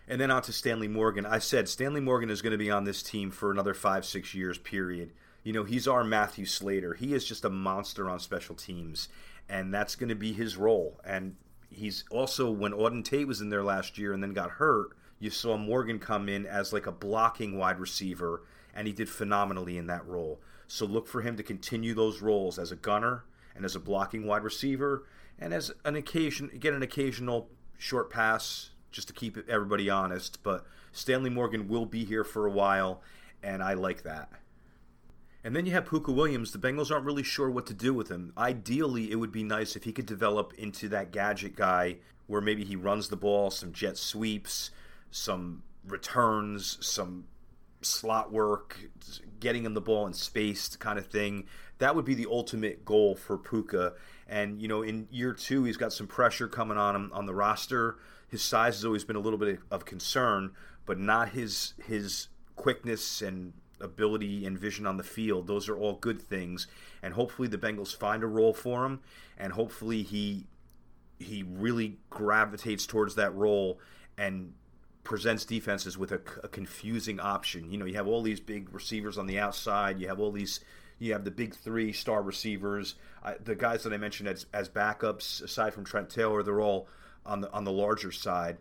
And 0.07 0.19
then 0.19 0.31
on 0.31 0.41
to 0.43 0.53
Stanley 0.53 0.87
Morgan. 0.87 1.25
I 1.25 1.39
said 1.39 1.69
Stanley 1.69 2.01
Morgan 2.01 2.29
is 2.29 2.41
going 2.41 2.51
to 2.51 2.57
be 2.57 2.71
on 2.71 2.83
this 2.83 3.01
team 3.01 3.31
for 3.31 3.49
another 3.49 3.73
five, 3.73 4.05
six 4.05 4.33
years, 4.33 4.57
period. 4.57 5.13
You 5.43 5.53
know, 5.53 5.63
he's 5.63 5.87
our 5.87 6.03
Matthew 6.03 6.45
Slater. 6.45 6.93
He 6.93 7.13
is 7.13 7.25
just 7.25 7.45
a 7.45 7.49
monster 7.49 8.09
on 8.09 8.19
special 8.19 8.55
teams, 8.55 9.07
and 9.51 9.73
that's 9.73 9.95
going 9.95 10.09
to 10.09 10.15
be 10.15 10.31
his 10.31 10.55
role. 10.55 10.99
And 11.03 11.35
he's 11.69 12.05
also, 12.09 12.49
when 12.49 12.71
Auden 12.71 13.03
Tate 13.03 13.27
was 13.27 13.41
in 13.41 13.49
there 13.49 13.63
last 13.63 13.97
year 13.97 14.13
and 14.13 14.23
then 14.23 14.33
got 14.33 14.51
hurt, 14.51 14.95
you 15.19 15.29
saw 15.29 15.57
Morgan 15.57 15.99
come 15.99 16.29
in 16.29 16.45
as 16.45 16.71
like 16.71 16.87
a 16.87 16.91
blocking 16.91 17.57
wide 17.57 17.77
receiver, 17.77 18.43
and 18.73 18.87
he 18.87 18.93
did 18.93 19.09
phenomenally 19.09 19.77
in 19.77 19.87
that 19.87 20.07
role. 20.07 20.39
So 20.67 20.85
look 20.85 21.05
for 21.05 21.21
him 21.21 21.35
to 21.35 21.43
continue 21.43 21.93
those 21.93 22.21
roles 22.21 22.57
as 22.57 22.71
a 22.71 22.77
gunner 22.77 23.25
and 23.53 23.65
as 23.65 23.75
a 23.75 23.79
blocking 23.79 24.25
wide 24.25 24.43
receiver, 24.43 25.05
and 25.37 25.53
as 25.53 25.69
an 25.83 25.97
occasion 25.97 26.49
get 26.57 26.73
an 26.73 26.81
occasional 26.81 27.49
short 27.77 28.09
pass 28.09 28.69
just 28.89 29.09
to 29.09 29.13
keep 29.13 29.37
everybody 29.49 29.89
honest. 29.89 30.41
But 30.43 30.65
Stanley 30.93 31.29
Morgan 31.29 31.67
will 31.67 31.85
be 31.85 32.05
here 32.05 32.23
for 32.23 32.47
a 32.47 32.51
while, 32.51 33.01
and 33.43 33.61
I 33.61 33.73
like 33.73 34.03
that. 34.03 34.31
And 35.43 35.55
then 35.55 35.65
you 35.65 35.71
have 35.71 35.85
Pooka 35.85 36.13
Williams. 36.13 36.51
The 36.51 36.59
Bengals 36.59 36.91
aren't 36.91 37.05
really 37.05 37.23
sure 37.23 37.49
what 37.49 37.65
to 37.67 37.73
do 37.73 37.93
with 37.93 38.09
him. 38.09 38.31
Ideally, 38.37 39.11
it 39.11 39.15
would 39.15 39.31
be 39.31 39.43
nice 39.43 39.75
if 39.75 39.83
he 39.83 39.91
could 39.91 40.05
develop 40.05 40.53
into 40.57 40.87
that 40.89 41.11
gadget 41.11 41.55
guy 41.55 41.97
where 42.27 42.41
maybe 42.41 42.63
he 42.63 42.75
runs 42.75 43.09
the 43.09 43.17
ball, 43.17 43.49
some 43.49 43.73
jet 43.73 43.97
sweeps, 43.97 44.69
some 45.09 45.63
returns, 45.85 46.77
some 46.81 47.25
slot 47.81 48.31
work, 48.31 48.77
getting 49.39 49.65
him 49.65 49.73
the 49.73 49.81
ball 49.81 50.05
in 50.05 50.13
space 50.13 50.75
kind 50.75 50.99
of 50.99 51.07
thing. 51.07 51.45
That 51.79 51.95
would 51.95 52.05
be 52.05 52.13
the 52.13 52.27
ultimate 52.29 52.85
goal 52.85 53.15
for 53.15 53.37
Pooka. 53.37 53.93
And, 54.27 54.61
you 54.61 54.67
know, 54.67 54.83
in 54.83 55.07
year 55.11 55.33
two, 55.33 55.63
he's 55.63 55.77
got 55.77 55.91
some 55.91 56.07
pressure 56.07 56.47
coming 56.47 56.77
on 56.77 56.95
him 56.95 57.11
on 57.13 57.25
the 57.25 57.33
roster. 57.33 57.97
His 58.27 58.43
size 58.43 58.75
has 58.75 58.85
always 58.85 59.03
been 59.03 59.15
a 59.15 59.19
little 59.19 59.39
bit 59.39 59.59
of 59.71 59.85
concern, 59.85 60.51
but 60.85 60.99
not 60.99 61.29
his 61.29 61.73
his 61.85 62.27
quickness 62.55 63.21
and 63.21 63.53
ability 63.81 64.45
and 64.45 64.57
vision 64.57 64.85
on 64.85 64.97
the 64.97 65.03
field. 65.03 65.47
Those 65.47 65.67
are 65.69 65.77
all 65.77 65.93
good 65.93 66.21
things. 66.21 66.67
And 67.01 67.13
hopefully 67.13 67.47
the 67.47 67.57
Bengals 67.57 67.95
find 67.95 68.23
a 68.23 68.27
role 68.27 68.53
for 68.53 68.85
him 68.85 69.01
and 69.37 69.53
hopefully 69.53 70.03
he 70.03 70.45
he 71.19 71.43
really 71.43 71.97
gravitates 72.09 72.85
towards 72.85 73.15
that 73.15 73.33
role 73.35 73.79
and 74.17 74.53
presents 75.03 75.45
defenses 75.45 75.97
with 75.97 76.11
a, 76.11 76.21
a, 76.43 76.47
confusing 76.47 77.19
option. 77.19 77.71
You 77.71 77.77
know, 77.77 77.85
you 77.85 77.95
have 77.95 78.07
all 78.07 78.21
these 78.21 78.39
big 78.39 78.73
receivers 78.73 79.17
on 79.17 79.27
the 79.27 79.39
outside. 79.39 79.99
You 79.99 80.07
have 80.07 80.19
all 80.19 80.31
these. 80.31 80.59
You 80.99 81.13
have 81.13 81.23
the 81.23 81.31
big 81.31 81.55
three 81.55 81.93
star 81.93 82.21
receivers. 82.21 82.95
I, 83.23 83.35
the 83.43 83.55
guys 83.55 83.83
that 83.83 83.93
I 83.93 83.97
mentioned 83.97 84.29
as, 84.29 84.45
as 84.53 84.69
backups, 84.69 85.41
aside 85.41 85.73
from 85.73 85.83
Trent 85.83 86.09
Taylor, 86.09 86.43
they're 86.43 86.61
all 86.61 86.87
on 87.25 87.41
the 87.41 87.51
on 87.51 87.63
the 87.63 87.71
larger 87.71 88.11
side. 88.11 88.57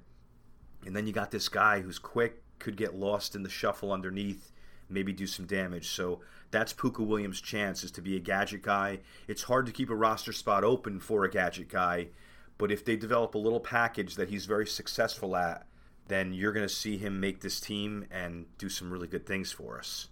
And 0.87 0.97
then 0.97 1.07
you 1.07 1.13
got 1.13 1.31
this 1.31 1.49
guy 1.49 1.81
who's 1.81 1.99
quick, 1.99 2.43
could 2.59 2.77
get 2.77 2.95
lost 2.95 3.35
in 3.35 3.43
the 3.43 3.51
shuffle 3.51 3.93
underneath, 3.93 4.51
maybe 4.91 5.13
do 5.13 5.27
some 5.27 5.47
damage. 5.47 5.89
So 5.89 6.21
that's 6.51 6.73
Pooka 6.73 7.07
Williams' 7.07 7.41
chance 7.41 7.85
is 7.85 7.91
to 7.93 8.03
be 8.03 8.17
a 8.17 8.21
gadget 8.21 8.63
guy. 8.63 9.01
It's 9.29 9.45
hard 9.45 9.67
to 9.67 9.73
keep 9.73 9.91
a 9.91 9.95
roster 9.95 10.33
spot 10.33 10.65
open 10.65 11.01
for 11.01 11.25
a 11.25 11.31
gadget 11.31 11.69
guy, 11.69 12.09
but 12.59 12.73
if 12.73 12.85
they 12.85 12.97
develop 12.97 13.35
a 13.35 13.39
little 13.39 13.61
package 13.61 14.17
that 14.17 14.29
he's 14.29 14.47
very 14.47 14.67
successful 14.67 15.37
at, 15.37 15.67
then 16.09 16.33
you're 16.33 16.53
going 16.53 16.67
to 16.67 16.75
see 16.75 16.99
him 16.99 17.21
make 17.21 17.41
this 17.41 17.61
team 17.61 18.05
and 18.11 18.47
do 18.59 18.69
some 18.69 18.93
really 18.93 19.07
good 19.07 19.27
things 19.27 19.53
for 19.53 19.79
us. 19.79 20.09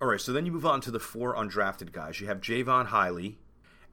All 0.00 0.08
right, 0.08 0.20
so 0.20 0.32
then 0.32 0.46
you 0.46 0.52
move 0.52 0.66
on 0.66 0.80
to 0.82 0.90
the 0.90 0.98
four 0.98 1.34
undrafted 1.34 1.92
guys. 1.92 2.20
You 2.20 2.26
have 2.26 2.40
Jaivon 2.40 2.88
Heiligh, 2.88 3.36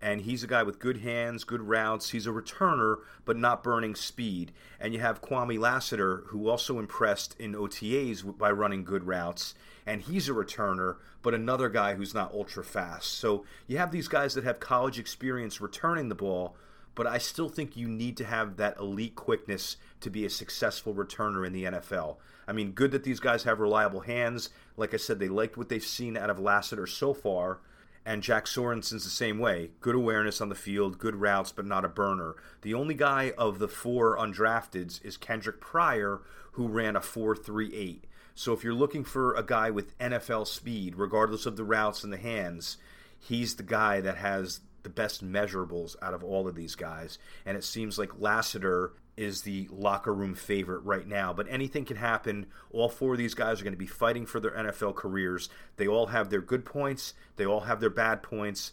and 0.04 0.20
he's 0.20 0.44
a 0.44 0.48
guy 0.48 0.64
with 0.64 0.80
good 0.80 0.98
hands, 0.98 1.46
good 1.46 1.62
routes. 1.62 2.10
He's 2.10 2.28
a 2.28 2.32
returner, 2.32 2.98
but 3.24 3.38
not 3.38 3.64
burning 3.64 3.96
speed. 3.96 4.52
And 4.78 4.94
you 4.94 5.00
have 5.00 5.22
Kwamie 5.22 5.58
Lassiter, 5.58 6.26
who 6.28 6.50
also 6.50 6.78
impressed 6.78 7.40
in 7.40 7.54
OTAs 7.54 8.38
by 8.38 8.52
running 8.52 8.84
good 8.84 9.06
routes, 9.06 9.56
and 9.86 10.02
he's 10.02 10.28
a 10.28 10.34
returner, 10.34 10.98
but 11.22 11.34
another 11.34 11.70
guy 11.70 11.96
who's 11.96 12.14
not 12.14 12.34
ultra 12.34 12.66
fast. 12.66 13.14
So 13.14 13.46
you 13.66 13.78
have 13.78 13.92
these 13.92 14.10
guys 14.10 14.34
that 14.34 14.44
have 14.44 14.60
college 14.60 15.00
experience 15.00 15.62
returning 15.62 16.10
the 16.10 16.16
ball, 16.16 16.58
but 16.96 17.08
I 17.08 17.18
still 17.18 17.48
think 17.48 17.78
you 17.78 17.88
need 17.88 18.18
to 18.18 18.26
have 18.26 18.58
that 18.58 18.78
elite 18.80 19.16
quickness 19.16 19.78
to 20.02 20.10
be 20.10 20.26
a 20.26 20.30
successful 20.30 20.94
returner 20.94 21.48
in 21.48 21.54
the 21.54 21.64
NFL. 21.64 22.18
I 22.46 22.52
mean, 22.52 22.72
good 22.72 22.92
that 22.92 23.06
these 23.06 23.22
guys 23.22 23.44
have 23.44 23.62
reliable 23.62 24.02
hands. 24.02 24.50
Like 24.76 24.94
I 24.94 24.98
said, 24.98 25.20
they 25.20 25.30
liked 25.30 25.56
what 25.56 25.70
they've 25.70 25.82
seen 25.82 26.18
out 26.18 26.30
of 26.30 26.40
Lassiter 26.40 26.88
so 26.88 27.14
far. 27.14 27.62
And 28.06 28.22
Jack 28.22 28.48
Sorenson's 28.48 29.06
the 29.06 29.10
same 29.10 29.40
way. 29.40 29.72
Good 29.80 29.96
awareness 29.96 30.42
on 30.42 30.50
the 30.50 30.56
field, 30.56 31.00
good 31.00 31.16
routes, 31.16 31.54
but 31.54 31.66
not 31.66 31.86
a 31.86 31.90
burner. 31.90 32.36
The 32.62 32.74
only 32.74 32.96
guy 32.96 33.34
of 33.38 33.60
the 33.60 33.70
four 33.70 34.18
undrafteds 34.18 35.04
is 35.06 35.18
Kendric 35.18 35.62
Pryor, 35.62 36.22
who 36.54 36.68
ran 36.68 36.96
a 36.96 37.00
4.38. 37.00 38.02
So 38.36 38.52
if 38.52 38.64
you're 38.64 38.74
looking 38.74 39.04
for 39.04 39.36
a 39.36 39.44
guy 39.44 39.70
with 39.70 39.98
NFL 40.00 40.48
speed, 40.48 40.96
regardless 40.98 41.46
of 41.46 41.56
the 41.56 41.64
routes 41.64 42.04
and 42.04 42.12
the 42.12 42.18
hands, 42.18 42.78
he's 43.20 43.56
the 43.56 43.64
guy 43.64 44.02
that 44.02 44.18
has 44.18 44.62
the 44.82 44.90
best 44.90 45.26
measurables 45.26 45.96
out 46.02 46.14
of 46.14 46.24
all 46.24 46.48
of 46.48 46.56
these 46.56 46.76
guys. 46.76 47.18
And 47.46 47.56
it 47.56 47.64
seems 47.64 47.98
like 47.98 48.20
Lassiter 48.20 48.94
is 49.16 49.44
the 49.44 49.68
locker 49.72 50.14
room 50.14 50.34
favorite 50.34 50.80
right 50.80 51.08
now. 51.08 51.34
But 51.34 51.48
anything 51.50 51.86
can 51.86 51.98
happen. 51.98 52.48
All 52.72 52.90
four 52.90 53.14
of 53.14 53.18
these 53.18 53.34
guys 53.34 53.62
are 53.62 53.64
going 53.64 53.74
to 53.74 53.78
be 53.78 53.86
fighting 53.86 54.26
for 54.26 54.40
their 54.40 54.52
NFL 54.52 54.96
careers. 54.96 55.50
They 55.78 55.88
all 55.88 56.08
have 56.08 56.30
their 56.30 56.42
good 56.42 56.66
points, 56.66 57.14
they 57.36 57.46
all 57.46 57.62
have 57.62 57.80
their 57.80 57.90
bad 57.90 58.24
points. 58.24 58.72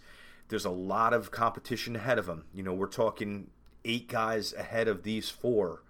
There's 0.49 0.65
a 0.65 0.71
lot 0.71 1.13
of 1.13 1.31
competition 1.31 1.95
ahead 1.95 2.19
of 2.19 2.27
them. 2.27 2.45
You 2.53 2.65
know, 2.65 2.75
we're 2.75 2.89
talking 2.89 3.51
eight 3.85 4.09
guys 4.09 4.53
ahead 4.53 4.89
of 4.89 5.05
these 5.05 5.31
four. 5.31 5.85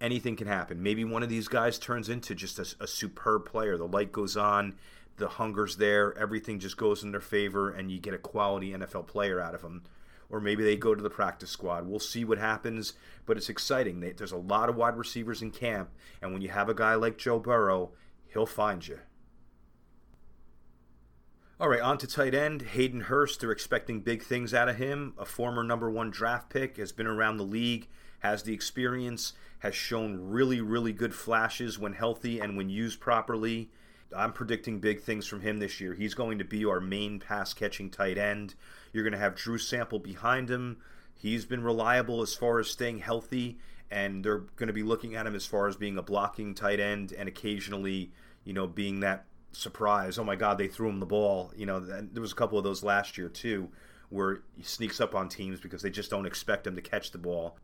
Anything 0.00 0.34
can 0.34 0.46
happen. 0.46 0.82
Maybe 0.82 1.04
one 1.04 1.22
of 1.22 1.28
these 1.28 1.46
guys 1.46 1.78
turns 1.78 2.08
into 2.08 2.34
just 2.34 2.58
a, 2.58 2.66
a 2.80 2.86
superb 2.86 3.44
player. 3.44 3.76
The 3.76 3.86
light 3.86 4.10
goes 4.10 4.34
on, 4.34 4.76
the 5.18 5.28
hunger's 5.28 5.76
there, 5.76 6.16
everything 6.16 6.58
just 6.58 6.78
goes 6.78 7.02
in 7.04 7.12
their 7.12 7.20
favor, 7.20 7.70
and 7.70 7.92
you 7.92 8.00
get 8.00 8.14
a 8.14 8.18
quality 8.18 8.70
NFL 8.70 9.06
player 9.06 9.40
out 9.40 9.54
of 9.54 9.60
them 9.60 9.82
or 10.32 10.40
maybe 10.40 10.64
they 10.64 10.74
go 10.74 10.94
to 10.94 11.02
the 11.02 11.10
practice 11.10 11.50
squad. 11.50 11.86
We'll 11.86 12.00
see 12.00 12.24
what 12.24 12.38
happens, 12.38 12.94
but 13.26 13.36
it's 13.36 13.50
exciting. 13.50 14.00
There's 14.00 14.32
a 14.32 14.36
lot 14.36 14.68
of 14.68 14.76
wide 14.76 14.96
receivers 14.96 15.42
in 15.42 15.52
camp, 15.52 15.90
and 16.20 16.32
when 16.32 16.42
you 16.42 16.48
have 16.48 16.68
a 16.68 16.74
guy 16.74 16.94
like 16.94 17.18
Joe 17.18 17.38
Burrow, 17.38 17.92
he'll 18.32 18.46
find 18.46 18.84
you. 18.84 18.98
All 21.60 21.68
right, 21.68 21.80
on 21.80 21.98
to 21.98 22.06
tight 22.08 22.34
end. 22.34 22.62
Hayden 22.62 23.02
Hurst, 23.02 23.40
they're 23.40 23.52
expecting 23.52 24.00
big 24.00 24.24
things 24.24 24.52
out 24.52 24.68
of 24.68 24.76
him. 24.76 25.12
A 25.18 25.24
former 25.24 25.62
number 25.62 25.88
one 25.88 26.10
draft 26.10 26.50
pick, 26.50 26.78
has 26.78 26.90
been 26.90 27.06
around 27.06 27.36
the 27.36 27.44
league, 27.44 27.86
has 28.20 28.42
the 28.42 28.54
experience, 28.54 29.34
has 29.58 29.74
shown 29.74 30.16
really, 30.18 30.60
really 30.60 30.92
good 30.92 31.14
flashes 31.14 31.78
when 31.78 31.92
healthy 31.92 32.40
and 32.40 32.56
when 32.56 32.70
used 32.70 32.98
properly. 32.98 33.70
I'm 34.16 34.32
predicting 34.32 34.80
big 34.80 35.02
things 35.02 35.26
from 35.26 35.40
him 35.40 35.58
this 35.58 35.80
year. 35.80 35.94
He's 35.94 36.14
going 36.14 36.38
to 36.38 36.44
be 36.44 36.64
our 36.64 36.80
main 36.80 37.20
pass 37.20 37.54
catching 37.54 37.90
tight 37.90 38.18
end. 38.18 38.54
You're 38.92 39.04
going 39.04 39.12
to 39.12 39.18
have 39.18 39.34
Drew 39.34 39.58
Sample 39.58 39.98
behind 39.98 40.50
him. 40.50 40.78
He's 41.14 41.44
been 41.44 41.62
reliable 41.62 42.22
as 42.22 42.34
far 42.34 42.58
as 42.58 42.68
staying 42.68 42.98
healthy, 42.98 43.58
and 43.90 44.24
they're 44.24 44.44
going 44.56 44.66
to 44.66 44.72
be 44.72 44.82
looking 44.82 45.14
at 45.14 45.26
him 45.26 45.34
as 45.34 45.46
far 45.46 45.68
as 45.68 45.76
being 45.76 45.98
a 45.98 46.02
blocking 46.02 46.54
tight 46.54 46.80
end 46.80 47.12
and 47.12 47.28
occasionally, 47.28 48.12
you 48.44 48.52
know, 48.52 48.66
being 48.66 49.00
that 49.00 49.24
surprise. 49.52 50.18
Oh 50.18 50.24
my 50.24 50.36
God, 50.36 50.58
they 50.58 50.68
threw 50.68 50.88
him 50.88 51.00
the 51.00 51.06
ball. 51.06 51.52
You 51.56 51.66
know, 51.66 51.80
there 51.80 52.20
was 52.20 52.32
a 52.32 52.36
couple 52.36 52.58
of 52.58 52.64
those 52.64 52.82
last 52.82 53.16
year 53.16 53.28
too, 53.28 53.68
where 54.08 54.42
he 54.56 54.62
sneaks 54.62 55.00
up 55.00 55.14
on 55.14 55.28
teams 55.28 55.60
because 55.60 55.82
they 55.82 55.90
just 55.90 56.10
don't 56.10 56.26
expect 56.26 56.66
him 56.66 56.74
to 56.74 56.82
catch 56.82 57.10
the 57.10 57.18
ball. 57.18 57.56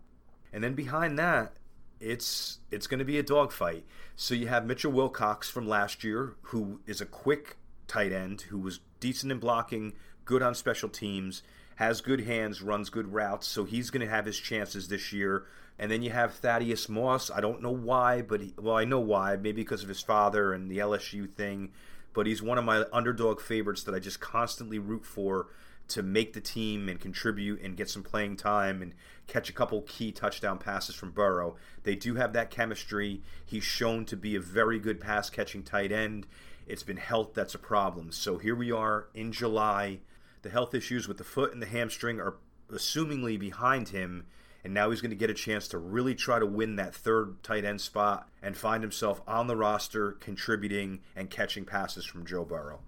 And 0.52 0.62
then 0.62 0.74
behind 0.74 1.18
that, 1.18 1.56
it's 2.00 2.60
it's 2.70 2.86
going 2.86 3.00
to 3.00 3.04
be 3.04 3.18
a 3.18 3.22
dogfight. 3.22 3.84
So 4.16 4.34
you 4.34 4.46
have 4.48 4.66
Mitchell 4.66 4.92
Wilcox 4.92 5.50
from 5.50 5.68
last 5.68 6.04
year, 6.04 6.36
who 6.42 6.80
is 6.86 7.00
a 7.00 7.06
quick 7.06 7.56
tight 7.86 8.12
end 8.12 8.42
who 8.42 8.58
was 8.58 8.80
decent 9.00 9.32
in 9.32 9.38
blocking, 9.38 9.94
good 10.28 10.42
on 10.42 10.54
special 10.54 10.90
teams, 10.90 11.42
has 11.76 12.02
good 12.02 12.20
hands, 12.20 12.60
runs 12.60 12.90
good 12.90 13.12
routes. 13.14 13.46
So 13.46 13.64
he's 13.64 13.88
going 13.88 14.06
to 14.06 14.14
have 14.14 14.26
his 14.26 14.38
chances 14.38 14.88
this 14.88 15.10
year. 15.10 15.46
And 15.78 15.90
then 15.90 16.02
you 16.02 16.10
have 16.10 16.34
Thaddeus 16.34 16.88
Moss. 16.88 17.30
I 17.30 17.40
don't 17.40 17.62
know 17.62 17.72
why, 17.72 18.20
but 18.20 18.40
he, 18.42 18.54
well, 18.60 18.76
I 18.76 18.84
know 18.84 19.00
why. 19.00 19.36
Maybe 19.36 19.62
because 19.62 19.82
of 19.82 19.88
his 19.88 20.02
father 20.02 20.52
and 20.52 20.70
the 20.70 20.78
LSU 20.78 21.28
thing. 21.28 21.70
But 22.12 22.26
he's 22.26 22.42
one 22.42 22.58
of 22.58 22.64
my 22.64 22.84
underdog 22.92 23.40
favorites 23.40 23.84
that 23.84 23.94
I 23.94 24.00
just 24.00 24.20
constantly 24.20 24.78
root 24.78 25.06
for 25.06 25.46
to 25.88 26.02
make 26.02 26.34
the 26.34 26.40
team 26.42 26.90
and 26.90 27.00
contribute 27.00 27.62
and 27.62 27.76
get 27.76 27.88
some 27.88 28.02
playing 28.02 28.36
time 28.36 28.82
and 28.82 28.92
catch 29.26 29.48
a 29.48 29.54
couple 29.54 29.80
key 29.82 30.12
touchdown 30.12 30.58
passes 30.58 30.94
from 30.94 31.12
Burrow. 31.12 31.56
They 31.84 31.94
do 31.94 32.16
have 32.16 32.34
that 32.34 32.50
chemistry. 32.50 33.22
He's 33.46 33.64
shown 33.64 34.04
to 34.06 34.16
be 34.16 34.36
a 34.36 34.40
very 34.40 34.78
good 34.78 35.00
pass 35.00 35.30
catching 35.30 35.62
tight 35.62 35.90
end. 35.90 36.26
It's 36.66 36.82
been 36.82 36.98
health 36.98 37.32
that's 37.32 37.54
a 37.54 37.58
problem. 37.58 38.12
So 38.12 38.36
here 38.36 38.54
we 38.54 38.70
are 38.70 39.06
in 39.14 39.32
July. 39.32 40.00
The 40.43 40.51
health 40.51 40.74
issues 40.74 41.09
with 41.09 41.18
the 41.18 41.24
foot 41.24 41.53
and 41.53 41.62
the 41.62 41.66
hamstring 41.66 42.20
are 42.20 42.36
assumingly 42.70 43.39
behind 43.39 43.89
him. 43.89 44.26
And 44.64 44.74
now 44.74 44.91
he's 44.91 45.01
going 45.01 45.11
to 45.11 45.16
get 45.16 45.30
a 45.30 45.34
chance 45.34 45.68
to 45.68 45.78
really 45.78 46.14
try 46.14 46.39
to 46.39 46.47
win 46.47 46.76
that 46.76 46.95
third 46.95 47.43
tight 47.43 47.64
end 47.64 47.80
spot 47.80 48.28
and 48.43 48.57
find 48.57 48.82
himself 48.82 49.22
on 49.26 49.47
the 49.47 49.57
roster, 49.57 50.12
contributing 50.12 51.01
and 51.14 51.30
catching 51.30 51.64
passes 51.64 52.05
from 52.05 52.26
Joe 52.26 52.45
Burrow. 52.45 52.80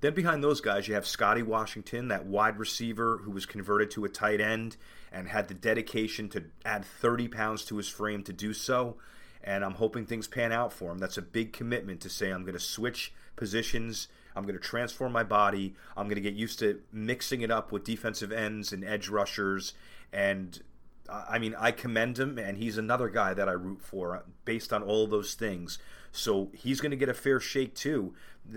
Then 0.00 0.14
behind 0.14 0.44
those 0.44 0.60
guys, 0.60 0.86
you 0.86 0.94
have 0.94 1.06
Scotty 1.06 1.42
Washington, 1.42 2.08
that 2.08 2.26
wide 2.26 2.58
receiver 2.58 3.18
who 3.18 3.30
was 3.30 3.46
converted 3.46 3.90
to 3.92 4.04
a 4.04 4.10
tight 4.10 4.40
end 4.40 4.76
and 5.10 5.28
had 5.28 5.48
the 5.48 5.54
dedication 5.54 6.28
to 6.30 6.44
add 6.64 6.84
30 6.84 7.28
pounds 7.28 7.64
to 7.64 7.78
his 7.78 7.88
frame 7.88 8.22
to 8.24 8.32
do 8.32 8.52
so. 8.52 8.98
And 9.42 9.64
I'm 9.64 9.74
hoping 9.74 10.04
things 10.04 10.28
pan 10.28 10.52
out 10.52 10.72
for 10.72 10.92
him. 10.92 10.98
That's 10.98 11.16
a 11.16 11.22
big 11.22 11.52
commitment 11.52 12.02
to 12.02 12.10
say 12.10 12.30
I'm 12.30 12.42
going 12.42 12.52
to 12.54 12.60
switch 12.60 13.14
positions. 13.36 14.08
I'm 14.36 14.42
going 14.42 14.54
to 14.54 14.60
transform 14.60 15.12
my 15.12 15.24
body. 15.24 15.74
I'm 15.96 16.06
going 16.06 16.16
to 16.16 16.20
get 16.20 16.34
used 16.34 16.58
to 16.60 16.80
mixing 16.92 17.40
it 17.40 17.50
up 17.50 17.72
with 17.72 17.84
defensive 17.84 18.30
ends 18.30 18.72
and 18.72 18.84
edge 18.84 19.08
rushers. 19.08 19.72
And 20.12 20.62
I 21.08 21.38
mean, 21.38 21.54
I 21.58 21.70
commend 21.70 22.18
him, 22.18 22.38
and 22.38 22.58
he's 22.58 22.78
another 22.78 23.08
guy 23.08 23.34
that 23.34 23.48
I 23.48 23.52
root 23.52 23.80
for 23.80 24.16
uh, 24.16 24.20
based 24.44 24.72
on 24.72 24.82
all 24.82 25.06
those 25.06 25.34
things. 25.34 25.78
So 26.12 26.50
he's 26.54 26.80
going 26.80 26.90
to 26.90 26.96
get 26.96 27.08
a 27.08 27.14
fair 27.14 27.40
shake 27.40 27.74
too. 27.74 28.14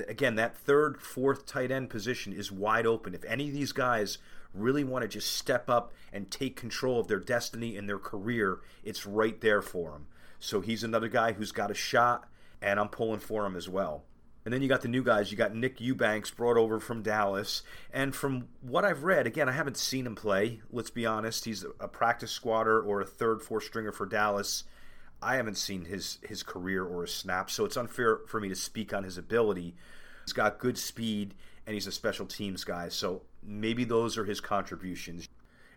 Again, 0.07 0.35
that 0.35 0.57
third, 0.57 1.01
fourth 1.01 1.45
tight 1.45 1.71
end 1.71 1.89
position 1.89 2.33
is 2.33 2.51
wide 2.51 2.85
open. 2.85 3.13
If 3.13 3.23
any 3.25 3.47
of 3.47 3.53
these 3.53 3.71
guys 3.71 4.17
really 4.53 4.83
want 4.83 5.03
to 5.03 5.07
just 5.07 5.35
step 5.35 5.69
up 5.69 5.93
and 6.11 6.31
take 6.31 6.55
control 6.55 6.99
of 6.99 7.07
their 7.07 7.19
destiny 7.19 7.77
and 7.77 7.87
their 7.87 7.99
career, 7.99 8.59
it's 8.83 9.05
right 9.05 9.39
there 9.41 9.61
for 9.61 9.91
them. 9.91 10.07
So 10.39 10.61
he's 10.61 10.83
another 10.83 11.09
guy 11.09 11.33
who's 11.33 11.51
got 11.51 11.71
a 11.71 11.75
shot, 11.75 12.27
and 12.61 12.79
I'm 12.79 12.89
pulling 12.89 13.19
for 13.19 13.45
him 13.45 13.55
as 13.55 13.67
well. 13.67 14.03
And 14.45 14.53
then 14.53 14.61
you 14.61 14.67
got 14.67 14.81
the 14.81 14.87
new 14.87 15.03
guys. 15.03 15.31
You 15.31 15.37
got 15.37 15.53
Nick 15.53 15.81
Eubanks 15.81 16.31
brought 16.31 16.57
over 16.57 16.79
from 16.79 17.01
Dallas. 17.01 17.61
And 17.93 18.15
from 18.15 18.47
what 18.61 18.85
I've 18.85 19.03
read, 19.03 19.27
again, 19.27 19.49
I 19.49 19.51
haven't 19.51 19.77
seen 19.77 20.05
him 20.05 20.15
play. 20.15 20.61
Let's 20.71 20.89
be 20.89 21.05
honest. 21.05 21.45
He's 21.45 21.65
a 21.79 21.87
practice 21.87 22.31
squatter 22.31 22.79
or 22.81 23.01
a 23.01 23.05
third, 23.05 23.41
fourth 23.41 23.65
stringer 23.65 23.91
for 23.91 24.05
Dallas. 24.05 24.63
I 25.21 25.35
haven't 25.35 25.57
seen 25.57 25.85
his 25.85 26.17
his 26.23 26.43
career 26.43 26.85
or 26.85 27.01
his 27.01 27.13
snaps, 27.13 27.53
so 27.53 27.65
it's 27.65 27.75
unfair 27.75 28.19
for 28.27 28.39
me 28.39 28.47
to 28.49 28.55
speak 28.55 28.93
on 28.93 29.03
his 29.03 29.17
ability. 29.17 29.75
He's 30.25 30.33
got 30.33 30.59
good 30.59 30.77
speed 30.77 31.33
and 31.67 31.73
he's 31.73 31.87
a 31.87 31.91
special 31.91 32.25
teams 32.25 32.63
guy, 32.63 32.89
so 32.89 33.23
maybe 33.43 33.83
those 33.83 34.17
are 34.17 34.25
his 34.25 34.39
contributions. 34.39 35.27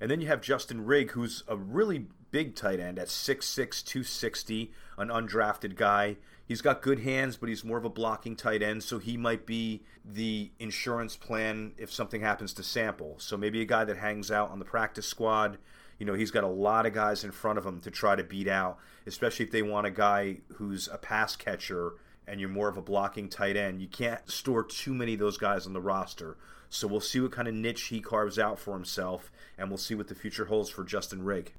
And 0.00 0.10
then 0.10 0.20
you 0.20 0.28
have 0.28 0.40
Justin 0.40 0.84
Rigg, 0.84 1.10
who's 1.12 1.44
a 1.46 1.56
really 1.56 2.06
big 2.30 2.56
tight 2.56 2.80
end 2.80 2.98
at 2.98 3.06
6'6, 3.08 3.46
260, 3.84 4.72
an 4.98 5.08
undrafted 5.08 5.76
guy. 5.76 6.16
He's 6.52 6.60
got 6.60 6.82
good 6.82 6.98
hands, 6.98 7.38
but 7.38 7.48
he's 7.48 7.64
more 7.64 7.78
of 7.78 7.86
a 7.86 7.88
blocking 7.88 8.36
tight 8.36 8.62
end, 8.62 8.82
so 8.82 8.98
he 8.98 9.16
might 9.16 9.46
be 9.46 9.84
the 10.04 10.50
insurance 10.58 11.16
plan 11.16 11.72
if 11.78 11.90
something 11.90 12.20
happens 12.20 12.52
to 12.54 12.62
Sample. 12.62 13.14
So 13.18 13.38
maybe 13.38 13.62
a 13.62 13.64
guy 13.64 13.84
that 13.84 13.96
hangs 13.96 14.30
out 14.30 14.50
on 14.50 14.58
the 14.58 14.64
practice 14.66 15.06
squad 15.06 15.56
you 16.02 16.06
know, 16.06 16.14
he's 16.14 16.32
got 16.32 16.42
a 16.42 16.48
lot 16.48 16.84
of 16.84 16.92
guys 16.92 17.22
in 17.22 17.30
front 17.30 17.58
of 17.60 17.64
him 17.64 17.80
to 17.82 17.88
try 17.88 18.16
to 18.16 18.24
beat 18.24 18.48
out, 18.48 18.78
especially 19.06 19.44
if 19.44 19.52
they 19.52 19.62
want 19.62 19.86
a 19.86 19.90
guy 19.92 20.38
who's 20.54 20.88
a 20.88 20.98
pass 20.98 21.36
catcher 21.36 21.92
and 22.26 22.40
you're 22.40 22.48
more 22.48 22.68
of 22.68 22.76
a 22.76 22.82
blocking 22.82 23.28
tight 23.28 23.56
end. 23.56 23.80
You 23.80 23.86
can't 23.86 24.28
store 24.28 24.64
too 24.64 24.94
many 24.94 25.14
of 25.14 25.20
those 25.20 25.36
guys 25.36 25.64
on 25.64 25.74
the 25.74 25.80
roster. 25.80 26.38
So 26.68 26.88
we'll 26.88 27.00
see 27.00 27.20
what 27.20 27.30
kind 27.30 27.46
of 27.46 27.54
niche 27.54 27.84
he 27.84 28.00
carves 28.00 28.36
out 28.36 28.58
for 28.58 28.74
himself, 28.74 29.30
and 29.56 29.68
we'll 29.68 29.78
see 29.78 29.94
what 29.94 30.08
the 30.08 30.16
future 30.16 30.46
holds 30.46 30.70
for 30.70 30.82
Justin 30.82 31.22
Rigg. 31.22 31.52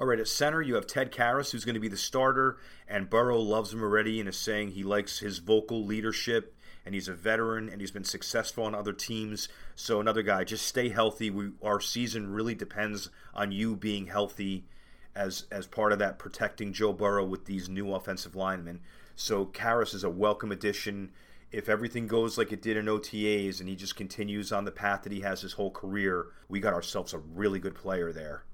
All 0.00 0.06
right, 0.06 0.20
at 0.20 0.28
center, 0.28 0.62
you 0.62 0.76
have 0.76 0.86
Ted 0.86 1.10
Karras, 1.10 1.50
who's 1.50 1.64
going 1.64 1.74
to 1.74 1.80
be 1.80 1.88
the 1.88 1.96
starter, 1.96 2.58
and 2.86 3.10
Burrow 3.10 3.40
loves 3.40 3.72
him 3.72 3.82
already 3.82 4.20
and 4.20 4.28
is 4.28 4.36
saying 4.36 4.70
he 4.70 4.84
likes 4.84 5.18
his 5.18 5.38
vocal 5.38 5.84
leadership 5.84 6.54
and 6.86 6.94
he's 6.94 7.08
a 7.08 7.14
veteran 7.14 7.68
and 7.68 7.80
he's 7.80 7.90
been 7.90 8.04
successful 8.04 8.62
on 8.62 8.76
other 8.76 8.92
teams. 8.92 9.48
So 9.74 9.98
another 10.00 10.22
guy, 10.22 10.44
just 10.44 10.68
stay 10.68 10.90
healthy. 10.90 11.30
We 11.30 11.50
our 11.64 11.80
season 11.80 12.32
really 12.32 12.54
depends 12.54 13.10
on 13.34 13.50
you 13.50 13.74
being 13.74 14.06
healthy 14.06 14.66
as 15.16 15.46
as 15.50 15.66
part 15.66 15.92
of 15.92 15.98
that 15.98 16.18
protecting 16.20 16.72
Joe 16.72 16.92
Burrow 16.92 17.26
with 17.26 17.46
these 17.46 17.68
new 17.68 17.92
offensive 17.92 18.36
linemen. 18.36 18.80
So 19.16 19.46
Karras 19.46 19.94
is 19.94 20.04
a 20.04 20.10
welcome 20.10 20.52
addition. 20.52 21.10
If 21.50 21.68
everything 21.68 22.06
goes 22.06 22.38
like 22.38 22.52
it 22.52 22.62
did 22.62 22.76
in 22.76 22.86
OTAs 22.86 23.58
and 23.58 23.68
he 23.68 23.74
just 23.74 23.96
continues 23.96 24.52
on 24.52 24.64
the 24.64 24.70
path 24.70 25.02
that 25.02 25.12
he 25.12 25.22
has 25.22 25.40
his 25.40 25.54
whole 25.54 25.72
career, 25.72 26.26
we 26.48 26.60
got 26.60 26.72
ourselves 26.72 27.12
a 27.12 27.18
really 27.18 27.58
good 27.58 27.74
player 27.74 28.12
there. 28.12 28.44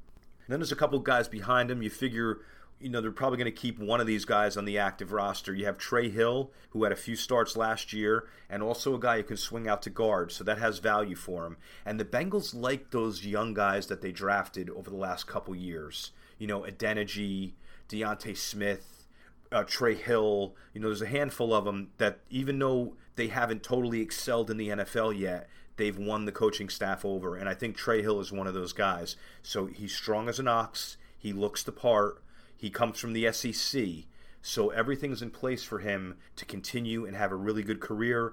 Then 0.49 0.61
there's 0.61 0.73
a 0.73 0.77
couple 0.77 0.99
guys 1.01 1.29
behind 1.29 1.71
him. 1.71 1.83
You 1.83 1.91
figure 1.91 2.41
you 2.81 2.91
know, 2.91 3.01
they're 3.01 3.11
probably 3.11 3.39
going 3.39 3.47
to 3.47 3.51
keep 3.51 3.79
one 3.79 4.01
of 4.01 4.07
these 4.07 4.25
guys 4.25 4.57
on 4.57 4.65
the 4.65 4.79
active 4.79 5.13
roster. 5.13 5.55
You 5.55 5.65
have 5.65 5.79
Trey 5.79 6.11
Hill, 6.11 6.51
who 6.71 6.83
had 6.83 6.93
a 6.93 6.97
few 6.97 7.17
starts 7.17 7.57
last 7.57 7.93
year, 7.93 8.29
and 8.51 8.63
also 8.63 8.95
a 8.95 9.01
guy 9.01 9.17
who 9.17 9.23
can 9.23 9.37
swing 9.37 9.69
out 9.69 9.81
to 9.83 9.91
guard, 9.91 10.33
so 10.33 10.45
that 10.45 10.59
has 10.59 10.81
value 10.81 11.15
for 11.15 11.47
him. 11.47 11.57
And 11.87 11.99
the 11.99 12.05
Bengals 12.05 12.55
like 12.55 12.91
those 12.91 13.25
young 13.25 13.55
guys 13.55 13.87
that 13.87 14.03
they 14.03 14.13
drafted 14.13 14.69
over 14.71 14.91
the 14.91 14.97
last 14.97 15.27
couple 15.27 15.55
years. 15.55 16.11
You 16.39 16.47
know, 16.47 16.61
Adeniji, 16.63 17.53
D'Ante 17.89 18.35
Smith, 18.35 19.07
uh, 19.51 19.65
Trey 19.65 19.95
Hill. 19.95 20.55
You 20.75 20.81
know, 20.81 20.89
there's 20.89 21.01
a 21.01 21.07
handful 21.07 21.55
of 21.55 21.65
them 21.65 21.91
that 21.99 22.21
even 22.29 22.59
though 22.59 22.97
they 23.17 23.29
haven't 23.29 23.63
totally 23.63 24.01
excelled 24.01 24.51
in 24.51 24.57
the 24.57 24.69
NFL 24.69 25.19
yet, 25.19 25.49
they've 25.77 25.99
won 25.99 26.25
the 26.25 26.33
coaching 26.33 26.69
staff 26.69 27.05
over. 27.05 27.37
And 27.37 27.49
I 27.49 27.55
think 27.55 27.77
Trey 27.77 28.03
Hill 28.03 28.21
is 28.21 28.33
one 28.33 28.47
of 28.47 28.55
those 28.55 28.73
guys. 28.73 29.17
So 29.43 29.67
he's 29.67 29.95
strong 29.95 30.29
as 30.29 30.39
an 30.39 30.49
ox. 30.49 30.97
He 31.19 31.33
looks 31.33 31.63
the 31.63 31.73
part 31.73 32.23
he 32.65 32.71
comes 32.71 32.99
from 32.99 33.13
the 33.13 33.31
SEC, 33.31 34.07
so 34.41 34.71
everything's 34.71 35.21
in 35.21 35.31
place 35.31 35.63
for 35.63 35.81
him 35.81 36.17
to 36.37 36.47
continue 36.47 37.05
and 37.05 37.15
have 37.15 37.31
a 37.31 37.37
really 37.37 37.63
good 37.63 37.79
career. 37.79 38.33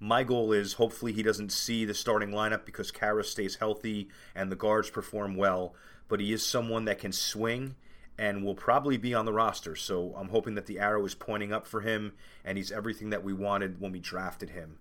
My 0.00 0.24
goal 0.24 0.52
is 0.52 0.72
hopefully 0.72 1.12
he 1.12 1.22
doesn't 1.22 1.52
see 1.52 1.84
the 1.84 1.94
starting 1.94 2.30
lineup 2.30 2.64
because 2.64 2.90
Kara 2.90 3.22
stays 3.22 3.54
healthy 3.54 4.08
and 4.34 4.50
the 4.50 4.56
guards 4.56 4.90
perform 4.90 5.36
well, 5.36 5.76
but 6.08 6.18
he 6.18 6.32
is 6.32 6.44
someone 6.44 6.84
that 6.86 6.98
can 6.98 7.12
swing 7.12 7.76
and 8.18 8.44
will 8.44 8.56
probably 8.56 8.96
be 8.96 9.14
on 9.14 9.24
the 9.24 9.32
roster. 9.32 9.76
So 9.76 10.16
I'm 10.16 10.30
hoping 10.30 10.56
that 10.56 10.66
the 10.66 10.80
arrow 10.80 11.06
is 11.06 11.14
pointing 11.14 11.52
up 11.52 11.64
for 11.64 11.82
him 11.82 12.14
and 12.44 12.58
he's 12.58 12.72
everything 12.72 13.10
that 13.10 13.22
we 13.22 13.32
wanted 13.32 13.80
when 13.80 13.92
we 13.92 14.00
drafted 14.00 14.50
him. 14.50 14.78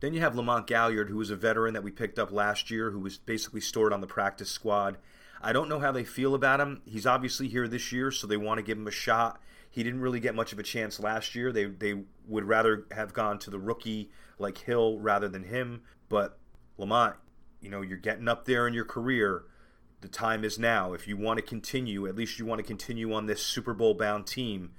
Then 0.00 0.12
you 0.12 0.20
have 0.20 0.36
Lamont 0.36 0.66
Gaillard, 0.66 1.08
who 1.08 1.16
was 1.16 1.30
a 1.30 1.36
veteran 1.36 1.74
that 1.74 1.82
we 1.82 1.90
picked 1.90 2.18
up 2.18 2.30
last 2.30 2.70
year, 2.70 2.90
who 2.90 3.00
was 3.00 3.18
basically 3.18 3.60
stored 3.60 3.92
on 3.92 4.00
the 4.00 4.06
practice 4.06 4.50
squad. 4.50 4.98
I 5.40 5.52
don't 5.52 5.68
know 5.68 5.78
how 5.78 5.92
they 5.92 6.04
feel 6.04 6.34
about 6.34 6.60
him. 6.60 6.82
He's 6.84 7.06
obviously 7.06 7.48
here 7.48 7.68
this 7.68 7.92
year, 7.92 8.10
so 8.10 8.26
they 8.26 8.36
want 8.36 8.58
to 8.58 8.62
give 8.62 8.78
him 8.78 8.86
a 8.86 8.92
shot. 8.92 9.40
He 9.70 9.82
didn't 9.82 10.00
really 10.00 10.20
get 10.20 10.34
much 10.34 10.52
of 10.52 10.58
a 10.58 10.62
chance 10.62 11.00
last 11.00 11.34
year. 11.34 11.52
They 11.52 11.64
they 11.66 12.04
would 12.26 12.44
rather 12.44 12.86
have 12.92 13.12
gone 13.12 13.38
to 13.40 13.50
the 13.50 13.58
rookie 13.58 14.10
like 14.38 14.58
Hill 14.58 14.98
rather 14.98 15.28
than 15.28 15.44
him. 15.44 15.82
But 16.08 16.38
Lamont, 16.78 17.16
you 17.60 17.70
know, 17.70 17.82
you're 17.82 17.98
getting 17.98 18.28
up 18.28 18.44
there 18.44 18.66
in 18.66 18.74
your 18.74 18.84
career. 18.84 19.44
The 20.00 20.08
time 20.08 20.44
is 20.44 20.58
now. 20.58 20.92
If 20.92 21.08
you 21.08 21.16
want 21.16 21.38
to 21.38 21.42
continue, 21.42 22.06
at 22.06 22.16
least 22.16 22.38
you 22.38 22.46
want 22.46 22.58
to 22.58 22.66
continue 22.66 23.12
on 23.12 23.26
this 23.26 23.42
Super 23.42 23.74
Bowl 23.74 23.94
bound 23.94 24.26
team, 24.26 24.72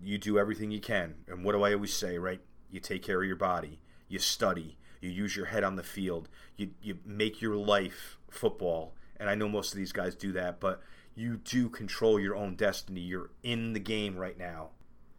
you 0.00 0.18
do 0.18 0.38
everything 0.38 0.70
you 0.70 0.80
can. 0.80 1.14
And 1.28 1.44
what 1.44 1.52
do 1.52 1.62
I 1.62 1.72
always 1.74 1.92
say, 1.92 2.18
right? 2.18 2.40
you 2.70 2.80
take 2.80 3.02
care 3.02 3.20
of 3.20 3.26
your 3.26 3.36
body, 3.36 3.80
you 4.10 4.18
study, 4.18 4.76
you 5.00 5.08
use 5.08 5.36
your 5.36 5.46
head 5.46 5.64
on 5.64 5.76
the 5.76 5.82
field, 5.82 6.28
you, 6.56 6.70
you 6.82 6.98
make 7.06 7.40
your 7.40 7.56
life 7.56 8.18
football. 8.28 8.94
And 9.18 9.30
I 9.30 9.34
know 9.34 9.48
most 9.48 9.72
of 9.72 9.78
these 9.78 9.92
guys 9.92 10.14
do 10.14 10.32
that, 10.32 10.60
but 10.60 10.82
you 11.14 11.36
do 11.36 11.68
control 11.68 12.18
your 12.18 12.36
own 12.36 12.56
destiny. 12.56 13.00
You're 13.00 13.30
in 13.42 13.72
the 13.72 13.80
game 13.80 14.16
right 14.16 14.38
now. 14.38 14.70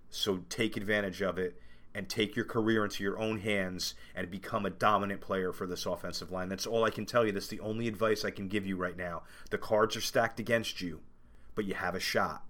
So 0.10 0.44
take 0.50 0.76
advantage 0.76 1.22
of 1.22 1.38
it 1.38 1.60
and 1.94 2.08
take 2.08 2.36
your 2.36 2.46
career 2.46 2.84
into 2.84 3.04
your 3.04 3.20
own 3.20 3.40
hands 3.40 3.96
and 4.16 4.30
become 4.30 4.66
a 4.66 4.70
dominant 4.70 5.22
player 5.22 5.52
for 5.52 5.68
this 5.68 5.86
offensive 5.86 6.32
line. 6.32 6.50
That's 6.50 6.68
all 6.68 6.84
I 6.84 6.90
can 6.90 7.06
tell 7.06 7.26
you. 7.26 7.32
That's 7.32 7.48
the 7.48 7.60
only 7.60 7.88
advice 7.88 8.24
I 8.26 8.32
can 8.32 8.48
give 8.48 8.66
you 8.66 8.76
right 8.76 8.98
now. 8.98 9.24
The 9.50 9.58
cards 9.58 9.96
are 9.96 10.02
stacked 10.02 10.40
against 10.40 10.82
you, 10.82 11.02
but 11.56 11.66
you 11.66 11.74
have 11.76 11.96
a 11.96 12.00
shot. 12.00 12.44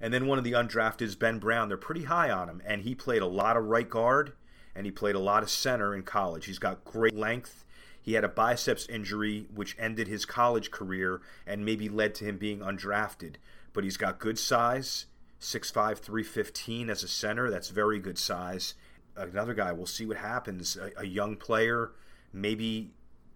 And 0.00 0.12
then 0.12 0.26
one 0.26 0.38
of 0.38 0.44
the 0.44 0.52
undrafted 0.52 1.02
is 1.02 1.14
Ben 1.14 1.38
Brown. 1.38 1.68
They're 1.68 1.76
pretty 1.76 2.04
high 2.04 2.30
on 2.30 2.48
him, 2.48 2.62
and 2.64 2.82
he 2.82 2.94
played 2.94 3.22
a 3.22 3.26
lot 3.26 3.56
of 3.56 3.64
right 3.64 3.88
guard 3.88 4.32
and 4.74 4.86
he 4.86 4.92
played 4.92 5.14
a 5.14 5.20
lot 5.20 5.42
of 5.42 5.50
center 5.50 5.94
in 5.94 6.02
college. 6.02 6.46
He's 6.46 6.58
got 6.58 6.84
great 6.84 7.14
length. 7.14 7.64
He 8.00 8.14
had 8.14 8.24
a 8.24 8.28
biceps 8.28 8.86
injury 8.88 9.46
which 9.54 9.76
ended 9.78 10.08
his 10.08 10.26
college 10.26 10.70
career 10.70 11.22
and 11.46 11.64
maybe 11.64 11.88
led 11.88 12.14
to 12.16 12.24
him 12.24 12.36
being 12.36 12.58
undrafted. 12.58 13.36
But 13.72 13.84
he's 13.84 13.96
got 13.96 14.18
good 14.18 14.38
size 14.38 15.06
6'5, 15.44 15.98
315 15.98 16.90
as 16.90 17.02
a 17.02 17.08
center. 17.08 17.50
That's 17.50 17.68
very 17.68 17.98
good 17.98 18.18
size. 18.18 18.74
Another 19.14 19.54
guy, 19.54 19.72
we'll 19.72 19.86
see 19.86 20.06
what 20.06 20.16
happens. 20.16 20.76
A, 20.76 20.90
a, 20.96 21.06
young 21.06 21.36
player, 21.36 21.92
maybe 22.32 22.92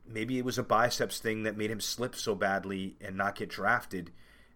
maybe 0.06 0.38
it 0.38 0.44
was 0.44 0.58
a 0.58 0.62
biceps 0.62 1.18
thing 1.18 1.42
that 1.42 1.56
made 1.56 1.70
him 1.70 1.80
slip 1.80 2.16
so 2.16 2.34
badly 2.34 2.96
and 3.00 3.16
not 3.16 3.34
get 3.34 3.50
drafted. 3.50 4.10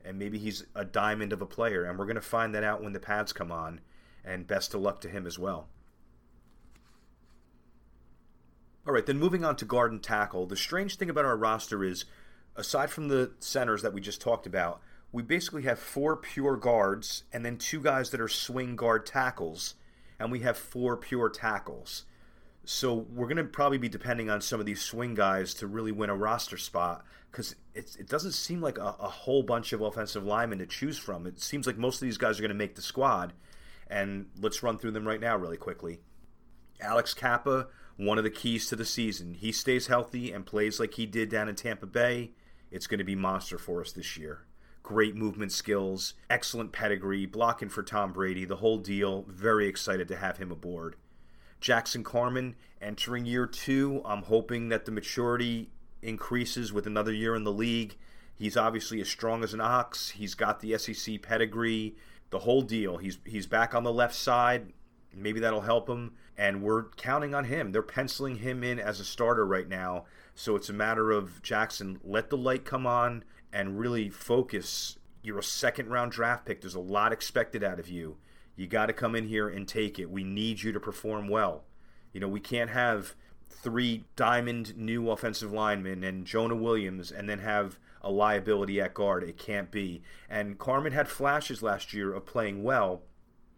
And 0.05 0.19
maybe 0.19 0.39
he's 0.39 0.65
a 0.75 0.85
diamond 0.85 1.33
of 1.33 1.43
a 1.43 1.47
player. 1.47 1.85
And 1.85 1.99
we're 1.99 2.07
going 2.07 2.17
to 2.17 2.23
find 2.23 2.55
that 2.55 2.65
out 2.65 2.83
when 2.83 2.95
the 2.95 2.99
pads 2.99 3.33
come 3.33 3.53
on. 3.53 3.81
And 4.25 4.47
best 4.47 4.73
of 4.73 4.81
luck 4.81 5.01
to 5.03 5.09
him 5.09 5.27
as 5.27 5.39
well. 5.39 5.69
All 8.87 8.93
right, 8.93 9.07
then 9.07 9.19
moving 9.19 9.45
on 9.45 9.55
to 9.57 9.65
guard 9.65 9.93
and 9.93 10.03
tackle. 10.03 10.47
The 10.47 10.57
strange 10.57 10.97
thing 10.97 11.09
about 11.09 11.25
our 11.25 11.37
roster 11.37 11.85
is, 11.85 12.05
aside 12.57 12.91
from 12.91 13.09
the 13.09 13.33
centers 13.39 13.83
that 13.83 13.93
we 13.93 14.01
just 14.01 14.21
talked 14.21 14.47
about, 14.47 14.81
we 15.13 15.23
basically 15.23 15.63
have 15.63 15.79
four 15.79 16.17
pure 16.17 16.57
guards 16.57 17.23
and 17.33 17.45
then 17.45 17.59
two 17.59 17.81
guys 17.81 18.11
that 18.11 18.21
are 18.21 18.29
swing 18.29 18.75
guard 18.75 19.07
tackles, 19.07 19.77
and 20.19 20.33
we 20.33 20.41
have 20.41 20.57
four 20.57 20.97
pure 20.97 21.29
tackles. 21.29 22.07
So 22.65 22.95
we're 22.95 23.27
going 23.27 23.37
to 23.37 23.45
probably 23.45 23.79
be 23.79 23.89
depending 23.89 24.31
on 24.31 24.41
some 24.41 24.59
of 24.59 24.67
these 24.67 24.81
swing 24.81 25.15
guys 25.15 25.55
to 25.55 25.67
really 25.67 25.93
win 25.93 26.11
a 26.11 26.17
roster 26.17 26.57
spot 26.57 27.05
because 27.31 27.55
it 27.75 28.09
doesn't 28.09 28.33
seem 28.33 28.61
like 28.61 28.79
a, 28.79 28.95
a, 29.01 29.09
whole 29.09 29.43
bunch 29.43 29.73
of 29.73 29.81
offensive 29.81 30.25
linemen 30.25 30.59
to 30.59 30.67
choose 30.67 30.99
from. 30.99 31.27
It 31.27 31.41
seems 31.41 31.67
like 31.67 31.79
most 31.79 31.97
of 31.97 32.03
these 32.03 32.19
guys 32.19 32.39
are 32.39 32.43
going 32.43 32.51
to 32.51 32.55
make 32.55 32.75
the 32.75 32.83
squad, 32.83 33.33
and 33.89 34.27
let's 34.41 34.63
run 34.63 34.79
through 34.79 34.91
them 34.91 35.09
right 35.09 35.21
now 35.21 35.37
really 35.37 35.57
quickly. 35.57 36.01
Alex 36.81 37.15
Cappa, 37.15 37.69
one 37.97 38.19
of 38.19 38.25
the 38.25 38.31
keys 38.31 38.67
to 38.69 38.77
the 38.77 38.85
season. 38.85 39.35
He 39.35 39.53
stays 39.53 39.87
healthy 39.87 40.33
and 40.33 40.47
plays 40.47 40.81
like 40.81 40.95
he 40.95 41.07
did 41.07 41.29
down 41.29 41.49
in 41.49 41.55
Tampa 41.55 41.87
Bay. 41.87 42.33
It's 42.71 42.87
going 42.87 42.99
to 42.99 43.05
be 43.05 43.15
monster 43.15 43.59
for 43.59 43.81
us 43.81 43.93
this 43.93 44.17
year 44.17 44.47
great 44.83 45.15
movement 45.15 45.53
skills, 45.53 46.15
excellent 46.29 46.73
pedigree, 46.73 47.27
blocking 47.27 47.69
for 47.69 47.83
Tom 47.83 48.13
Brady, 48.13 48.45
the 48.45 48.57
whole 48.57 48.79
deal. 48.79 49.25
Very 49.29 49.67
excited 49.67 50.09
to 50.09 50.17
have 50.17 50.39
him 50.39 50.51
aboard. 50.51 50.97
Jackson 51.61 52.03
Carman 52.03 52.57
entering 52.81 53.25
year 53.25 53.47
two. 53.47 54.03
I'm 54.05 54.23
hoping 54.23 54.69
that 54.71 54.85
the 54.85 54.91
maturity 54.91 55.71
increases 56.03 56.73
with 56.73 56.87
another 56.87 57.13
year 57.13 57.37
in 57.37 57.45
the 57.45 57.53
league. 57.53 57.97
He's 58.35 58.57
obviously 58.57 59.01
as 59.01 59.09
strong 59.09 59.45
as 59.45 59.55
an 59.55 59.61
ox. 59.61 60.11
He's 60.11 60.35
got 60.35 60.61
the 60.61 60.77
SEC 60.77 61.23
pedigree, 61.23 61.95
the 62.31 62.41
whole 62.41 62.63
deal. 62.63 62.97
He's 62.97 63.19
he's 63.25 63.47
back 63.47 63.75
on 63.75 63.85
the 63.85 63.93
left 63.93 64.15
side. 64.15 64.73
Maybe 65.15 65.41
that'll 65.41 65.63
help 65.63 65.89
him. 65.89 66.13
And 66.37 66.63
we're 66.63 66.85
counting 66.97 67.35
on 67.35 67.45
him. 67.45 67.73
They're 67.73 67.83
penciling 67.83 68.37
him 68.37 68.65
in 68.65 68.79
as 68.79 69.01
a 69.01 69.05
starter 69.05 69.47
right 69.47 69.69
now. 69.69 70.05
So 70.35 70.57
it's 70.57 70.69
a 70.69 70.75
matter 70.75 71.11
of 71.11 71.43
Jackson, 71.43 72.01
let 72.03 72.31
the 72.31 72.37
light 72.37 72.65
come 72.65 72.87
on 72.87 73.25
and 73.53 73.79
really 73.79 74.09
focus. 74.09 74.99
You're 75.23 75.39
a 75.39 75.43
second 75.43 75.89
round 75.89 76.13
draft 76.13 76.47
pick. 76.47 76.61
There's 76.61 76.75
a 76.75 76.81
lot 76.81 77.13
expected 77.13 77.63
out 77.63 77.79
of 77.79 77.89
you. 77.89 78.17
You 78.57 78.67
got 78.67 78.87
to 78.87 78.93
come 78.93 79.15
in 79.15 79.29
here 79.29 79.49
and 79.49 79.67
take 79.67 79.99
it. 79.99 80.11
We 80.11 80.25
need 80.25 80.63
you 80.63 80.73
to 80.73 80.81
perform 80.81 81.29
well. 81.29 81.65
You 82.13 82.21
know, 82.21 82.29
we 82.29 82.41
can't 82.41 82.71
have 82.71 83.15
three 83.49 84.05
diamond 84.17 84.77
new 84.77 85.11
offensive 85.11 85.53
linemen 85.53 86.03
and 86.03 86.27
Jonah 86.27 86.57
Williams 86.57 87.13
and 87.13 87.29
then 87.29 87.39
have 87.39 87.79
a 88.03 88.11
liability 88.11 88.81
at 88.81 88.95
guard. 88.95 89.23
It 89.23 89.39
can't 89.39 89.71
be. 89.71 90.03
And 90.29 90.59
Carman 90.59 90.93
had 90.93 91.09
flashes 91.09 91.63
last 91.63 91.93
year 91.93 92.13
of 92.13 92.27
playing 92.27 92.63
well, 92.63 93.03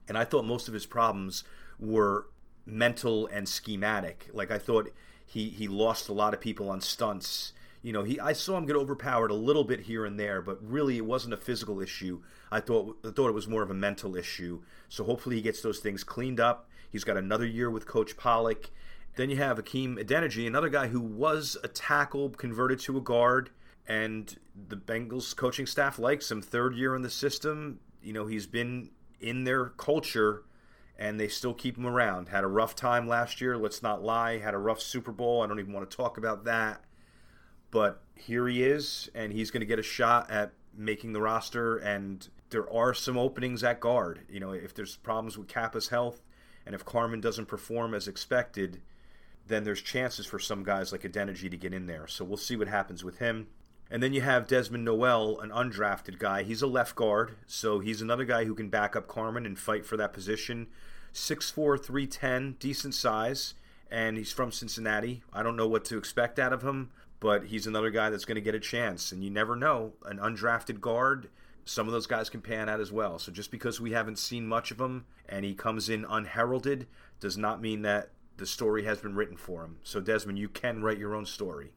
and 0.09 0.19
I 0.19 0.25
thought 0.25 0.45
most 0.45 0.69
of 0.69 0.75
his 0.75 0.87
problems 0.87 1.45
were 1.79 2.27
mental 2.67 3.27
and 3.27 3.49
schematic. 3.49 4.29
Like 4.33 4.51
I 4.51 4.59
thought 4.59 4.91
he 5.25 5.49
he 5.49 5.69
lost 5.69 6.09
a 6.09 6.13
lot 6.13 6.35
of 6.35 6.41
people 6.41 6.69
on 6.71 6.81
stunts 6.81 7.53
you 7.85 7.93
know, 7.93 8.03
he 8.03 8.19
I 8.19 8.33
saw 8.33 8.57
him 8.57 8.65
get 8.65 8.77
overpowered 8.77 9.31
a 9.31 9.35
little 9.35 9.63
bit 9.63 9.81
here 9.81 10.07
and 10.07 10.19
there, 10.19 10.41
but 10.41 10.59
really 10.67 10.97
it 10.97 11.05
wasn't 11.05 11.35
a 11.35 11.37
physical 11.37 11.83
issue. 11.83 12.23
I 12.51 12.61
thought 12.61 12.97
I 13.05 13.11
thought 13.11 13.29
it 13.29 13.35
was 13.35 13.47
more 13.47 13.63
of 13.63 13.71
a 13.71 13.75
mental 13.75 14.17
issue. 14.17 14.63
So 14.89 15.05
hopefully 15.05 15.37
he 15.37 15.43
gets 15.43 15.61
those 15.61 15.81
things 15.81 16.03
cleaned 16.03 16.41
up. 16.41 16.67
He's 16.91 17.05
got 17.05 17.19
another 17.19 17.45
year 17.45 17.71
with 17.71 17.87
Coach 17.87 18.17
Pollock. 18.17 18.71
Then 19.17 19.29
you 19.29 19.37
have 19.37 19.59
Hakeem 19.59 19.99
Adeniji, 19.99 20.47
another 20.47 20.71
guy 20.71 20.89
who 20.89 21.01
was 21.01 21.59
a 21.63 21.69
tackle 21.69 22.31
converted 22.31 22.81
to 22.81 22.97
a 22.97 23.03
guard, 23.03 23.51
and 23.87 24.35
the 24.69 24.77
Bengals 24.77 25.37
coaching 25.37 25.67
staff 25.67 25.99
likes 25.99 26.31
him. 26.31 26.41
Third 26.41 26.75
year 26.75 26.97
in 26.97 27.03
the 27.03 27.11
system, 27.11 27.81
you 28.03 28.15
know, 28.15 28.27
he's 28.27 28.47
been 28.47 28.89
in 29.21 29.45
their 29.45 29.67
culture 29.71 30.45
and 30.99 31.19
they 31.19 31.29
still 31.29 31.55
keep 31.55 31.77
him 31.77 31.87
around. 31.87 32.29
Had 32.29 32.45
a 32.45 32.49
rough 32.49 32.77
time 32.77 33.09
last 33.09 33.41
year, 33.41 33.57
let's 33.57 33.83
not 33.83 34.03
lie. 34.03 34.39
Had 34.39 34.55
a 34.55 34.59
rough 34.59 34.81
Super 34.81 35.13
Bowl. 35.13 35.43
I 35.43 35.47
don't 35.47 35.59
even 35.59 35.73
want 35.73 35.91
to 35.91 35.97
talk 35.97 36.19
about 36.19 36.45
that. 36.45 36.85
But 37.71 38.03
here 38.15 38.47
he 38.47 38.63
is, 38.63 39.11
and 39.15 39.33
he's 39.33 39.51
going 39.51 39.61
to 39.63 39.67
get 39.67 39.81
a 39.81 39.83
shot 39.83 40.31
at 40.31 40.53
making 40.77 41.13
the 41.13 41.21
roster. 41.21 41.79
And 41.79 42.27
there 42.51 42.73
are 42.73 42.95
some 42.95 43.19
openings 43.19 43.65
at 43.65 43.81
guard. 43.81 44.21
You 44.29 44.39
know, 44.39 44.53
if 44.53 44.75
there's 44.75 44.97
problems 44.97 45.37
with 45.37 45.49
Cappa's 45.49 45.89
health, 45.89 46.23
and 46.65 46.75
if 46.75 46.85
Carman 46.85 47.21
doesn't 47.21 47.47
perform 47.47 47.93
as 47.95 48.07
expected, 48.07 48.81
then 49.47 49.65
there's 49.65 49.83
chances 49.83 50.27
for 50.27 50.39
some 50.39 50.63
guys 50.63 50.93
like 50.93 51.03
Adeniji 51.03 51.51
to 51.51 51.57
get 51.57 51.75
in 51.75 51.87
there. 51.87 52.07
So 52.07 52.25
we'll 52.25 52.37
see 52.37 52.57
what 52.57 52.69
happens 52.69 53.03
with 53.03 53.19
him. 53.19 53.49
And 53.91 54.03
then 54.03 54.13
you 54.13 54.23
have 54.23 54.47
Desmond 54.47 54.85
Noel, 54.85 55.39
an 55.41 55.51
undrafted 55.51 56.19
guy. 56.19 56.43
He's 56.43 56.63
a 56.63 56.67
left 56.67 56.97
guard, 56.97 57.37
so 57.47 57.79
he's 57.79 58.01
another 58.01 58.25
guy 58.25 58.45
who 58.45 58.55
can 58.55 58.69
back 58.69 58.97
up 58.97 59.07
Carman 59.07 59.47
and 59.47 59.59
fight 59.59 59.85
for 59.85 59.97
that 59.97 60.13
position. 60.13 60.69
6'4, 61.13 61.83
310, 61.83 62.57
decent 62.59 62.95
size, 62.95 63.55
and 63.91 64.17
he's 64.17 64.33
from 64.33 64.51
Cincinnati. 64.51 65.23
I 65.33 65.43
don't 65.43 65.57
know 65.57 65.69
what 65.69 65.85
to 65.87 65.99
expect 65.99 66.39
out 66.39 66.53
of 66.53 66.63
him 66.63 66.91
but 67.25 67.47
he's 67.47 67.67
another 67.67 67.89
guy 67.89 68.11
that's 68.11 68.27
going 68.27 68.35
to 68.35 68.43
get 68.43 68.55
a 68.55 68.61
chance. 68.61 69.11
And 69.11 69.25
you 69.25 69.31
never 69.31 69.57
know. 69.57 69.95
An 70.05 70.19
undrafted 70.19 70.79
guard, 70.83 71.31
some 71.65 71.87
of 71.87 71.93
those 71.95 72.07
guys 72.07 72.29
can 72.29 72.43
pan 72.43 72.69
out 72.69 72.81
as 72.81 72.93
well. 72.93 73.19
So 73.19 73.33
just 73.33 73.51
because 73.51 73.81
we 73.81 73.93
haven't 73.93 74.19
seen 74.19 74.47
much 74.47 74.71
of 74.71 74.79
him 74.79 75.07
and 75.27 75.43
he 75.43 75.55
comes 75.55 75.89
in 75.89 76.05
unheralded 76.07 76.87
does 77.21 77.39
not 77.39 77.63
mean 77.63 77.81
that 77.81 78.11
the 78.37 78.45
story 78.45 78.85
has 78.85 78.99
been 78.99 79.15
written 79.15 79.39
for 79.39 79.65
him. 79.65 79.79
So, 79.85 80.03
Desmond, 80.03 80.39
you 80.39 80.51
can 80.51 80.83
write 80.83 80.99
your 80.99 81.15
own 81.15 81.25
story. 81.25 81.73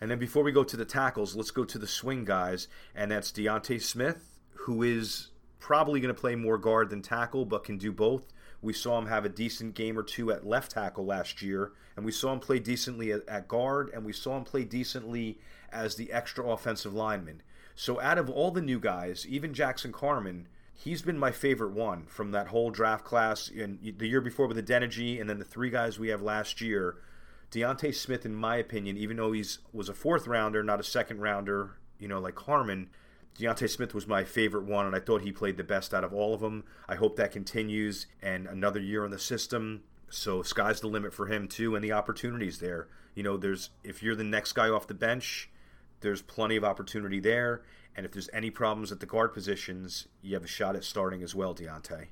And 0.00 0.10
then 0.10 0.18
before 0.18 0.42
we 0.44 0.52
go 0.52 0.64
to 0.64 0.76
the 0.76 0.84
tackles, 0.84 1.34
let's 1.34 1.50
go 1.50 1.64
to 1.64 1.78
the 1.78 1.86
swing 1.86 2.24
guys, 2.24 2.68
and 2.94 3.10
that's 3.10 3.32
D'Ante 3.32 3.78
Smith, 3.78 4.38
who 4.54 4.82
is 4.82 5.28
probably 5.58 6.00
going 6.00 6.14
to 6.14 6.20
play 6.20 6.36
more 6.36 6.58
guard 6.58 6.90
than 6.90 7.02
tackle, 7.02 7.44
but 7.44 7.64
can 7.64 7.78
do 7.78 7.92
both. 7.92 8.32
We 8.60 8.72
saw 8.72 8.98
him 8.98 9.06
have 9.06 9.24
a 9.24 9.28
decent 9.28 9.74
game 9.74 9.98
or 9.98 10.02
two 10.02 10.32
at 10.32 10.46
left 10.46 10.72
tackle 10.72 11.04
last 11.04 11.42
year, 11.42 11.72
and 11.96 12.04
we 12.04 12.12
saw 12.12 12.32
him 12.32 12.40
play 12.40 12.58
decently 12.58 13.12
at, 13.12 13.48
guard, 13.48 13.90
and 13.92 14.04
we 14.04 14.12
saw 14.12 14.36
him 14.36 14.44
play 14.44 14.64
decently 14.64 15.38
as 15.70 15.94
the 15.94 16.12
extra 16.12 16.44
offensive 16.48 16.94
lineman. 16.94 17.42
So, 17.74 18.00
out 18.00 18.18
of 18.18 18.28
all 18.28 18.50
the 18.50 18.60
new 18.60 18.80
guys, 18.80 19.26
even 19.28 19.54
Jackson 19.54 19.92
Carman, 19.92 20.48
he's 20.74 21.02
been 21.02 21.18
my 21.18 21.30
favorite 21.30 21.70
one 21.70 22.06
from 22.06 22.32
that 22.32 22.48
whole 22.48 22.70
draft 22.70 23.04
class. 23.04 23.48
And 23.48 23.78
the 23.98 24.08
year 24.08 24.20
before 24.20 24.48
with 24.48 24.56
the 24.56 24.62
Adeniji, 24.62 25.20
and 25.20 25.30
then 25.30 25.38
the 25.38 25.44
three 25.44 25.70
guys 25.70 25.98
we 25.98 26.08
have 26.08 26.22
last 26.22 26.60
year. 26.60 26.96
D'Ante 27.50 27.92
Smith, 27.92 28.26
in 28.26 28.34
my 28.34 28.56
opinion, 28.56 28.96
even 28.96 29.16
though 29.16 29.32
he's 29.32 29.58
was 29.72 29.88
a 29.88 29.94
fourth 29.94 30.26
rounder, 30.26 30.62
not 30.62 30.80
a 30.80 30.84
second 30.84 31.20
rounder, 31.20 31.76
you 31.98 32.06
know, 32.06 32.20
like 32.20 32.34
Carman, 32.34 32.90
D'Ante 33.38 33.68
Smith 33.68 33.94
was 33.94 34.06
my 34.06 34.24
favorite 34.24 34.64
one, 34.64 34.84
and 34.86 34.96
I 34.96 35.00
thought 35.00 35.22
he 35.22 35.30
played 35.30 35.56
the 35.56 35.64
best 35.64 35.94
out 35.94 36.02
of 36.02 36.12
all 36.12 36.34
of 36.34 36.40
them. 36.40 36.64
I 36.88 36.96
hope 36.96 37.16
that 37.16 37.30
continues 37.30 38.06
and 38.20 38.46
another 38.46 38.80
year 38.80 39.04
in 39.04 39.12
the 39.12 39.18
system. 39.18 39.84
So 40.10 40.42
sky's 40.42 40.80
the 40.80 40.88
limit 40.88 41.14
for 41.14 41.26
him 41.26 41.46
too, 41.46 41.76
and 41.76 41.84
the 41.84 41.92
opportunities 41.92 42.58
there. 42.58 42.88
You 43.14 43.22
know, 43.22 43.36
there's 43.36 43.70
if 43.84 44.02
you're 44.02 44.16
the 44.16 44.24
next 44.24 44.52
guy 44.52 44.68
off 44.68 44.88
the 44.88 44.94
bench, 44.94 45.50
there's 46.00 46.20
plenty 46.20 46.56
of 46.56 46.64
opportunity 46.64 47.20
there. 47.20 47.62
And 47.96 48.04
if 48.04 48.12
there's 48.12 48.30
any 48.32 48.50
problems 48.50 48.92
at 48.92 49.00
the 49.00 49.06
guard 49.06 49.32
positions, 49.32 50.08
you 50.20 50.34
have 50.34 50.44
a 50.44 50.48
shot 50.48 50.76
at 50.76 50.84
starting 50.84 51.22
as 51.22 51.34
well, 51.34 51.54
D'Ante. 51.54 52.08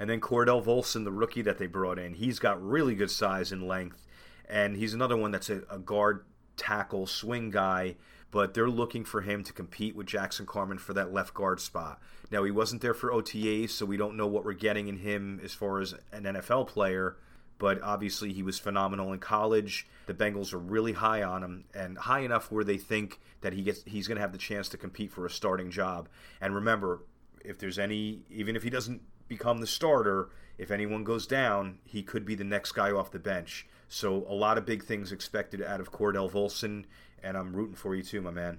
And 0.00 0.08
then 0.08 0.22
Cordell 0.22 0.64
Volson, 0.64 1.04
the 1.04 1.12
rookie 1.12 1.42
that 1.42 1.58
they 1.58 1.66
brought 1.66 1.98
in, 1.98 2.14
he's 2.14 2.38
got 2.38 2.66
really 2.66 2.94
good 2.94 3.10
size 3.10 3.52
and 3.52 3.68
length, 3.68 4.06
and 4.48 4.74
he's 4.74 4.94
another 4.94 5.16
one 5.16 5.30
that's 5.30 5.50
a, 5.50 5.60
a 5.70 5.78
guard 5.78 6.24
tackle, 6.56 7.06
swing 7.06 7.50
guy, 7.50 7.96
but 8.30 8.54
they're 8.54 8.70
looking 8.70 9.04
for 9.04 9.20
him 9.20 9.44
to 9.44 9.52
compete 9.52 9.94
with 9.94 10.06
Jackson 10.06 10.46
Carman 10.46 10.78
for 10.78 10.94
that 10.94 11.12
left 11.12 11.34
guard 11.34 11.60
spot. 11.60 12.00
Now, 12.30 12.44
he 12.44 12.50
wasn't 12.50 12.80
there 12.80 12.94
for 12.94 13.10
OTAs, 13.10 13.70
so 13.70 13.84
we 13.84 13.98
don't 13.98 14.16
know 14.16 14.26
what 14.26 14.42
we're 14.42 14.54
getting 14.54 14.88
in 14.88 14.96
him 14.96 15.38
as 15.44 15.52
far 15.52 15.80
as 15.80 15.94
an 16.12 16.24
NFL 16.24 16.68
player, 16.68 17.18
but 17.58 17.82
obviously 17.82 18.32
he 18.32 18.42
was 18.42 18.58
phenomenal 18.58 19.12
in 19.12 19.18
college. 19.18 19.86
The 20.06 20.14
Bengals 20.14 20.54
are 20.54 20.58
really 20.58 20.94
high 20.94 21.22
on 21.22 21.42
him 21.42 21.64
and 21.74 21.98
high 21.98 22.20
enough 22.20 22.50
where 22.50 22.64
they 22.64 22.78
think 22.78 23.20
that 23.42 23.52
he 23.52 23.60
gets 23.60 23.82
he's 23.84 24.08
going 24.08 24.16
to 24.16 24.22
have 24.22 24.32
the 24.32 24.38
chance 24.38 24.70
to 24.70 24.78
compete 24.78 25.12
for 25.12 25.26
a 25.26 25.30
starting 25.30 25.70
job. 25.70 26.08
And 26.40 26.54
remember, 26.54 27.02
if 27.44 27.58
there's 27.58 27.78
any 27.78 28.22
even 28.30 28.56
if 28.56 28.62
he 28.62 28.70
doesn't 28.70 29.02
become 29.30 29.58
the 29.58 29.66
starter, 29.66 30.28
if 30.58 30.70
anyone 30.70 31.04
goes 31.04 31.26
down, 31.26 31.78
he 31.84 32.02
could 32.02 32.26
be 32.26 32.34
the 32.34 32.44
next 32.44 32.72
guy 32.72 32.90
off 32.90 33.10
the 33.10 33.18
bench. 33.18 33.66
So 33.88 34.26
a 34.28 34.34
lot 34.34 34.58
of 34.58 34.66
big 34.66 34.84
things 34.84 35.10
expected 35.10 35.62
out 35.62 35.80
of 35.80 35.90
Cordell 35.90 36.30
Volson, 36.30 36.84
and 37.22 37.38
I'm 37.38 37.56
rooting 37.56 37.76
for 37.76 37.94
you 37.94 38.02
too, 38.02 38.20
my 38.20 38.30
man. 38.30 38.58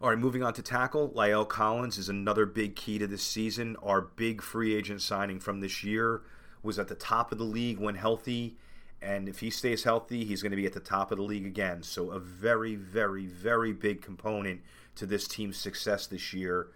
All 0.00 0.10
right, 0.10 0.18
moving 0.18 0.42
on 0.42 0.52
to 0.54 0.62
tackle. 0.62 1.10
La'el 1.10 1.48
Collins 1.48 1.98
is 1.98 2.08
another 2.08 2.46
big 2.46 2.76
key 2.76 2.98
to 2.98 3.06
this 3.06 3.22
season. 3.22 3.76
Our 3.82 4.02
big 4.02 4.42
free 4.42 4.76
agent 4.76 5.00
signing 5.00 5.40
from 5.40 5.60
this 5.60 5.82
year 5.82 6.22
was 6.62 6.78
at 6.78 6.88
the 6.88 6.94
top 6.94 7.32
of 7.32 7.38
the 7.38 7.44
league 7.44 7.78
when 7.78 7.94
healthy, 7.94 8.58
and 9.00 9.28
if 9.28 9.40
he 9.40 9.50
stays 9.50 9.84
healthy, 9.84 10.24
he's 10.24 10.42
going 10.42 10.50
to 10.50 10.56
be 10.56 10.66
at 10.66 10.74
the 10.74 10.80
top 10.80 11.10
of 11.10 11.18
the 11.18 11.24
league 11.24 11.46
again. 11.46 11.82
So, 11.82 12.10
a 12.10 12.18
very, 12.18 12.74
very, 12.74 13.24
very 13.24 13.72
big 13.72 14.02
component 14.02 14.60
to 14.96 15.06
this 15.06 15.26
team's 15.26 15.56
success 15.56 16.06
this 16.06 16.34
year. 16.34 16.68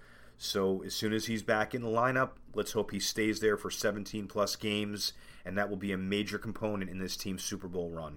So, 0.43 0.83
as 0.87 0.95
soon 0.95 1.13
as 1.13 1.27
he's 1.27 1.43
back 1.43 1.75
in 1.75 1.83
the 1.83 1.89
lineup, 1.89 2.31
let's 2.55 2.73
hope 2.73 2.93
he 2.93 2.99
stays 2.99 3.41
there 3.41 3.59
for 3.59 3.71
17 3.71 4.27
plus 4.27 4.57
games, 4.57 5.13
and 5.45 5.59
that 5.59 5.69
will 5.69 5.77
be 5.77 5.93
a 5.93 5.99
major 5.99 6.39
component 6.39 6.91
in 6.91 6.99
this 6.99 7.15
team's 7.15 7.45
Super 7.45 7.69
Bowl 7.69 7.91
run. 7.91 8.17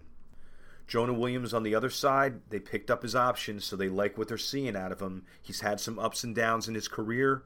Jonah 0.88 1.12
Williams 1.12 1.54
on 1.54 1.64
the 1.64 1.76
other 1.76 1.90
side, 1.90 2.40
they 2.50 2.60
picked 2.60 2.90
up 2.90 3.04
his 3.04 3.14
options, 3.14 3.66
so 3.66 3.76
they 3.76 3.90
like 3.90 4.18
what 4.18 4.30
they're 4.30 4.38
seeing 4.38 4.74
out 4.74 4.94
of 4.94 5.02
him. 5.02 5.26
He's 5.42 5.60
had 5.60 5.82
some 5.82 6.00
ups 6.00 6.24
and 6.24 6.34
downs 6.34 6.70
in 6.70 6.76
his 6.76 6.88
career. 6.88 7.44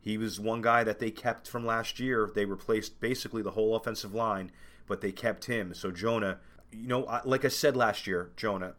He 0.00 0.16
was 0.16 0.38
one 0.38 0.62
guy 0.62 0.84
that 0.84 1.00
they 1.00 1.10
kept 1.10 1.48
from 1.48 1.66
last 1.66 1.98
year. 1.98 2.30
They 2.32 2.44
replaced 2.44 3.00
basically 3.00 3.42
the 3.42 3.50
whole 3.50 3.74
offensive 3.74 4.14
line, 4.14 4.52
but 4.86 5.00
they 5.00 5.10
kept 5.10 5.46
him. 5.46 5.74
So 5.74 5.90
Jonah, 5.90 6.38
you 6.70 6.86
know, 6.86 7.20
like 7.24 7.44
I 7.44 7.48
said 7.48 7.76
last 7.76 8.06
year, 8.06 8.30
Jonah, 8.36 8.74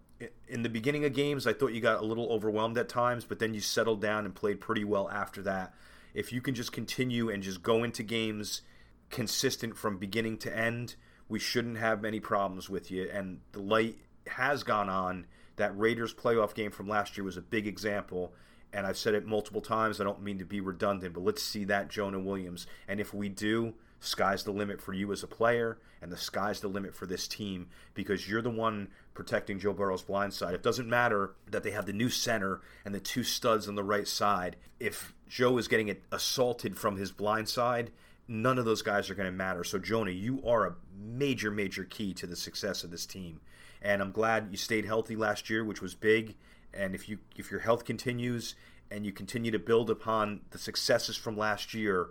in 0.47 0.63
the 0.63 0.69
beginning 0.69 1.05
of 1.05 1.13
games, 1.13 1.47
I 1.47 1.53
thought 1.53 1.73
you 1.73 1.81
got 1.81 2.01
a 2.01 2.05
little 2.05 2.31
overwhelmed 2.31 2.77
at 2.77 2.89
times, 2.89 3.25
but 3.25 3.39
then 3.39 3.53
you 3.53 3.59
settled 3.59 4.01
down 4.01 4.25
and 4.25 4.33
played 4.33 4.59
pretty 4.59 4.83
well 4.83 5.09
after 5.09 5.41
that. 5.43 5.73
If 6.13 6.31
you 6.31 6.41
can 6.41 6.55
just 6.55 6.71
continue 6.71 7.29
and 7.29 7.41
just 7.41 7.63
go 7.63 7.83
into 7.83 8.03
games 8.03 8.61
consistent 9.09 9.77
from 9.77 9.97
beginning 9.97 10.37
to 10.39 10.55
end, 10.55 10.95
we 11.29 11.39
shouldn't 11.39 11.77
have 11.77 12.01
many 12.01 12.19
problems 12.19 12.69
with 12.69 12.91
you. 12.91 13.09
And 13.11 13.39
the 13.51 13.61
light 13.61 13.97
has 14.27 14.63
gone 14.63 14.89
on. 14.89 15.25
That 15.57 15.77
Raiders 15.77 16.13
playoff 16.13 16.55
game 16.55 16.71
from 16.71 16.87
last 16.87 17.15
year 17.15 17.23
was 17.23 17.37
a 17.37 17.41
big 17.41 17.67
example. 17.67 18.33
And 18.73 18.87
I've 18.87 18.97
said 18.97 19.13
it 19.13 19.25
multiple 19.25 19.61
times. 19.61 20.01
I 20.01 20.03
don't 20.03 20.23
mean 20.23 20.39
to 20.39 20.45
be 20.45 20.59
redundant, 20.59 21.13
but 21.13 21.23
let's 21.23 21.43
see 21.43 21.63
that 21.65 21.89
Jonah 21.89 22.19
Williams. 22.19 22.65
And 22.87 22.99
if 22.99 23.13
we 23.13 23.29
do, 23.29 23.75
sky's 23.99 24.43
the 24.43 24.51
limit 24.51 24.81
for 24.81 24.93
you 24.93 25.11
as 25.11 25.23
a 25.23 25.27
player, 25.27 25.77
and 26.01 26.11
the 26.11 26.17
sky's 26.17 26.59
the 26.59 26.67
limit 26.67 26.93
for 26.93 27.05
this 27.05 27.27
team 27.27 27.67
because 27.93 28.27
you're 28.27 28.41
the 28.41 28.49
one 28.49 28.89
protecting 29.13 29.59
Joe 29.59 29.73
Burrow's 29.73 30.01
blind 30.01 30.33
side. 30.33 30.53
It 30.53 30.63
doesn't 30.63 30.89
matter 30.89 31.35
that 31.49 31.63
they 31.63 31.71
have 31.71 31.85
the 31.85 31.93
new 31.93 32.09
center 32.09 32.61
and 32.83 32.93
the 32.93 32.99
two 32.99 33.23
studs 33.23 33.69
on 33.69 33.75
the 33.75 33.83
right 33.83 34.07
side. 34.07 34.55
If 34.79 35.13
Joe 35.29 35.57
is 35.57 35.67
getting 35.67 35.95
assaulted 36.11 36.77
from 36.77 36.97
his 36.97 37.11
blind 37.11 37.47
side, 37.47 37.91
none 38.27 38.57
of 38.57 38.65
those 38.65 38.81
guys 38.81 39.09
are 39.09 39.15
going 39.15 39.31
to 39.31 39.31
matter. 39.31 39.63
So, 39.63 39.77
Jonah, 39.77 40.11
you 40.11 40.41
are 40.45 40.65
a 40.65 40.75
major, 40.97 41.51
major 41.51 41.83
key 41.83 42.13
to 42.15 42.27
the 42.27 42.35
success 42.35 42.83
of 42.83 42.91
this 42.91 43.05
team. 43.05 43.39
And 43.81 44.01
I'm 44.01 44.11
glad 44.11 44.47
you 44.51 44.57
stayed 44.57 44.85
healthy 44.85 45.15
last 45.15 45.49
year, 45.49 45.63
which 45.63 45.81
was 45.81 45.93
big. 45.93 46.35
And 46.73 46.95
if 46.95 47.07
you 47.07 47.19
if 47.35 47.51
your 47.51 47.59
health 47.61 47.85
continues 47.85 48.55
and 48.89 49.05
you 49.05 49.11
continue 49.11 49.51
to 49.51 49.59
build 49.59 49.89
upon 49.89 50.41
the 50.51 50.57
successes 50.57 51.15
from 51.17 51.37
last 51.37 51.73
year, 51.73 52.09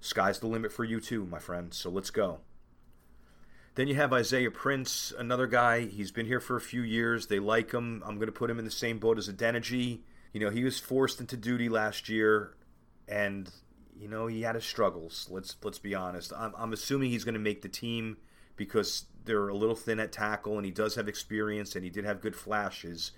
sky's 0.00 0.38
the 0.40 0.46
limit 0.46 0.72
for 0.72 0.84
you 0.84 1.00
too, 1.00 1.26
my 1.26 1.38
friend. 1.38 1.72
So 1.72 1.90
let's 1.90 2.10
go. 2.10 2.40
Then 3.74 3.88
you 3.88 3.94
have 3.94 4.12
Isaiah 4.12 4.50
Prince, 4.50 5.14
another 5.18 5.46
guy. 5.46 5.86
He's 5.86 6.10
been 6.10 6.26
here 6.26 6.40
for 6.40 6.56
a 6.56 6.60
few 6.60 6.82
years. 6.82 7.28
They 7.28 7.38
like 7.38 7.72
him. 7.72 8.02
I'm 8.04 8.16
going 8.16 8.26
to 8.26 8.32
put 8.32 8.50
him 8.50 8.58
in 8.58 8.66
the 8.66 8.70
same 8.70 8.98
boat 8.98 9.16
as 9.16 9.30
Adeniji. 9.30 10.00
You 10.34 10.40
know, 10.40 10.50
he 10.50 10.64
was 10.64 10.78
forced 10.78 11.20
into 11.20 11.38
duty 11.38 11.70
last 11.70 12.08
year, 12.08 12.54
and 13.08 13.50
you 13.98 14.08
know 14.08 14.26
he 14.26 14.42
had 14.42 14.56
his 14.56 14.64
struggles. 14.64 15.26
Let's 15.30 15.56
let's 15.62 15.78
be 15.78 15.94
honest. 15.94 16.32
I'm, 16.36 16.52
I'm 16.56 16.72
assuming 16.72 17.10
he's 17.10 17.24
going 17.24 17.34
to 17.34 17.40
make 17.40 17.62
the 17.62 17.68
team 17.68 18.18
because 18.56 19.06
they're 19.24 19.48
a 19.48 19.56
little 19.56 19.76
thin 19.76 20.00
at 20.00 20.12
tackle, 20.12 20.56
and 20.56 20.66
he 20.66 20.72
does 20.72 20.94
have 20.96 21.08
experience, 21.08 21.74
and 21.74 21.84
he 21.84 21.90
did 21.90 22.04
have 22.04 22.20
good 22.20 22.36
flashes. 22.36 23.12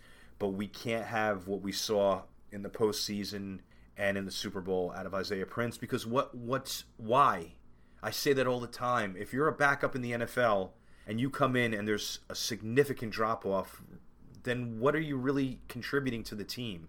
But 0.44 0.50
we 0.50 0.66
can't 0.66 1.06
have 1.06 1.48
what 1.48 1.62
we 1.62 1.72
saw 1.72 2.24
in 2.52 2.60
the 2.60 2.68
postseason 2.68 3.60
and 3.96 4.18
in 4.18 4.26
the 4.26 4.30
Super 4.30 4.60
Bowl 4.60 4.92
out 4.94 5.06
of 5.06 5.14
Isaiah 5.14 5.46
Prince 5.46 5.78
because 5.78 6.06
what 6.06 6.34
what's 6.34 6.84
why? 6.98 7.52
I 8.02 8.10
say 8.10 8.34
that 8.34 8.46
all 8.46 8.60
the 8.60 8.66
time. 8.66 9.16
If 9.18 9.32
you're 9.32 9.48
a 9.48 9.54
backup 9.54 9.96
in 9.96 10.02
the 10.02 10.12
NFL 10.12 10.72
and 11.06 11.18
you 11.18 11.30
come 11.30 11.56
in 11.56 11.72
and 11.72 11.88
there's 11.88 12.18
a 12.28 12.34
significant 12.34 13.10
drop 13.10 13.46
off, 13.46 13.82
then 14.42 14.78
what 14.80 14.94
are 14.94 15.00
you 15.00 15.16
really 15.16 15.60
contributing 15.66 16.22
to 16.24 16.34
the 16.34 16.44
team? 16.44 16.88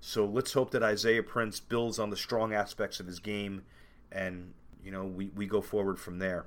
So 0.00 0.24
let's 0.24 0.54
hope 0.54 0.72
that 0.72 0.82
Isaiah 0.82 1.22
Prince 1.22 1.60
builds 1.60 2.00
on 2.00 2.10
the 2.10 2.16
strong 2.16 2.52
aspects 2.52 2.98
of 2.98 3.06
his 3.06 3.20
game 3.20 3.62
and 4.10 4.52
you 4.82 4.90
know 4.90 5.04
we, 5.04 5.28
we 5.28 5.46
go 5.46 5.60
forward 5.60 6.00
from 6.00 6.18
there. 6.18 6.46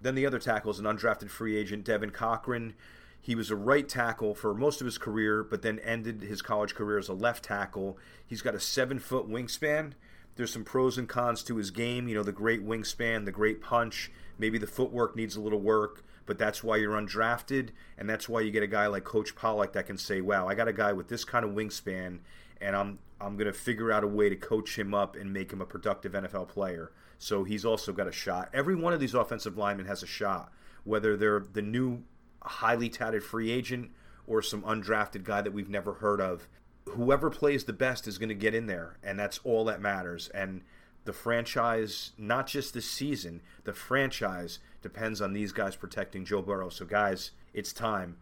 Then 0.00 0.14
the 0.14 0.24
other 0.24 0.38
tackle 0.38 0.70
is 0.70 0.78
an 0.78 0.84
undrafted 0.84 1.30
free 1.30 1.56
agent, 1.56 1.82
Devin 1.82 2.10
Cochran. 2.10 2.74
He 3.20 3.34
was 3.34 3.50
a 3.50 3.56
right 3.56 3.88
tackle 3.88 4.34
for 4.34 4.54
most 4.54 4.80
of 4.80 4.86
his 4.86 4.98
career, 4.98 5.44
but 5.44 5.62
then 5.62 5.78
ended 5.80 6.22
his 6.22 6.40
college 6.40 6.74
career 6.74 6.98
as 6.98 7.08
a 7.08 7.12
left 7.12 7.44
tackle. 7.44 7.98
He's 8.26 8.42
got 8.42 8.54
a 8.54 8.60
seven 8.60 8.98
foot 8.98 9.28
wingspan. 9.28 9.92
There's 10.36 10.52
some 10.52 10.64
pros 10.64 10.96
and 10.96 11.08
cons 11.08 11.42
to 11.44 11.56
his 11.56 11.70
game. 11.70 12.08
You 12.08 12.14
know, 12.14 12.22
the 12.22 12.32
great 12.32 12.66
wingspan, 12.66 13.26
the 13.26 13.32
great 13.32 13.60
punch. 13.60 14.10
Maybe 14.38 14.56
the 14.56 14.66
footwork 14.66 15.16
needs 15.16 15.36
a 15.36 15.40
little 15.40 15.60
work, 15.60 16.02
but 16.24 16.38
that's 16.38 16.64
why 16.64 16.76
you're 16.76 16.94
undrafted, 16.94 17.70
and 17.98 18.08
that's 18.08 18.26
why 18.26 18.40
you 18.40 18.50
get 18.50 18.62
a 18.62 18.66
guy 18.68 18.86
like 18.86 19.04
Coach 19.04 19.34
Pollock 19.34 19.74
that 19.74 19.86
can 19.86 19.98
say, 19.98 20.22
"Wow, 20.22 20.48
I 20.48 20.54
got 20.54 20.68
a 20.68 20.72
guy 20.72 20.92
with 20.94 21.08
this 21.08 21.24
kind 21.24 21.44
of 21.44 21.50
wingspan, 21.50 22.20
and 22.58 22.74
I'm 22.74 23.00
I'm 23.20 23.36
going 23.36 23.48
to 23.48 23.52
figure 23.52 23.92
out 23.92 24.02
a 24.02 24.06
way 24.06 24.30
to 24.30 24.36
coach 24.36 24.78
him 24.78 24.94
up 24.94 25.14
and 25.14 25.30
make 25.30 25.52
him 25.52 25.60
a 25.60 25.66
productive 25.66 26.12
NFL 26.12 26.48
player." 26.48 26.90
So 27.18 27.44
he's 27.44 27.66
also 27.66 27.92
got 27.92 28.08
a 28.08 28.12
shot. 28.12 28.48
Every 28.54 28.74
one 28.74 28.94
of 28.94 29.00
these 29.00 29.12
offensive 29.12 29.58
linemen 29.58 29.84
has 29.86 30.02
a 30.02 30.06
shot, 30.06 30.50
whether 30.84 31.18
they're 31.18 31.44
the 31.52 31.60
new 31.60 32.02
highly 32.42 32.88
touted 32.88 33.22
free 33.22 33.50
agent 33.50 33.90
or 34.26 34.42
some 34.42 34.62
undrafted 34.62 35.24
guy 35.24 35.42
that 35.42 35.52
we've 35.52 35.68
never 35.68 35.94
heard 35.94 36.20
of. 36.20 36.48
Whoever 36.86 37.30
plays 37.30 37.64
the 37.64 37.72
best 37.72 38.06
is 38.08 38.18
going 38.18 38.28
to 38.30 38.34
get 38.34 38.54
in 38.54 38.66
there, 38.66 38.96
and 39.02 39.18
that's 39.18 39.40
all 39.44 39.64
that 39.66 39.80
matters. 39.80 40.28
And 40.28 40.62
the 41.04 41.12
franchise, 41.12 42.12
not 42.18 42.46
just 42.46 42.74
this 42.74 42.90
season, 42.90 43.42
the 43.64 43.72
franchise 43.72 44.58
depends 44.82 45.20
on 45.20 45.32
these 45.32 45.52
guys 45.52 45.76
protecting 45.76 46.24
Joe 46.24 46.42
Burrow. 46.42 46.68
So, 46.68 46.84
guys, 46.84 47.32
it's 47.52 47.72
time. 47.72 48.16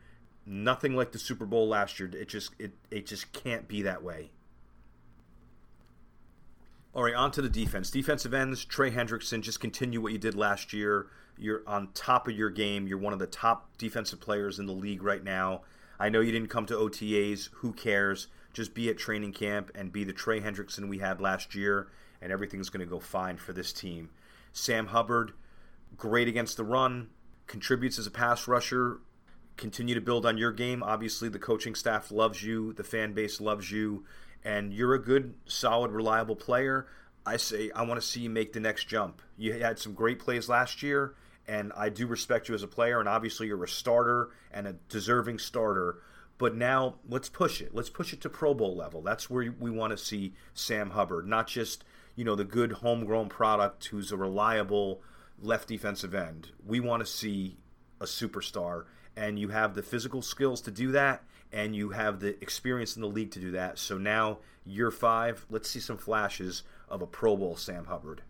Nothing 0.46 0.96
like 0.96 1.12
the 1.12 1.18
Super 1.18 1.44
Bowl 1.44 1.68
last 1.68 2.00
year. 2.00 2.10
It 2.12 2.28
just 2.28 2.52
it 2.58 2.72
it 2.90 3.06
just 3.06 3.32
can't 3.32 3.68
be 3.68 3.82
that 3.82 4.02
way. 4.02 4.30
All 6.98 7.04
right, 7.04 7.14
on 7.14 7.30
to 7.30 7.42
the 7.42 7.48
defense. 7.48 7.92
Defensive 7.92 8.34
ends, 8.34 8.64
Trey 8.64 8.90
Hendrickson, 8.90 9.40
just 9.40 9.60
continue 9.60 10.00
what 10.00 10.10
you 10.10 10.18
did 10.18 10.34
last 10.34 10.72
year. 10.72 11.06
You're 11.38 11.62
on 11.64 11.90
top 11.94 12.26
of 12.26 12.34
your 12.34 12.50
game. 12.50 12.88
You're 12.88 12.98
one 12.98 13.12
of 13.12 13.20
the 13.20 13.28
top 13.28 13.70
defensive 13.78 14.20
players 14.20 14.58
in 14.58 14.66
the 14.66 14.72
league 14.72 15.04
right 15.04 15.22
now. 15.22 15.60
I 16.00 16.08
know 16.08 16.18
you 16.18 16.32
didn't 16.32 16.50
come 16.50 16.66
to 16.66 16.74
OTAs. 16.74 17.50
Who 17.52 17.72
cares? 17.72 18.26
Just 18.52 18.74
be 18.74 18.88
at 18.88 18.98
training 18.98 19.32
camp 19.32 19.70
and 19.76 19.92
be 19.92 20.02
the 20.02 20.12
Trey 20.12 20.40
Hendrickson 20.40 20.88
we 20.88 20.98
had 20.98 21.20
last 21.20 21.54
year, 21.54 21.86
and 22.20 22.32
everything's 22.32 22.68
going 22.68 22.84
to 22.84 22.92
go 22.92 22.98
fine 22.98 23.36
for 23.36 23.52
this 23.52 23.72
team. 23.72 24.10
Sam 24.52 24.88
Hubbard, 24.88 25.34
great 25.96 26.26
against 26.26 26.56
the 26.56 26.64
run, 26.64 27.10
contributes 27.46 28.00
as 28.00 28.08
a 28.08 28.10
pass 28.10 28.48
rusher. 28.48 28.98
Continue 29.56 29.94
to 29.94 30.00
build 30.00 30.26
on 30.26 30.36
your 30.36 30.50
game. 30.50 30.82
Obviously, 30.82 31.28
the 31.28 31.38
coaching 31.38 31.76
staff 31.76 32.10
loves 32.10 32.42
you, 32.42 32.72
the 32.72 32.82
fan 32.82 33.12
base 33.12 33.40
loves 33.40 33.70
you 33.70 34.04
and 34.44 34.72
you're 34.72 34.94
a 34.94 34.98
good, 34.98 35.34
solid, 35.46 35.90
reliable 35.90 36.36
player, 36.36 36.86
I 37.26 37.36
say 37.36 37.70
I 37.74 37.82
want 37.82 38.00
to 38.00 38.06
see 38.06 38.20
you 38.20 38.30
make 38.30 38.52
the 38.52 38.60
next 38.60 38.84
jump. 38.84 39.20
You 39.36 39.52
had 39.54 39.78
some 39.78 39.92
great 39.92 40.18
plays 40.18 40.48
last 40.48 40.82
year, 40.82 41.14
and 41.46 41.72
I 41.76 41.88
do 41.88 42.06
respect 42.06 42.48
you 42.48 42.54
as 42.54 42.62
a 42.62 42.68
player, 42.68 43.00
and 43.00 43.08
obviously 43.08 43.46
you're 43.46 43.62
a 43.62 43.68
starter 43.68 44.30
and 44.50 44.66
a 44.66 44.72
deserving 44.88 45.38
starter. 45.38 45.98
But 46.38 46.54
now 46.54 46.94
let's 47.08 47.28
push 47.28 47.60
it. 47.60 47.74
Let's 47.74 47.90
push 47.90 48.12
it 48.12 48.20
to 48.22 48.30
Pro 48.30 48.54
Bowl 48.54 48.76
level. 48.76 49.02
That's 49.02 49.28
where 49.28 49.52
we 49.58 49.70
want 49.70 49.90
to 49.90 49.98
see 49.98 50.34
Sam 50.54 50.90
Hubbard, 50.90 51.26
not 51.26 51.48
just 51.48 51.84
you 52.16 52.24
know 52.24 52.34
the 52.34 52.44
good 52.44 52.72
homegrown 52.72 53.28
product 53.28 53.86
who's 53.86 54.10
a 54.10 54.16
reliable 54.16 55.02
left 55.40 55.68
defensive 55.68 56.14
end. 56.14 56.52
We 56.64 56.80
want 56.80 57.00
to 57.00 57.06
see 57.06 57.58
a 58.00 58.04
superstar, 58.04 58.84
and 59.16 59.38
you 59.38 59.48
have 59.48 59.74
the 59.74 59.82
physical 59.82 60.22
skills 60.22 60.60
to 60.62 60.70
do 60.70 60.92
that 60.92 61.24
and 61.52 61.74
you 61.74 61.90
have 61.90 62.20
the 62.20 62.40
experience 62.42 62.96
in 62.96 63.02
the 63.02 63.08
league 63.08 63.30
to 63.32 63.40
do 63.40 63.50
that. 63.52 63.78
So 63.78 63.98
now, 63.98 64.38
year 64.64 64.90
five, 64.90 65.46
let's 65.50 65.70
see 65.70 65.80
some 65.80 65.98
flashes 65.98 66.62
of 66.88 67.02
a 67.02 67.06
Pro 67.06 67.36
Bowl 67.36 67.56
Sam 67.56 67.86
Hubbard. 67.86 68.22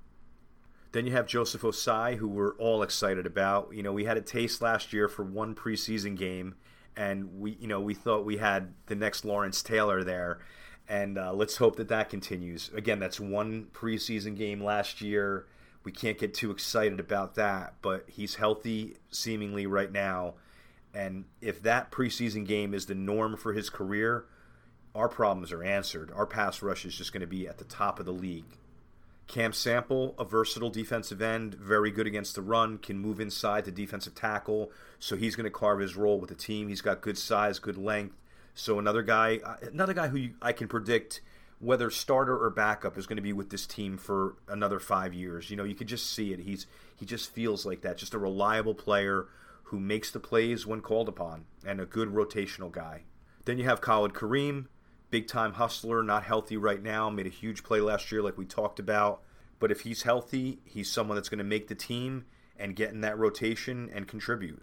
Then 0.92 1.06
you 1.06 1.12
have 1.12 1.26
Joseph 1.26 1.62
Ossai, 1.62 2.16
who 2.16 2.28
we're 2.28 2.54
all 2.54 2.82
excited 2.82 3.26
about. 3.26 3.74
You 3.74 3.82
know, 3.82 3.92
we 3.92 4.04
had 4.04 4.16
a 4.16 4.22
taste 4.22 4.62
last 4.62 4.92
year 4.92 5.08
for 5.08 5.22
one 5.22 5.54
preseason 5.54 6.16
game, 6.16 6.54
and 6.96 7.40
we, 7.40 7.58
you 7.60 7.68
know, 7.68 7.80
we 7.80 7.94
thought 7.94 8.24
we 8.24 8.38
had 8.38 8.72
the 8.86 8.94
next 8.94 9.24
Lawrence 9.24 9.62
Taylor 9.62 10.02
there, 10.02 10.38
and 10.88 11.18
uh, 11.18 11.32
let's 11.34 11.56
hope 11.56 11.76
that 11.76 11.88
that 11.88 12.08
continues. 12.08 12.70
Again, 12.74 12.98
that's 12.98 13.20
one 13.20 13.66
preseason 13.74 14.34
game 14.34 14.64
last 14.64 15.02
year. 15.02 15.46
We 15.84 15.92
can't 15.92 16.18
get 16.18 16.34
too 16.34 16.50
excited 16.50 17.00
about 17.00 17.34
that, 17.34 17.74
but 17.82 18.04
he's 18.08 18.36
healthy 18.36 18.96
seemingly 19.10 19.66
right 19.66 19.92
now, 19.92 20.34
and 20.94 21.24
if 21.40 21.62
that 21.62 21.90
preseason 21.90 22.46
game 22.46 22.74
is 22.74 22.86
the 22.86 22.94
norm 22.94 23.36
for 23.36 23.52
his 23.52 23.70
career, 23.70 24.24
our 24.94 25.08
problems 25.08 25.52
are 25.52 25.62
answered. 25.62 26.10
Our 26.14 26.26
pass 26.26 26.62
rush 26.62 26.84
is 26.84 26.96
just 26.96 27.12
going 27.12 27.20
to 27.20 27.26
be 27.26 27.46
at 27.46 27.58
the 27.58 27.64
top 27.64 28.00
of 28.00 28.06
the 28.06 28.12
league. 28.12 28.56
Cam 29.26 29.52
Sample, 29.52 30.14
a 30.18 30.24
versatile 30.24 30.70
defensive 30.70 31.20
end, 31.20 31.54
very 31.54 31.90
good 31.90 32.06
against 32.06 32.34
the 32.34 32.40
run, 32.40 32.78
can 32.78 32.98
move 32.98 33.20
inside 33.20 33.66
to 33.66 33.70
defensive 33.70 34.14
tackle, 34.14 34.72
so 34.98 35.16
he's 35.16 35.36
going 35.36 35.44
to 35.44 35.50
carve 35.50 35.80
his 35.80 35.96
role 35.96 36.18
with 36.18 36.30
the 36.30 36.34
team. 36.34 36.68
He's 36.68 36.80
got 36.80 37.02
good 37.02 37.18
size, 37.18 37.58
good 37.58 37.76
length. 37.76 38.16
So 38.54 38.78
another 38.78 39.02
guy, 39.02 39.40
another 39.70 39.92
guy 39.92 40.08
who 40.08 40.30
I 40.40 40.52
can 40.52 40.66
predict 40.66 41.20
whether 41.60 41.90
starter 41.90 42.36
or 42.42 42.50
backup 42.50 42.96
is 42.96 43.06
going 43.06 43.16
to 43.16 43.22
be 43.22 43.32
with 43.32 43.50
this 43.50 43.66
team 43.66 43.98
for 43.98 44.36
another 44.48 44.80
five 44.80 45.12
years. 45.12 45.50
You 45.50 45.56
know, 45.56 45.64
you 45.64 45.74
could 45.74 45.88
just 45.88 46.10
see 46.10 46.32
it. 46.32 46.40
He's 46.40 46.66
he 46.96 47.04
just 47.04 47.30
feels 47.30 47.66
like 47.66 47.82
that, 47.82 47.98
just 47.98 48.14
a 48.14 48.18
reliable 48.18 48.74
player 48.74 49.26
who 49.68 49.78
makes 49.78 50.10
the 50.10 50.20
plays 50.20 50.66
when 50.66 50.80
called 50.80 51.08
upon, 51.08 51.44
and 51.64 51.80
a 51.80 51.86
good 51.86 52.08
rotational 52.08 52.72
guy. 52.72 53.02
Then 53.44 53.58
you 53.58 53.64
have 53.64 53.80
Khalid 53.80 54.14
Kareem, 54.14 54.66
big 55.10 55.26
time 55.28 55.54
hustler, 55.54 56.02
not 56.02 56.24
healthy 56.24 56.56
right 56.56 56.82
now, 56.82 57.10
made 57.10 57.26
a 57.26 57.30
huge 57.30 57.62
play 57.62 57.80
last 57.80 58.10
year, 58.10 58.22
like 58.22 58.38
we 58.38 58.46
talked 58.46 58.78
about. 58.78 59.22
But 59.58 59.70
if 59.70 59.80
he's 59.80 60.02
healthy, 60.02 60.60
he's 60.64 60.90
someone 60.90 61.16
that's 61.16 61.28
going 61.28 61.38
to 61.38 61.44
make 61.44 61.68
the 61.68 61.74
team 61.74 62.24
and 62.58 62.76
get 62.76 62.92
in 62.92 63.02
that 63.02 63.18
rotation 63.18 63.90
and 63.92 64.08
contribute. 64.08 64.62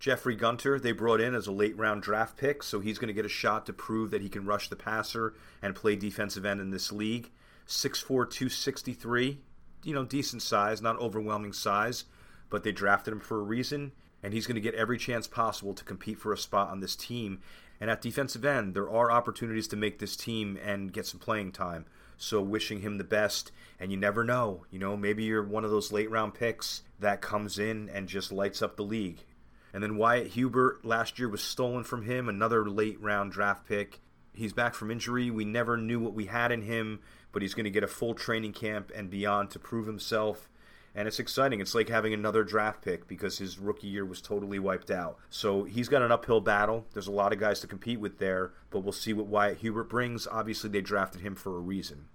Jeffrey 0.00 0.36
Gunter, 0.36 0.80
they 0.80 0.92
brought 0.92 1.20
in 1.20 1.34
as 1.34 1.46
a 1.46 1.52
late 1.52 1.76
round 1.76 2.02
draft 2.02 2.36
pick, 2.36 2.62
so 2.62 2.80
he's 2.80 2.98
going 2.98 3.08
to 3.08 3.14
get 3.14 3.26
a 3.26 3.28
shot 3.28 3.66
to 3.66 3.72
prove 3.72 4.10
that 4.10 4.22
he 4.22 4.28
can 4.28 4.46
rush 4.46 4.68
the 4.68 4.76
passer 4.76 5.34
and 5.60 5.74
play 5.74 5.96
defensive 5.96 6.44
end 6.44 6.60
in 6.60 6.70
this 6.70 6.90
league. 6.90 7.30
6'4, 7.68 8.06
263, 8.06 9.38
you 9.84 9.94
know, 9.94 10.04
decent 10.04 10.42
size, 10.42 10.82
not 10.82 10.98
overwhelming 10.98 11.52
size, 11.52 12.04
but 12.52 12.62
they 12.62 12.70
drafted 12.70 13.12
him 13.12 13.20
for 13.20 13.40
a 13.40 13.42
reason, 13.42 13.90
and 14.22 14.32
he's 14.32 14.46
going 14.46 14.54
to 14.54 14.60
get 14.60 14.76
every 14.76 14.98
chance 14.98 15.26
possible 15.26 15.74
to 15.74 15.82
compete 15.82 16.20
for 16.20 16.32
a 16.32 16.38
spot 16.38 16.70
on 16.70 16.78
this 16.78 16.94
team 16.94 17.40
and 17.82 17.90
at 17.90 18.00
defensive 18.00 18.44
end, 18.44 18.74
there 18.74 18.88
are 18.88 19.10
opportunities 19.10 19.66
to 19.66 19.76
make 19.76 19.98
this 19.98 20.14
team 20.14 20.56
and 20.64 20.92
get 20.92 21.04
some 21.04 21.18
playing 21.18 21.50
time. 21.50 21.84
So 22.16 22.40
wishing 22.40 22.80
him 22.80 22.96
the 22.96 23.02
best. 23.02 23.50
And 23.80 23.90
you 23.90 23.96
never 23.96 24.22
know. 24.22 24.66
You 24.70 24.78
know, 24.78 24.96
maybe 24.96 25.24
you're 25.24 25.42
one 25.42 25.64
of 25.64 25.72
those 25.72 25.90
late 25.90 26.08
round 26.08 26.32
picks 26.32 26.82
that 27.00 27.20
comes 27.20 27.58
in 27.58 27.88
and 27.88 28.06
just 28.06 28.30
lights 28.30 28.62
up 28.62 28.76
the 28.76 28.84
league. 28.84 29.24
And 29.74 29.82
then 29.82 29.96
Wyatt 29.96 30.28
Hubert 30.28 30.84
last 30.84 31.18
year 31.18 31.28
was 31.28 31.42
stolen 31.42 31.82
from 31.82 32.04
him, 32.04 32.28
another 32.28 32.70
late 32.70 33.00
round 33.00 33.32
draft 33.32 33.66
pick. 33.66 33.98
He's 34.32 34.52
back 34.52 34.74
from 34.74 34.92
injury. 34.92 35.28
We 35.28 35.44
never 35.44 35.76
knew 35.76 35.98
what 35.98 36.14
we 36.14 36.26
had 36.26 36.52
in 36.52 36.62
him, 36.62 37.00
but 37.32 37.42
he's 37.42 37.54
going 37.54 37.64
to 37.64 37.70
get 37.70 37.82
a 37.82 37.88
full 37.88 38.14
training 38.14 38.52
camp 38.52 38.92
and 38.94 39.10
beyond 39.10 39.50
to 39.50 39.58
prove 39.58 39.88
himself 39.88 40.48
and 40.94 41.08
it's 41.08 41.18
exciting. 41.18 41.60
It's 41.60 41.74
like 41.74 41.88
having 41.88 42.12
another 42.12 42.44
draft 42.44 42.82
pick 42.82 43.08
because 43.08 43.38
his 43.38 43.58
rookie 43.58 43.86
year 43.86 44.04
was 44.04 44.20
totally 44.20 44.58
wiped 44.58 44.90
out. 44.90 45.18
So 45.30 45.64
he's 45.64 45.88
got 45.88 46.02
an 46.02 46.12
uphill 46.12 46.40
battle. 46.40 46.86
There's 46.92 47.06
a 47.06 47.12
lot 47.12 47.32
of 47.32 47.40
guys 47.40 47.60
to 47.60 47.66
compete 47.66 48.00
with 48.00 48.18
there, 48.18 48.52
but 48.70 48.80
we'll 48.80 48.92
see 48.92 49.12
what 49.12 49.26
Wyatt 49.26 49.58
Hubert 49.58 49.88
brings. 49.88 50.26
Obviously, 50.26 50.70
they 50.70 50.82
drafted 50.82 51.22
him 51.22 51.34
for 51.34 51.56
a 51.56 51.60
reason. 51.60 52.06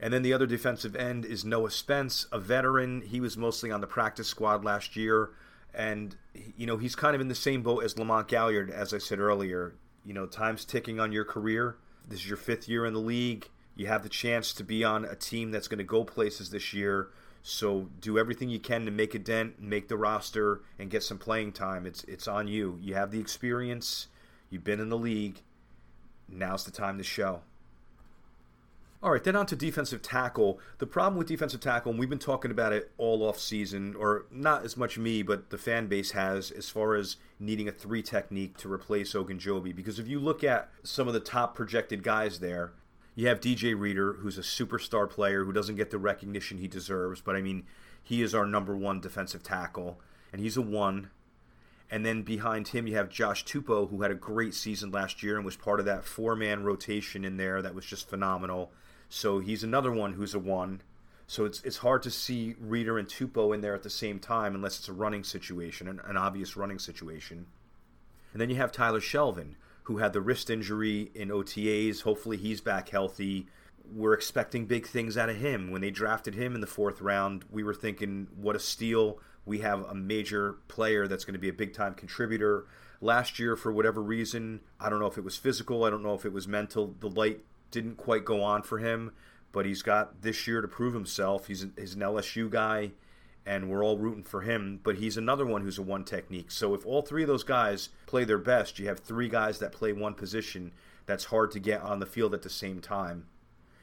And 0.00 0.12
then 0.12 0.22
the 0.22 0.32
other 0.32 0.46
defensive 0.46 0.94
end 0.94 1.24
is 1.24 1.44
Noah 1.44 1.70
Spence, 1.70 2.26
a 2.30 2.38
veteran. 2.38 3.02
He 3.02 3.20
was 3.20 3.36
mostly 3.36 3.70
on 3.70 3.80
the 3.80 3.86
practice 3.86 4.28
squad 4.28 4.64
last 4.64 4.96
year. 4.96 5.30
And, 5.74 6.16
you 6.56 6.66
know, 6.66 6.76
he's 6.76 6.96
kind 6.96 7.14
of 7.14 7.20
in 7.20 7.28
the 7.28 7.34
same 7.34 7.62
boat 7.62 7.84
as 7.84 7.98
Lamont 7.98 8.28
Gaillard, 8.28 8.70
as 8.70 8.94
I 8.94 8.98
said 8.98 9.18
earlier. 9.18 9.74
You 10.04 10.14
know, 10.14 10.26
time's 10.26 10.64
ticking 10.64 10.98
on 10.98 11.12
your 11.12 11.24
career. 11.24 11.76
This 12.08 12.20
is 12.20 12.28
your 12.28 12.36
fifth 12.36 12.68
year 12.68 12.86
in 12.86 12.94
the 12.94 13.00
league. 13.00 13.48
You 13.76 13.86
have 13.86 14.02
the 14.02 14.08
chance 14.08 14.52
to 14.54 14.64
be 14.64 14.82
on 14.82 15.04
a 15.04 15.14
team 15.14 15.50
that's 15.50 15.68
going 15.68 15.78
to 15.78 15.84
go 15.84 16.04
places 16.04 16.50
this 16.50 16.72
year. 16.72 17.10
So 17.42 17.88
do 18.00 18.18
everything 18.18 18.48
you 18.50 18.58
can 18.58 18.84
to 18.84 18.90
make 18.90 19.14
a 19.14 19.18
dent, 19.18 19.60
make 19.60 19.88
the 19.88 19.96
roster, 19.96 20.60
and 20.78 20.90
get 20.90 21.02
some 21.02 21.18
playing 21.18 21.52
time. 21.52 21.86
It's 21.86 22.04
it's 22.04 22.28
on 22.28 22.48
you. 22.48 22.78
You 22.80 22.94
have 22.94 23.10
the 23.10 23.20
experience. 23.20 24.08
You've 24.50 24.64
been 24.64 24.80
in 24.80 24.88
the 24.88 24.98
league. 24.98 25.42
Now's 26.28 26.64
the 26.64 26.70
time 26.70 26.98
to 26.98 27.04
show. 27.04 27.40
All 29.00 29.12
right, 29.12 29.22
then 29.22 29.36
on 29.36 29.46
to 29.46 29.54
defensive 29.54 30.02
tackle. 30.02 30.58
The 30.78 30.86
problem 30.86 31.16
with 31.16 31.28
defensive 31.28 31.60
tackle, 31.60 31.90
and 31.90 32.00
we've 32.00 32.08
been 32.08 32.18
talking 32.18 32.50
about 32.50 32.72
it 32.72 32.90
all 32.98 33.22
off 33.22 33.38
season, 33.38 33.94
or 33.94 34.26
not 34.32 34.64
as 34.64 34.76
much 34.76 34.98
me, 34.98 35.22
but 35.22 35.50
the 35.50 35.58
fan 35.58 35.86
base 35.86 36.10
has, 36.10 36.50
as 36.50 36.68
far 36.68 36.96
as 36.96 37.16
needing 37.38 37.68
a 37.68 37.72
three 37.72 38.02
technique 38.02 38.56
to 38.58 38.72
replace 38.72 39.14
Ogunjobi. 39.14 39.74
Because 39.74 40.00
if 40.00 40.08
you 40.08 40.18
look 40.18 40.42
at 40.42 40.68
some 40.82 41.06
of 41.06 41.14
the 41.14 41.20
top 41.20 41.54
projected 41.54 42.02
guys 42.02 42.40
there, 42.40 42.72
you 43.18 43.26
have 43.26 43.40
DJ 43.40 43.76
Reader, 43.76 44.12
who's 44.12 44.38
a 44.38 44.42
superstar 44.42 45.10
player 45.10 45.44
who 45.44 45.52
doesn't 45.52 45.74
get 45.74 45.90
the 45.90 45.98
recognition 45.98 46.58
he 46.58 46.68
deserves, 46.68 47.20
but 47.20 47.34
I 47.34 47.42
mean, 47.42 47.64
he 48.00 48.22
is 48.22 48.32
our 48.32 48.46
number 48.46 48.76
one 48.76 49.00
defensive 49.00 49.42
tackle, 49.42 49.98
and 50.32 50.40
he's 50.40 50.56
a 50.56 50.62
one. 50.62 51.10
And 51.90 52.06
then 52.06 52.22
behind 52.22 52.68
him, 52.68 52.86
you 52.86 52.94
have 52.94 53.08
Josh 53.08 53.44
Tupou, 53.44 53.90
who 53.90 54.02
had 54.02 54.12
a 54.12 54.14
great 54.14 54.54
season 54.54 54.92
last 54.92 55.20
year 55.20 55.34
and 55.34 55.44
was 55.44 55.56
part 55.56 55.80
of 55.80 55.86
that 55.86 56.04
four 56.04 56.36
man 56.36 56.62
rotation 56.62 57.24
in 57.24 57.38
there 57.38 57.60
that 57.60 57.74
was 57.74 57.84
just 57.84 58.08
phenomenal. 58.08 58.70
So 59.08 59.40
he's 59.40 59.64
another 59.64 59.90
one 59.90 60.12
who's 60.12 60.34
a 60.34 60.38
one. 60.38 60.82
So 61.26 61.44
it's 61.44 61.60
it's 61.64 61.78
hard 61.78 62.04
to 62.04 62.12
see 62.12 62.54
Reader 62.60 63.00
and 63.00 63.08
Tupou 63.08 63.52
in 63.52 63.62
there 63.62 63.74
at 63.74 63.82
the 63.82 63.90
same 63.90 64.20
time 64.20 64.54
unless 64.54 64.78
it's 64.78 64.88
a 64.88 64.92
running 64.92 65.24
situation, 65.24 65.88
an, 65.88 66.00
an 66.04 66.16
obvious 66.16 66.56
running 66.56 66.78
situation. 66.78 67.46
And 68.32 68.40
then 68.40 68.48
you 68.48 68.56
have 68.56 68.70
Tyler 68.70 69.00
Shelvin, 69.00 69.56
who 69.88 69.96
had 69.96 70.12
the 70.12 70.20
wrist 70.20 70.50
injury 70.50 71.10
in 71.14 71.30
OTAs. 71.30 72.02
Hopefully, 72.02 72.36
he's 72.36 72.60
back 72.60 72.90
healthy. 72.90 73.46
We're 73.90 74.12
expecting 74.12 74.66
big 74.66 74.86
things 74.86 75.16
out 75.16 75.30
of 75.30 75.36
him. 75.36 75.70
When 75.70 75.80
they 75.80 75.90
drafted 75.90 76.34
him 76.34 76.54
in 76.54 76.60
the 76.60 76.66
fourth 76.66 77.00
round, 77.00 77.46
we 77.50 77.62
were 77.62 77.72
thinking, 77.72 78.28
what 78.36 78.54
a 78.54 78.58
steal. 78.58 79.18
We 79.46 79.60
have 79.60 79.80
a 79.88 79.94
major 79.94 80.58
player 80.68 81.08
that's 81.08 81.24
going 81.24 81.32
to 81.32 81.40
be 81.40 81.48
a 81.48 81.54
big 81.54 81.72
time 81.72 81.94
contributor. 81.94 82.66
Last 83.00 83.38
year, 83.38 83.56
for 83.56 83.72
whatever 83.72 84.02
reason, 84.02 84.60
I 84.78 84.90
don't 84.90 85.00
know 85.00 85.06
if 85.06 85.16
it 85.16 85.24
was 85.24 85.38
physical, 85.38 85.84
I 85.84 85.90
don't 85.90 86.02
know 86.02 86.14
if 86.14 86.26
it 86.26 86.34
was 86.34 86.46
mental, 86.46 86.94
the 87.00 87.08
light 87.08 87.40
didn't 87.70 87.96
quite 87.96 88.26
go 88.26 88.42
on 88.42 88.64
for 88.64 88.76
him, 88.76 89.12
but 89.52 89.64
he's 89.64 89.80
got 89.80 90.20
this 90.20 90.46
year 90.46 90.60
to 90.60 90.68
prove 90.68 90.92
himself. 90.92 91.46
He's, 91.46 91.64
he's 91.78 91.94
an 91.94 92.02
LSU 92.02 92.50
guy 92.50 92.90
and 93.48 93.70
we're 93.70 93.82
all 93.82 93.96
rooting 93.96 94.22
for 94.22 94.42
him. 94.42 94.78
But 94.82 94.96
he's 94.96 95.16
another 95.16 95.46
one 95.46 95.62
who's 95.62 95.78
a 95.78 95.82
one 95.82 96.04
technique. 96.04 96.50
So 96.50 96.74
if 96.74 96.84
all 96.84 97.00
three 97.00 97.22
of 97.22 97.28
those 97.28 97.44
guys 97.44 97.88
play 98.06 98.24
their 98.24 98.38
best, 98.38 98.78
you 98.78 98.86
have 98.88 99.00
three 99.00 99.28
guys 99.28 99.58
that 99.58 99.72
play 99.72 99.92
one 99.92 100.14
position 100.14 100.72
that's 101.06 101.24
hard 101.24 101.50
to 101.52 101.58
get 101.58 101.80
on 101.80 101.98
the 101.98 102.06
field 102.06 102.34
at 102.34 102.42
the 102.42 102.50
same 102.50 102.80
time. 102.80 103.24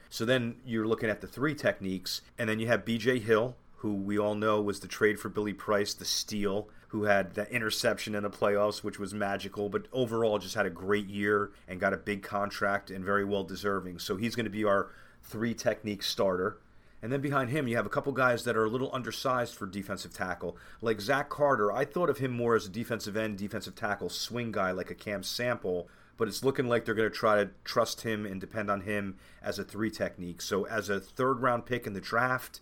So 0.10 0.24
then 0.24 0.58
you're 0.64 0.88
looking 0.88 1.10
at 1.10 1.20
the 1.20 1.28
three 1.28 1.56
techniques, 1.56 2.22
and 2.38 2.48
then 2.48 2.60
you 2.60 2.68
have 2.68 2.86
BJ 2.86 3.20
Hill, 3.20 3.56
who 3.78 3.96
we 3.96 4.20
all 4.20 4.36
know 4.36 4.62
was 4.62 4.80
the 4.80 4.88
trade 4.88 5.20
for 5.20 5.30
Billy 5.30 5.52
Price, 5.52 5.96
the 5.96 6.06
steal, 6.06 6.70
who 6.90 7.06
had 7.06 7.34
that 7.34 7.52
interception 7.52 8.14
in 8.14 8.24
the 8.24 8.30
playoffs, 8.30 8.84
which 8.84 9.00
was 9.00 9.14
magical, 9.14 9.68
but 9.68 9.88
overall 9.92 10.38
just 10.38 10.56
had 10.56 10.68
a 10.68 10.70
great 10.70 11.08
year 11.08 11.52
and 11.68 11.80
got 11.80 11.92
a 11.92 11.98
big 11.98 12.22
contract 12.22 12.92
and 12.92 13.04
very 13.04 13.26
well 13.26 13.44
deserving. 13.44 13.98
So 13.98 14.16
he's 14.16 14.36
going 14.36 14.46
to 14.46 14.52
be 14.52 14.64
our 14.64 14.92
three 15.24 15.56
technique 15.56 16.04
starter. 16.04 16.60
And 17.06 17.14
then 17.14 17.22
behind 17.22 17.52
him, 17.52 17.68
you 17.68 17.76
have 17.76 17.86
a 17.86 17.90
couple 17.90 18.12
guys 18.14 18.46
that 18.46 18.58
are 18.58 18.66
a 18.66 18.68
little 18.68 18.90
undersized 18.92 19.54
for 19.54 19.68
defensive 19.68 20.12
tackle, 20.12 20.58
like 20.82 21.00
Zach 21.00 21.30
Carter. 21.30 21.72
I 21.72 21.86
thought 21.86 22.10
of 22.10 22.18
him 22.18 22.32
more 22.32 22.56
as 22.56 22.66
a 22.66 22.70
defensive 22.70 23.16
end, 23.16 23.38
defensive 23.38 23.76
tackle, 23.76 24.10
swing 24.10 24.52
guy, 24.52 24.72
like 24.72 24.90
a 24.90 24.96
Cam 24.96 25.22
Sample. 25.22 25.88
But 26.18 26.28
it's 26.28 26.44
looking 26.44 26.68
like 26.68 26.84
they're 26.84 26.96
going 26.96 27.12
to 27.12 27.16
try 27.16 27.36
to 27.36 27.52
trust 27.64 28.02
him 28.02 28.26
and 28.26 28.42
depend 28.42 28.72
on 28.72 28.82
him 28.82 29.18
as 29.44 29.60
a 29.60 29.64
three 29.64 29.92
technique. 29.92 30.42
So, 30.42 30.66
as 30.66 30.90
a 30.90 31.00
third 31.00 31.44
round 31.44 31.68
pick 31.68 31.86
in 31.86 31.94
the 31.94 32.02
draft, 32.02 32.60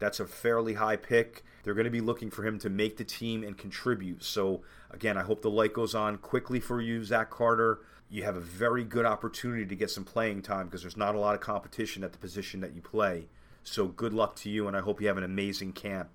that's 0.00 0.18
a 0.18 0.26
fairly 0.26 0.74
high 0.74 0.96
pick. 0.96 1.44
They're 1.62 1.72
going 1.74 1.84
to 1.84 1.90
be 1.90 2.00
looking 2.00 2.32
for 2.32 2.44
him 2.44 2.58
to 2.58 2.68
make 2.68 2.96
the 2.96 3.04
team 3.04 3.44
and 3.44 3.56
contribute. 3.56 4.24
So, 4.24 4.62
again, 4.90 5.16
I 5.16 5.22
hope 5.22 5.42
the 5.42 5.48
light 5.48 5.74
goes 5.74 5.94
on 5.94 6.18
quickly 6.18 6.58
for 6.58 6.80
you, 6.80 7.04
Zach 7.04 7.30
Carter. 7.30 7.78
You 8.10 8.24
have 8.24 8.34
a 8.34 8.40
very 8.40 8.82
good 8.82 9.06
opportunity 9.06 9.64
to 9.64 9.76
get 9.76 9.90
some 9.90 10.04
playing 10.04 10.42
time 10.42 10.66
because 10.66 10.82
there's 10.82 10.96
not 10.96 11.14
a 11.14 11.20
lot 11.20 11.36
of 11.36 11.40
competition 11.40 12.02
at 12.02 12.10
the 12.10 12.18
position 12.18 12.58
that 12.62 12.74
you 12.74 12.82
play. 12.82 13.28
So 13.68 13.88
good 13.88 14.14
luck 14.14 14.36
to 14.36 14.48
you, 14.48 14.68
and 14.68 14.76
I 14.76 14.80
hope 14.80 15.00
you 15.00 15.08
have 15.08 15.16
an 15.16 15.24
amazing 15.24 15.72
camp. 15.72 16.08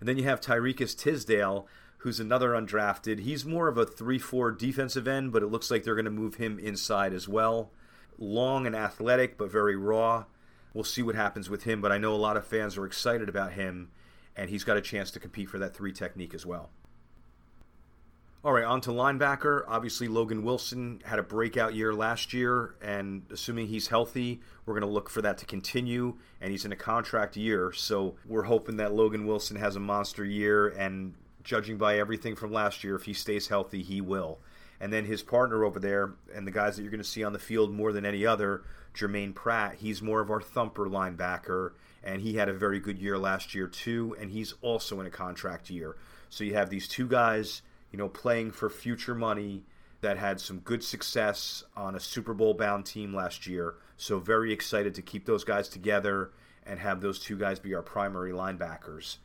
And 0.00 0.08
then 0.08 0.18
you 0.18 0.24
have 0.24 0.40
Tariqious 0.40 0.96
Tisdale, 0.96 1.66
who's 1.98 2.20
another 2.20 2.50
undrafted. 2.50 3.20
He's 3.20 3.44
more 3.44 3.68
of 3.68 3.78
a 3.78 3.86
3 3.86 4.18
4 4.18 4.52
defensive 4.52 5.08
end, 5.08 5.32
but 5.32 5.42
it 5.42 5.46
looks 5.46 5.70
like 5.70 5.82
they're 5.82 5.94
going 5.94 6.04
to 6.04 6.10
move 6.10 6.34
him 6.34 6.58
inside 6.58 7.14
as 7.14 7.26
well. 7.26 7.72
Long 8.18 8.66
and 8.66 8.76
athletic, 8.76 9.38
but 9.38 9.50
very 9.50 9.76
raw. 9.76 10.26
We'll 10.74 10.84
see 10.84 11.02
what 11.02 11.14
happens 11.14 11.48
with 11.48 11.62
him, 11.62 11.80
but 11.80 11.90
I 11.90 11.98
know 11.98 12.14
a 12.14 12.16
lot 12.16 12.36
of 12.36 12.46
fans 12.46 12.76
are 12.76 12.84
excited 12.84 13.30
about 13.30 13.52
him, 13.52 13.90
and 14.36 14.50
he's 14.50 14.64
got 14.64 14.76
a 14.76 14.82
chance 14.82 15.10
to 15.12 15.20
compete 15.20 15.48
for 15.48 15.58
that 15.58 15.74
three 15.74 15.92
technique 15.92 16.34
as 16.34 16.44
well. 16.44 16.70
All 18.44 18.52
right, 18.52 18.64
on 18.64 18.80
to 18.82 18.90
linebacker. 18.90 19.64
Obviously, 19.66 20.06
Logan 20.06 20.44
Wilson 20.44 21.02
had 21.04 21.18
a 21.18 21.24
breakout 21.24 21.74
year 21.74 21.92
last 21.92 22.32
year, 22.32 22.76
and 22.80 23.22
assuming 23.32 23.66
he's 23.66 23.88
healthy, 23.88 24.40
we're 24.64 24.74
going 24.74 24.88
to 24.88 24.94
look 24.94 25.10
for 25.10 25.20
that 25.22 25.38
to 25.38 25.44
continue. 25.44 26.14
And 26.40 26.52
he's 26.52 26.64
in 26.64 26.70
a 26.70 26.76
contract 26.76 27.36
year, 27.36 27.72
so 27.72 28.14
we're 28.24 28.44
hoping 28.44 28.76
that 28.76 28.94
Logan 28.94 29.26
Wilson 29.26 29.56
has 29.56 29.74
a 29.74 29.80
monster 29.80 30.24
year. 30.24 30.68
And 30.68 31.14
judging 31.42 31.78
by 31.78 31.98
everything 31.98 32.36
from 32.36 32.52
last 32.52 32.84
year, 32.84 32.94
if 32.94 33.02
he 33.02 33.12
stays 33.12 33.48
healthy, 33.48 33.82
he 33.82 34.00
will. 34.00 34.38
And 34.80 34.92
then 34.92 35.04
his 35.04 35.20
partner 35.20 35.64
over 35.64 35.80
there, 35.80 36.12
and 36.32 36.46
the 36.46 36.52
guys 36.52 36.76
that 36.76 36.82
you're 36.82 36.92
going 36.92 37.02
to 37.02 37.08
see 37.08 37.24
on 37.24 37.32
the 37.32 37.40
field 37.40 37.72
more 37.72 37.92
than 37.92 38.06
any 38.06 38.24
other, 38.24 38.62
Germaine 38.94 39.32
Pratt, 39.32 39.74
he's 39.80 40.00
more 40.00 40.20
of 40.20 40.30
our 40.30 40.40
thumper 40.40 40.86
linebacker, 40.86 41.72
and 42.04 42.22
he 42.22 42.34
had 42.34 42.48
a 42.48 42.54
very 42.54 42.78
good 42.78 43.00
year 43.00 43.18
last 43.18 43.52
year, 43.52 43.66
too. 43.66 44.14
And 44.20 44.30
he's 44.30 44.54
also 44.62 45.00
in 45.00 45.06
a 45.06 45.10
contract 45.10 45.70
year. 45.70 45.96
So 46.30 46.44
you 46.44 46.54
have 46.54 46.70
these 46.70 46.86
two 46.86 47.08
guys 47.08 47.62
you 47.92 47.98
know, 47.98 48.08
playing 48.08 48.50
for 48.50 48.68
future 48.68 49.14
money 49.14 49.64
that 50.00 50.18
had 50.18 50.40
some 50.40 50.58
good 50.60 50.84
success 50.84 51.64
on 51.76 51.94
a 51.94 52.00
Super 52.00 52.34
Bowl 52.34 52.54
bound 52.54 52.86
team 52.86 53.14
last 53.14 53.46
year. 53.46 53.74
So 53.96 54.18
very 54.18 54.52
excited 54.52 54.94
to 54.94 55.02
keep 55.02 55.26
those 55.26 55.44
guys 55.44 55.68
together 55.68 56.30
and 56.64 56.78
have 56.78 57.00
those 57.00 57.18
two 57.18 57.36
guys 57.36 57.58
be 57.58 57.74
our 57.74 57.82
primary 57.82 58.32
linebackers. 58.32 59.16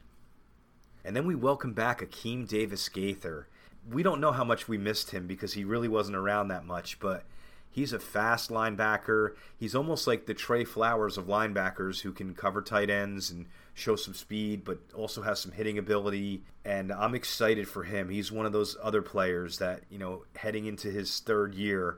And 1.05 1.15
then 1.15 1.27
we 1.27 1.35
welcome 1.35 1.73
back 1.73 1.99
Akeem 1.99 2.47
Davis 2.47 2.87
Gaither. 2.89 3.47
We 3.89 4.01
don't 4.01 4.21
know 4.21 4.31
how 4.31 4.45
much 4.45 4.67
we 4.67 4.77
missed 4.77 5.11
him 5.11 5.27
because 5.27 5.53
he 5.53 5.65
really 5.65 5.89
wasn't 5.89 6.15
around 6.15 6.47
that 6.47 6.65
much, 6.65 6.99
but 6.99 7.25
he's 7.73 7.91
a 7.91 7.99
fast 7.99 8.49
linebacker. 8.49 9.33
He's 9.57 9.75
almost 9.75 10.07
like 10.07 10.25
the 10.25 10.33
Trey 10.33 10.63
Flowers 10.63 11.17
of 11.17 11.25
linebackers 11.25 12.01
who 12.01 12.13
can 12.13 12.35
cover 12.35 12.61
tight 12.61 12.89
ends 12.89 13.31
and 13.31 13.47
show 13.73 13.95
some 13.95 14.13
speed, 14.13 14.63
but 14.63 14.79
also 14.93 15.23
has 15.23 15.39
some 15.39 15.51
hitting 15.51 15.77
ability. 15.77 16.43
And 16.63 16.93
I'm 16.93 17.15
excited 17.15 17.67
for 17.67 17.83
him. 17.83 18.09
He's 18.09 18.31
one 18.31 18.45
of 18.45 18.53
those 18.53 18.77
other 18.81 19.01
players 19.01 19.57
that, 19.57 19.81
you 19.89 19.97
know, 19.97 20.23
heading 20.35 20.67
into 20.67 20.91
his 20.91 21.19
third 21.19 21.55
year, 21.55 21.97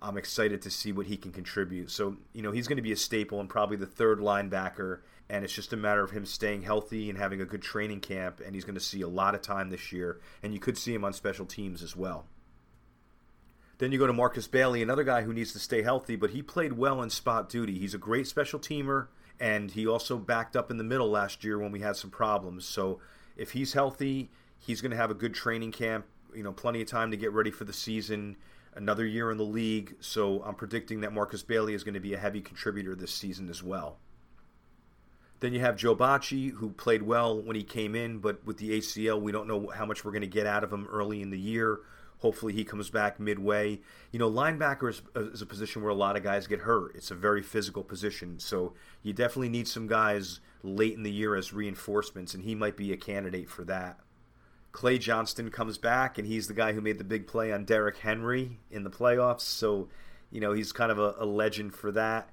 I'm 0.00 0.16
excited 0.16 0.62
to 0.62 0.70
see 0.70 0.92
what 0.92 1.06
he 1.06 1.16
can 1.16 1.32
contribute. 1.32 1.90
So, 1.90 2.16
you 2.32 2.42
know, 2.42 2.52
he's 2.52 2.68
going 2.68 2.76
to 2.76 2.82
be 2.82 2.92
a 2.92 2.96
staple 2.96 3.40
and 3.40 3.48
probably 3.48 3.76
the 3.76 3.86
third 3.86 4.20
linebacker. 4.20 5.00
And 5.28 5.44
it's 5.44 5.52
just 5.52 5.72
a 5.72 5.76
matter 5.76 6.04
of 6.04 6.12
him 6.12 6.24
staying 6.24 6.62
healthy 6.62 7.10
and 7.10 7.18
having 7.18 7.40
a 7.40 7.44
good 7.44 7.62
training 7.62 8.00
camp. 8.00 8.40
And 8.44 8.54
he's 8.54 8.64
going 8.64 8.76
to 8.76 8.80
see 8.80 9.00
a 9.00 9.08
lot 9.08 9.34
of 9.34 9.42
time 9.42 9.70
this 9.70 9.90
year. 9.90 10.20
And 10.44 10.54
you 10.54 10.60
could 10.60 10.78
see 10.78 10.94
him 10.94 11.04
on 11.04 11.12
special 11.12 11.46
teams 11.46 11.82
as 11.82 11.96
well. 11.96 12.26
Then 13.78 13.92
you 13.92 13.98
go 13.98 14.06
to 14.06 14.12
Markus 14.12 14.48
Bailey, 14.48 14.82
another 14.82 15.04
guy 15.04 15.22
who 15.22 15.34
needs 15.34 15.52
to 15.52 15.58
stay 15.58 15.82
healthy, 15.82 16.16
but 16.16 16.30
he 16.30 16.42
played 16.42 16.72
well 16.72 17.02
in 17.02 17.10
spot 17.10 17.48
duty. 17.48 17.78
He's 17.78 17.94
a 17.94 17.98
great 17.98 18.26
special 18.26 18.58
teamer 18.58 19.08
and 19.38 19.70
he 19.70 19.86
also 19.86 20.16
backed 20.16 20.56
up 20.56 20.70
in 20.70 20.78
the 20.78 20.84
middle 20.84 21.10
last 21.10 21.44
year 21.44 21.58
when 21.58 21.72
we 21.72 21.80
had 21.80 21.96
some 21.96 22.10
problems. 22.10 22.64
So 22.64 23.00
if 23.36 23.52
he's 23.52 23.72
healthy, 23.72 24.30
he's 24.58 24.80
going 24.80 24.90
to 24.90 24.96
have 24.96 25.10
a 25.10 25.14
good 25.14 25.34
training 25.34 25.72
camp. 25.72 26.06
You 26.34 26.42
know, 26.42 26.52
plenty 26.52 26.82
of 26.82 26.88
time 26.88 27.10
to 27.10 27.16
get 27.16 27.32
ready 27.32 27.50
for 27.50 27.64
the 27.64 27.72
season. 27.72 28.36
Another 28.74 29.06
year 29.06 29.30
in 29.30 29.38
the 29.38 29.44
league, 29.44 29.96
so 30.00 30.42
I'm 30.42 30.54
predicting 30.54 31.00
that 31.00 31.12
Markus 31.12 31.42
Bailey 31.42 31.72
is 31.72 31.82
going 31.82 31.94
to 31.94 32.00
be 32.00 32.12
a 32.12 32.18
heavy 32.18 32.42
contributor 32.42 32.94
this 32.94 33.12
season 33.12 33.48
as 33.48 33.62
well. 33.62 33.96
Then 35.40 35.54
you 35.54 35.60
have 35.60 35.76
Joe 35.76 35.96
Bachie, 35.96 36.50
who 36.52 36.70
played 36.70 37.02
well 37.02 37.40
when 37.40 37.56
he 37.56 37.62
came 37.62 37.94
in, 37.94 38.18
but 38.18 38.44
with 38.44 38.58
the 38.58 38.78
ACL, 38.78 39.20
we 39.20 39.32
don't 39.32 39.48
know 39.48 39.70
how 39.74 39.86
much 39.86 40.04
we're 40.04 40.10
going 40.10 40.22
to 40.22 40.26
get 40.26 40.46
out 40.46 40.62
of 40.62 40.72
him 40.72 40.86
early 40.90 41.22
in 41.22 41.30
the 41.30 41.38
year. 41.38 41.80
Hopefully, 42.20 42.54
he 42.54 42.64
comes 42.64 42.88
back 42.88 43.20
midway. 43.20 43.80
You 44.10 44.18
know, 44.18 44.30
linebacker 44.30 44.88
is, 44.88 45.02
is, 45.14 45.42
a 45.42 45.46
position 45.46 45.82
where 45.82 45.90
a 45.90 45.94
lot 45.94 46.16
of 46.16 46.22
guys 46.22 46.46
get 46.46 46.60
hurt. 46.60 46.94
It's 46.94 47.10
a 47.10 47.14
very 47.14 47.42
physical 47.42 47.84
position, 47.84 48.38
so 48.38 48.72
you 49.02 49.12
definitely 49.12 49.50
need 49.50 49.68
some 49.68 49.86
guys 49.86 50.40
late 50.62 50.94
in 50.94 51.02
the 51.02 51.12
year 51.12 51.36
as 51.36 51.52
reinforcements, 51.52 52.32
and 52.32 52.42
he 52.42 52.54
might 52.54 52.76
be 52.76 52.92
a 52.92 52.96
candidate 52.96 53.50
for 53.50 53.64
that. 53.64 53.98
Clay 54.72 54.98
Johnston 54.98 55.50
comes 55.50 55.78
back, 55.78 56.16
and 56.16 56.26
he's 56.26 56.48
the 56.48 56.54
guy 56.54 56.72
who 56.72 56.80
made 56.80 56.98
the 56.98 57.04
big 57.04 57.26
play 57.26 57.52
on 57.52 57.64
Derrick 57.64 57.98
Henry 57.98 58.58
in 58.70 58.82
the 58.82 58.90
playoffs. 58.90 59.40
So, 59.40 59.88
you 60.30 60.40
know, 60.40 60.52
he's 60.52 60.72
kind 60.72 60.90
of 60.90 60.98
a, 60.98 61.14
a 61.18 61.26
legend 61.26 61.74
for 61.74 61.92
that. 61.92 62.30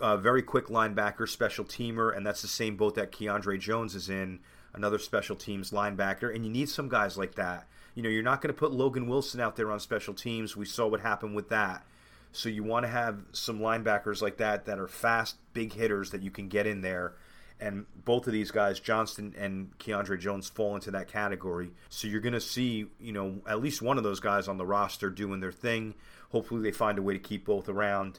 Uh, 0.00 0.16
very 0.16 0.42
quick 0.42 0.66
linebacker, 0.66 1.28
special 1.28 1.64
teamer, 1.64 2.16
and 2.16 2.26
that's 2.26 2.42
the 2.42 2.48
same 2.48 2.76
boat 2.76 2.94
that 2.94 3.12
Keandre 3.12 3.58
Jones 3.58 3.94
is 3.94 4.08
in, 4.08 4.40
another 4.72 4.98
special 4.98 5.36
teams 5.36 5.70
linebacker. 5.70 6.34
And 6.34 6.44
you 6.44 6.50
need 6.50 6.68
some 6.68 6.88
guys 6.88 7.18
like 7.18 7.34
that 7.34 7.66
you 7.94 8.02
know, 8.02 8.08
you're 8.08 8.22
not 8.22 8.40
going 8.40 8.52
to 8.52 8.58
put 8.58 8.72
Logan 8.72 9.06
Wilson 9.06 9.40
out 9.40 9.56
there 9.56 9.70
on 9.70 9.80
special 9.80 10.14
teams. 10.14 10.56
We 10.56 10.64
saw 10.64 10.86
what 10.86 11.00
happened 11.00 11.34
with 11.34 11.48
that. 11.50 11.84
So 12.32 12.48
you 12.48 12.64
want 12.64 12.84
to 12.84 12.90
have 12.90 13.20
some 13.32 13.60
linebackers 13.60 14.22
like 14.22 14.38
that 14.38 14.64
that 14.64 14.78
are 14.78 14.88
fast, 14.88 15.36
big 15.52 15.74
hitters 15.74 16.10
that 16.10 16.22
you 16.22 16.30
can 16.30 16.48
get 16.48 16.66
in 16.66 16.80
there. 16.80 17.14
And 17.60 17.86
both 18.04 18.26
of 18.26 18.32
these 18.32 18.50
guys, 18.50 18.80
Johnston 18.80 19.34
and 19.38 19.78
Keandre 19.78 20.18
Jones, 20.18 20.48
fall 20.48 20.74
into 20.74 20.90
that 20.92 21.08
category. 21.08 21.70
So 21.90 22.08
you're 22.08 22.20
going 22.20 22.32
to 22.32 22.40
see, 22.40 22.86
you 22.98 23.12
know, 23.12 23.40
at 23.46 23.60
least 23.60 23.82
one 23.82 23.98
of 23.98 24.04
those 24.04 24.18
guys 24.18 24.48
on 24.48 24.56
the 24.56 24.66
roster 24.66 25.10
doing 25.10 25.40
their 25.40 25.52
thing. 25.52 25.94
Hopefully, 26.30 26.62
they 26.62 26.72
find 26.72 26.98
a 26.98 27.02
way 27.02 27.12
to 27.12 27.20
keep 27.20 27.44
both 27.44 27.68
around. 27.68 28.18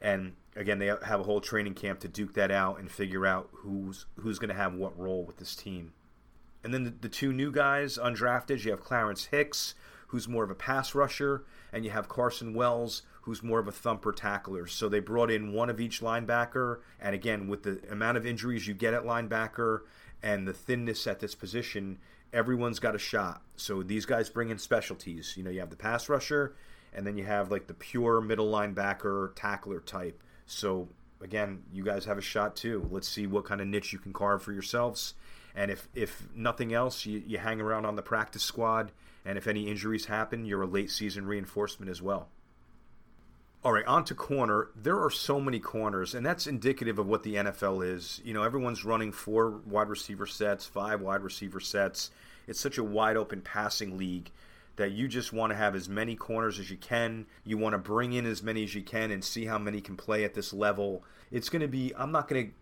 And 0.00 0.32
again, 0.56 0.78
they 0.78 0.86
have 0.86 1.20
a 1.20 1.22
whole 1.22 1.40
training 1.40 1.74
camp 1.74 2.00
to 2.00 2.08
duke 2.08 2.34
that 2.34 2.50
out 2.50 2.80
and 2.80 2.90
figure 2.90 3.26
out 3.26 3.48
who's 3.52 4.06
who's 4.16 4.38
going 4.38 4.48
to 4.48 4.54
have 4.54 4.74
what 4.74 4.98
role 4.98 5.24
with 5.24 5.36
this 5.36 5.54
team. 5.54 5.92
And 6.62 6.74
then 6.74 6.84
the, 6.84 6.90
the 6.90 7.08
two 7.08 7.32
new 7.32 7.50
guys 7.50 7.98
undrafted, 7.98 8.64
you 8.64 8.70
have 8.70 8.80
Clarence 8.80 9.26
Hicks, 9.26 9.74
who's 10.08 10.28
more 10.28 10.44
of 10.44 10.50
a 10.50 10.54
pass 10.54 10.94
rusher, 10.94 11.44
and 11.72 11.84
you 11.84 11.90
have 11.90 12.08
Carson 12.08 12.52
Wells, 12.52 13.02
who's 13.22 13.42
more 13.42 13.60
of 13.60 13.68
a 13.68 13.72
thumper 13.72 14.12
tackler. 14.12 14.66
So 14.66 14.88
they 14.88 15.00
brought 15.00 15.30
in 15.30 15.52
one 15.52 15.70
of 15.70 15.80
each 15.80 16.00
linebacker. 16.00 16.80
And 17.00 17.14
again, 17.14 17.48
with 17.48 17.62
the 17.62 17.80
amount 17.90 18.16
of 18.16 18.26
injuries 18.26 18.66
you 18.66 18.74
get 18.74 18.94
at 18.94 19.04
linebacker 19.04 19.82
and 20.22 20.46
the 20.46 20.52
thinness 20.52 21.06
at 21.06 21.20
this 21.20 21.34
position, 21.34 21.98
everyone's 22.32 22.78
got 22.78 22.94
a 22.94 22.98
shot. 22.98 23.42
So 23.56 23.82
these 23.82 24.04
guys 24.04 24.28
bring 24.28 24.50
in 24.50 24.58
specialties. 24.58 25.34
You 25.36 25.44
know, 25.44 25.50
you 25.50 25.60
have 25.60 25.70
the 25.70 25.76
pass 25.76 26.08
rusher, 26.08 26.54
and 26.92 27.06
then 27.06 27.16
you 27.16 27.24
have 27.24 27.50
like 27.50 27.66
the 27.66 27.74
pure 27.74 28.20
middle 28.20 28.50
linebacker 28.50 29.34
tackler 29.36 29.80
type. 29.80 30.20
So 30.46 30.88
again, 31.20 31.62
you 31.72 31.84
guys 31.84 32.04
have 32.06 32.18
a 32.18 32.22
shot 32.22 32.56
too. 32.56 32.88
Let's 32.90 33.08
see 33.08 33.26
what 33.26 33.44
kind 33.44 33.60
of 33.60 33.68
niche 33.68 33.92
you 33.92 33.98
can 33.98 34.12
carve 34.12 34.42
for 34.42 34.52
yourselves. 34.52 35.14
And 35.54 35.70
if, 35.70 35.88
if 35.94 36.28
nothing 36.34 36.72
else, 36.72 37.06
you, 37.06 37.22
you 37.26 37.38
hang 37.38 37.60
around 37.60 37.86
on 37.86 37.96
the 37.96 38.02
practice 38.02 38.42
squad. 38.42 38.92
And 39.24 39.36
if 39.36 39.46
any 39.46 39.68
injuries 39.68 40.06
happen, 40.06 40.44
you're 40.44 40.62
a 40.62 40.66
late 40.66 40.90
season 40.90 41.26
reinforcement 41.26 41.90
as 41.90 42.00
well. 42.00 42.28
All 43.62 43.72
right, 43.72 43.84
on 43.84 44.04
to 44.04 44.14
corner. 44.14 44.68
There 44.74 44.98
are 44.98 45.10
so 45.10 45.38
many 45.38 45.60
corners, 45.60 46.14
and 46.14 46.24
that's 46.24 46.46
indicative 46.46 46.98
of 46.98 47.06
what 47.06 47.24
the 47.24 47.34
NFL 47.34 47.86
is. 47.86 48.22
You 48.24 48.32
know, 48.32 48.42
everyone's 48.42 48.86
running 48.86 49.12
four 49.12 49.50
wide 49.66 49.88
receiver 49.88 50.26
sets, 50.26 50.64
five 50.64 51.02
wide 51.02 51.20
receiver 51.20 51.60
sets. 51.60 52.10
It's 52.48 52.58
such 52.58 52.78
a 52.78 52.84
wide 52.84 53.18
open 53.18 53.42
passing 53.42 53.98
league 53.98 54.30
that 54.76 54.92
you 54.92 55.08
just 55.08 55.34
want 55.34 55.50
to 55.50 55.56
have 55.56 55.74
as 55.74 55.90
many 55.90 56.16
corners 56.16 56.58
as 56.58 56.70
you 56.70 56.78
can. 56.78 57.26
You 57.44 57.58
want 57.58 57.74
to 57.74 57.78
bring 57.78 58.14
in 58.14 58.24
as 58.24 58.42
many 58.42 58.64
as 58.64 58.74
you 58.74 58.82
can 58.82 59.10
and 59.10 59.22
see 59.22 59.44
how 59.44 59.58
many 59.58 59.82
can 59.82 59.94
play 59.94 60.24
at 60.24 60.32
this 60.32 60.54
level. 60.54 61.04
It's 61.30 61.50
going 61.50 61.60
to 61.60 61.68
be, 61.68 61.92
I'm 61.98 62.12
not 62.12 62.28
going 62.28 62.46
to 62.46 62.52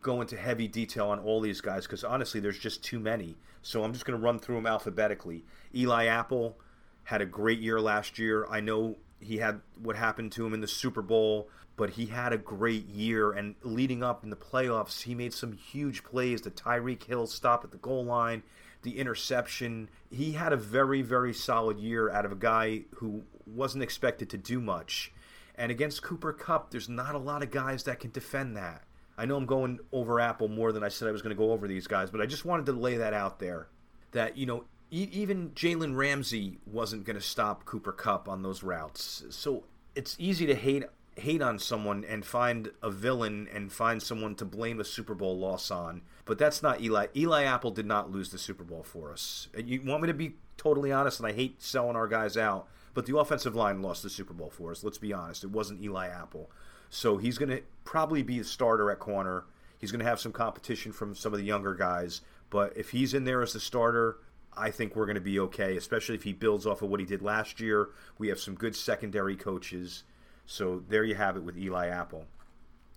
go 0.00 0.20
into 0.20 0.36
heavy 0.36 0.68
detail 0.68 1.08
on 1.08 1.18
all 1.18 1.40
these 1.40 1.60
guys 1.60 1.86
because 1.86 2.04
honestly, 2.04 2.40
there's 2.40 2.58
just 2.58 2.82
too 2.82 2.98
many. 2.98 3.36
So 3.62 3.84
I'm 3.84 3.92
just 3.92 4.04
going 4.04 4.18
to 4.18 4.24
run 4.24 4.38
through 4.38 4.56
them 4.56 4.66
alphabetically. 4.66 5.44
Eli 5.74 6.06
Apple 6.06 6.58
had 7.04 7.20
a 7.20 7.26
great 7.26 7.58
year 7.58 7.80
last 7.80 8.18
year. 8.18 8.46
I 8.50 8.60
know 8.60 8.96
he 9.20 9.38
had 9.38 9.60
what 9.80 9.96
happened 9.96 10.32
to 10.32 10.46
him 10.46 10.54
in 10.54 10.60
the 10.60 10.68
Super 10.68 11.02
Bowl, 11.02 11.48
but 11.76 11.90
he 11.90 12.06
had 12.06 12.32
a 12.32 12.38
great 12.38 12.86
year. 12.86 13.32
And 13.32 13.54
leading 13.62 14.02
up 14.02 14.24
in 14.24 14.30
the 14.30 14.36
playoffs, 14.36 15.02
he 15.02 15.14
made 15.14 15.32
some 15.32 15.52
huge 15.52 16.04
plays. 16.04 16.42
The 16.42 16.50
Tyreek 16.50 17.04
Hill 17.04 17.26
stop 17.26 17.64
at 17.64 17.70
the 17.70 17.78
goal 17.78 18.04
line, 18.04 18.42
the 18.82 18.98
interception. 18.98 19.88
He 20.10 20.32
had 20.32 20.52
a 20.52 20.56
very, 20.56 21.02
very 21.02 21.32
solid 21.32 21.78
year 21.78 22.10
out 22.10 22.24
of 22.24 22.32
a 22.32 22.36
guy 22.36 22.82
who 22.96 23.22
wasn't 23.46 23.82
expected 23.84 24.28
to 24.30 24.36
do 24.36 24.60
much. 24.60 25.12
And 25.54 25.72
against 25.72 26.02
Cooper 26.02 26.32
Kupp, 26.32 26.70
there's 26.70 26.88
not 26.88 27.14
a 27.14 27.18
lot 27.18 27.42
of 27.42 27.50
guys 27.50 27.82
that 27.84 27.98
can 27.98 28.10
defend 28.10 28.56
that. 28.56 28.84
I 29.18 29.26
know 29.26 29.36
I'm 29.36 29.46
going 29.46 29.80
over 29.92 30.20
Apple 30.20 30.48
more 30.48 30.72
than 30.72 30.84
I 30.84 30.88
said 30.88 31.08
I 31.08 31.12
was 31.12 31.22
going 31.22 31.34
to 31.34 31.38
go 31.38 31.50
over 31.50 31.66
these 31.66 31.88
guys, 31.88 32.08
but 32.10 32.20
I 32.20 32.26
just 32.26 32.44
wanted 32.44 32.66
to 32.66 32.72
lay 32.72 32.96
that 32.96 33.12
out 33.12 33.40
there. 33.40 33.68
That, 34.12 34.38
you 34.38 34.46
know, 34.46 34.64
e- 34.90 35.08
even 35.12 35.50
Jalen 35.50 35.96
Ramsey 35.96 36.58
wasn't 36.64 37.04
going 37.04 37.16
to 37.16 37.22
stop 37.22 37.64
Cooper 37.64 37.92
Kupp 37.92 38.28
on 38.28 38.42
those 38.42 38.62
routes. 38.62 39.24
So 39.30 39.64
it's 39.94 40.16
easy 40.18 40.46
to 40.46 40.54
hate 40.54 40.84
hate 41.16 41.42
on 41.42 41.58
someone 41.58 42.04
and 42.08 42.24
find 42.24 42.70
a 42.80 42.90
villain 42.90 43.48
and 43.52 43.72
find 43.72 44.00
someone 44.00 44.36
to 44.36 44.44
blame 44.44 44.78
a 44.78 44.84
Super 44.84 45.16
Bowl 45.16 45.36
loss 45.36 45.68
on. 45.68 46.02
But 46.24 46.38
that's 46.38 46.62
not 46.62 46.80
Eli. 46.80 47.08
Eli 47.16 47.42
Apple 47.42 47.72
did 47.72 47.86
not 47.86 48.12
lose 48.12 48.30
the 48.30 48.38
Super 48.38 48.62
Bowl 48.62 48.84
for 48.84 49.12
us. 49.12 49.48
You 49.56 49.82
want 49.84 50.02
me 50.02 50.06
to 50.06 50.14
be 50.14 50.36
totally 50.56 50.92
honest, 50.92 51.18
and 51.18 51.26
I 51.26 51.32
hate 51.32 51.60
selling 51.60 51.96
our 51.96 52.06
guys 52.06 52.36
out, 52.36 52.68
but 52.94 53.06
the 53.06 53.16
offensive 53.18 53.56
line 53.56 53.82
lost 53.82 54.04
the 54.04 54.10
Super 54.10 54.32
Bowl 54.32 54.50
for 54.50 54.70
us. 54.70 54.84
Let's 54.84 54.98
be 54.98 55.12
honest. 55.12 55.42
It 55.42 55.50
wasn't 55.50 55.82
Eli 55.82 56.06
Apple. 56.06 56.50
So 56.90 57.16
he's 57.16 57.38
going 57.38 57.50
to 57.50 57.62
probably 57.84 58.22
be 58.22 58.40
a 58.40 58.44
starter 58.44 58.90
at 58.90 58.98
corner. 58.98 59.44
He's 59.78 59.92
going 59.92 60.00
to 60.00 60.06
have 60.06 60.20
some 60.20 60.32
competition 60.32 60.92
from 60.92 61.14
some 61.14 61.32
of 61.32 61.38
the 61.38 61.44
younger 61.44 61.74
guys. 61.74 62.20
But 62.50 62.76
if 62.76 62.90
he's 62.90 63.14
in 63.14 63.24
there 63.24 63.42
as 63.42 63.52
the 63.52 63.60
starter, 63.60 64.18
I 64.56 64.70
think 64.70 64.96
we're 64.96 65.06
going 65.06 65.14
to 65.14 65.20
be 65.20 65.38
okay, 65.40 65.76
especially 65.76 66.16
if 66.16 66.24
he 66.24 66.32
builds 66.32 66.66
off 66.66 66.82
of 66.82 66.88
what 66.88 67.00
he 67.00 67.06
did 67.06 67.22
last 67.22 67.60
year. 67.60 67.90
We 68.18 68.28
have 68.28 68.40
some 68.40 68.54
good 68.54 68.74
secondary 68.74 69.36
coaches. 69.36 70.02
So 70.46 70.82
there 70.88 71.04
you 71.04 71.14
have 71.14 71.36
it 71.36 71.44
with 71.44 71.58
Eli 71.58 71.88
Apple. 71.88 72.24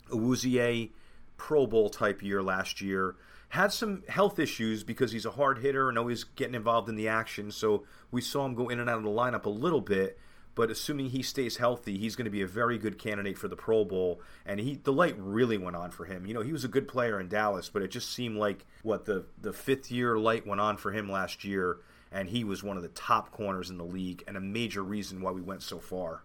Awuzie, 0.09 0.91
Pro 1.37 1.67
Bowl 1.67 1.89
type 1.89 2.23
year 2.23 2.41
last 2.41 2.81
year. 2.81 3.15
had 3.49 3.73
some 3.73 4.03
health 4.07 4.39
issues 4.39 4.83
because 4.83 5.11
he's 5.11 5.25
a 5.25 5.31
hard 5.31 5.59
hitter 5.59 5.89
and 5.89 5.97
always 5.97 6.23
getting 6.23 6.55
involved 6.55 6.87
in 6.87 6.95
the 6.95 7.09
action. 7.09 7.51
So 7.51 7.83
we 8.09 8.21
saw 8.21 8.45
him 8.45 8.55
go 8.55 8.69
in 8.69 8.79
and 8.79 8.89
out 8.89 8.99
of 8.99 9.03
the 9.03 9.09
lineup 9.09 9.45
a 9.45 9.49
little 9.49 9.81
bit. 9.81 10.17
But 10.53 10.69
assuming 10.69 11.09
he 11.11 11.23
stays 11.23 11.57
healthy, 11.57 11.97
he's 11.97 12.15
going 12.15 12.25
to 12.25 12.31
be 12.31 12.41
a 12.41 12.47
very 12.47 12.77
good 12.77 12.99
candidate 12.99 13.37
for 13.37 13.47
the 13.47 13.55
Pro 13.55 13.85
Bowl. 13.85 14.19
And 14.45 14.59
he, 14.59 14.75
the 14.83 14.91
light 14.91 15.15
really 15.17 15.57
went 15.57 15.77
on 15.77 15.91
for 15.91 16.05
him. 16.05 16.25
You 16.25 16.33
know, 16.33 16.41
he 16.41 16.51
was 16.51 16.65
a 16.65 16.69
good 16.69 16.87
player 16.87 17.19
in 17.19 17.29
Dallas, 17.29 17.69
but 17.69 17.81
it 17.81 17.89
just 17.89 18.11
seemed 18.11 18.37
like 18.37 18.65
what 18.83 19.05
the 19.05 19.25
the 19.41 19.53
fifth 19.53 19.91
year 19.91 20.17
light 20.17 20.45
went 20.45 20.59
on 20.59 20.77
for 20.77 20.91
him 20.91 21.09
last 21.09 21.45
year, 21.45 21.77
and 22.11 22.29
he 22.29 22.43
was 22.43 22.63
one 22.63 22.75
of 22.75 22.83
the 22.83 22.89
top 22.89 23.31
corners 23.31 23.69
in 23.69 23.77
the 23.77 23.85
league 23.85 24.23
and 24.27 24.35
a 24.35 24.41
major 24.41 24.83
reason 24.83 25.21
why 25.21 25.31
we 25.31 25.41
went 25.41 25.63
so 25.63 25.79
far. 25.79 26.23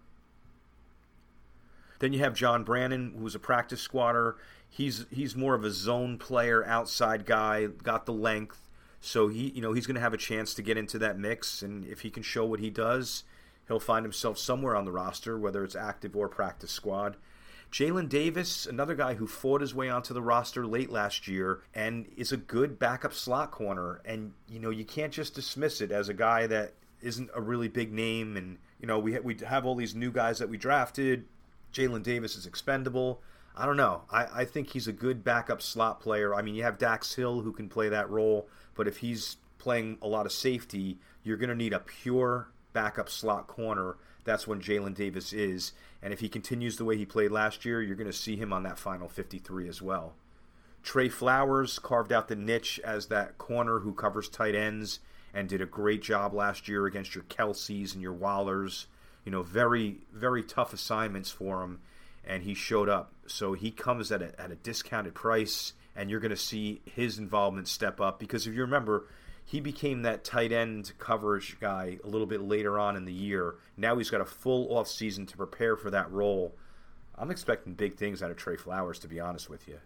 Then 1.99 2.13
you 2.13 2.19
have 2.19 2.35
John 2.35 2.63
Brannon, 2.63 3.15
who's 3.17 3.35
a 3.35 3.39
practice 3.39 3.81
squatter. 3.81 4.35
He's 4.69 5.05
he's 5.09 5.35
more 5.35 5.55
of 5.55 5.63
a 5.63 5.71
zone 5.71 6.17
player, 6.17 6.65
outside 6.65 7.25
guy, 7.25 7.67
got 7.67 8.05
the 8.05 8.13
length. 8.13 8.67
So 8.99 9.27
he, 9.27 9.49
you 9.51 9.61
know, 9.61 9.73
he's 9.73 9.87
going 9.87 9.95
to 9.95 10.01
have 10.01 10.13
a 10.13 10.17
chance 10.17 10.53
to 10.55 10.61
get 10.61 10.77
into 10.77 10.99
that 10.99 11.17
mix, 11.17 11.61
and 11.61 11.85
if 11.85 12.01
he 12.01 12.09
can 12.09 12.23
show 12.23 12.45
what 12.45 12.59
he 12.59 12.69
does, 12.69 13.23
he'll 13.67 13.79
find 13.79 14.05
himself 14.05 14.37
somewhere 14.37 14.75
on 14.75 14.85
the 14.85 14.91
roster, 14.91 15.37
whether 15.37 15.63
it's 15.63 15.75
active 15.75 16.15
or 16.15 16.29
practice 16.29 16.71
squad. 16.71 17.17
Jalen 17.71 18.07
Davis, 18.07 18.65
another 18.65 18.95
guy 18.95 19.15
who 19.15 19.27
fought 19.27 19.61
his 19.61 19.75
way 19.75 19.89
onto 19.89 20.13
the 20.13 20.21
roster 20.21 20.65
late 20.65 20.89
last 20.89 21.27
year 21.27 21.61
and 21.73 22.07
is 22.15 22.31
a 22.31 22.37
good 22.37 22.79
backup 22.79 23.13
slot 23.13 23.51
corner. 23.51 24.01
And, 24.05 24.33
you 24.49 24.59
know, 24.59 24.69
you 24.69 24.85
can't 24.85 25.11
just 25.11 25.35
dismiss 25.35 25.81
it 25.81 25.91
as 25.91 26.07
a 26.07 26.13
guy 26.13 26.47
that 26.47 26.73
isn't 27.01 27.29
a 27.35 27.41
really 27.41 27.67
big 27.67 27.91
name. 27.91 28.37
And, 28.37 28.57
you 28.79 28.87
know, 28.87 28.99
we, 28.99 29.13
ha- 29.13 29.21
we 29.21 29.35
have 29.45 29.65
all 29.65 29.75
these 29.75 29.95
new 29.95 30.11
guys 30.11 30.39
that 30.39 30.49
we 30.49 30.57
drafted. 30.57 31.25
Jalen 31.73 32.03
Davis 32.03 32.35
is 32.37 32.45
expendable. 32.45 33.21
I 33.55 33.65
don't 33.65 33.77
know. 33.77 34.03
I, 34.09 34.27
I 34.41 34.45
think 34.45 34.69
he's 34.69 34.87
a 34.87 34.93
good 34.93 35.23
backup 35.23 35.61
slot 35.61 35.99
player. 35.99 36.33
I 36.33 36.41
mean, 36.41 36.55
you 36.55 36.63
have 36.63 36.77
Dax 36.77 37.15
Hill 37.15 37.41
who 37.41 37.51
can 37.51 37.67
play 37.67 37.89
that 37.89 38.09
role, 38.09 38.47
but 38.75 38.87
if 38.87 38.97
he's 38.97 39.37
playing 39.57 39.97
a 40.01 40.07
lot 40.07 40.25
of 40.25 40.31
safety, 40.31 40.99
you're 41.23 41.37
going 41.37 41.49
to 41.49 41.55
need 41.55 41.73
a 41.73 41.79
pure 41.79 42.49
backup 42.77 43.09
slot 43.09 43.47
corner. 43.47 43.95
That's 44.23 44.45
when 44.45 44.61
Jalen 44.61 44.93
Davis 44.93 45.33
is. 45.33 45.71
And 46.03 46.13
if 46.13 46.19
he 46.19 46.29
continues 46.29 46.77
the 46.77 46.85
way 46.85 46.95
he 46.95 47.07
played 47.07 47.31
last 47.31 47.65
year, 47.65 47.81
you're 47.81 47.95
going 47.95 48.05
to 48.05 48.13
see 48.13 48.35
him 48.35 48.53
on 48.53 48.61
that 48.63 48.77
final 48.77 49.09
53 49.09 49.67
as 49.67 49.81
well. 49.81 50.13
Tre 50.83 51.09
Flowers 51.09 51.79
carved 51.79 52.13
out 52.13 52.27
the 52.27 52.35
niche 52.35 52.79
as 52.85 53.07
that 53.07 53.39
corner 53.39 53.79
who 53.79 53.95
covers 53.95 54.29
tight 54.29 54.53
ends 54.53 54.99
and 55.33 55.49
did 55.49 55.59
a 55.59 55.65
great 55.65 56.03
job 56.03 56.35
last 56.35 56.67
year 56.67 56.85
against 56.85 57.15
your 57.15 57.23
Kelce's 57.23 57.93
and 57.93 58.01
your 58.03 58.13
Wallers. 58.13 58.85
You 59.25 59.31
know, 59.31 59.41
very, 59.41 59.97
very 60.13 60.43
tough 60.43 60.71
assignments 60.71 61.31
for 61.31 61.63
him, 61.63 61.79
and 62.23 62.43
he 62.43 62.53
showed 62.53 62.89
up. 62.89 63.11
So 63.25 63.53
he 63.53 63.71
comes 63.71 64.11
at 64.11 64.21
a, 64.21 64.39
at 64.39 64.51
a 64.51 64.55
discounted 64.55 65.15
price, 65.15 65.73
and 65.95 66.11
you're 66.11 66.19
going 66.19 66.29
to 66.29 66.37
see 66.37 66.81
his 66.85 67.17
involvement 67.17 67.67
step 67.67 67.99
up 67.99 68.19
because 68.19 68.45
if 68.45 68.53
you 68.53 68.61
remember, 68.61 69.07
he 69.47 69.61
became 69.61 70.01
that 70.01 70.25
tight 70.25 70.51
end 70.51 70.91
coverage 70.99 71.57
guy 71.61 71.97
a 72.03 72.07
little 72.07 72.27
bit 72.27 72.41
later 72.41 72.77
on 72.77 72.97
in 72.97 73.05
the 73.05 73.13
year. 73.13 73.55
Now 73.77 73.97
he's 73.97 74.09
got 74.09 74.19
a 74.19 74.25
full 74.25 74.77
off 74.77 74.89
season 74.89 75.25
to 75.25 75.37
prepare 75.37 75.77
for 75.77 75.89
that 75.89 76.11
role. 76.11 76.53
I'm 77.17 77.31
expecting 77.31 77.73
big 77.73 77.95
things 77.95 78.21
out 78.21 78.29
of 78.29 78.35
Tre 78.35 78.57
Flowers, 78.57 78.99
to 78.99 79.07
be 79.07 79.21
honest 79.21 79.49
with 79.49 79.65
you. 79.65 79.79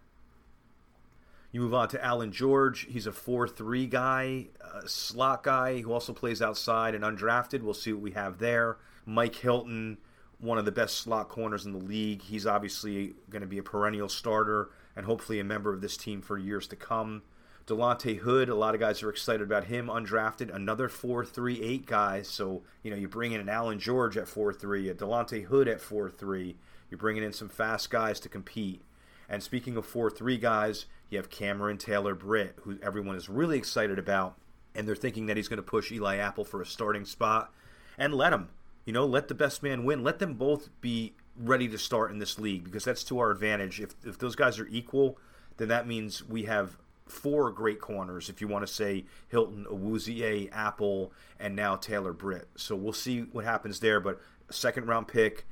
You 1.51 1.61
move 1.61 1.75
on 1.75 1.89
to 1.89 2.03
Allan 2.03 2.31
George. 2.31 2.87
He's 2.89 3.05
a 3.05 3.11
4 3.11 3.47
3 3.47 3.85
guy, 3.85 4.47
slot 4.87 5.43
guy 5.43 5.81
who 5.81 5.93
also 5.93 6.11
plays 6.11 6.41
outside 6.41 6.95
and 6.95 7.03
undrafted. 7.03 7.61
We'll 7.61 7.75
see 7.75 7.93
what 7.93 8.01
we 8.01 8.11
have 8.11 8.39
there. 8.39 8.77
Mike 9.05 9.35
Hilton, 9.35 9.99
one 10.39 10.57
of 10.57 10.65
the 10.65 10.71
best 10.71 10.97
slot 10.97 11.29
corners 11.29 11.67
in 11.67 11.71
the 11.71 11.77
league. 11.77 12.23
He's 12.23 12.47
obviously 12.47 13.13
going 13.29 13.43
to 13.43 13.47
be 13.47 13.59
a 13.59 13.63
perennial 13.63 14.09
starter 14.09 14.71
and 14.95 15.05
hopefully 15.05 15.39
a 15.39 15.43
member 15.43 15.71
of 15.71 15.81
this 15.81 15.97
team 15.97 16.23
for 16.23 16.39
years 16.39 16.65
to 16.69 16.75
come. 16.75 17.21
Delonte 17.65 18.17
Hood, 18.17 18.49
a 18.49 18.55
lot 18.55 18.73
of 18.73 18.79
guys 18.79 19.03
are 19.03 19.09
excited 19.09 19.41
about 19.41 19.65
him, 19.65 19.87
undrafted, 19.87 20.53
another 20.53 20.89
4-3-8 20.89 21.85
guy. 21.85 22.21
So, 22.21 22.63
you 22.83 22.91
know, 22.91 22.97
you 22.97 23.07
bring 23.07 23.31
in 23.31 23.41
an 23.41 23.49
Allan 23.49 23.79
George 23.79 24.17
at 24.17 24.25
4-3, 24.25 24.91
a 24.91 24.93
Delonte 24.93 25.45
Hood 25.45 25.67
at 25.67 25.79
4-3. 25.79 26.55
You're 26.89 26.97
bringing 26.97 27.23
in 27.23 27.33
some 27.33 27.49
fast 27.49 27.89
guys 27.89 28.19
to 28.21 28.29
compete. 28.29 28.81
And 29.29 29.41
speaking 29.41 29.77
of 29.77 29.87
4-3 29.87 30.41
guys, 30.41 30.85
you 31.09 31.17
have 31.17 31.29
Cameron 31.29 31.77
Taylor 31.77 32.15
Britt, 32.15 32.57
who 32.63 32.77
everyone 32.81 33.15
is 33.15 33.29
really 33.29 33.57
excited 33.57 33.97
about. 33.97 34.35
And 34.75 34.87
they're 34.87 34.95
thinking 34.95 35.25
that 35.27 35.37
he's 35.37 35.47
going 35.47 35.57
to 35.57 35.63
push 35.63 35.91
Eli 35.91 36.17
Apple 36.17 36.45
for 36.45 36.61
a 36.61 36.65
starting 36.65 37.05
spot. 37.05 37.53
And 37.97 38.13
let 38.13 38.33
him. 38.33 38.49
You 38.85 38.93
know, 38.93 39.05
let 39.05 39.27
the 39.27 39.35
best 39.35 39.61
man 39.61 39.83
win. 39.83 40.03
Let 40.03 40.19
them 40.19 40.33
both 40.33 40.69
be 40.81 41.13
ready 41.37 41.67
to 41.67 41.77
start 41.77 42.11
in 42.11 42.19
this 42.19 42.39
league 42.39 42.63
because 42.63 42.83
that's 42.83 43.03
to 43.05 43.19
our 43.19 43.31
advantage. 43.31 43.79
If, 43.79 43.95
if 44.03 44.17
those 44.17 44.35
guys 44.35 44.59
are 44.59 44.67
equal, 44.67 45.17
then 45.57 45.67
that 45.67 45.87
means 45.87 46.27
we 46.27 46.43
have 46.43 46.77
four 47.11 47.51
great 47.51 47.79
corners, 47.79 48.29
if 48.29 48.41
you 48.41 48.47
want 48.47 48.65
to 48.65 48.73
say 48.73 49.05
Hilton, 49.27 49.65
Awuzie, 49.69 50.49
Apple, 50.51 51.11
and 51.39 51.55
now 51.55 51.75
Taylor 51.75 52.13
Britt. 52.13 52.47
So 52.55 52.75
we'll 52.75 52.93
see 52.93 53.21
what 53.31 53.45
happens 53.45 53.79
there. 53.79 53.99
But 53.99 54.19
second 54.49 54.87
round 54.87 55.07
pick, 55.07 55.45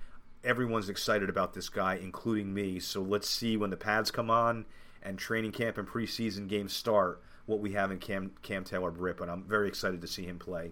everyone's 0.43 0.89
excited 0.89 1.30
about 1.30 1.53
this 1.53 1.70
guy, 1.70 1.95
including 1.95 2.53
me. 2.53 2.80
So 2.80 3.01
let's 3.01 3.30
see 3.30 3.57
when 3.57 3.70
the 3.70 3.78
pads 3.78 4.10
come 4.10 4.30
on 4.30 4.66
and 5.03 5.20
training 5.20 5.51
camp 5.51 5.78
and 5.78 5.88
preseason 5.88 6.47
games 6.47 6.74
start 6.74 7.22
what 7.45 7.60
we 7.60 7.74
have 7.74 7.91
in 7.91 7.99
Cam, 7.99 8.32
Cam 8.41 8.64
Taylor 8.64 8.91
Britt. 8.91 9.18
But 9.18 9.30
I'm 9.30 9.43
very 9.43 9.68
excited 9.68 10.01
to 10.01 10.07
see 10.07 10.24
him 10.24 10.39
play. 10.39 10.72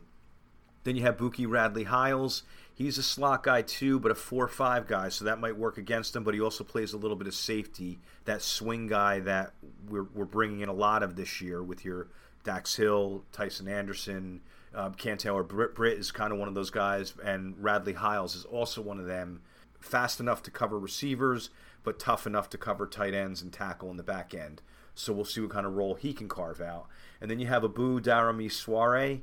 Then 0.84 0.96
you 0.96 1.02
have 1.04 1.18
Buki 1.18 1.48
Radley 1.48 1.84
Hiles. 1.84 2.44
He's 2.78 3.00
a 3.00 3.04
slot 3.04 3.42
guy 3.42 3.64
too, 3.64 4.00
but 4.00 4.12
a 4.12 4.16
4 4.16 4.48
5 4.48 4.86
guy, 4.86 5.10
so 5.10 5.26
that 5.26 5.40
might 5.40 5.58
work 5.58 5.80
against 5.80 6.16
him. 6.16 6.24
But 6.24 6.36
he 6.36 6.42
also 6.42 6.64
plays 6.64 6.94
a 6.94 6.98
little 6.98 7.18
bit 7.18 7.28
of 7.28 7.34
safety, 7.34 7.98
that 8.26 8.44
swing 8.44 8.86
guy 8.86 9.20
that 9.22 9.54
we're, 9.90 10.04
we're 10.14 10.26
bringing 10.26 10.60
in 10.60 10.70
a 10.70 10.74
lot 10.74 11.02
of 11.02 11.16
this 11.16 11.42
year 11.42 11.64
with 11.64 11.84
your 11.84 12.08
Dax 12.44 12.76
Hill, 12.76 13.24
Tycen 13.34 13.68
Anderson, 13.68 14.42
um, 14.76 14.94
Cam 14.94 15.18
Taylor 15.18 15.42
Britt, 15.42 15.74
Britt 15.74 15.98
is 15.98 16.12
kind 16.12 16.32
of 16.32 16.38
one 16.38 16.48
of 16.48 16.54
those 16.54 16.70
guys, 16.70 17.16
and 17.26 17.56
Radley 17.58 17.94
Hiles 17.94 18.36
is 18.36 18.46
also 18.46 18.80
one 18.84 19.00
of 19.00 19.08
them. 19.08 19.42
Fast 19.80 20.20
enough 20.20 20.44
to 20.44 20.52
cover 20.52 20.78
receivers, 20.78 21.50
but 21.84 21.98
tough 21.98 22.28
enough 22.28 22.48
to 22.52 22.60
cover 22.60 22.86
tight 22.86 23.16
ends 23.16 23.42
and 23.42 23.52
tackle 23.52 23.90
in 23.90 23.98
the 23.98 24.04
back 24.04 24.36
end. 24.36 24.62
So 24.94 25.14
we'll 25.14 25.26
see 25.26 25.42
what 25.42 25.50
kind 25.50 25.66
of 25.66 25.74
role 25.74 25.96
he 25.96 26.14
can 26.14 26.28
carve 26.28 26.62
out. 26.62 26.86
And 27.20 27.32
then 27.32 27.40
you 27.40 27.48
have 27.48 27.64
Abu 27.64 28.00
Daramy-Swaray 28.00 29.22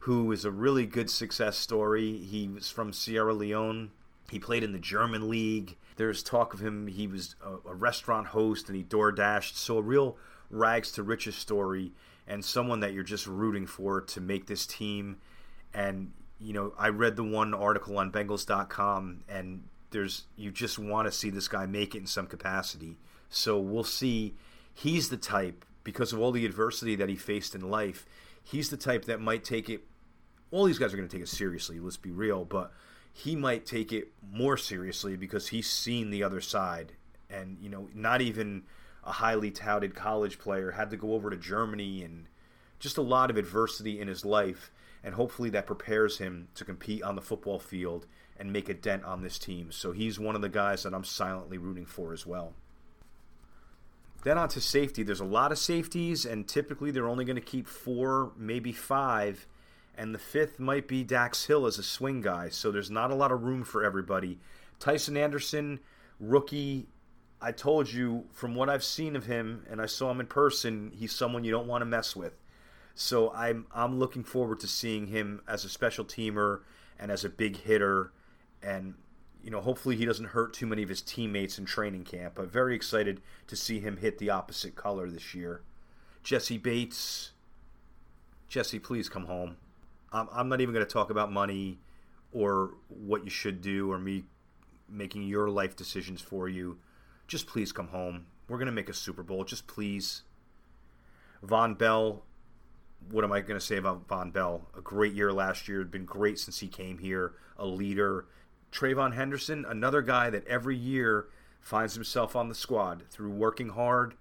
who 0.00 0.30
is 0.32 0.44
a 0.44 0.50
really 0.50 0.86
good 0.86 1.10
success 1.10 1.56
story. 1.56 2.18
He 2.18 2.48
was 2.48 2.70
from 2.70 2.92
Sierra 2.92 3.34
Leone. 3.34 3.90
He 4.30 4.38
played 4.38 4.62
in 4.62 4.72
the 4.72 4.78
German 4.78 5.28
league. 5.28 5.76
There's 5.96 6.22
talk 6.22 6.54
of 6.54 6.60
him. 6.60 6.86
He 6.86 7.06
was 7.06 7.34
a, 7.44 7.68
a 7.68 7.74
restaurant 7.74 8.28
host 8.28 8.68
and 8.68 8.76
he 8.76 8.82
door 8.82 9.12
dashed. 9.12 9.56
So 9.56 9.78
a 9.78 9.82
real 9.82 10.16
rags 10.50 10.92
to 10.92 11.02
riches 11.02 11.36
story 11.36 11.92
and 12.26 12.44
someone 12.44 12.80
that 12.80 12.92
you're 12.92 13.02
just 13.02 13.26
rooting 13.26 13.66
for 13.66 14.00
to 14.00 14.20
make 14.20 14.46
this 14.46 14.66
team. 14.66 15.18
And 15.74 16.12
you 16.40 16.52
know, 16.52 16.72
I 16.78 16.88
read 16.88 17.16
the 17.16 17.24
one 17.24 17.52
article 17.52 17.98
on 17.98 18.10
Bengals.com, 18.10 19.24
and 19.28 19.64
there's 19.90 20.24
you 20.36 20.50
just 20.50 20.78
want 20.78 21.06
to 21.06 21.12
see 21.12 21.28
this 21.28 21.48
guy 21.48 21.66
make 21.66 21.94
it 21.94 21.98
in 21.98 22.06
some 22.06 22.26
capacity. 22.26 22.96
So 23.28 23.58
we'll 23.58 23.84
see. 23.84 24.34
He's 24.72 25.10
the 25.10 25.16
type 25.16 25.64
because 25.84 26.12
of 26.12 26.20
all 26.20 26.32
the 26.32 26.46
adversity 26.46 26.94
that 26.96 27.08
he 27.08 27.16
faced 27.16 27.54
in 27.54 27.70
life. 27.70 28.06
He's 28.50 28.70
the 28.70 28.76
type 28.76 29.04
that 29.06 29.20
might 29.20 29.44
take 29.44 29.70
it 29.70 29.84
all 30.50 30.64
these 30.64 30.78
guys 30.78 30.92
are 30.92 30.96
going 30.96 31.08
to 31.08 31.16
take 31.16 31.22
it 31.22 31.28
seriously. 31.28 31.78
Let's 31.78 31.96
be 31.96 32.10
real, 32.10 32.44
but 32.44 32.72
he 33.12 33.36
might 33.36 33.66
take 33.66 33.92
it 33.92 34.12
more 34.32 34.56
seriously 34.56 35.16
because 35.16 35.48
he's 35.48 35.68
seen 35.68 36.10
the 36.10 36.22
other 36.22 36.40
side, 36.40 36.92
and 37.28 37.58
you 37.60 37.68
know, 37.68 37.88
not 37.94 38.20
even 38.20 38.64
a 39.04 39.12
highly 39.12 39.50
touted 39.50 39.94
college 39.94 40.38
player 40.38 40.72
had 40.72 40.90
to 40.90 40.96
go 40.96 41.14
over 41.14 41.30
to 41.30 41.36
Germany 41.36 42.02
and 42.02 42.26
just 42.78 42.98
a 42.98 43.02
lot 43.02 43.30
of 43.30 43.36
adversity 43.36 44.00
in 44.00 44.08
his 44.08 44.24
life, 44.24 44.70
and 45.02 45.14
hopefully 45.14 45.50
that 45.50 45.66
prepares 45.66 46.18
him 46.18 46.48
to 46.54 46.64
compete 46.64 47.02
on 47.02 47.14
the 47.14 47.22
football 47.22 47.58
field 47.58 48.06
and 48.38 48.52
make 48.52 48.68
a 48.68 48.74
dent 48.74 49.04
on 49.04 49.22
this 49.22 49.38
team. 49.38 49.70
So 49.70 49.92
he's 49.92 50.18
one 50.18 50.34
of 50.34 50.42
the 50.42 50.48
guys 50.48 50.82
that 50.82 50.94
I'm 50.94 51.04
silently 51.04 51.58
rooting 51.58 51.86
for 51.86 52.12
as 52.12 52.26
well. 52.26 52.54
Then 54.22 54.38
on 54.38 54.48
to 54.50 54.60
safety. 54.60 55.02
There's 55.02 55.20
a 55.20 55.24
lot 55.24 55.52
of 55.52 55.58
safeties, 55.58 56.26
and 56.26 56.46
typically 56.46 56.90
they're 56.90 57.08
only 57.08 57.24
going 57.24 57.36
to 57.36 57.42
keep 57.42 57.66
four, 57.66 58.32
maybe 58.36 58.72
five 58.72 59.46
and 60.00 60.14
the 60.14 60.18
fifth 60.18 60.58
might 60.58 60.88
be 60.88 61.04
Dax 61.04 61.44
Hill 61.44 61.66
as 61.66 61.78
a 61.78 61.82
swing 61.82 62.22
guy. 62.22 62.48
So 62.48 62.70
there's 62.70 62.90
not 62.90 63.10
a 63.10 63.14
lot 63.14 63.32
of 63.32 63.42
room 63.42 63.64
for 63.64 63.84
everybody. 63.84 64.38
Tycen 64.80 65.14
Anderson, 65.14 65.80
rookie. 66.18 66.88
I 67.38 67.52
told 67.52 67.92
you 67.92 68.24
from 68.32 68.54
what 68.54 68.70
I've 68.70 68.82
seen 68.82 69.14
of 69.14 69.26
him, 69.26 69.66
and 69.68 69.78
I 69.78 69.84
saw 69.84 70.10
him 70.10 70.20
in 70.20 70.26
person, 70.26 70.90
he's 70.94 71.12
someone 71.12 71.44
you 71.44 71.50
don't 71.50 71.66
want 71.66 71.82
to 71.82 71.86
mess 71.86 72.16
with. 72.16 72.32
So 72.94 73.30
I'm 73.32 73.66
I'm 73.74 73.98
looking 73.98 74.24
forward 74.24 74.60
to 74.60 74.66
seeing 74.66 75.06
him 75.06 75.42
as 75.46 75.66
a 75.66 75.68
special 75.68 76.06
teamer 76.06 76.60
and 76.98 77.10
as 77.10 77.22
a 77.22 77.28
big 77.28 77.58
hitter, 77.58 78.12
and 78.62 78.94
you 79.42 79.50
know 79.50 79.60
hopefully 79.60 79.96
he 79.96 80.04
doesn't 80.04 80.26
hurt 80.26 80.52
too 80.52 80.66
many 80.66 80.82
of 80.82 80.88
his 80.88 81.02
teammates 81.02 81.58
in 81.58 81.64
training 81.64 82.04
camp. 82.04 82.38
I'm 82.38 82.48
very 82.48 82.74
excited 82.74 83.20
to 83.46 83.56
see 83.56 83.80
him 83.80 83.98
hit 83.98 84.18
the 84.18 84.30
opposite 84.30 84.74
color 84.74 85.08
this 85.08 85.34
year. 85.34 85.62
Jessie 86.22 86.58
Bates, 86.58 87.32
Jessie, 88.48 88.78
please 88.78 89.08
come 89.08 89.26
home. 89.26 89.56
I'm, 90.12 90.28
I'm 90.32 90.48
not 90.48 90.60
even 90.60 90.74
going 90.74 90.84
to 90.84 90.92
talk 90.92 91.10
about 91.10 91.32
money 91.32 91.78
or 92.32 92.74
what 92.88 93.24
you 93.24 93.30
should 93.30 93.60
do 93.60 93.90
or 93.90 93.98
me 93.98 94.24
making 94.88 95.22
your 95.22 95.48
life 95.48 95.76
decisions 95.76 96.20
for 96.20 96.48
you. 96.48 96.78
Just 97.26 97.46
please 97.46 97.72
come 97.72 97.88
home. 97.88 98.26
We're 98.48 98.58
going 98.58 98.66
to 98.66 98.72
make 98.72 98.88
a 98.88 98.94
Super 98.94 99.22
Bowl. 99.22 99.44
Just 99.44 99.66
please. 99.66 100.22
Vonn 101.46 101.78
Bell, 101.78 102.24
what 103.08 103.24
am 103.24 103.32
I 103.32 103.40
going 103.40 103.58
to 103.58 103.64
say 103.64 103.76
about 103.76 104.06
Vonn 104.08 104.32
Bell? 104.32 104.66
A 104.76 104.80
great 104.80 105.14
year 105.14 105.32
last 105.32 105.68
year, 105.68 105.84
been 105.84 106.04
great 106.04 106.38
since 106.38 106.58
he 106.58 106.68
came 106.68 106.98
here, 106.98 107.34
a 107.56 107.64
leader. 107.66 108.26
Trayvon 108.72 109.14
Henderson, 109.14 109.64
another 109.68 110.02
guy 110.02 110.30
that 110.30 110.46
every 110.46 110.76
year 110.76 111.26
finds 111.60 111.94
himself 111.94 112.34
on 112.36 112.48
the 112.48 112.54
squad 112.54 113.04
through 113.10 113.30
working 113.30 113.70
hard, 113.70 114.14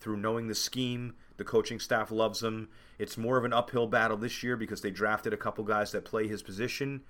through 0.00 0.16
knowing 0.16 0.48
the 0.48 0.54
scheme. 0.54 1.14
The 1.36 1.44
coaching 1.44 1.78
staff 1.78 2.10
loves 2.10 2.42
him. 2.42 2.68
It's 2.98 3.18
more 3.18 3.36
of 3.36 3.44
an 3.44 3.52
uphill 3.52 3.86
battle 3.86 4.16
this 4.16 4.42
year 4.42 4.56
because 4.56 4.80
they 4.80 4.90
drafted 4.90 5.32
a 5.32 5.38
couple 5.38 5.64
guys 5.64 5.92
that 5.92 6.04
play 6.04 6.26
his 6.28 6.42
position, 6.42 7.02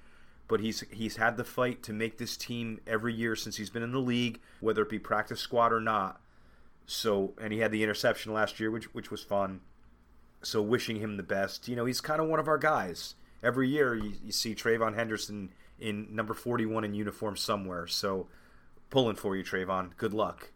but 0.48 0.60
he's 0.60 0.80
he's 0.90 1.16
had 1.16 1.36
the 1.36 1.44
fight 1.44 1.82
to 1.84 1.92
make 1.92 2.18
this 2.18 2.36
team 2.36 2.80
every 2.86 3.14
year 3.14 3.36
since 3.36 3.56
he's 3.56 3.70
been 3.70 3.82
in 3.82 3.92
the 3.92 4.00
league, 4.00 4.40
whether 4.60 4.82
it 4.82 4.88
be 4.88 4.98
practice 4.98 5.40
squad 5.40 5.72
or 5.72 5.80
not. 5.80 6.20
So, 6.86 7.34
and 7.40 7.52
he 7.52 7.60
had 7.60 7.72
the 7.72 7.82
interception 7.82 8.32
last 8.32 8.58
year, 8.58 8.70
which 8.70 8.92
which 8.94 9.10
was 9.10 9.22
fun. 9.22 9.60
So, 10.42 10.62
wishing 10.62 10.96
him 10.96 11.16
the 11.16 11.22
best. 11.22 11.68
You 11.68 11.76
know, 11.76 11.84
he's 11.84 12.00
kind 12.00 12.20
of 12.20 12.28
one 12.28 12.40
of 12.40 12.48
our 12.48 12.58
guys. 12.58 13.14
Every 13.42 13.68
year, 13.68 13.94
you, 13.94 14.14
you 14.24 14.32
see 14.32 14.54
Trayvon 14.54 14.94
Henderson 14.94 15.50
in 15.80 16.14
number 16.14 16.34
41 16.34 16.84
in 16.84 16.94
uniform 16.94 17.36
somewhere. 17.36 17.86
So, 17.86 18.28
pulling 18.90 19.16
for 19.16 19.36
you, 19.36 19.44
Trayvon. 19.44 19.96
Good 19.96 20.14
luck. 20.14 20.50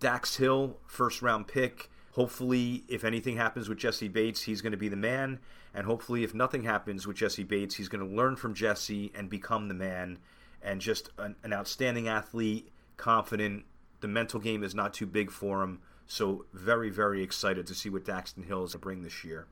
Dax 0.00 0.36
Hill, 0.36 0.78
first 0.86 1.22
round 1.22 1.46
pick. 1.46 1.90
Hopefully, 2.12 2.84
if 2.88 3.04
anything 3.04 3.36
happens 3.36 3.68
with 3.68 3.78
Jessie 3.78 4.08
Bates, 4.08 4.42
he's 4.42 4.60
going 4.60 4.72
to 4.72 4.76
be 4.76 4.88
the 4.88 4.96
man. 4.96 5.38
And 5.74 5.86
hopefully, 5.86 6.24
if 6.24 6.34
nothing 6.34 6.64
happens 6.64 7.06
with 7.06 7.16
Jessie 7.16 7.44
Bates, 7.44 7.76
he's 7.76 7.88
going 7.88 8.06
to 8.06 8.14
learn 8.14 8.36
from 8.36 8.52
Jessie 8.52 9.10
and 9.14 9.30
become 9.30 9.68
the 9.68 9.74
man. 9.74 10.18
And 10.62 10.80
just 10.80 11.10
an, 11.18 11.36
an 11.42 11.52
outstanding 11.52 12.08
athlete, 12.08 12.70
confident. 12.96 13.64
The 14.00 14.08
mental 14.08 14.40
game 14.40 14.62
is 14.62 14.74
not 14.74 14.92
too 14.92 15.06
big 15.06 15.30
for 15.30 15.62
him. 15.62 15.80
So, 16.06 16.44
very, 16.52 16.90
very 16.90 17.22
excited 17.22 17.66
to 17.68 17.74
see 17.74 17.88
what 17.88 18.04
Daxton 18.04 18.44
Hill 18.44 18.64
is 18.64 18.72
to 18.72 18.78
bring 18.78 19.02
this 19.02 19.24
year. 19.24 19.46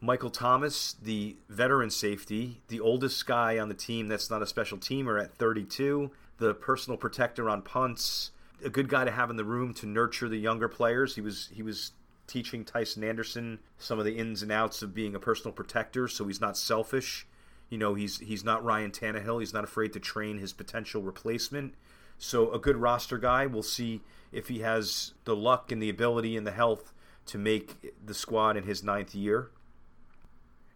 Michael 0.00 0.30
Thomas, 0.30 0.94
the 1.02 1.36
veteran 1.48 1.90
safety, 1.90 2.60
the 2.68 2.80
oldest 2.80 3.26
guy 3.26 3.58
on 3.58 3.68
the 3.68 3.74
team 3.74 4.08
that's 4.08 4.30
not 4.30 4.42
a 4.42 4.46
special 4.46 4.78
teamer 4.78 5.22
at 5.22 5.34
32, 5.34 6.10
the 6.38 6.54
personal 6.54 6.96
protector 6.96 7.48
on 7.48 7.62
punts, 7.62 8.30
a 8.64 8.68
good 8.68 8.88
guy 8.88 9.04
to 9.04 9.10
have 9.10 9.30
in 9.30 9.36
the 9.36 9.44
room 9.44 9.72
to 9.74 9.86
nurture 9.86 10.28
the 10.28 10.38
younger 10.38 10.68
players. 10.68 11.14
He 11.14 11.20
was 11.20 11.48
he 11.52 11.62
was 11.62 11.92
teaching 12.26 12.64
Tycen 12.64 13.04
Anderson 13.04 13.60
some 13.78 13.98
of 13.98 14.04
the 14.04 14.16
ins 14.16 14.42
and 14.42 14.52
outs 14.52 14.82
of 14.82 14.94
being 14.94 15.14
a 15.14 15.20
personal 15.20 15.52
protector, 15.52 16.08
so 16.08 16.26
he's 16.26 16.40
not 16.40 16.56
selfish. 16.56 17.26
You 17.70 17.78
know, 17.78 17.94
he's 17.94 18.18
he's 18.18 18.44
not 18.44 18.64
Ryan 18.64 18.90
Tannehill. 18.90 19.40
He's 19.40 19.54
not 19.54 19.64
afraid 19.64 19.92
to 19.94 20.00
train 20.00 20.38
his 20.38 20.52
potential 20.52 21.02
replacement. 21.02 21.74
So 22.18 22.52
a 22.52 22.58
good 22.58 22.76
roster 22.76 23.18
guy. 23.18 23.46
We'll 23.46 23.62
see 23.62 24.00
if 24.32 24.48
he 24.48 24.60
has 24.60 25.12
the 25.24 25.36
luck 25.36 25.72
and 25.72 25.82
the 25.82 25.90
ability 25.90 26.36
and 26.36 26.46
the 26.46 26.52
health 26.52 26.92
to 27.26 27.38
make 27.38 27.92
the 28.04 28.14
squad 28.14 28.56
in 28.56 28.64
his 28.64 28.82
ninth 28.82 29.14
year. 29.14 29.50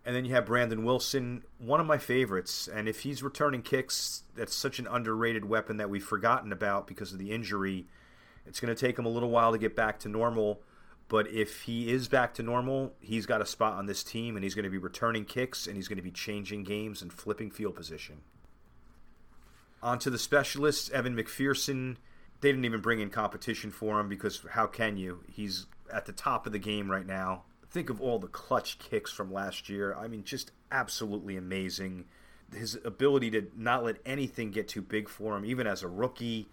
And 0.04 0.16
then 0.16 0.24
you 0.24 0.32
have 0.32 0.46
Brandon 0.46 0.84
Wilson, 0.84 1.44
one 1.58 1.80
of 1.80 1.86
my 1.86 1.98
favorites. 1.98 2.68
And 2.68 2.88
if 2.88 3.00
he's 3.00 3.22
returning 3.22 3.62
kicks, 3.62 4.22
that's 4.34 4.54
such 4.54 4.78
an 4.78 4.86
underrated 4.86 5.44
weapon 5.44 5.76
that 5.76 5.90
we've 5.90 6.04
forgotten 6.04 6.52
about 6.52 6.86
because 6.86 7.12
of 7.12 7.18
the 7.18 7.30
injury. 7.30 7.86
It's 8.46 8.60
going 8.60 8.74
to 8.74 8.80
take 8.80 8.98
him 8.98 9.04
a 9.04 9.10
little 9.10 9.30
while 9.30 9.52
to 9.52 9.58
get 9.58 9.76
back 9.76 9.98
to 10.00 10.08
normal. 10.08 10.62
But 11.08 11.28
if 11.30 11.62
he 11.62 11.90
is 11.92 12.08
back 12.08 12.34
to 12.34 12.42
normal, 12.42 12.94
he's 13.00 13.26
got 13.26 13.42
a 13.42 13.46
spot 13.46 13.74
on 13.74 13.86
this 13.86 14.02
team 14.02 14.36
and 14.36 14.44
he's 14.44 14.54
going 14.54 14.64
to 14.64 14.70
be 14.70 14.78
returning 14.78 15.24
kicks 15.24 15.66
and 15.66 15.76
he's 15.76 15.88
going 15.88 15.98
to 15.98 16.02
be 16.02 16.12
changing 16.12 16.64
games 16.64 17.02
and 17.02 17.12
flipping 17.12 17.50
field 17.50 17.74
position. 17.74 18.22
On 19.82 19.98
to 19.98 20.08
the 20.08 20.18
specialists, 20.18 20.88
Evan 20.90 21.16
McPherson. 21.16 21.96
They 22.40 22.50
didn't 22.50 22.64
even 22.64 22.80
bring 22.80 23.00
in 23.00 23.10
competition 23.10 23.70
for 23.70 24.00
him 24.00 24.08
because 24.08 24.46
how 24.52 24.66
can 24.66 24.96
you? 24.96 25.24
He's 25.30 25.66
at 25.92 26.06
the 26.06 26.12
top 26.12 26.46
of 26.46 26.52
the 26.52 26.58
game 26.58 26.90
right 26.90 27.06
now 27.06 27.42
think 27.70 27.88
of 27.88 28.00
all 28.00 28.18
the 28.18 28.26
clutch 28.26 28.78
kicks 28.78 29.12
from 29.12 29.32
last 29.32 29.68
year. 29.68 29.94
I 29.94 30.08
mean, 30.08 30.24
just 30.24 30.50
absolutely 30.72 31.36
amazing. 31.36 32.06
His 32.54 32.78
ability 32.84 33.30
to 33.30 33.46
not 33.56 33.84
let 33.84 33.98
anything 34.04 34.50
get 34.50 34.68
too 34.68 34.82
big 34.82 35.08
for 35.08 35.36
him, 35.36 35.44
even 35.44 35.66
as 35.66 35.82
a 35.82 35.88
rookie, 35.88 36.48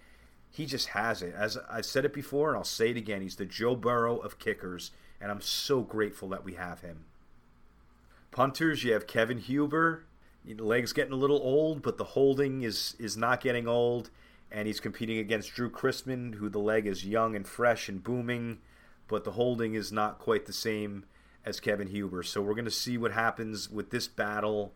he 0.49 0.65
just 0.65 0.89
has 0.89 1.22
it. 1.22 1.34
As 1.36 1.57
I 1.70 1.82
said 1.82 2.05
it 2.05 2.13
before, 2.13 2.49
and 2.49 2.57
I'll 2.57 2.63
say 2.63 2.91
it 2.91 2.97
again, 2.97 3.22
he's 3.22 3.36
the 3.36 3.45
Joe 3.45 3.76
Burrow 3.76 4.18
of 4.18 4.38
kickers, 4.38 4.91
and 5.20 5.32
I'm 5.32 5.41
so 5.41 5.82
grateful 5.82 6.30
that 6.30 6.43
we 6.43 6.53
have 6.53 6.82
him. 6.82 7.05
Punters, 8.30 8.84
you 8.84 8.93
have 8.93 9.07
Kevin 9.07 9.39
Huber. 9.39 10.03
Leg's 10.45 10.93
getting 10.93 11.13
a 11.13 11.18
little 11.18 11.41
old, 11.41 11.82
but 11.82 11.97
the 11.97 12.03
holding 12.03 12.61
is 12.61 12.95
is 12.99 13.18
not 13.18 13.41
getting 13.41 13.68
old, 13.68 14.11
and 14.51 14.68
he's 14.68 14.80
competing 14.80 15.18
against 15.18 15.53
Drew 15.53 15.70
Chrisman, 15.70 16.36
who 16.36 16.47
the 16.47 16.59
leg 16.59 16.86
is 16.86 17.05
young 17.05 17.36
and 17.36 17.45
fresh 17.45 17.89
and 17.89 18.03
booming 18.03 18.59
but 19.08 19.24
the 19.24 19.32
holding 19.32 19.74
is 19.74 19.91
not 19.91 20.20
quite 20.20 20.45
the 20.45 20.53
same 20.53 21.05
as 21.45 21.60
Kevin 21.60 21.88
Huber. 21.88 22.24
So 22.24 22.41
we're 22.41 22.55
going 22.55 22.66
to 22.66 22.72
see 22.72 22.97
what 22.97 23.12
happens 23.12 23.70
with 23.70 23.89
this 23.89 24.08
battle. 24.08 24.74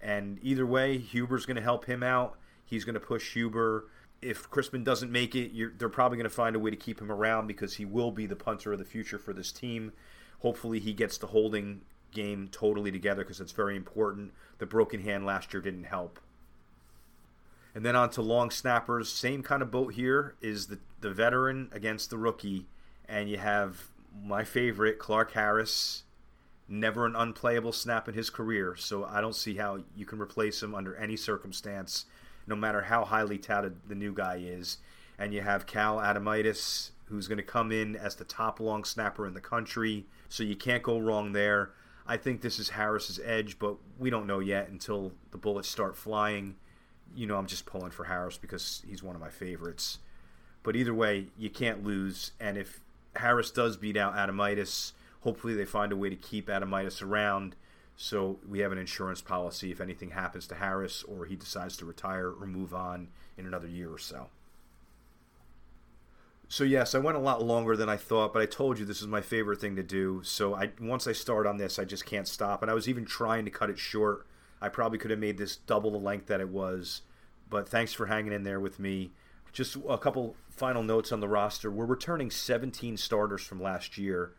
And 0.00 0.38
either 0.42 0.66
way, 0.66 0.98
Huber's 0.98 1.46
going 1.46 1.56
to 1.56 1.62
help 1.62 1.86
him 1.86 2.02
out. 2.02 2.36
He's 2.64 2.84
going 2.84 2.94
to 2.94 3.00
push 3.00 3.32
Huber. 3.32 3.86
If 4.20 4.50
Chrisman 4.50 4.84
doesn't 4.84 5.10
make 5.10 5.34
it, 5.34 5.78
they're 5.78 5.88
probably 5.88 6.18
going 6.18 6.28
to 6.28 6.34
find 6.34 6.54
a 6.54 6.58
way 6.58 6.70
to 6.70 6.76
keep 6.76 7.00
him 7.00 7.10
around 7.10 7.46
because 7.46 7.74
he 7.74 7.84
will 7.84 8.10
be 8.10 8.26
the 8.26 8.36
punter 8.36 8.72
of 8.72 8.78
the 8.78 8.84
future 8.84 9.18
for 9.18 9.32
this 9.32 9.50
team. 9.50 9.92
Hopefully, 10.40 10.80
he 10.80 10.92
gets 10.92 11.18
the 11.18 11.28
holding 11.28 11.80
game 12.12 12.48
totally 12.52 12.92
together 12.92 13.22
because 13.22 13.40
it's 13.40 13.52
very 13.52 13.74
important. 13.74 14.32
The 14.58 14.66
broken 14.66 15.00
hand 15.00 15.24
last 15.24 15.52
year 15.52 15.62
didn't 15.62 15.84
help. 15.84 16.20
And 17.74 17.86
then 17.86 17.96
on 17.96 18.10
to 18.10 18.22
long 18.22 18.50
snappers. 18.50 19.08
Same 19.08 19.42
kind 19.42 19.62
of 19.62 19.70
boat 19.70 19.94
here 19.94 20.34
is 20.42 20.66
the, 20.66 20.78
the 21.00 21.10
veteran 21.10 21.70
against 21.72 22.10
the 22.10 22.18
rookie 22.18 22.66
and 23.12 23.28
you 23.28 23.36
have 23.36 23.88
my 24.24 24.42
favorite 24.42 24.98
Clark 24.98 25.32
Harris, 25.32 26.04
never 26.66 27.04
an 27.04 27.14
unplayable 27.14 27.72
snap 27.72 28.08
in 28.08 28.14
his 28.14 28.30
career. 28.30 28.74
So 28.74 29.04
I 29.04 29.20
don't 29.20 29.36
see 29.36 29.56
how 29.56 29.80
you 29.94 30.06
can 30.06 30.18
replace 30.18 30.62
him 30.62 30.74
under 30.74 30.96
any 30.96 31.16
circumstance, 31.16 32.06
no 32.46 32.56
matter 32.56 32.80
how 32.80 33.04
highly 33.04 33.36
touted 33.36 33.76
the 33.86 33.94
new 33.94 34.14
guy 34.14 34.40
is. 34.42 34.78
And 35.18 35.34
you 35.34 35.42
have 35.42 35.66
Cal 35.66 35.98
Adomitis, 35.98 36.92
who's 37.04 37.28
going 37.28 37.36
to 37.36 37.44
come 37.44 37.70
in 37.70 37.96
as 37.96 38.14
the 38.14 38.24
top 38.24 38.60
long 38.60 38.82
snapper 38.82 39.26
in 39.26 39.34
the 39.34 39.40
country. 39.42 40.06
So 40.30 40.42
you 40.42 40.56
can't 40.56 40.82
go 40.82 40.98
wrong 40.98 41.32
there. 41.32 41.72
I 42.06 42.16
think 42.16 42.40
this 42.40 42.58
is 42.58 42.70
Harris's 42.70 43.20
edge, 43.22 43.58
but 43.58 43.76
we 43.98 44.08
don't 44.08 44.26
know 44.26 44.38
yet 44.38 44.70
until 44.70 45.12
the 45.32 45.38
bullets 45.38 45.68
start 45.68 45.98
flying. 45.98 46.56
You 47.14 47.26
know, 47.26 47.36
I'm 47.36 47.46
just 47.46 47.66
pulling 47.66 47.90
for 47.90 48.04
Harris 48.04 48.38
because 48.38 48.82
he's 48.88 49.02
one 49.02 49.14
of 49.14 49.20
my 49.20 49.28
favorites. 49.28 49.98
But 50.62 50.76
either 50.76 50.94
way, 50.94 51.26
you 51.36 51.50
can't 51.50 51.84
lose. 51.84 52.32
And 52.40 52.56
if 52.56 52.80
Harris 53.16 53.50
does 53.50 53.76
beat 53.76 53.96
out 53.96 54.14
Adomitis. 54.14 54.92
Hopefully, 55.20 55.54
they 55.54 55.64
find 55.64 55.92
a 55.92 55.96
way 55.96 56.10
to 56.10 56.16
keep 56.16 56.48
Adomitis 56.48 57.02
around 57.02 57.56
so 57.96 58.38
we 58.48 58.60
have 58.60 58.72
an 58.72 58.78
insurance 58.78 59.20
policy 59.20 59.70
if 59.70 59.80
anything 59.80 60.10
happens 60.10 60.46
to 60.48 60.54
Harris 60.54 61.02
or 61.04 61.26
he 61.26 61.36
decides 61.36 61.76
to 61.76 61.84
retire 61.84 62.32
or 62.32 62.46
move 62.46 62.74
on 62.74 63.08
in 63.36 63.46
another 63.46 63.68
year 63.68 63.92
or 63.92 63.98
so. 63.98 64.28
So 66.48 66.64
yes, 66.64 66.94
I 66.94 66.98
went 66.98 67.16
a 67.16 67.20
lot 67.20 67.42
longer 67.42 67.76
than 67.76 67.88
I 67.88 67.96
thought, 67.96 68.32
but 68.32 68.42
I 68.42 68.46
told 68.46 68.78
you 68.78 68.84
this 68.84 69.00
is 69.00 69.08
my 69.08 69.20
favorite 69.20 69.60
thing 69.60 69.76
to 69.76 69.82
do. 69.82 70.20
So 70.24 70.54
I 70.54 70.70
once 70.80 71.06
I 71.06 71.12
start 71.12 71.46
on 71.46 71.56
this, 71.56 71.78
I 71.78 71.84
just 71.84 72.04
can't 72.04 72.28
stop. 72.28 72.60
And 72.60 72.70
I 72.70 72.74
was 72.74 72.88
even 72.88 73.04
trying 73.04 73.44
to 73.44 73.50
cut 73.50 73.70
it 73.70 73.78
short. 73.78 74.26
I 74.60 74.68
probably 74.68 74.98
could 74.98 75.10
have 75.10 75.20
made 75.20 75.38
this 75.38 75.56
double 75.56 75.90
the 75.90 75.98
length 75.98 76.26
that 76.26 76.40
it 76.40 76.48
was, 76.48 77.02
but 77.48 77.68
thanks 77.68 77.92
for 77.92 78.06
hanging 78.06 78.32
in 78.32 78.42
there 78.42 78.60
with 78.60 78.78
me. 78.78 79.12
Just 79.52 79.76
a 79.88 79.98
couple 79.98 80.36
final 80.48 80.82
notes 80.82 81.12
on 81.12 81.20
the 81.20 81.28
roster. 81.28 81.70
We're 81.70 81.84
returning 81.86 82.30
17 82.30 82.96
starters 82.96 83.42
from 83.42 83.62
last 83.62 83.98
year, 83.98 84.32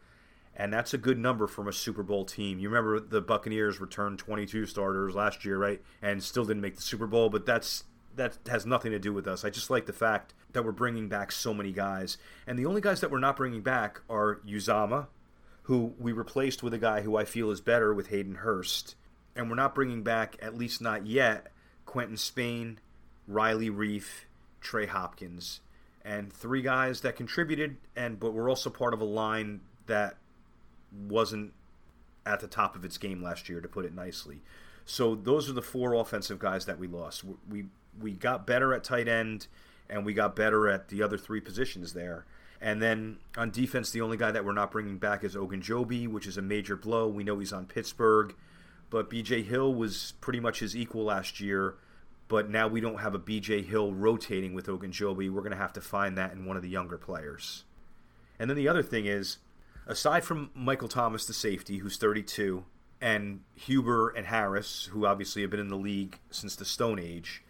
and 0.55 0.73
that's 0.73 0.93
a 0.93 0.97
good 0.97 1.19
number 1.19 1.47
from 1.47 1.67
a 1.67 1.73
Super 1.73 2.03
Bowl 2.03 2.25
team. 2.25 2.59
You 2.59 2.69
remember 2.69 2.99
the 2.99 3.21
Buccaneers 3.21 3.79
returned 3.79 4.19
22 4.19 4.65
starters 4.65 5.13
last 5.15 5.45
year, 5.45 5.57
right? 5.57 5.81
And 6.01 6.23
still 6.23 6.45
didn't 6.45 6.61
make 6.61 6.75
the 6.75 6.81
Super 6.81 7.07
Bowl, 7.07 7.29
but 7.29 7.45
that's 7.45 7.83
that 8.15 8.37
has 8.47 8.65
nothing 8.65 8.91
to 8.91 8.99
do 8.99 9.13
with 9.13 9.27
us. 9.27 9.43
I 9.43 9.49
just 9.49 9.69
like 9.69 9.85
the 9.85 9.93
fact 9.93 10.33
that 10.51 10.63
we're 10.63 10.71
bringing 10.71 11.09
back 11.09 11.31
so 11.31 11.53
many 11.53 11.71
guys. 11.71 12.17
And 12.45 12.57
the 12.57 12.65
only 12.65 12.81
guys 12.81 13.01
that 13.01 13.11
we're 13.11 13.19
not 13.19 13.37
bringing 13.37 13.61
back 13.61 14.01
are 14.09 14.39
Uzomah, 14.47 15.07
who 15.63 15.93
we 15.97 16.11
replaced 16.11 16.61
with 16.61 16.73
a 16.73 16.77
guy 16.77 17.01
who 17.01 17.15
I 17.15 17.25
feel 17.25 17.49
is 17.49 17.61
better 17.61 17.93
with 17.93 18.07
Hayden 18.07 18.35
Hurst. 18.35 18.95
And 19.35 19.49
we're 19.49 19.55
not 19.55 19.73
bringing 19.73 20.03
back, 20.03 20.37
at 20.41 20.55
least 20.55 20.81
not 20.81 21.07
yet, 21.07 21.51
Quinton 21.85 22.17
Spain, 22.17 22.79
Riley 23.27 23.69
Reiff, 23.69 24.25
Trey 24.63 24.87
Hopkins, 24.87 25.59
and 26.03 26.33
three 26.33 26.61
guys 26.61 27.01
that 27.01 27.15
contributed, 27.15 27.77
and 27.95 28.19
but 28.19 28.33
were 28.33 28.49
also 28.49 28.69
part 28.69 28.93
of 28.93 29.01
a 29.01 29.05
line 29.05 29.61
that 29.85 30.17
wasn't 31.07 31.53
at 32.25 32.39
the 32.39 32.47
top 32.47 32.75
of 32.75 32.85
its 32.85 32.97
game 32.97 33.21
last 33.21 33.49
year, 33.49 33.61
to 33.61 33.67
put 33.67 33.85
it 33.85 33.93
nicely. 33.93 34.41
So 34.85 35.15
those 35.15 35.49
are 35.49 35.53
the 35.53 35.61
four 35.61 35.93
offensive 35.93 36.39
guys 36.39 36.65
that 36.65 36.79
we 36.79 36.87
lost. 36.87 37.23
We 37.49 37.65
we 37.99 38.13
got 38.13 38.47
better 38.47 38.73
at 38.73 38.83
tight 38.83 39.07
end, 39.07 39.47
and 39.89 40.05
we 40.05 40.13
got 40.13 40.35
better 40.35 40.67
at 40.67 40.87
the 40.87 41.03
other 41.03 41.17
three 41.17 41.41
positions 41.41 41.93
there. 41.93 42.25
And 42.59 42.81
then 42.81 43.17
on 43.37 43.51
defense, 43.51 43.91
the 43.91 43.99
only 43.99 44.15
guy 44.15 44.31
that 44.31 44.45
we're 44.45 44.53
not 44.53 44.71
bringing 44.71 44.97
back 44.97 45.25
is 45.25 45.35
Ogunjobi, 45.35 46.07
which 46.07 46.25
is 46.25 46.37
a 46.37 46.41
major 46.41 46.77
blow. 46.77 47.09
We 47.09 47.25
know 47.25 47.39
he's 47.39 47.51
on 47.51 47.65
Pittsburgh, 47.65 48.33
but 48.89 49.09
B.J. 49.09 49.43
Hill 49.43 49.73
was 49.73 50.13
pretty 50.21 50.39
much 50.39 50.59
his 50.59 50.75
equal 50.75 51.03
last 51.03 51.41
year 51.41 51.75
but 52.33 52.49
now 52.49 52.67
we 52.67 52.81
don't 52.81 52.99
have 52.99 53.13
a 53.13 53.19
BJ 53.19 53.63
Hill 53.63 53.93
rotating 53.93 54.55
with 54.55 54.65
Ogunjobi. 54.65 55.29
We're 55.29 55.43
going 55.43 55.51
to 55.51 55.55
have 55.55 55.73
to 55.73 55.81
find 55.81 56.17
that 56.17 56.31
in 56.33 56.47
one 56.47 56.57
of 56.57 56.63
the 56.63 56.67
younger 56.67 56.97
players. 56.97 57.63
And 58.39 58.49
then 58.49 58.57
the 58.57 58.67
other 58.67 58.81
thing 58.81 59.05
is, 59.05 59.37
aside 59.85 60.23
from 60.23 60.49
Michael 60.55 60.87
Thomas, 60.87 61.27
the 61.27 61.33
safety, 61.33 61.77
who's 61.77 61.95
32, 61.97 62.65
and 62.99 63.41
Huber 63.53 64.09
and 64.09 64.25
Harris, 64.25 64.85
who 64.85 65.05
obviously 65.05 65.43
have 65.43 65.51
been 65.51 65.59
in 65.59 65.67
the 65.67 65.75
league 65.75 66.17
since 66.31 66.55
the 66.55 66.65
Stone 66.65 66.97
Age, 66.97 67.43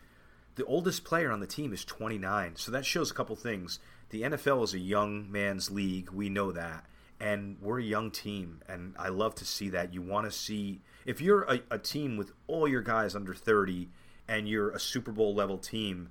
the 0.56 0.66
oldest 0.66 1.06
player 1.06 1.32
on 1.32 1.40
the 1.40 1.48
team 1.48 1.72
is 1.72 1.86
29. 1.86 2.58
So 2.58 2.70
that 2.74 2.86
shows 2.86 3.10
a 3.10 3.14
couple 3.14 3.38
things. 3.38 3.80
The 4.10 4.24
NFL 4.24 4.66
is 4.66 4.74
a 4.74 4.80
young 4.80 5.32
man's 5.32 5.72
league. 5.72 6.10
We 6.10 6.28
know 6.28 6.52
that. 6.52 6.84
And 7.22 7.56
we're 7.62 7.80
a 7.80 7.84
young 7.84 8.12
team. 8.12 8.60
And 8.68 8.96
I 9.00 9.08
love 9.08 9.34
to 9.36 9.46
see 9.46 9.70
that. 9.70 9.94
You 9.94 10.02
want 10.02 10.26
to 10.26 10.32
see, 10.38 10.82
if 11.06 11.22
you're 11.22 11.44
a, 11.44 11.62
a 11.72 11.80
team 11.80 12.18
with 12.18 12.34
all 12.48 12.68
your 12.68 12.82
guys 12.82 13.16
under 13.16 13.34
30 13.34 13.88
and 14.28 14.48
you're 14.48 14.72
a 14.72 14.80
Super 14.80 15.12
Bowl 15.12 15.34
level 15.34 15.58
team, 15.58 16.10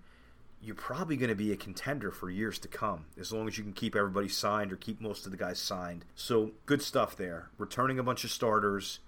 you're 0.61 0.75
probably 0.77 1.17
going 1.17 1.29
to 1.29 1.35
be 1.35 1.53
a 1.53 1.57
contender 1.57 2.11
for 2.11 2.31
years 2.31 2.59
to 2.61 2.69
come 2.69 3.07
as 3.19 3.33
long 3.33 3.49
as 3.49 3.59
you 3.59 3.65
can 3.65 3.73
keep 3.73 3.97
everybody 3.97 4.29
signed 4.29 4.73
or 4.73 4.77
keep 4.77 5.01
most 5.01 5.27
of 5.27 5.33
the 5.33 5.39
guys 5.39 5.59
signed. 5.59 6.05
So 6.15 6.53
good 6.67 6.83
stuff 6.83 7.17
there. 7.17 7.51
Returning 7.59 7.99
a 7.99 8.03
bunch 8.03 8.23
of 8.23 8.31
starters, 8.31 9.01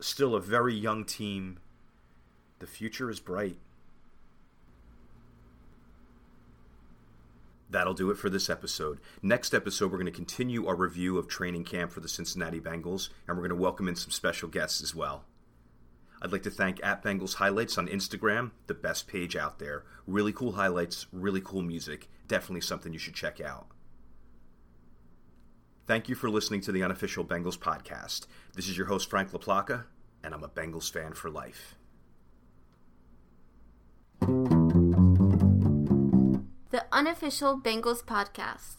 still 0.00 0.34
a 0.34 0.40
very 0.40 0.74
young 0.74 1.04
team. 1.04 1.58
The 2.58 2.66
future 2.66 3.10
is 3.10 3.20
bright. 3.20 3.56
That'll 7.70 7.94
do 7.94 8.10
it 8.10 8.18
for 8.18 8.28
this 8.28 8.50
episode. 8.50 9.00
Next 9.22 9.54
episode, 9.54 9.90
we're 9.90 9.96
going 9.96 10.04
to 10.04 10.12
continue 10.12 10.66
our 10.66 10.76
review 10.76 11.16
of 11.16 11.26
training 11.26 11.64
camp 11.64 11.90
for 11.90 12.00
the 12.00 12.08
Cincinnati 12.08 12.60
Bengals, 12.60 13.08
and 13.26 13.34
we're 13.34 13.48
going 13.48 13.58
to 13.58 13.62
welcome 13.62 13.88
in 13.88 13.96
some 13.96 14.10
special 14.10 14.50
guests 14.50 14.82
as 14.82 14.94
well. 14.94 15.24
I'd 16.22 16.30
like 16.30 16.44
to 16.44 16.50
thank 16.50 16.78
at 16.84 17.02
Bengals 17.02 17.34
Highlights 17.34 17.76
on 17.76 17.88
Instagram, 17.88 18.52
the 18.68 18.74
best 18.74 19.08
page 19.08 19.34
out 19.34 19.58
there. 19.58 19.82
Really 20.06 20.32
cool 20.32 20.52
highlights, 20.52 21.06
really 21.12 21.40
cool 21.40 21.62
music. 21.62 22.08
Definitely 22.28 22.60
something 22.60 22.92
you 22.92 22.98
should 23.00 23.16
check 23.16 23.40
out. 23.40 23.66
Thank 25.88 26.08
you 26.08 26.14
for 26.14 26.30
listening 26.30 26.60
to 26.60 26.70
the 26.70 26.84
unofficial 26.84 27.24
Bengals 27.24 27.58
podcast. 27.58 28.26
This 28.54 28.68
is 28.68 28.78
your 28.78 28.86
host, 28.86 29.10
Frank 29.10 29.32
LaPlaca, 29.32 29.86
and 30.22 30.32
I'm 30.32 30.44
a 30.44 30.48
Bengals 30.48 30.92
fan 30.92 31.12
for 31.12 31.28
life. 31.28 31.74
The 36.70 36.84
unofficial 36.92 37.60
Bengals 37.60 38.04
podcast. 38.04 38.76